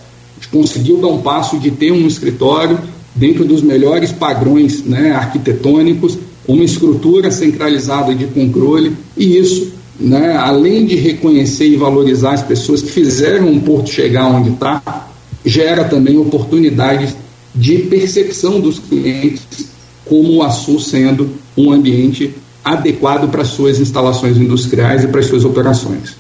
Conseguiu 0.51 0.99
dar 0.99 1.09
um 1.09 1.23
passo 1.23 1.59
de 1.59 1.71
ter 1.71 1.93
um 1.93 2.07
escritório 2.07 2.79
dentro 3.15 3.45
dos 3.45 3.63
melhores 3.63 4.13
padrões 4.13 4.85
né, 4.85 5.13
arquitetônicos, 5.13 6.19
uma 6.47 6.65
estrutura 6.65 7.31
centralizada 7.31 8.15
de 8.15 8.27
controle, 8.27 8.93
e 9.17 9.39
isso, 9.39 9.73
né, 9.99 10.37
além 10.37 10.85
de 10.85 10.97
reconhecer 10.97 11.69
e 11.69 11.77
valorizar 11.77 12.33
as 12.33 12.43
pessoas 12.43 12.83
que 12.83 12.91
fizeram 12.91 13.53
o 13.53 13.61
porto 13.61 13.91
chegar 13.91 14.27
onde 14.27 14.51
está, 14.51 15.09
gera 15.45 15.85
também 15.85 16.19
oportunidades 16.19 17.15
de 17.55 17.79
percepção 17.79 18.61
dos 18.61 18.79
clientes 18.79 19.75
como 20.05 20.35
o 20.35 20.43
Açu 20.43 20.79
sendo 20.81 21.31
um 21.57 21.73
ambiente 21.73 22.35
adequado 22.65 23.31
para 23.31 23.45
suas 23.45 23.79
instalações 23.79 24.37
industriais 24.37 25.05
e 25.05 25.09
para 25.09 25.21
as 25.21 25.27
suas 25.27 25.45
operações. 25.45 26.17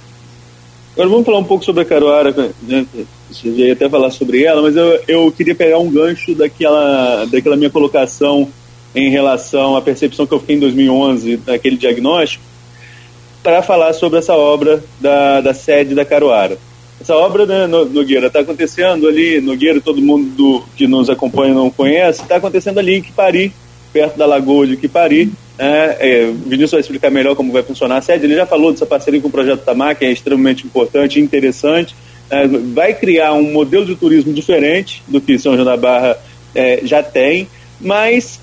Agora 0.95 1.09
vamos 1.09 1.27
falar 1.27 1.39
um 1.39 1.45
pouco 1.45 1.65
sobre 1.65 1.83
a 1.83 1.85
Caruara, 1.85 2.33
né? 2.63 2.87
Você 3.29 3.53
já 3.53 3.65
ia 3.65 3.73
até 3.73 3.89
falar 3.89 4.13
sobre 4.13 4.45
ela, 4.45 4.63
mas 4.63 4.77
eu, 4.77 5.01
eu 5.09 5.33
queria 5.33 5.55
pegar 5.55 5.79
um 5.79 5.91
gancho 5.91 6.37
daquela, 6.37 7.25
daquela 7.25 7.57
minha 7.57 7.71
colocação 7.71 8.49
em 8.95 9.11
relação 9.11 9.77
à 9.77 9.83
percepção 9.83 10.25
que 10.25 10.33
eu 10.33 10.39
fiquei 10.39 10.55
em 10.55 10.61
2011, 10.61 11.39
daquele 11.39 11.77
diagnóstico, 11.77 12.45
para 13.43 13.61
falar 13.61 13.93
sobre 13.93 14.21
essa 14.21 14.35
obra 14.35 14.85
da, 15.01 15.41
da 15.41 15.53
sede 15.53 15.97
da 15.97 16.05
Caruara. 16.05 16.57
Essa 17.01 17.17
obra, 17.17 17.45
né, 17.45 17.67
Nogueira, 17.67 18.29
está 18.29 18.39
acontecendo 18.39 19.09
ali, 19.09 19.41
Nogueira, 19.41 19.81
todo 19.81 20.01
mundo 20.01 20.31
do, 20.31 20.63
que 20.77 20.87
nos 20.87 21.11
acompanha 21.11 21.53
não 21.53 21.71
conhece, 21.71 22.23
está 22.23 22.37
acontecendo 22.37 22.79
ali 22.79 22.95
em 22.95 23.03
Quipari, 23.03 23.53
perto 23.93 24.17
da 24.17 24.27
Lagoa 24.27 24.65
de 24.65 24.77
Quipari. 24.77 25.33
É, 25.59 25.97
é, 26.01 26.25
o 26.27 26.35
Vinícius 26.35 26.73
vai 26.73 26.81
explicar 26.81 27.11
melhor 27.11 27.37
como 27.37 27.53
vai 27.53 27.63
funcionar 27.63 27.99
a 27.99 28.03
sede. 28.03 28.27
Ele 28.27 28.35
já 28.35 28.47
falou 28.47 28.73
dessa 28.73 28.87
parceria 28.87 29.21
com 29.21 29.29
o 29.29 29.31
Projeto 29.31 29.65
Tamar, 29.65 29.97
que 29.97 30.05
é 30.05 30.11
extremamente 30.11 30.67
importante 30.67 31.19
e 31.19 31.23
interessante. 31.23 31.95
É, 32.31 32.47
vai 32.47 32.95
criar 32.95 33.33
um 33.35 33.53
modelo 33.53 33.85
de 33.85 33.95
turismo 33.95 34.33
diferente 34.33 35.03
do 35.07 35.21
que 35.21 35.39
São 35.39 35.55
João 35.55 35.65
da 35.65 35.77
Barra 35.77 36.19
é, 36.55 36.81
já 36.83 37.03
tem, 37.03 37.49
mas 37.81 38.41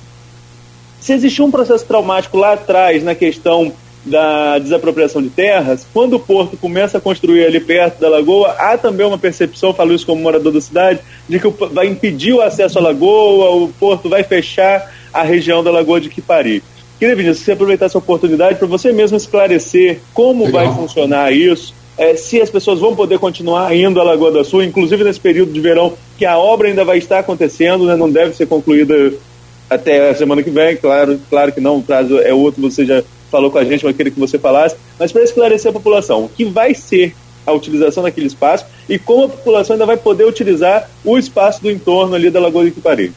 se 0.99 1.13
existiu 1.13 1.45
um 1.45 1.51
processo 1.51 1.85
traumático 1.85 2.37
lá 2.37 2.53
atrás 2.53 3.03
na 3.03 3.15
questão 3.15 3.73
da 4.05 4.57
desapropriação 4.57 5.21
de 5.21 5.29
terras, 5.29 5.85
quando 5.93 6.15
o 6.15 6.19
porto 6.19 6.57
começa 6.57 6.97
a 6.97 7.01
construir 7.01 7.45
ali 7.45 7.59
perto 7.59 7.99
da 7.99 8.09
lagoa, 8.09 8.49
há 8.57 8.77
também 8.77 9.05
uma 9.05 9.17
percepção, 9.17 9.73
falo 9.73 9.93
isso 9.93 10.05
como 10.05 10.21
morador 10.21 10.51
da 10.51 10.61
cidade, 10.61 10.99
de 11.29 11.39
que 11.39 11.47
vai 11.71 11.87
impedir 11.87 12.33
o 12.33 12.41
acesso 12.41 12.79
à 12.79 12.81
lagoa, 12.81 13.51
o 13.51 13.67
porto 13.79 14.09
vai 14.09 14.23
fechar 14.23 14.91
a 15.13 15.23
região 15.23 15.63
da 15.63 15.71
Lagoa 15.71 15.99
de 15.99 16.09
Quipari. 16.09 16.63
Queria, 17.01 17.15
Vinícius, 17.15 17.39
que 17.39 17.45
você 17.45 17.51
aproveitar 17.53 17.87
essa 17.87 17.97
oportunidade 17.97 18.59
para 18.59 18.67
você 18.67 18.91
mesmo 18.91 19.17
esclarecer 19.17 20.01
como 20.13 20.45
Legal. 20.45 20.65
vai 20.67 20.75
funcionar 20.75 21.33
isso, 21.33 21.73
é, 21.97 22.15
se 22.15 22.39
as 22.39 22.47
pessoas 22.47 22.79
vão 22.79 22.95
poder 22.95 23.17
continuar 23.17 23.75
indo 23.75 23.99
à 23.99 24.03
Lagoa 24.03 24.31
da 24.31 24.43
Sul, 24.43 24.63
inclusive 24.63 25.03
nesse 25.03 25.19
período 25.19 25.51
de 25.51 25.59
verão, 25.59 25.93
que 26.15 26.25
a 26.25 26.37
obra 26.37 26.67
ainda 26.67 26.85
vai 26.85 26.99
estar 26.99 27.17
acontecendo, 27.17 27.85
né, 27.85 27.95
não 27.95 28.07
deve 28.07 28.35
ser 28.35 28.45
concluída 28.45 29.13
até 29.67 30.11
a 30.11 30.15
semana 30.15 30.43
que 30.43 30.51
vem, 30.51 30.77
claro, 30.77 31.19
claro 31.27 31.51
que 31.51 31.59
não, 31.59 31.77
o 31.77 31.81
prazo 31.81 32.19
é 32.19 32.35
outro, 32.35 32.61
você 32.61 32.85
já 32.85 33.03
falou 33.31 33.49
com 33.49 33.57
a 33.57 33.63
gente, 33.63 33.83
mas 33.83 33.95
queria 33.95 34.11
que 34.11 34.19
você 34.19 34.37
falasse, 34.37 34.75
mas 34.99 35.11
para 35.11 35.23
esclarecer 35.23 35.71
a 35.71 35.73
população, 35.73 36.25
o 36.25 36.29
que 36.29 36.45
vai 36.45 36.75
ser 36.75 37.15
a 37.47 37.51
utilização 37.51 38.03
daquele 38.03 38.27
espaço 38.27 38.63
e 38.87 38.99
como 38.99 39.23
a 39.23 39.29
população 39.29 39.73
ainda 39.73 39.87
vai 39.87 39.97
poder 39.97 40.25
utilizar 40.25 40.87
o 41.03 41.17
espaço 41.17 41.63
do 41.63 41.71
entorno 41.71 42.13
ali 42.13 42.29
da 42.29 42.39
Lagoa 42.39 42.63
de 42.63 42.69
Quipari. 42.69 43.11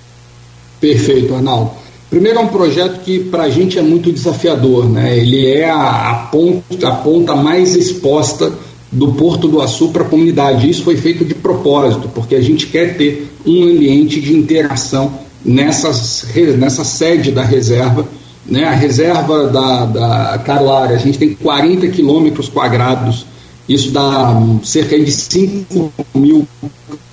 Perfeito, 0.80 1.34
Arnaldo. 1.34 1.83
Primeiro 2.14 2.38
é 2.38 2.42
um 2.42 2.46
projeto 2.46 3.00
que 3.00 3.18
para 3.18 3.42
a 3.42 3.50
gente 3.50 3.76
é 3.76 3.82
muito 3.82 4.12
desafiador, 4.12 4.88
né? 4.88 5.18
Ele 5.18 5.48
é 5.48 5.68
a, 5.68 6.10
a, 6.10 6.14
ponta, 6.30 6.88
a 6.88 6.92
ponta 6.92 7.34
mais 7.34 7.74
exposta 7.74 8.52
do 8.92 9.14
Porto 9.14 9.48
do 9.48 9.60
Açu 9.60 9.88
para 9.88 10.04
a 10.04 10.08
comunidade. 10.08 10.70
Isso 10.70 10.84
foi 10.84 10.96
feito 10.96 11.24
de 11.24 11.34
propósito, 11.34 12.08
porque 12.14 12.36
a 12.36 12.40
gente 12.40 12.68
quer 12.68 12.96
ter 12.96 13.28
um 13.44 13.64
ambiente 13.64 14.20
de 14.20 14.32
interação 14.32 15.12
nessas, 15.44 16.24
nessa 16.56 16.84
sede 16.84 17.32
da 17.32 17.42
reserva. 17.42 18.06
Né? 18.46 18.62
A 18.62 18.74
reserva 18.74 19.48
da, 19.48 19.84
da 19.84 20.84
a 20.84 20.96
gente 20.96 21.18
tem 21.18 21.34
40 21.34 21.88
quilômetros 21.88 22.48
quadrados, 22.48 23.26
isso 23.68 23.90
dá 23.90 24.40
cerca 24.62 24.96
de 24.96 25.10
5 25.10 25.92
mil 26.14 26.46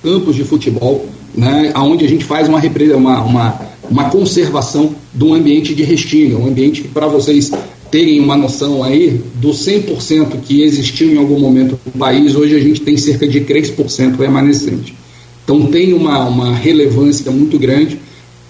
campos 0.03 0.35
de 0.35 0.43
futebol, 0.43 1.07
né? 1.33 1.73
onde 1.75 2.05
a 2.05 2.07
gente 2.07 2.23
faz 2.23 2.47
uma, 2.47 2.61
uma, 2.95 3.23
uma 3.23 3.71
uma 3.89 4.09
conservação 4.09 4.95
de 5.13 5.23
um 5.23 5.33
ambiente 5.33 5.73
de 5.73 5.83
restinga, 5.83 6.37
um 6.37 6.47
ambiente 6.47 6.81
que, 6.81 6.87
para 6.87 7.07
vocês 7.07 7.51
terem 7.89 8.19
uma 8.21 8.37
noção 8.37 8.83
aí, 8.83 9.21
do 9.35 9.49
100% 9.49 10.41
que 10.43 10.63
existiu 10.63 11.11
em 11.13 11.17
algum 11.17 11.39
momento 11.39 11.77
no 11.85 11.91
país, 11.91 12.35
hoje 12.35 12.55
a 12.55 12.59
gente 12.59 12.81
tem 12.81 12.95
cerca 12.95 13.27
de 13.27 13.41
3% 13.41 14.17
remanescente. 14.17 14.95
Então 15.43 15.65
tem 15.65 15.91
uma, 15.93 16.25
uma 16.25 16.55
relevância 16.55 17.29
muito 17.31 17.59
grande 17.59 17.99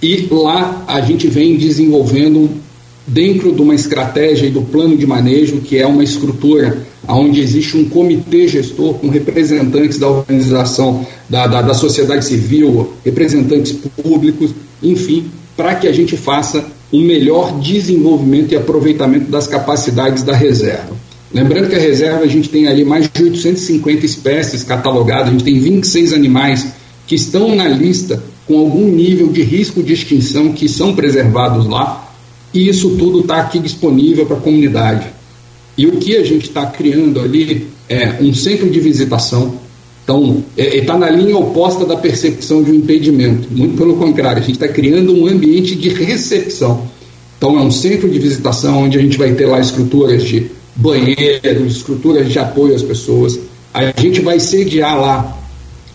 e 0.02 0.28
lá 0.30 0.84
a 0.88 1.02
gente 1.02 1.28
vem 1.28 1.58
desenvolvendo 1.58 2.50
dentro 3.08 3.52
de 3.52 3.62
uma 3.62 3.74
estratégia 3.74 4.46
e 4.46 4.52
do 4.52 4.62
plano 4.62 4.96
de 4.96 5.08
manejo, 5.08 5.58
que 5.62 5.78
é 5.78 5.88
uma 5.88 6.04
estrutura 6.04 6.86
onde 7.08 7.42
existe 7.42 7.76
um 7.76 7.86
comitê 7.86 8.48
gestor 8.48 8.94
com 8.96 9.10
representantes 9.10 9.98
da 9.98 10.08
organização, 10.08 11.06
da, 11.28 11.48
da, 11.48 11.62
da 11.62 11.74
sociedade 11.74 12.26
civil, 12.26 12.94
representantes 13.04 13.74
públicos, 14.02 14.52
enfim, 14.82 15.26
para 15.56 15.76
que 15.76 15.88
a 15.88 15.92
gente 15.92 16.18
faça 16.18 16.66
um 16.92 17.02
melhor 17.06 17.60
desenvolvimento 17.60 18.52
e 18.52 18.58
aproveitamento 18.58 19.32
das 19.32 19.48
capacidades 19.48 20.24
da 20.24 20.36
reserva. 20.36 20.96
Lembrando 21.34 21.70
que 21.70 21.76
a 21.76 21.80
reserva 21.80 22.24
a 22.24 22.28
gente 22.28 22.50
tem 22.50 22.68
ali 22.68 22.84
mais 22.84 23.10
de 23.10 23.24
850 23.24 24.06
espécies 24.06 24.64
catalogadas, 24.64 25.30
a 25.30 25.32
gente 25.32 25.44
tem 25.46 25.58
26 25.58 26.14
animais 26.14 26.68
que 27.08 27.16
estão 27.16 27.56
na 27.56 27.68
lista 27.70 28.22
com 28.46 28.58
algum 28.60 28.88
nível 28.88 29.28
de 29.28 29.42
risco 29.42 29.82
de 29.82 29.94
extinção 29.94 30.52
que 30.52 30.68
são 30.68 30.94
preservados 30.94 31.66
lá, 31.68 32.14
e 32.54 32.68
isso 32.68 32.98
tudo 32.98 33.22
está 33.22 33.38
aqui 33.38 33.60
disponível 33.60 34.26
para 34.26 34.36
a 34.36 34.42
comunidade. 34.42 35.08
E 35.78 35.88
o 35.88 35.94
que 35.94 36.18
a 36.18 36.24
gente 36.24 36.48
está 36.48 36.66
criando 36.66 37.22
ali 37.22 37.68
é 37.88 38.18
um 38.20 38.34
centro 38.34 38.70
de 38.70 38.80
visitação, 38.82 39.56
então, 40.04 40.44
está 40.58 40.96
é, 40.96 40.98
na 40.98 41.10
linha 41.10 41.38
oposta 41.38 41.86
da 41.86 41.96
percepção 41.96 42.64
de 42.64 42.72
um 42.72 42.76
impedimento. 42.76 43.48
Muito 43.52 43.78
pelo 43.78 43.96
contrário, 43.96 44.42
a 44.42 44.46
gente 44.46 44.56
está 44.56 44.68
criando 44.68 45.14
um 45.14 45.28
ambiente 45.28 45.76
de 45.76 45.90
recepção. 45.90 46.88
Então, 47.38 47.58
é 47.58 47.62
um 47.62 47.72
centro 47.72 48.10
de 48.10 48.20
visitação 48.20 48.84
onde 48.84 48.98
a 48.98 49.02
gente 49.02 49.18
vai 49.18 49.34
ter 49.34 49.46
lá 49.46 49.60
estruturas 49.60 50.24
de 50.24 50.52
banheiros, 50.76 51.78
estruturas 51.78 52.30
de 52.30 52.40
apoio 52.40 52.76
às 52.76 52.82
pessoas. 52.82 53.40
A 53.74 53.94
gente 54.00 54.22
vai 54.22 54.40
sediar 54.40 55.00
lá 55.00 55.38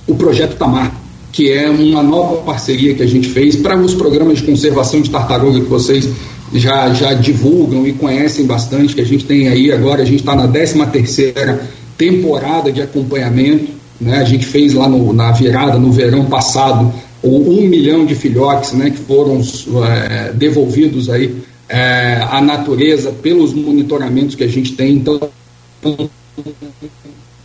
o 0.06 0.14
projeto 0.14 0.56
Tamar, 0.56 0.94
que 1.32 1.52
é 1.52 1.68
uma 1.68 2.02
nova 2.02 2.36
parceria 2.42 2.94
que 2.94 3.02
a 3.02 3.06
gente 3.06 3.28
fez 3.28 3.56
para 3.56 3.76
os 3.76 3.94
programas 3.94 4.38
de 4.38 4.44
conservação 4.44 5.00
de 5.00 5.10
tartaruga 5.10 5.60
que 5.60 5.66
vocês 5.66 6.08
já, 6.54 6.92
já 6.94 7.12
divulgam 7.12 7.86
e 7.86 7.92
conhecem 7.92 8.46
bastante, 8.46 8.94
que 8.94 9.00
a 9.00 9.04
gente 9.04 9.24
tem 9.24 9.48
aí 9.48 9.70
agora, 9.72 10.02
a 10.02 10.04
gente 10.04 10.20
está 10.20 10.34
na 10.34 10.48
13 10.48 10.86
terceira 10.86 11.68
temporada 11.98 12.70
de 12.70 12.80
acompanhamento, 12.80 13.75
né? 14.00 14.18
a 14.18 14.24
gente 14.24 14.46
fez 14.46 14.74
lá 14.74 14.88
no, 14.88 15.12
na 15.12 15.32
virada, 15.32 15.78
no 15.78 15.90
verão 15.90 16.26
passado, 16.26 16.92
um 17.22 17.62
milhão 17.62 18.04
de 18.04 18.14
filhotes 18.14 18.72
né, 18.72 18.90
que 18.90 18.98
foram 18.98 19.40
é, 19.84 20.32
devolvidos 20.32 21.10
aí 21.10 21.36
é, 21.68 22.20
à 22.30 22.40
natureza 22.40 23.10
pelos 23.10 23.52
monitoramentos 23.52 24.34
que 24.34 24.44
a 24.44 24.48
gente 24.48 24.72
tem. 24.74 24.96
Então, 24.96 25.20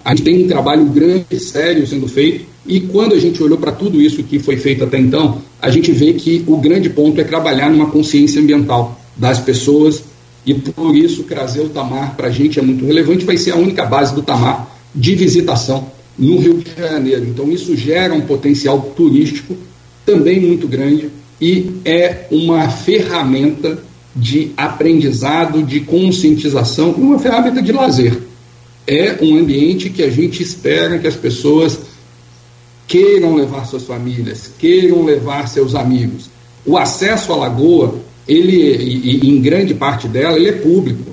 a 0.03 0.09
gente 0.11 0.23
tem 0.23 0.45
um 0.45 0.47
trabalho 0.47 0.85
grande, 0.85 1.25
e 1.31 1.39
sério 1.39 1.85
sendo 1.87 2.07
feito, 2.07 2.45
e 2.65 2.81
quando 2.81 3.13
a 3.13 3.19
gente 3.19 3.41
olhou 3.41 3.57
para 3.57 3.71
tudo 3.71 4.01
isso 4.01 4.23
que 4.23 4.39
foi 4.39 4.57
feito 4.57 4.83
até 4.83 4.99
então, 4.99 5.41
a 5.61 5.69
gente 5.69 5.91
vê 5.91 6.13
que 6.13 6.43
o 6.47 6.57
grande 6.57 6.89
ponto 6.89 7.19
é 7.19 7.23
trabalhar 7.23 7.69
numa 7.69 7.87
consciência 7.87 8.41
ambiental 8.41 8.99
das 9.15 9.39
pessoas, 9.39 10.03
e 10.45 10.53
por 10.53 10.95
isso 10.95 11.23
trazer 11.23 11.61
o 11.61 11.69
Tamar 11.69 12.15
para 12.15 12.27
a 12.27 12.31
gente 12.31 12.59
é 12.59 12.61
muito 12.61 12.85
relevante, 12.85 13.25
vai 13.25 13.37
ser 13.37 13.51
a 13.51 13.55
única 13.55 13.85
base 13.85 14.13
do 14.13 14.23
Tamar 14.23 14.67
de 14.93 15.15
visitação 15.15 15.87
no 16.21 16.37
Rio 16.37 16.59
de 16.59 16.71
Janeiro. 16.79 17.25
Então, 17.25 17.51
isso 17.51 17.75
gera 17.75 18.13
um 18.13 18.21
potencial 18.21 18.79
turístico 18.95 19.57
também 20.05 20.39
muito 20.39 20.67
grande 20.67 21.09
e 21.41 21.71
é 21.83 22.27
uma 22.29 22.69
ferramenta 22.69 23.79
de 24.15 24.51
aprendizado, 24.55 25.63
de 25.63 25.79
conscientização, 25.79 26.91
uma 26.91 27.17
ferramenta 27.17 27.61
de 27.61 27.71
lazer. 27.71 28.21
É 28.85 29.17
um 29.21 29.37
ambiente 29.37 29.89
que 29.89 30.03
a 30.03 30.09
gente 30.11 30.43
espera 30.43 30.99
que 30.99 31.07
as 31.07 31.15
pessoas 31.15 31.79
queiram 32.87 33.35
levar 33.35 33.65
suas 33.65 33.83
famílias, 33.83 34.51
queiram 34.59 35.03
levar 35.03 35.47
seus 35.47 35.73
amigos. 35.73 36.29
O 36.63 36.77
acesso 36.77 37.31
à 37.33 37.35
lagoa, 37.35 37.95
ele, 38.27 38.57
e, 38.57 39.25
e 39.25 39.29
em 39.29 39.41
grande 39.41 39.73
parte 39.73 40.07
dela, 40.07 40.37
ele 40.37 40.49
é 40.49 40.53
público. 40.53 41.10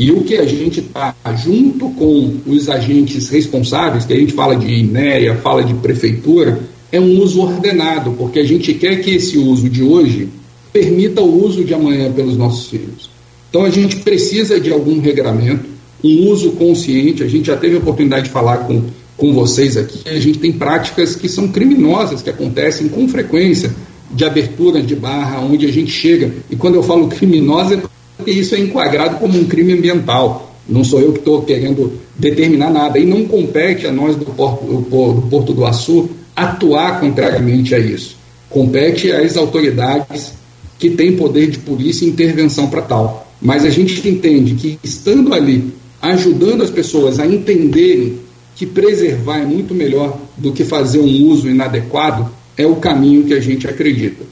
E 0.00 0.10
o 0.10 0.24
que 0.24 0.36
a 0.36 0.46
gente 0.46 0.80
está, 0.80 1.14
junto 1.44 1.90
com 1.90 2.38
os 2.46 2.70
agentes 2.70 3.28
responsáveis, 3.28 4.06
que 4.06 4.14
a 4.14 4.16
gente 4.16 4.32
fala 4.32 4.56
de 4.56 4.66
INEA, 4.72 5.36
fala 5.36 5.62
de 5.62 5.74
prefeitura, 5.74 6.58
é 6.90 6.98
um 6.98 7.20
uso 7.20 7.42
ordenado, 7.42 8.12
porque 8.12 8.38
a 8.38 8.46
gente 8.46 8.72
quer 8.72 9.02
que 9.02 9.10
esse 9.10 9.36
uso 9.36 9.68
de 9.68 9.82
hoje 9.82 10.30
permita 10.72 11.20
o 11.20 11.44
uso 11.44 11.62
de 11.62 11.74
amanhã 11.74 12.10
pelos 12.10 12.34
nossos 12.34 12.70
filhos. 12.70 13.10
Então 13.50 13.62
a 13.62 13.68
gente 13.68 13.96
precisa 13.96 14.58
de 14.58 14.72
algum 14.72 15.00
regramento, 15.00 15.66
um 16.02 16.30
uso 16.30 16.52
consciente. 16.52 17.22
A 17.22 17.28
gente 17.28 17.48
já 17.48 17.56
teve 17.58 17.76
a 17.76 17.80
oportunidade 17.80 18.24
de 18.24 18.30
falar 18.30 18.66
com, 18.66 18.84
com 19.18 19.34
vocês 19.34 19.76
aqui. 19.76 20.08
A 20.08 20.18
gente 20.18 20.38
tem 20.38 20.50
práticas 20.50 21.14
que 21.14 21.28
são 21.28 21.48
criminosas, 21.48 22.22
que 22.22 22.30
acontecem 22.30 22.88
com 22.88 23.06
frequência, 23.06 23.70
de 24.10 24.24
abertura 24.24 24.80
de 24.80 24.96
barra, 24.96 25.40
onde 25.40 25.66
a 25.66 25.70
gente 25.70 25.90
chega. 25.90 26.32
E 26.48 26.56
quando 26.56 26.76
eu 26.76 26.82
falo 26.82 27.06
criminosa, 27.06 27.74
é 27.74 27.82
porque 28.20 28.30
isso 28.30 28.54
é 28.54 28.58
enquadrado 28.60 29.16
como 29.16 29.38
um 29.38 29.44
crime 29.44 29.72
ambiental. 29.72 30.54
Não 30.68 30.84
sou 30.84 31.00
eu 31.00 31.12
que 31.12 31.18
estou 31.18 31.42
querendo 31.42 31.92
determinar 32.16 32.70
nada. 32.70 32.98
E 32.98 33.04
não 33.04 33.24
compete 33.24 33.86
a 33.86 33.92
nós 33.92 34.14
do 34.14 34.26
Porto 34.26 34.64
do, 34.64 35.28
Porto 35.28 35.52
do 35.52 35.64
Açu 35.64 36.10
atuar 36.36 37.00
contrariamente 37.00 37.74
a 37.74 37.78
isso. 37.78 38.16
Compete 38.48 39.10
às 39.10 39.36
autoridades 39.36 40.32
que 40.78 40.90
têm 40.90 41.16
poder 41.16 41.48
de 41.48 41.58
polícia 41.58 42.04
e 42.04 42.08
intervenção 42.08 42.68
para 42.68 42.82
tal. 42.82 43.26
Mas 43.40 43.64
a 43.64 43.70
gente 43.70 44.06
entende 44.06 44.54
que, 44.54 44.78
estando 44.84 45.34
ali, 45.34 45.72
ajudando 46.00 46.62
as 46.62 46.70
pessoas 46.70 47.18
a 47.18 47.26
entenderem 47.26 48.18
que 48.54 48.66
preservar 48.66 49.38
é 49.38 49.46
muito 49.46 49.74
melhor 49.74 50.18
do 50.36 50.52
que 50.52 50.64
fazer 50.64 50.98
um 50.98 51.24
uso 51.26 51.48
inadequado, 51.48 52.30
é 52.56 52.66
o 52.66 52.76
caminho 52.76 53.24
que 53.24 53.32
a 53.32 53.40
gente 53.40 53.66
acredita. 53.66 54.24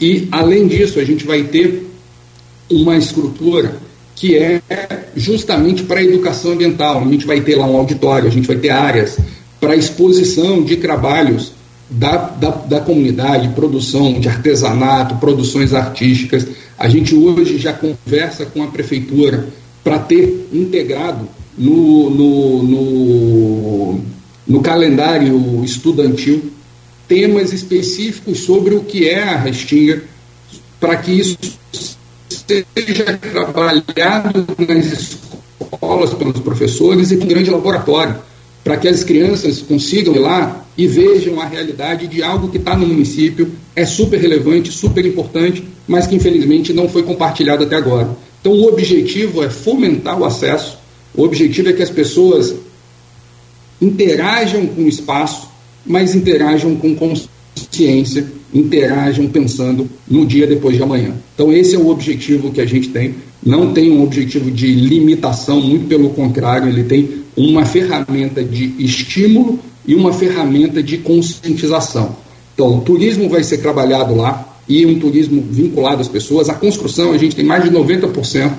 E, 0.00 0.28
além 0.32 0.66
disso, 0.66 0.98
a 0.98 1.04
gente 1.04 1.26
vai 1.26 1.44
ter 1.44 1.84
uma 2.70 2.96
estrutura 2.96 3.76
que 4.14 4.36
é 4.36 4.62
justamente 5.16 5.82
para 5.82 6.00
a 6.00 6.04
educação 6.04 6.52
ambiental. 6.52 7.02
A 7.02 7.08
gente 7.08 7.26
vai 7.26 7.40
ter 7.40 7.56
lá 7.56 7.66
um 7.66 7.76
auditório, 7.76 8.28
a 8.28 8.30
gente 8.30 8.46
vai 8.46 8.56
ter 8.56 8.70
áreas 8.70 9.18
para 9.60 9.76
exposição 9.76 10.62
de 10.62 10.76
trabalhos 10.76 11.52
da, 11.90 12.16
da, 12.16 12.50
da, 12.50 12.80
comunidade, 12.80 13.48
produção 13.50 14.18
de 14.18 14.28
artesanato, 14.28 15.16
produções 15.16 15.74
artísticas. 15.74 16.46
A 16.78 16.88
gente 16.88 17.14
hoje 17.14 17.58
já 17.58 17.72
conversa 17.72 18.46
com 18.46 18.62
a 18.62 18.68
prefeitura 18.68 19.48
para 19.82 19.98
ter 19.98 20.48
integrado 20.52 21.28
no, 21.56 22.10
no, 22.10 22.62
no, 22.62 24.00
no, 24.46 24.60
calendário 24.62 25.62
estudantil 25.62 26.50
temas 27.06 27.52
específicos 27.52 28.40
sobre 28.40 28.74
o 28.74 28.80
que 28.80 29.08
é 29.08 29.22
a 29.22 29.36
Restinga, 29.36 30.02
para 30.80 30.96
que 30.96 31.12
isso 31.12 31.38
seja 32.46 33.18
trabalhado 33.18 34.46
nas 34.66 34.86
escolas 34.86 36.14
pelos 36.14 36.40
professores 36.40 37.10
e 37.10 37.16
com 37.16 37.24
um 37.24 37.28
grande 37.28 37.50
laboratório 37.50 38.16
para 38.64 38.78
que 38.78 38.88
as 38.88 39.04
crianças 39.04 39.60
consigam 39.60 40.14
ir 40.14 40.20
lá 40.20 40.64
e 40.76 40.86
vejam 40.86 41.38
a 41.38 41.44
realidade 41.44 42.06
de 42.06 42.22
algo 42.22 42.48
que 42.48 42.56
está 42.56 42.74
no 42.74 42.86
município, 42.86 43.52
é 43.76 43.84
super 43.84 44.18
relevante, 44.18 44.72
super 44.72 45.04
importante, 45.04 45.62
mas 45.86 46.06
que 46.06 46.16
infelizmente 46.16 46.72
não 46.72 46.88
foi 46.88 47.02
compartilhado 47.02 47.64
até 47.64 47.76
agora. 47.76 48.16
Então, 48.40 48.52
o 48.52 48.66
objetivo 48.66 49.44
é 49.44 49.50
fomentar 49.50 50.18
o 50.18 50.24
acesso, 50.24 50.78
o 51.14 51.22
objetivo 51.22 51.68
é 51.68 51.72
que 51.74 51.82
as 51.82 51.90
pessoas 51.90 52.54
interajam 53.80 54.66
com 54.66 54.82
o 54.82 54.88
espaço, 54.88 55.48
mas 55.84 56.14
interajam 56.14 56.74
com 56.76 56.94
consciência, 56.94 58.26
interajam 58.54 59.26
pensando 59.26 59.88
no 60.08 60.24
dia 60.24 60.46
depois 60.46 60.76
de 60.76 60.82
amanhã. 60.82 61.12
Então, 61.34 61.52
esse 61.52 61.74
é 61.74 61.78
o 61.78 61.88
objetivo 61.88 62.52
que 62.52 62.60
a 62.60 62.66
gente 62.66 62.88
tem. 62.88 63.16
Não 63.44 63.72
tem 63.72 63.90
um 63.90 64.02
objetivo 64.02 64.50
de 64.50 64.72
limitação, 64.72 65.60
muito 65.60 65.86
pelo 65.86 66.10
contrário, 66.10 66.68
ele 66.68 66.84
tem 66.84 67.24
uma 67.36 67.66
ferramenta 67.66 68.44
de 68.44 68.72
estímulo 68.78 69.58
e 69.86 69.94
uma 69.94 70.12
ferramenta 70.12 70.82
de 70.82 70.98
conscientização. 70.98 72.16
Então, 72.54 72.78
o 72.78 72.80
turismo 72.82 73.28
vai 73.28 73.42
ser 73.42 73.58
trabalhado 73.58 74.14
lá 74.14 74.56
e 74.68 74.86
um 74.86 74.98
turismo 74.98 75.44
vinculado 75.50 76.00
às 76.00 76.08
pessoas. 76.08 76.48
A 76.48 76.54
construção, 76.54 77.12
a 77.12 77.18
gente 77.18 77.34
tem 77.34 77.44
mais 77.44 77.64
de 77.64 77.70
90% 77.70 78.52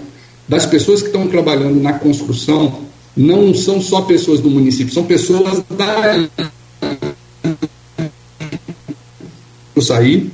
das 0.48 0.66
pessoas 0.66 1.02
que 1.02 1.08
estão 1.08 1.28
trabalhando 1.28 1.82
na 1.82 1.94
construção 1.94 2.86
não 3.16 3.54
são 3.54 3.82
só 3.82 4.02
pessoas 4.02 4.42
do 4.42 4.50
município, 4.50 4.94
são 4.94 5.04
pessoas 5.04 5.64
da 5.70 6.28
sair 9.82 10.32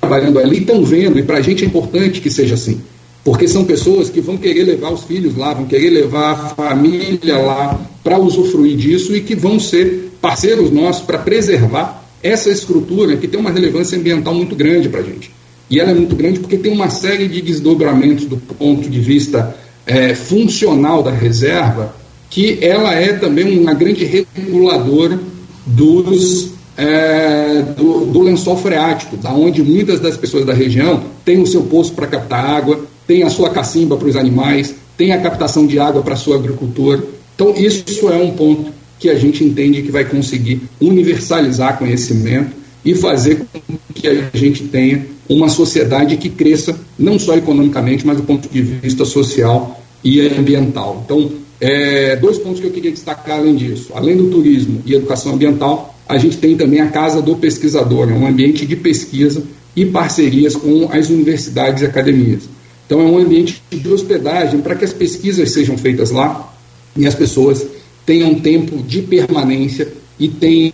trabalhando 0.00 0.38
ali 0.38 0.58
estão 0.58 0.84
vendo 0.84 1.18
e 1.18 1.22
para 1.22 1.38
a 1.38 1.40
gente 1.40 1.62
é 1.62 1.66
importante 1.66 2.20
que 2.20 2.30
seja 2.30 2.54
assim. 2.54 2.80
Porque 3.22 3.46
são 3.46 3.64
pessoas 3.64 4.08
que 4.08 4.20
vão 4.20 4.36
querer 4.36 4.64
levar 4.64 4.90
os 4.90 5.04
filhos 5.04 5.36
lá, 5.36 5.52
vão 5.52 5.66
querer 5.66 5.90
levar 5.90 6.32
a 6.32 6.48
família 6.54 7.38
lá 7.38 7.78
para 8.02 8.18
usufruir 8.18 8.76
disso 8.76 9.14
e 9.14 9.20
que 9.20 9.34
vão 9.34 9.60
ser 9.60 10.10
parceiros 10.20 10.70
nossos 10.70 11.02
para 11.02 11.18
preservar 11.18 12.02
essa 12.22 12.50
estrutura 12.50 13.16
que 13.16 13.28
tem 13.28 13.38
uma 13.38 13.50
relevância 13.50 13.98
ambiental 13.98 14.34
muito 14.34 14.56
grande 14.56 14.88
para 14.88 15.00
a 15.00 15.02
gente. 15.02 15.30
E 15.68 15.78
ela 15.78 15.90
é 15.90 15.94
muito 15.94 16.16
grande 16.16 16.40
porque 16.40 16.56
tem 16.56 16.72
uma 16.72 16.90
série 16.90 17.28
de 17.28 17.40
desdobramentos 17.40 18.24
do 18.24 18.36
ponto 18.36 18.88
de 18.88 19.00
vista 19.00 19.56
é, 19.86 20.14
funcional 20.14 21.02
da 21.02 21.10
reserva, 21.10 21.94
que 22.28 22.58
ela 22.60 22.94
é 22.94 23.12
também 23.12 23.58
uma 23.58 23.74
grande 23.74 24.04
reguladora 24.04 25.18
dos, 25.66 26.50
é, 26.80 27.62
do, 27.76 28.06
do 28.06 28.22
lençol 28.22 28.56
freático, 28.56 29.14
da 29.18 29.30
onde 29.30 29.62
muitas 29.62 30.00
das 30.00 30.16
pessoas 30.16 30.46
da 30.46 30.54
região 30.54 31.04
têm 31.26 31.38
o 31.42 31.46
seu 31.46 31.62
poço 31.64 31.92
para 31.92 32.06
captar 32.06 32.42
água, 32.42 32.80
tem 33.06 33.22
a 33.22 33.28
sua 33.28 33.50
cacimba 33.50 33.98
para 33.98 34.08
os 34.08 34.16
animais, 34.16 34.74
tem 34.96 35.12
a 35.12 35.20
captação 35.20 35.66
de 35.66 35.78
água 35.78 36.00
para 36.02 36.14
a 36.14 36.16
sua 36.16 36.36
agricultura. 36.36 37.02
Então, 37.34 37.54
isso 37.54 38.08
é 38.08 38.16
um 38.16 38.30
ponto 38.30 38.72
que 38.98 39.10
a 39.10 39.14
gente 39.14 39.44
entende 39.44 39.82
que 39.82 39.90
vai 39.90 40.06
conseguir 40.06 40.62
universalizar 40.80 41.78
conhecimento 41.78 42.52
e 42.82 42.94
fazer 42.94 43.42
com 43.66 43.76
que 43.94 44.08
a 44.08 44.30
gente 44.32 44.64
tenha 44.64 45.04
uma 45.28 45.50
sociedade 45.50 46.16
que 46.16 46.30
cresça, 46.30 46.78
não 46.98 47.18
só 47.18 47.36
economicamente, 47.36 48.06
mas 48.06 48.16
do 48.16 48.22
ponto 48.22 48.48
de 48.48 48.62
vista 48.62 49.04
social 49.04 49.82
e 50.02 50.20
ambiental. 50.20 51.02
Então, 51.04 51.30
é, 51.60 52.16
dois 52.16 52.38
pontos 52.38 52.58
que 52.58 52.66
eu 52.66 52.70
queria 52.70 52.90
destacar 52.90 53.38
além 53.38 53.54
disso. 53.54 53.90
Além 53.94 54.16
do 54.16 54.30
turismo 54.30 54.80
e 54.86 54.94
educação 54.94 55.34
ambiental, 55.34 55.89
a 56.10 56.18
gente 56.18 56.38
tem 56.38 56.56
também 56.56 56.80
a 56.80 56.88
Casa 56.88 57.22
do 57.22 57.36
Pesquisador, 57.36 58.10
é 58.10 58.12
um 58.12 58.26
ambiente 58.26 58.66
de 58.66 58.74
pesquisa 58.74 59.44
e 59.76 59.86
parcerias 59.86 60.56
com 60.56 60.88
as 60.90 61.08
universidades 61.08 61.82
e 61.82 61.86
academias. 61.86 62.48
Então, 62.84 63.00
é 63.00 63.04
um 63.04 63.18
ambiente 63.18 63.62
de 63.70 63.88
hospedagem 63.88 64.60
para 64.60 64.74
que 64.74 64.84
as 64.84 64.92
pesquisas 64.92 65.52
sejam 65.52 65.78
feitas 65.78 66.10
lá 66.10 66.52
e 66.96 67.06
as 67.06 67.14
pessoas 67.14 67.64
tenham 68.04 68.34
tempo 68.34 68.82
de 68.82 69.02
permanência 69.02 69.86
e 70.18 70.26
tenham 70.26 70.72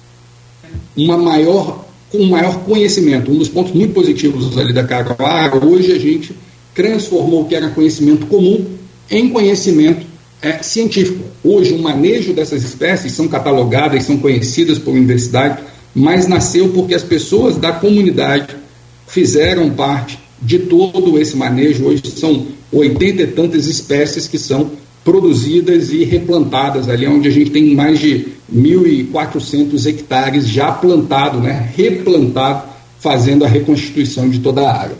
uma 0.96 1.18
maior, 1.18 1.84
um 2.14 2.30
maior 2.30 2.64
conhecimento. 2.64 3.30
Um 3.30 3.36
dos 3.36 3.50
pontos 3.50 3.74
muito 3.74 3.92
positivos 3.92 4.56
ali 4.56 4.72
da 4.72 4.84
Caroara, 4.84 5.62
hoje 5.62 5.92
a 5.92 5.98
gente 5.98 6.34
transformou 6.74 7.42
o 7.42 7.44
que 7.44 7.54
era 7.54 7.68
conhecimento 7.68 8.24
comum 8.24 8.64
em 9.10 9.28
conhecimento 9.28 10.06
é, 10.46 10.62
científico. 10.62 11.24
Hoje, 11.42 11.72
o 11.72 11.82
manejo 11.82 12.32
dessas 12.32 12.62
espécies 12.62 13.12
são 13.12 13.26
catalogadas, 13.26 14.04
são 14.04 14.16
conhecidas 14.16 14.78
por 14.78 14.94
universidade, 14.94 15.62
mas 15.94 16.28
nasceu 16.28 16.68
porque 16.68 16.94
as 16.94 17.02
pessoas 17.02 17.56
da 17.56 17.72
comunidade 17.72 18.54
fizeram 19.08 19.70
parte 19.70 20.18
de 20.40 20.60
todo 20.60 21.18
esse 21.18 21.36
manejo. 21.36 21.86
Hoje 21.86 22.02
são 22.14 22.46
oitenta 22.70 23.22
e 23.22 23.26
tantas 23.26 23.66
espécies 23.66 24.28
que 24.28 24.38
são 24.38 24.70
produzidas 25.04 25.90
e 25.90 26.04
replantadas 26.04 26.88
ali, 26.88 27.06
onde 27.06 27.28
a 27.28 27.30
gente 27.30 27.50
tem 27.50 27.74
mais 27.74 27.98
de 27.98 28.28
1.400 28.52 29.86
hectares 29.86 30.48
já 30.48 30.72
plantado, 30.72 31.40
né, 31.40 31.70
replantado, 31.76 32.68
fazendo 33.00 33.44
a 33.44 33.48
reconstituição 33.48 34.28
de 34.28 34.40
toda 34.40 34.62
a 34.62 34.80
área. 34.80 34.96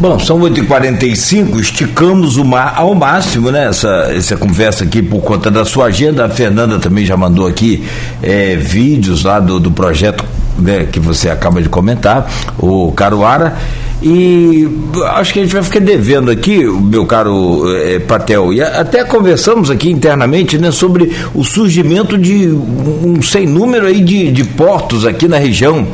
Bom, 0.00 0.16
são 0.20 0.38
8h45, 0.38 1.58
esticamos 1.58 2.36
o 2.36 2.44
mar 2.44 2.74
ao 2.76 2.94
máximo, 2.94 3.50
né? 3.50 3.66
Essa, 3.66 4.12
essa 4.14 4.36
conversa 4.36 4.84
aqui 4.84 5.02
por 5.02 5.20
conta 5.20 5.50
da 5.50 5.64
sua 5.64 5.86
agenda. 5.86 6.24
A 6.24 6.28
Fernanda 6.28 6.78
também 6.78 7.04
já 7.04 7.16
mandou 7.16 7.48
aqui 7.48 7.82
é, 8.22 8.54
vídeos 8.54 9.24
lá 9.24 9.40
do, 9.40 9.58
do 9.58 9.72
projeto 9.72 10.24
né, 10.56 10.86
que 10.90 11.00
você 11.00 11.28
acaba 11.28 11.60
de 11.60 11.68
comentar, 11.68 12.30
o 12.58 12.92
Caruara. 12.92 13.56
E 14.00 14.68
acho 15.14 15.32
que 15.32 15.40
a 15.40 15.42
gente 15.42 15.52
vai 15.52 15.62
ficar 15.64 15.80
devendo 15.80 16.30
aqui, 16.30 16.64
meu 16.64 17.04
caro 17.04 17.64
é, 17.78 17.98
Patel, 17.98 18.52
e 18.52 18.62
até 18.62 19.02
conversamos 19.02 19.68
aqui 19.68 19.90
internamente 19.90 20.56
né, 20.56 20.70
sobre 20.70 21.12
o 21.34 21.42
surgimento 21.42 22.16
de 22.16 22.46
um 22.46 23.20
sem 23.20 23.44
número 23.44 23.86
aí 23.86 24.00
de, 24.00 24.30
de 24.30 24.44
portos 24.44 25.04
aqui 25.04 25.26
na 25.26 25.38
região. 25.38 25.88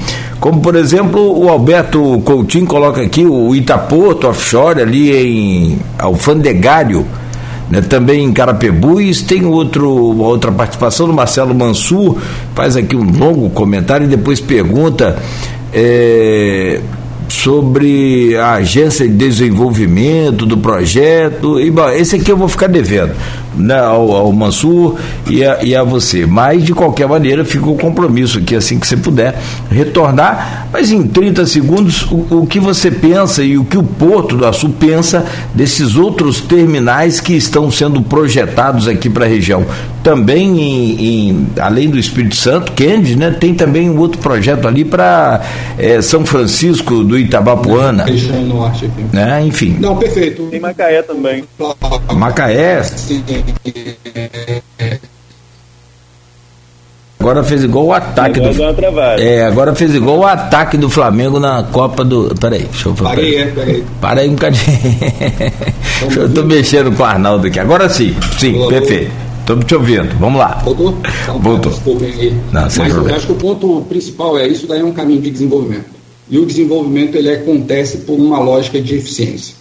Como, 0.45 0.61
por 0.61 0.77
exemplo, 0.77 1.43
o 1.43 1.49
Alberto 1.49 2.21
Coutinho 2.23 2.67
coloca 2.67 3.01
aqui 3.01 3.25
o 3.25 3.55
Itaporto 3.55 4.29
Offshore 4.29 4.83
ali 4.83 5.11
em 5.11 5.79
Alfandegário, 5.99 7.07
né, 7.71 7.81
também 7.81 8.23
em 8.23 8.31
Carapebus, 8.31 9.23
tem 9.23 9.47
outro, 9.47 9.89
outra 9.89 10.53
participação 10.53 11.07
do 11.07 11.15
Marcelo 11.15 11.55
Mansur, 11.55 12.19
faz 12.55 12.77
aqui 12.77 12.95
um 12.95 13.11
longo 13.11 13.49
comentário 13.49 14.05
e 14.05 14.07
depois 14.07 14.39
pergunta. 14.39 15.19
É, 15.73 16.79
sobre 17.27 18.37
a 18.37 18.53
agência 18.53 19.09
de 19.09 19.15
desenvolvimento 19.15 20.45
do 20.45 20.59
projeto. 20.59 21.59
E, 21.59 21.71
bom, 21.71 21.89
esse 21.89 22.17
aqui 22.17 22.31
eu 22.31 22.37
vou 22.37 22.49
ficar 22.49 22.67
devendo 22.67 23.13
né, 23.57 23.79
ao, 23.79 24.13
ao 24.13 24.33
Mansur 24.33 24.97
e 25.29 25.45
a, 25.45 25.63
e 25.63 25.75
a 25.75 25.83
você. 25.83 26.27
Mas, 26.27 26.65
de 26.65 26.73
qualquer 26.73 27.09
maneira, 27.09 27.45
fica 27.45 27.69
o 27.69 27.77
compromisso 27.77 28.39
aqui, 28.39 28.55
assim 28.55 28.79
que 28.79 28.87
você 28.87 28.97
puder 28.97 29.39
retornar. 29.71 30.69
Mas 30.73 30.91
em 30.91 31.07
30 31.07 31.47
segundos, 31.47 32.03
o, 32.11 32.43
o 32.43 32.47
que 32.47 32.59
você 32.59 32.91
pensa 32.91 33.43
e 33.43 33.57
o 33.57 33.65
que 33.65 33.79
o 33.79 33.83
Porto 33.83 34.37
do 34.37 34.47
Açu 34.47 34.69
pensa 34.71 35.25
desses 35.55 35.97
outros 35.97 36.41
terminais 36.41 37.21
que 37.21 37.35
estão 37.35 37.71
sendo 37.71 38.03
projetados 38.03 38.89
aqui 38.89 39.09
para 39.09 39.25
a 39.25 39.29
região. 39.29 39.65
Também, 40.03 40.61
em, 40.61 41.29
em, 41.29 41.47
além 41.59 41.89
do 41.89 41.99
Espírito 41.99 42.37
Santo, 42.37 42.73
Kennedy, 42.73 43.17
né, 43.17 43.31
tem 43.31 43.55
também 43.55 43.89
um 43.89 43.99
outro 43.99 44.21
projeto 44.21 44.69
ali 44.69 44.85
para 44.85 45.41
é, 45.79 46.03
São 46.03 46.27
Francisco 46.27 47.03
do 47.03 47.19
Itabapuana. 47.19 48.05
Região 48.05 48.43
norte 48.43 48.85
aqui. 48.85 49.05
Né, 49.13 49.43
enfim. 49.47 49.77
Não, 49.81 49.97
perfeito. 49.97 50.43
Tem 50.51 50.61
Macaé 50.61 51.03
também. 51.03 51.45
Macaé. 52.13 52.83
Agora 57.25 57.43
fez 57.43 57.65
igual 57.65 57.87
o 57.87 57.93
ataque 57.95 58.39
Agora 58.39 58.73
do. 58.75 59.23
É, 59.23 59.45
agora 59.45 59.75
fez 59.75 59.95
igual 59.95 60.19
o 60.19 60.27
ataque 60.27 60.77
do 60.77 60.91
Flamengo 60.91 61.41
na 61.41 61.63
Copa 61.63 62.05
do. 62.05 62.35
Peraí, 62.39 62.65
deixa 62.65 62.91
eu 62.91 62.95
falar. 62.95 63.11
Parei, 63.15 63.39
é, 63.39 63.47
peraí. 63.47 63.85
Para 63.99 64.21
aí 64.21 64.29
um 64.29 64.35
bocadinho. 64.35 64.79
eu 66.17 66.35
tô 66.35 66.43
mexendo 66.43 66.95
com 66.95 67.03
o 67.03 67.07
Arnaldo 67.07 67.47
aqui. 67.47 67.59
Agora 67.59 67.89
sim, 67.89 68.15
sim, 68.39 68.55
Alô, 68.57 68.69
perfeito. 68.69 69.11
Estou 69.41 69.59
te 69.63 69.75
ouvindo. 69.75 70.15
Vamos 70.19 70.39
lá. 70.39 70.61
Voltou? 70.65 70.99
Então, 71.23 71.39
Voltou. 71.39 71.73
Não, 72.53 72.69
sem 72.69 72.83
Mas 72.83 72.89
eu 72.89 72.95
problema. 72.95 73.17
acho 73.17 73.27
que 73.27 73.33
o 73.33 73.37
ponto 73.37 73.87
principal 73.89 74.39
é 74.39 74.47
isso 74.47 74.67
daí 74.67 74.81
é 74.81 74.85
um 74.85 74.93
caminho 74.93 75.23
de 75.23 75.31
desenvolvimento. 75.31 75.87
E 76.29 76.39
o 76.39 76.45
desenvolvimento 76.45 77.17
ele 77.17 77.31
acontece 77.31 77.99
por 77.99 78.19
uma 78.19 78.39
lógica 78.39 78.81
de 78.81 78.97
eficiência. 78.97 79.55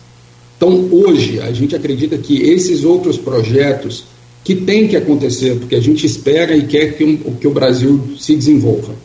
Então, 0.64 0.88
hoje, 0.94 1.42
a 1.42 1.52
gente 1.52 1.76
acredita 1.76 2.18
que 2.18 2.42
esses 2.42 2.86
outros 2.86 3.18
projetos 3.18 4.06
que 4.46 4.56
têm 4.56 4.88
que 4.88 4.96
acontecer, 4.96 5.56
porque 5.60 5.76
a 5.76 5.82
gente 5.82 6.06
espera 6.06 6.56
e 6.56 6.66
quer 6.66 6.96
que, 6.96 7.04
um, 7.04 7.18
que 7.18 7.46
o 7.46 7.52
Brasil 7.52 8.02
se 8.18 8.34
desenvolva. 8.34 8.96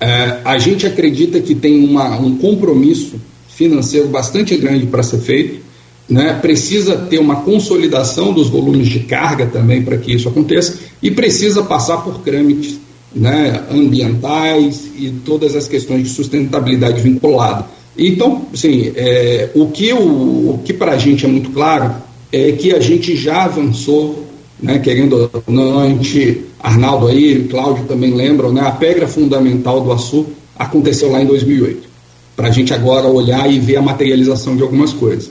É, 0.00 0.38
a 0.42 0.56
gente 0.56 0.86
acredita 0.86 1.42
que 1.42 1.54
tem 1.54 1.84
uma, 1.84 2.18
um 2.18 2.38
compromisso 2.38 3.20
financeiro 3.48 4.08
bastante 4.08 4.56
grande 4.56 4.86
para 4.86 5.02
ser 5.02 5.18
feito, 5.18 5.60
né? 6.08 6.38
precisa 6.40 6.96
ter 6.96 7.18
uma 7.18 7.36
consolidação 7.42 8.32
dos 8.32 8.48
volumes 8.48 8.88
de 8.88 9.00
carga 9.00 9.44
também 9.44 9.82
para 9.82 9.98
que 9.98 10.14
isso 10.14 10.30
aconteça 10.30 10.78
e 11.02 11.10
precisa 11.10 11.62
passar 11.64 11.98
por 11.98 12.20
trâmites 12.20 12.78
né, 13.14 13.62
ambientais 13.70 14.86
e 14.96 15.10
todas 15.22 15.54
as 15.54 15.68
questões 15.68 16.04
de 16.04 16.08
sustentabilidade 16.08 17.02
vinculada. 17.02 17.73
Então, 17.96 18.46
assim, 18.52 18.92
é, 18.96 19.50
o 19.54 19.68
que, 19.68 19.92
o, 19.92 20.60
que 20.64 20.72
para 20.72 20.92
a 20.92 20.98
gente 20.98 21.24
é 21.24 21.28
muito 21.28 21.50
claro 21.50 21.94
é 22.32 22.52
que 22.52 22.74
a 22.74 22.80
gente 22.80 23.16
já 23.16 23.44
avançou, 23.44 24.26
né, 24.60 24.78
querendo 24.80 25.30
ou 25.32 25.42
não, 25.46 25.78
a 25.78 25.88
gente, 25.88 26.42
Arnaldo 26.58 27.06
aí, 27.06 27.46
Cláudio 27.48 27.84
também 27.84 28.12
lembram, 28.12 28.52
né, 28.52 28.62
a 28.62 28.72
pedra 28.72 29.06
fundamental 29.06 29.80
do 29.80 29.92
Açu 29.92 30.26
aconteceu 30.58 31.10
lá 31.10 31.22
em 31.22 31.26
2008, 31.26 31.88
para 32.34 32.48
a 32.48 32.50
gente 32.50 32.74
agora 32.74 33.06
olhar 33.06 33.50
e 33.50 33.60
ver 33.60 33.76
a 33.76 33.82
materialização 33.82 34.56
de 34.56 34.62
algumas 34.62 34.92
coisas. 34.92 35.30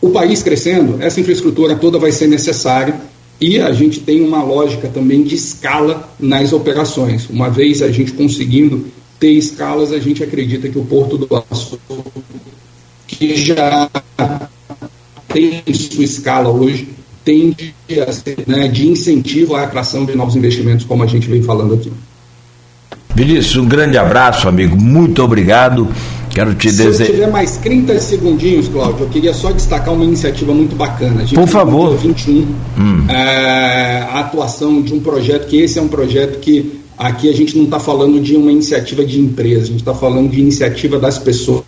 O 0.00 0.10
país 0.10 0.42
crescendo, 0.42 1.02
essa 1.02 1.20
infraestrutura 1.20 1.74
toda 1.74 1.98
vai 1.98 2.12
ser 2.12 2.28
necessária 2.28 2.94
e 3.40 3.58
a 3.58 3.72
gente 3.72 4.00
tem 4.00 4.22
uma 4.22 4.42
lógica 4.42 4.88
também 4.88 5.24
de 5.24 5.34
escala 5.34 6.08
nas 6.18 6.52
operações. 6.52 7.28
Uma 7.28 7.50
vez 7.50 7.82
a 7.82 7.90
gente 7.90 8.12
conseguindo 8.12 8.86
ter 9.18 9.32
escalas, 9.32 9.92
a 9.92 9.98
gente 9.98 10.22
acredita 10.22 10.68
que 10.68 10.78
o 10.78 10.84
Porto 10.84 11.16
do 11.18 11.44
Açu, 11.50 11.78
que 13.06 13.36
já 13.36 13.88
tem 15.28 15.62
sua 15.74 16.04
escala 16.04 16.48
hoje, 16.48 16.88
tende 17.24 17.74
a 18.06 18.12
ser 18.12 18.44
né, 18.46 18.68
de 18.68 18.88
incentivo 18.88 19.54
à 19.56 19.62
atração 19.62 20.04
de 20.04 20.14
novos 20.14 20.36
investimentos, 20.36 20.84
como 20.84 21.02
a 21.02 21.06
gente 21.06 21.28
vem 21.28 21.42
falando 21.42 21.74
aqui. 21.74 21.92
Vinícius, 23.14 23.56
um 23.56 23.66
grande 23.66 23.96
abraço, 23.96 24.46
amigo. 24.46 24.76
Muito 24.76 25.22
obrigado. 25.22 25.88
Quero 26.30 26.54
te 26.54 26.70
Se 26.70 26.82
eu 26.82 26.90
desejar. 26.90 27.12
tiver 27.12 27.30
mais 27.30 27.56
30 27.56 27.98
segundinhos, 27.98 28.68
Cláudio, 28.68 29.06
eu 29.06 29.08
queria 29.08 29.32
só 29.32 29.50
destacar 29.52 29.94
uma 29.94 30.04
iniciativa 30.04 30.52
muito 30.52 30.76
bacana. 30.76 31.24
Por 31.34 31.48
favor. 31.48 31.92
no 31.92 31.98
dia 31.98 32.10
21, 32.10 33.10
é, 33.10 34.06
a 34.12 34.20
atuação 34.20 34.82
de 34.82 34.92
um 34.92 35.00
projeto, 35.00 35.46
que 35.46 35.56
esse 35.56 35.78
é 35.78 35.82
um 35.82 35.88
projeto 35.88 36.38
que 36.40 36.78
aqui 36.96 37.28
a 37.28 37.32
gente 37.32 37.56
não 37.56 37.64
está 37.64 37.78
falando 37.78 38.20
de 38.20 38.36
uma 38.36 38.50
iniciativa 38.50 39.04
de 39.04 39.20
empresa, 39.20 39.62
a 39.62 39.66
gente 39.66 39.80
está 39.80 39.94
falando 39.94 40.30
de 40.30 40.40
iniciativa 40.40 40.98
das 40.98 41.18
pessoas, 41.18 41.64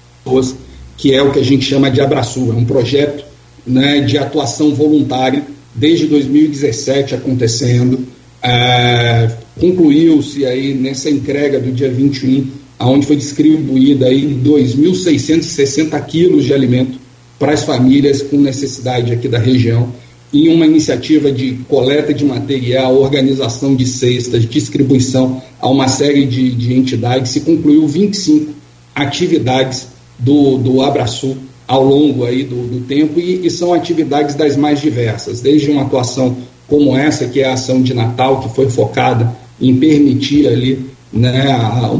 que 0.96 1.14
é 1.14 1.22
o 1.22 1.30
que 1.32 1.38
a 1.38 1.44
gente 1.44 1.64
chama 1.64 1.90
de 1.90 2.00
Abraçu. 2.00 2.50
É 2.50 2.54
um 2.54 2.64
projeto 2.64 3.24
né, 3.66 4.00
de 4.00 4.18
atuação 4.18 4.74
voluntária, 4.74 5.44
desde 5.74 6.06
2017 6.06 7.14
acontecendo. 7.14 8.06
É, 8.42 9.30
Concluiu-se 9.58 10.46
aí 10.46 10.72
nessa 10.72 11.10
entrega 11.10 11.58
do 11.58 11.72
dia 11.72 11.90
21, 11.90 12.46
onde 12.78 13.06
foi 13.06 13.16
distribuída 13.16 14.06
aí 14.06 14.40
2.660 14.44 16.00
quilos 16.06 16.44
de 16.44 16.54
alimento 16.54 16.98
para 17.38 17.52
as 17.52 17.64
famílias 17.64 18.22
com 18.22 18.36
necessidade 18.38 19.12
aqui 19.12 19.26
da 19.26 19.38
região, 19.38 19.92
em 20.32 20.48
uma 20.48 20.66
iniciativa 20.66 21.32
de 21.32 21.54
coleta 21.68 22.12
de 22.12 22.24
material, 22.24 23.00
organização 23.00 23.74
de 23.74 23.86
cestas, 23.86 24.48
distribuição 24.48 25.42
a 25.60 25.68
uma 25.68 25.88
série 25.88 26.26
de, 26.26 26.50
de 26.54 26.74
entidades. 26.74 27.32
Se 27.32 27.40
concluiu 27.40 27.86
25 27.86 28.52
atividades 28.94 29.88
do, 30.18 30.58
do 30.58 30.82
Abraçu 30.82 31.36
ao 31.66 31.84
longo 31.84 32.24
aí 32.24 32.44
do, 32.44 32.66
do 32.66 32.80
tempo 32.86 33.20
e, 33.20 33.46
e 33.46 33.50
são 33.50 33.72
atividades 33.72 34.34
das 34.34 34.56
mais 34.56 34.80
diversas, 34.80 35.40
desde 35.40 35.70
uma 35.70 35.82
atuação 35.82 36.36
como 36.66 36.96
essa, 36.96 37.26
que 37.26 37.40
é 37.40 37.48
a 37.48 37.54
ação 37.54 37.82
de 37.82 37.94
Natal, 37.94 38.40
que 38.40 38.54
foi 38.54 38.68
focada 38.68 39.34
em 39.60 39.74
permitir 39.76 40.46
ali 40.46 40.86
né, 41.12 41.46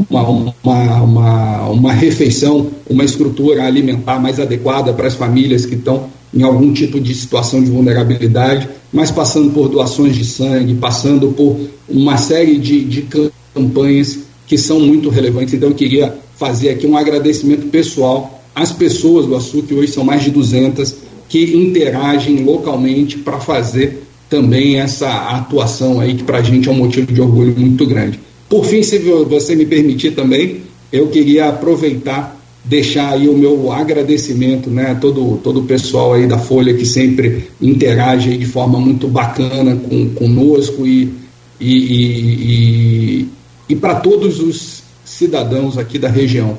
uma, 0.09 0.53
uma, 0.63 1.01
uma, 1.01 1.69
uma 1.69 1.93
refeição, 1.93 2.67
uma 2.87 3.03
estrutura 3.03 3.65
alimentar 3.65 4.19
mais 4.19 4.39
adequada 4.39 4.93
para 4.93 5.07
as 5.07 5.15
famílias 5.15 5.65
que 5.65 5.75
estão 5.75 6.07
em 6.33 6.43
algum 6.43 6.71
tipo 6.73 6.99
de 6.99 7.13
situação 7.13 7.63
de 7.63 7.71
vulnerabilidade, 7.71 8.69
mas 8.91 9.11
passando 9.11 9.51
por 9.51 9.69
doações 9.69 10.15
de 10.15 10.25
sangue, 10.25 10.75
passando 10.75 11.29
por 11.29 11.59
uma 11.87 12.17
série 12.17 12.57
de, 12.57 12.83
de 12.83 13.07
campanhas 13.53 14.19
que 14.47 14.57
são 14.57 14.79
muito 14.79 15.09
relevantes. 15.09 15.53
Então, 15.53 15.69
eu 15.69 15.75
queria 15.75 16.15
fazer 16.37 16.69
aqui 16.69 16.87
um 16.87 16.97
agradecimento 16.97 17.67
pessoal 17.67 18.41
às 18.55 18.71
pessoas 18.71 19.25
do 19.25 19.35
Açu, 19.35 19.63
que 19.63 19.73
hoje 19.73 19.91
são 19.91 20.03
mais 20.03 20.23
de 20.23 20.31
200, 20.31 20.95
que 21.27 21.55
interagem 21.55 22.43
localmente 22.43 23.17
para 23.17 23.39
fazer 23.39 24.03
também 24.29 24.79
essa 24.79 25.09
atuação 25.09 25.99
aí, 25.99 26.13
que 26.13 26.23
para 26.23 26.37
a 26.37 26.41
gente 26.41 26.69
é 26.69 26.71
um 26.71 26.75
motivo 26.75 27.11
de 27.11 27.21
orgulho 27.21 27.53
muito 27.57 27.85
grande. 27.85 28.19
Por 28.47 28.65
fim, 28.65 28.81
se 28.83 28.97
você 28.99 29.55
me 29.55 29.65
permitir 29.65 30.11
também, 30.11 30.61
eu 30.91 31.07
queria 31.07 31.49
aproveitar 31.49 32.38
deixar 32.69 33.13
aí 33.13 33.27
o 33.27 33.35
meu 33.35 33.71
agradecimento, 33.71 34.69
né, 34.69 34.95
todo 35.01 35.37
todo 35.43 35.61
o 35.61 35.63
pessoal 35.63 36.13
aí 36.13 36.27
da 36.27 36.37
Folha 36.37 36.73
que 36.73 36.85
sempre 36.85 37.49
interage 37.59 38.37
de 38.37 38.45
forma 38.45 38.79
muito 38.79 39.07
bacana 39.07 39.75
com 39.75 40.09
conosco 40.11 40.85
e 40.85 41.11
e, 41.59 41.75
e, 41.75 43.21
e, 43.21 43.27
e 43.69 43.75
para 43.75 43.95
todos 43.95 44.39
os 44.39 44.81
cidadãos 45.03 45.77
aqui 45.77 45.99
da 45.99 46.07
região, 46.07 46.57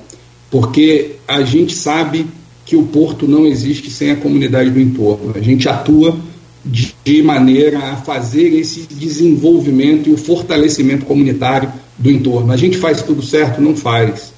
porque 0.51 1.13
a 1.27 1.43
gente 1.43 1.75
sabe 1.75 2.27
que 2.67 2.77
o 2.77 2.83
porto 2.83 3.27
não 3.27 3.47
existe 3.47 3.91
sem 3.91 4.11
a 4.11 4.17
comunidade 4.17 4.71
do 4.71 4.81
entorno. 4.81 5.33
A 5.35 5.41
gente 5.41 5.69
atua 5.69 6.17
de, 6.65 6.95
de 7.05 7.23
maneira 7.23 7.79
a 7.79 7.97
fazer 7.97 8.55
esse 8.55 8.81
desenvolvimento 8.83 10.11
e 10.11 10.13
o 10.13 10.19
fortalecimento 10.19 11.07
comunitário 11.07 11.73
do 11.97 12.11
entorno. 12.11 12.53
A 12.53 12.57
gente 12.57 12.77
faz 12.77 13.03
tudo 13.03 13.23
certo? 13.23 13.61
Não 13.61 13.75
faz. 13.75 14.33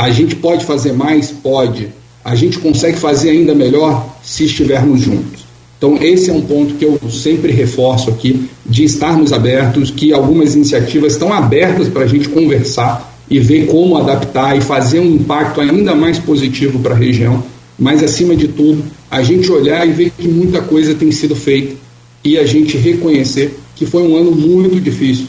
A 0.00 0.08
gente 0.08 0.34
pode 0.34 0.64
fazer 0.64 0.94
mais? 0.94 1.30
Pode. 1.30 1.90
A 2.24 2.34
gente 2.34 2.58
consegue 2.58 2.98
fazer 2.98 3.28
ainda 3.28 3.54
melhor 3.54 4.16
se 4.22 4.46
estivermos 4.46 5.02
juntos. 5.02 5.44
Então, 5.76 5.98
esse 6.00 6.30
é 6.30 6.32
um 6.32 6.40
ponto 6.40 6.76
que 6.76 6.86
eu 6.86 6.98
sempre 7.10 7.52
reforço 7.52 8.08
aqui, 8.08 8.48
de 8.64 8.84
estarmos 8.84 9.30
abertos, 9.30 9.90
que 9.90 10.10
algumas 10.10 10.54
iniciativas 10.54 11.12
estão 11.12 11.30
abertas 11.30 11.86
para 11.90 12.04
a 12.04 12.06
gente 12.06 12.30
conversar 12.30 13.14
e 13.28 13.38
ver 13.38 13.66
como 13.66 13.98
adaptar 13.98 14.56
e 14.56 14.62
fazer 14.62 15.00
um 15.00 15.16
impacto 15.16 15.60
ainda 15.60 15.94
mais 15.94 16.18
positivo 16.18 16.78
para 16.78 16.94
a 16.94 16.98
região. 16.98 17.44
Mas, 17.78 18.02
acima 18.02 18.34
de 18.34 18.48
tudo, 18.48 18.82
a 19.10 19.22
gente 19.22 19.52
olhar 19.52 19.86
e 19.86 19.92
ver 19.92 20.12
que 20.18 20.26
muita 20.26 20.62
coisa 20.62 20.94
tem 20.94 21.12
sido 21.12 21.36
feita 21.36 21.76
e 22.24 22.38
a 22.38 22.46
gente 22.46 22.78
reconhecer 22.78 23.54
que 23.76 23.84
foi 23.84 24.02
um 24.02 24.16
ano 24.16 24.30
muito 24.30 24.80
difícil, 24.80 25.26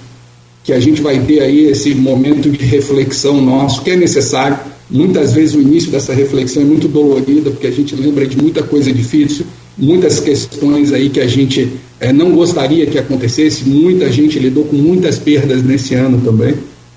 que 0.64 0.74
a 0.74 0.80
gente 0.80 1.02
vai 1.02 1.20
ter 1.20 1.42
aí 1.42 1.66
esse 1.66 1.94
momento 1.96 2.50
de 2.50 2.64
reflexão 2.64 3.42
nosso, 3.42 3.82
que 3.82 3.92
é 3.92 3.96
necessário. 3.96 4.60
Muitas 4.90 5.34
vezes 5.34 5.56
o 5.56 5.62
início 5.62 5.90
dessa 5.90 6.14
reflexão 6.14 6.62
é 6.62 6.66
muito 6.66 6.88
dolorida, 6.88 7.50
porque 7.50 7.68
a 7.68 7.72
gente 7.72 7.96
lembra 7.96 8.26
de 8.28 8.38
muita 8.38 8.62
coisa 8.62 8.92
difícil, 8.92 9.46
muitas 9.78 10.20
questões 10.20 10.92
aí 10.92 11.10
que 11.10 11.20
a 11.20 11.28
gente 11.28 11.72
é, 12.00 12.12
não 12.12 12.32
gostaria 12.32 12.86
que 12.86 12.98
acontecesse, 12.98 13.68
muita 13.68 14.12
gente 14.12 14.38
lidou 14.38 14.66
com 14.66 14.76
muitas 14.76 15.18
perdas 15.18 15.64
nesse 15.64 15.96
ano 15.96 16.22
também, 16.22 16.56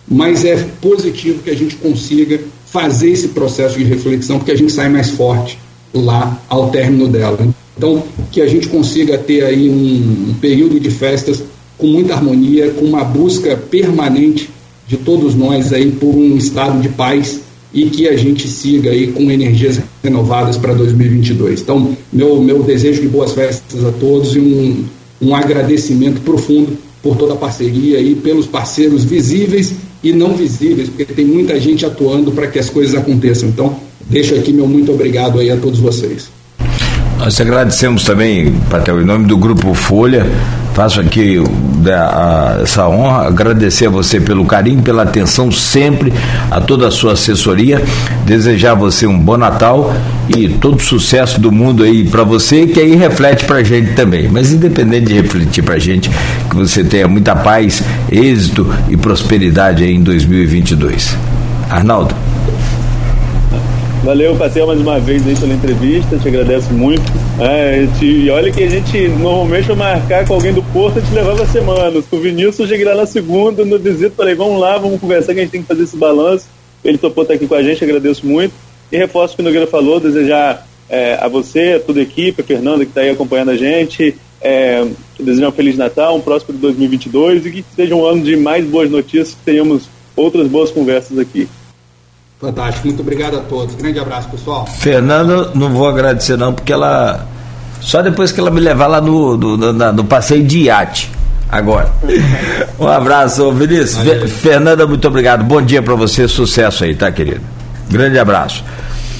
mas 0.08 0.44
é 0.44 0.56
positivo 0.80 1.42
que 1.42 1.50
a 1.50 1.56
gente 1.56 1.76
consiga 1.76 2.40
fazer 2.66 3.10
esse 3.10 3.28
processo 3.28 3.78
de 3.78 3.84
reflexão, 3.84 4.38
porque 4.38 4.50
a 4.50 4.56
gente 4.56 4.72
sai 4.72 4.88
mais 4.88 5.10
forte 5.10 5.58
lá 5.94 6.42
ao 6.48 6.70
término 6.70 7.06
dela. 7.06 7.38
Então, 7.76 8.02
que 8.30 8.40
a 8.40 8.46
gente 8.46 8.68
consiga 8.68 9.16
ter 9.16 9.44
aí 9.44 9.68
um, 9.68 10.30
um 10.30 10.34
período 10.34 10.78
de 10.78 10.90
festas 10.90 11.42
com 11.78 11.86
muita 11.86 12.14
harmonia, 12.14 12.70
com 12.70 12.84
uma 12.84 13.04
busca 13.04 13.56
permanente 13.56 14.48
de 14.86 14.96
todos 14.96 15.34
nós 15.34 15.72
aí 15.72 15.90
por 15.90 16.14
um 16.14 16.36
estado 16.36 16.80
de 16.80 16.88
paz 16.90 17.40
e 17.72 17.86
que 17.86 18.06
a 18.06 18.16
gente 18.16 18.46
siga 18.46 18.90
aí 18.90 19.08
com 19.08 19.30
energias 19.30 19.80
renovadas 20.02 20.56
para 20.56 20.72
2022. 20.74 21.60
Então, 21.60 21.96
meu, 22.12 22.40
meu 22.40 22.62
desejo 22.62 23.00
de 23.00 23.08
boas 23.08 23.32
festas 23.32 23.84
a 23.84 23.90
todos 23.90 24.36
e 24.36 24.38
um, 24.38 24.84
um 25.20 25.34
agradecimento 25.34 26.20
profundo 26.20 26.78
por 27.02 27.16
toda 27.16 27.34
a 27.34 27.36
parceria 27.36 27.98
e 27.98 28.14
pelos 28.14 28.46
parceiros 28.46 29.04
visíveis 29.04 29.74
e 30.02 30.12
não 30.12 30.34
visíveis, 30.34 30.88
porque 30.88 31.04
tem 31.04 31.24
muita 31.24 31.58
gente 31.58 31.84
atuando 31.84 32.30
para 32.30 32.46
que 32.46 32.58
as 32.58 32.70
coisas 32.70 32.94
aconteçam. 32.94 33.48
Então, 33.48 33.76
deixo 34.08 34.34
aqui 34.34 34.52
meu 34.52 34.68
muito 34.68 34.92
obrigado 34.92 35.40
aí 35.40 35.50
a 35.50 35.56
todos 35.56 35.80
vocês. 35.80 36.28
Nós 37.18 37.40
agradecemos 37.40 38.04
também, 38.04 38.52
Patel, 38.70 39.00
em 39.00 39.04
nome 39.04 39.26
do 39.26 39.36
Grupo 39.36 39.72
Folha, 39.74 40.26
faço 40.74 41.00
aqui 41.00 41.40
essa 42.62 42.88
honra, 42.88 43.28
agradecer 43.28 43.86
a 43.86 43.90
você 43.90 44.20
pelo 44.20 44.44
carinho, 44.44 44.82
pela 44.82 45.04
atenção 45.04 45.50
sempre, 45.52 46.12
a 46.50 46.60
toda 46.60 46.88
a 46.88 46.90
sua 46.90 47.12
assessoria, 47.12 47.82
desejar 48.26 48.72
a 48.72 48.74
você 48.74 49.06
um 49.06 49.18
bom 49.18 49.36
Natal 49.36 49.94
e 50.28 50.48
todo 50.48 50.82
sucesso 50.82 51.40
do 51.40 51.52
mundo 51.52 51.84
aí 51.84 52.04
para 52.04 52.24
você, 52.24 52.66
que 52.66 52.80
aí 52.80 52.96
reflete 52.96 53.44
para 53.44 53.56
a 53.56 53.62
gente 53.62 53.92
também. 53.92 54.28
Mas 54.28 54.52
independente 54.52 55.06
de 55.06 55.14
refletir 55.14 55.62
para 55.62 55.74
a 55.74 55.78
gente, 55.78 56.10
que 56.50 56.56
você 56.56 56.82
tenha 56.82 57.06
muita 57.06 57.36
paz, 57.36 57.82
êxito 58.10 58.68
e 58.88 58.96
prosperidade 58.96 59.84
aí 59.84 59.94
em 59.94 60.02
2022. 60.02 61.16
Arnaldo. 61.70 62.33
Valeu, 64.04 64.36
Patel, 64.36 64.66
mais 64.66 64.78
uma 64.78 65.00
vez 65.00 65.26
aí 65.26 65.34
pela 65.34 65.54
entrevista, 65.54 66.18
te 66.18 66.28
agradeço 66.28 66.70
muito. 66.74 67.02
É, 67.40 67.86
te, 67.98 68.04
e 68.04 68.28
olha 68.28 68.52
que 68.52 68.62
a 68.62 68.68
gente 68.68 69.08
normalmente 69.08 69.66
vai 69.68 69.76
marcar 69.76 70.28
com 70.28 70.34
alguém 70.34 70.52
do 70.52 70.62
Porto, 70.62 70.98
a 70.98 71.00
gente 71.00 71.14
levava 71.14 71.46
semanas. 71.46 72.04
Com 72.10 72.16
o 72.16 72.20
Vinícius, 72.20 72.68
cheguei 72.68 72.84
lá 72.84 72.94
na 72.94 73.06
segunda, 73.06 73.64
no 73.64 73.78
visita, 73.78 74.12
falei, 74.14 74.34
vamos 74.34 74.60
lá, 74.60 74.76
vamos 74.76 75.00
conversar 75.00 75.32
que 75.32 75.40
a 75.40 75.42
gente 75.42 75.52
tem 75.52 75.62
que 75.62 75.66
fazer 75.66 75.84
esse 75.84 75.96
balanço. 75.96 76.46
Ele 76.84 76.98
topou 76.98 77.22
estar 77.22 77.32
aqui 77.32 77.46
com 77.46 77.54
a 77.54 77.62
gente, 77.62 77.82
agradeço 77.82 78.26
muito. 78.26 78.52
E 78.92 78.98
reforço 78.98 79.32
o 79.32 79.36
que 79.36 79.42
o 79.42 79.44
Nogueira 79.46 79.66
falou, 79.66 79.98
desejar 79.98 80.66
é, 80.86 81.14
a 81.18 81.26
você, 81.26 81.72
a 81.72 81.80
toda 81.80 82.00
a 82.00 82.02
equipe, 82.02 82.42
a 82.42 82.44
Fernanda 82.44 82.84
que 82.84 82.90
está 82.90 83.00
aí 83.00 83.08
acompanhando 83.08 83.52
a 83.52 83.56
gente, 83.56 84.14
é, 84.38 84.86
desejar 85.18 85.48
um 85.48 85.52
Feliz 85.52 85.78
Natal, 85.78 86.14
um 86.14 86.20
próximo 86.20 86.52
2022 86.58 87.46
e 87.46 87.50
que 87.50 87.64
seja 87.74 87.94
um 87.94 88.04
ano 88.04 88.22
de 88.22 88.36
mais 88.36 88.66
boas 88.66 88.90
notícias, 88.90 89.30
que 89.30 89.44
tenhamos 89.46 89.88
outras 90.14 90.46
boas 90.46 90.70
conversas 90.70 91.18
aqui. 91.18 91.48
Fantástico, 92.40 92.86
muito 92.88 93.00
obrigado 93.00 93.36
a 93.36 93.40
todos. 93.40 93.74
Grande 93.74 93.98
abraço, 93.98 94.28
pessoal. 94.28 94.66
Fernanda, 94.66 95.50
não 95.54 95.70
vou 95.70 95.88
agradecer 95.88 96.36
não, 96.36 96.52
porque 96.52 96.72
ela. 96.72 97.26
Só 97.80 98.02
depois 98.02 98.32
que 98.32 98.40
ela 98.40 98.50
me 98.50 98.60
levar 98.60 98.86
lá 98.86 99.00
no, 99.00 99.36
no, 99.36 99.56
no, 99.56 99.92
no 99.92 100.04
passeio 100.04 100.44
de 100.44 100.64
iate. 100.64 101.10
Agora. 101.50 101.90
Um 102.78 102.88
abraço, 102.88 103.52
Vinícius. 103.52 104.02
Fernanda, 104.32 104.86
muito 104.86 105.06
obrigado. 105.06 105.44
Bom 105.44 105.62
dia 105.62 105.80
para 105.80 105.94
você, 105.94 106.26
sucesso 106.26 106.82
aí, 106.82 106.94
tá, 106.94 107.10
querido? 107.12 107.40
Grande 107.88 108.18
abraço. 108.18 108.64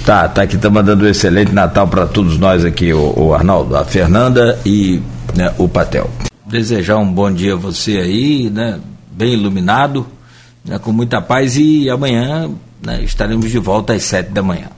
Tá, 0.05 0.29
tá 0.29 0.43
aqui, 0.43 0.59
tá 0.59 0.69
mandando 0.69 1.05
um 1.05 1.09
excelente 1.09 1.53
Natal 1.53 1.87
para 1.87 2.07
todos 2.07 2.37
nós 2.37 2.65
aqui, 2.65 2.93
o, 2.93 3.15
o, 3.17 3.33
Arnaldo, 3.33 3.77
a 3.77 3.85
Fernanda 3.85 4.59
e 4.67 5.01
né, 5.35 5.55
o 5.57 5.69
Patel. 5.69 6.11
Desejar 6.45 6.99
um 6.99 7.11
bom 7.11 7.33
dia 7.33 7.55
a 7.55 7.57
você 7.57 7.99
aí, 7.99 8.51
né? 8.51 8.79
Bem 9.11 9.33
iluminado, 9.33 10.07
né, 10.65 10.79
com 10.79 10.93
muita 10.93 11.23
paz 11.23 11.57
e 11.57 11.89
amanhã 11.89 12.51
né, 12.85 13.03
estaremos 13.03 13.51
de 13.51 13.59
volta 13.59 13.95
às 13.95 14.03
sete 14.05 14.31
da 14.31 14.43
manhã. 14.43 14.69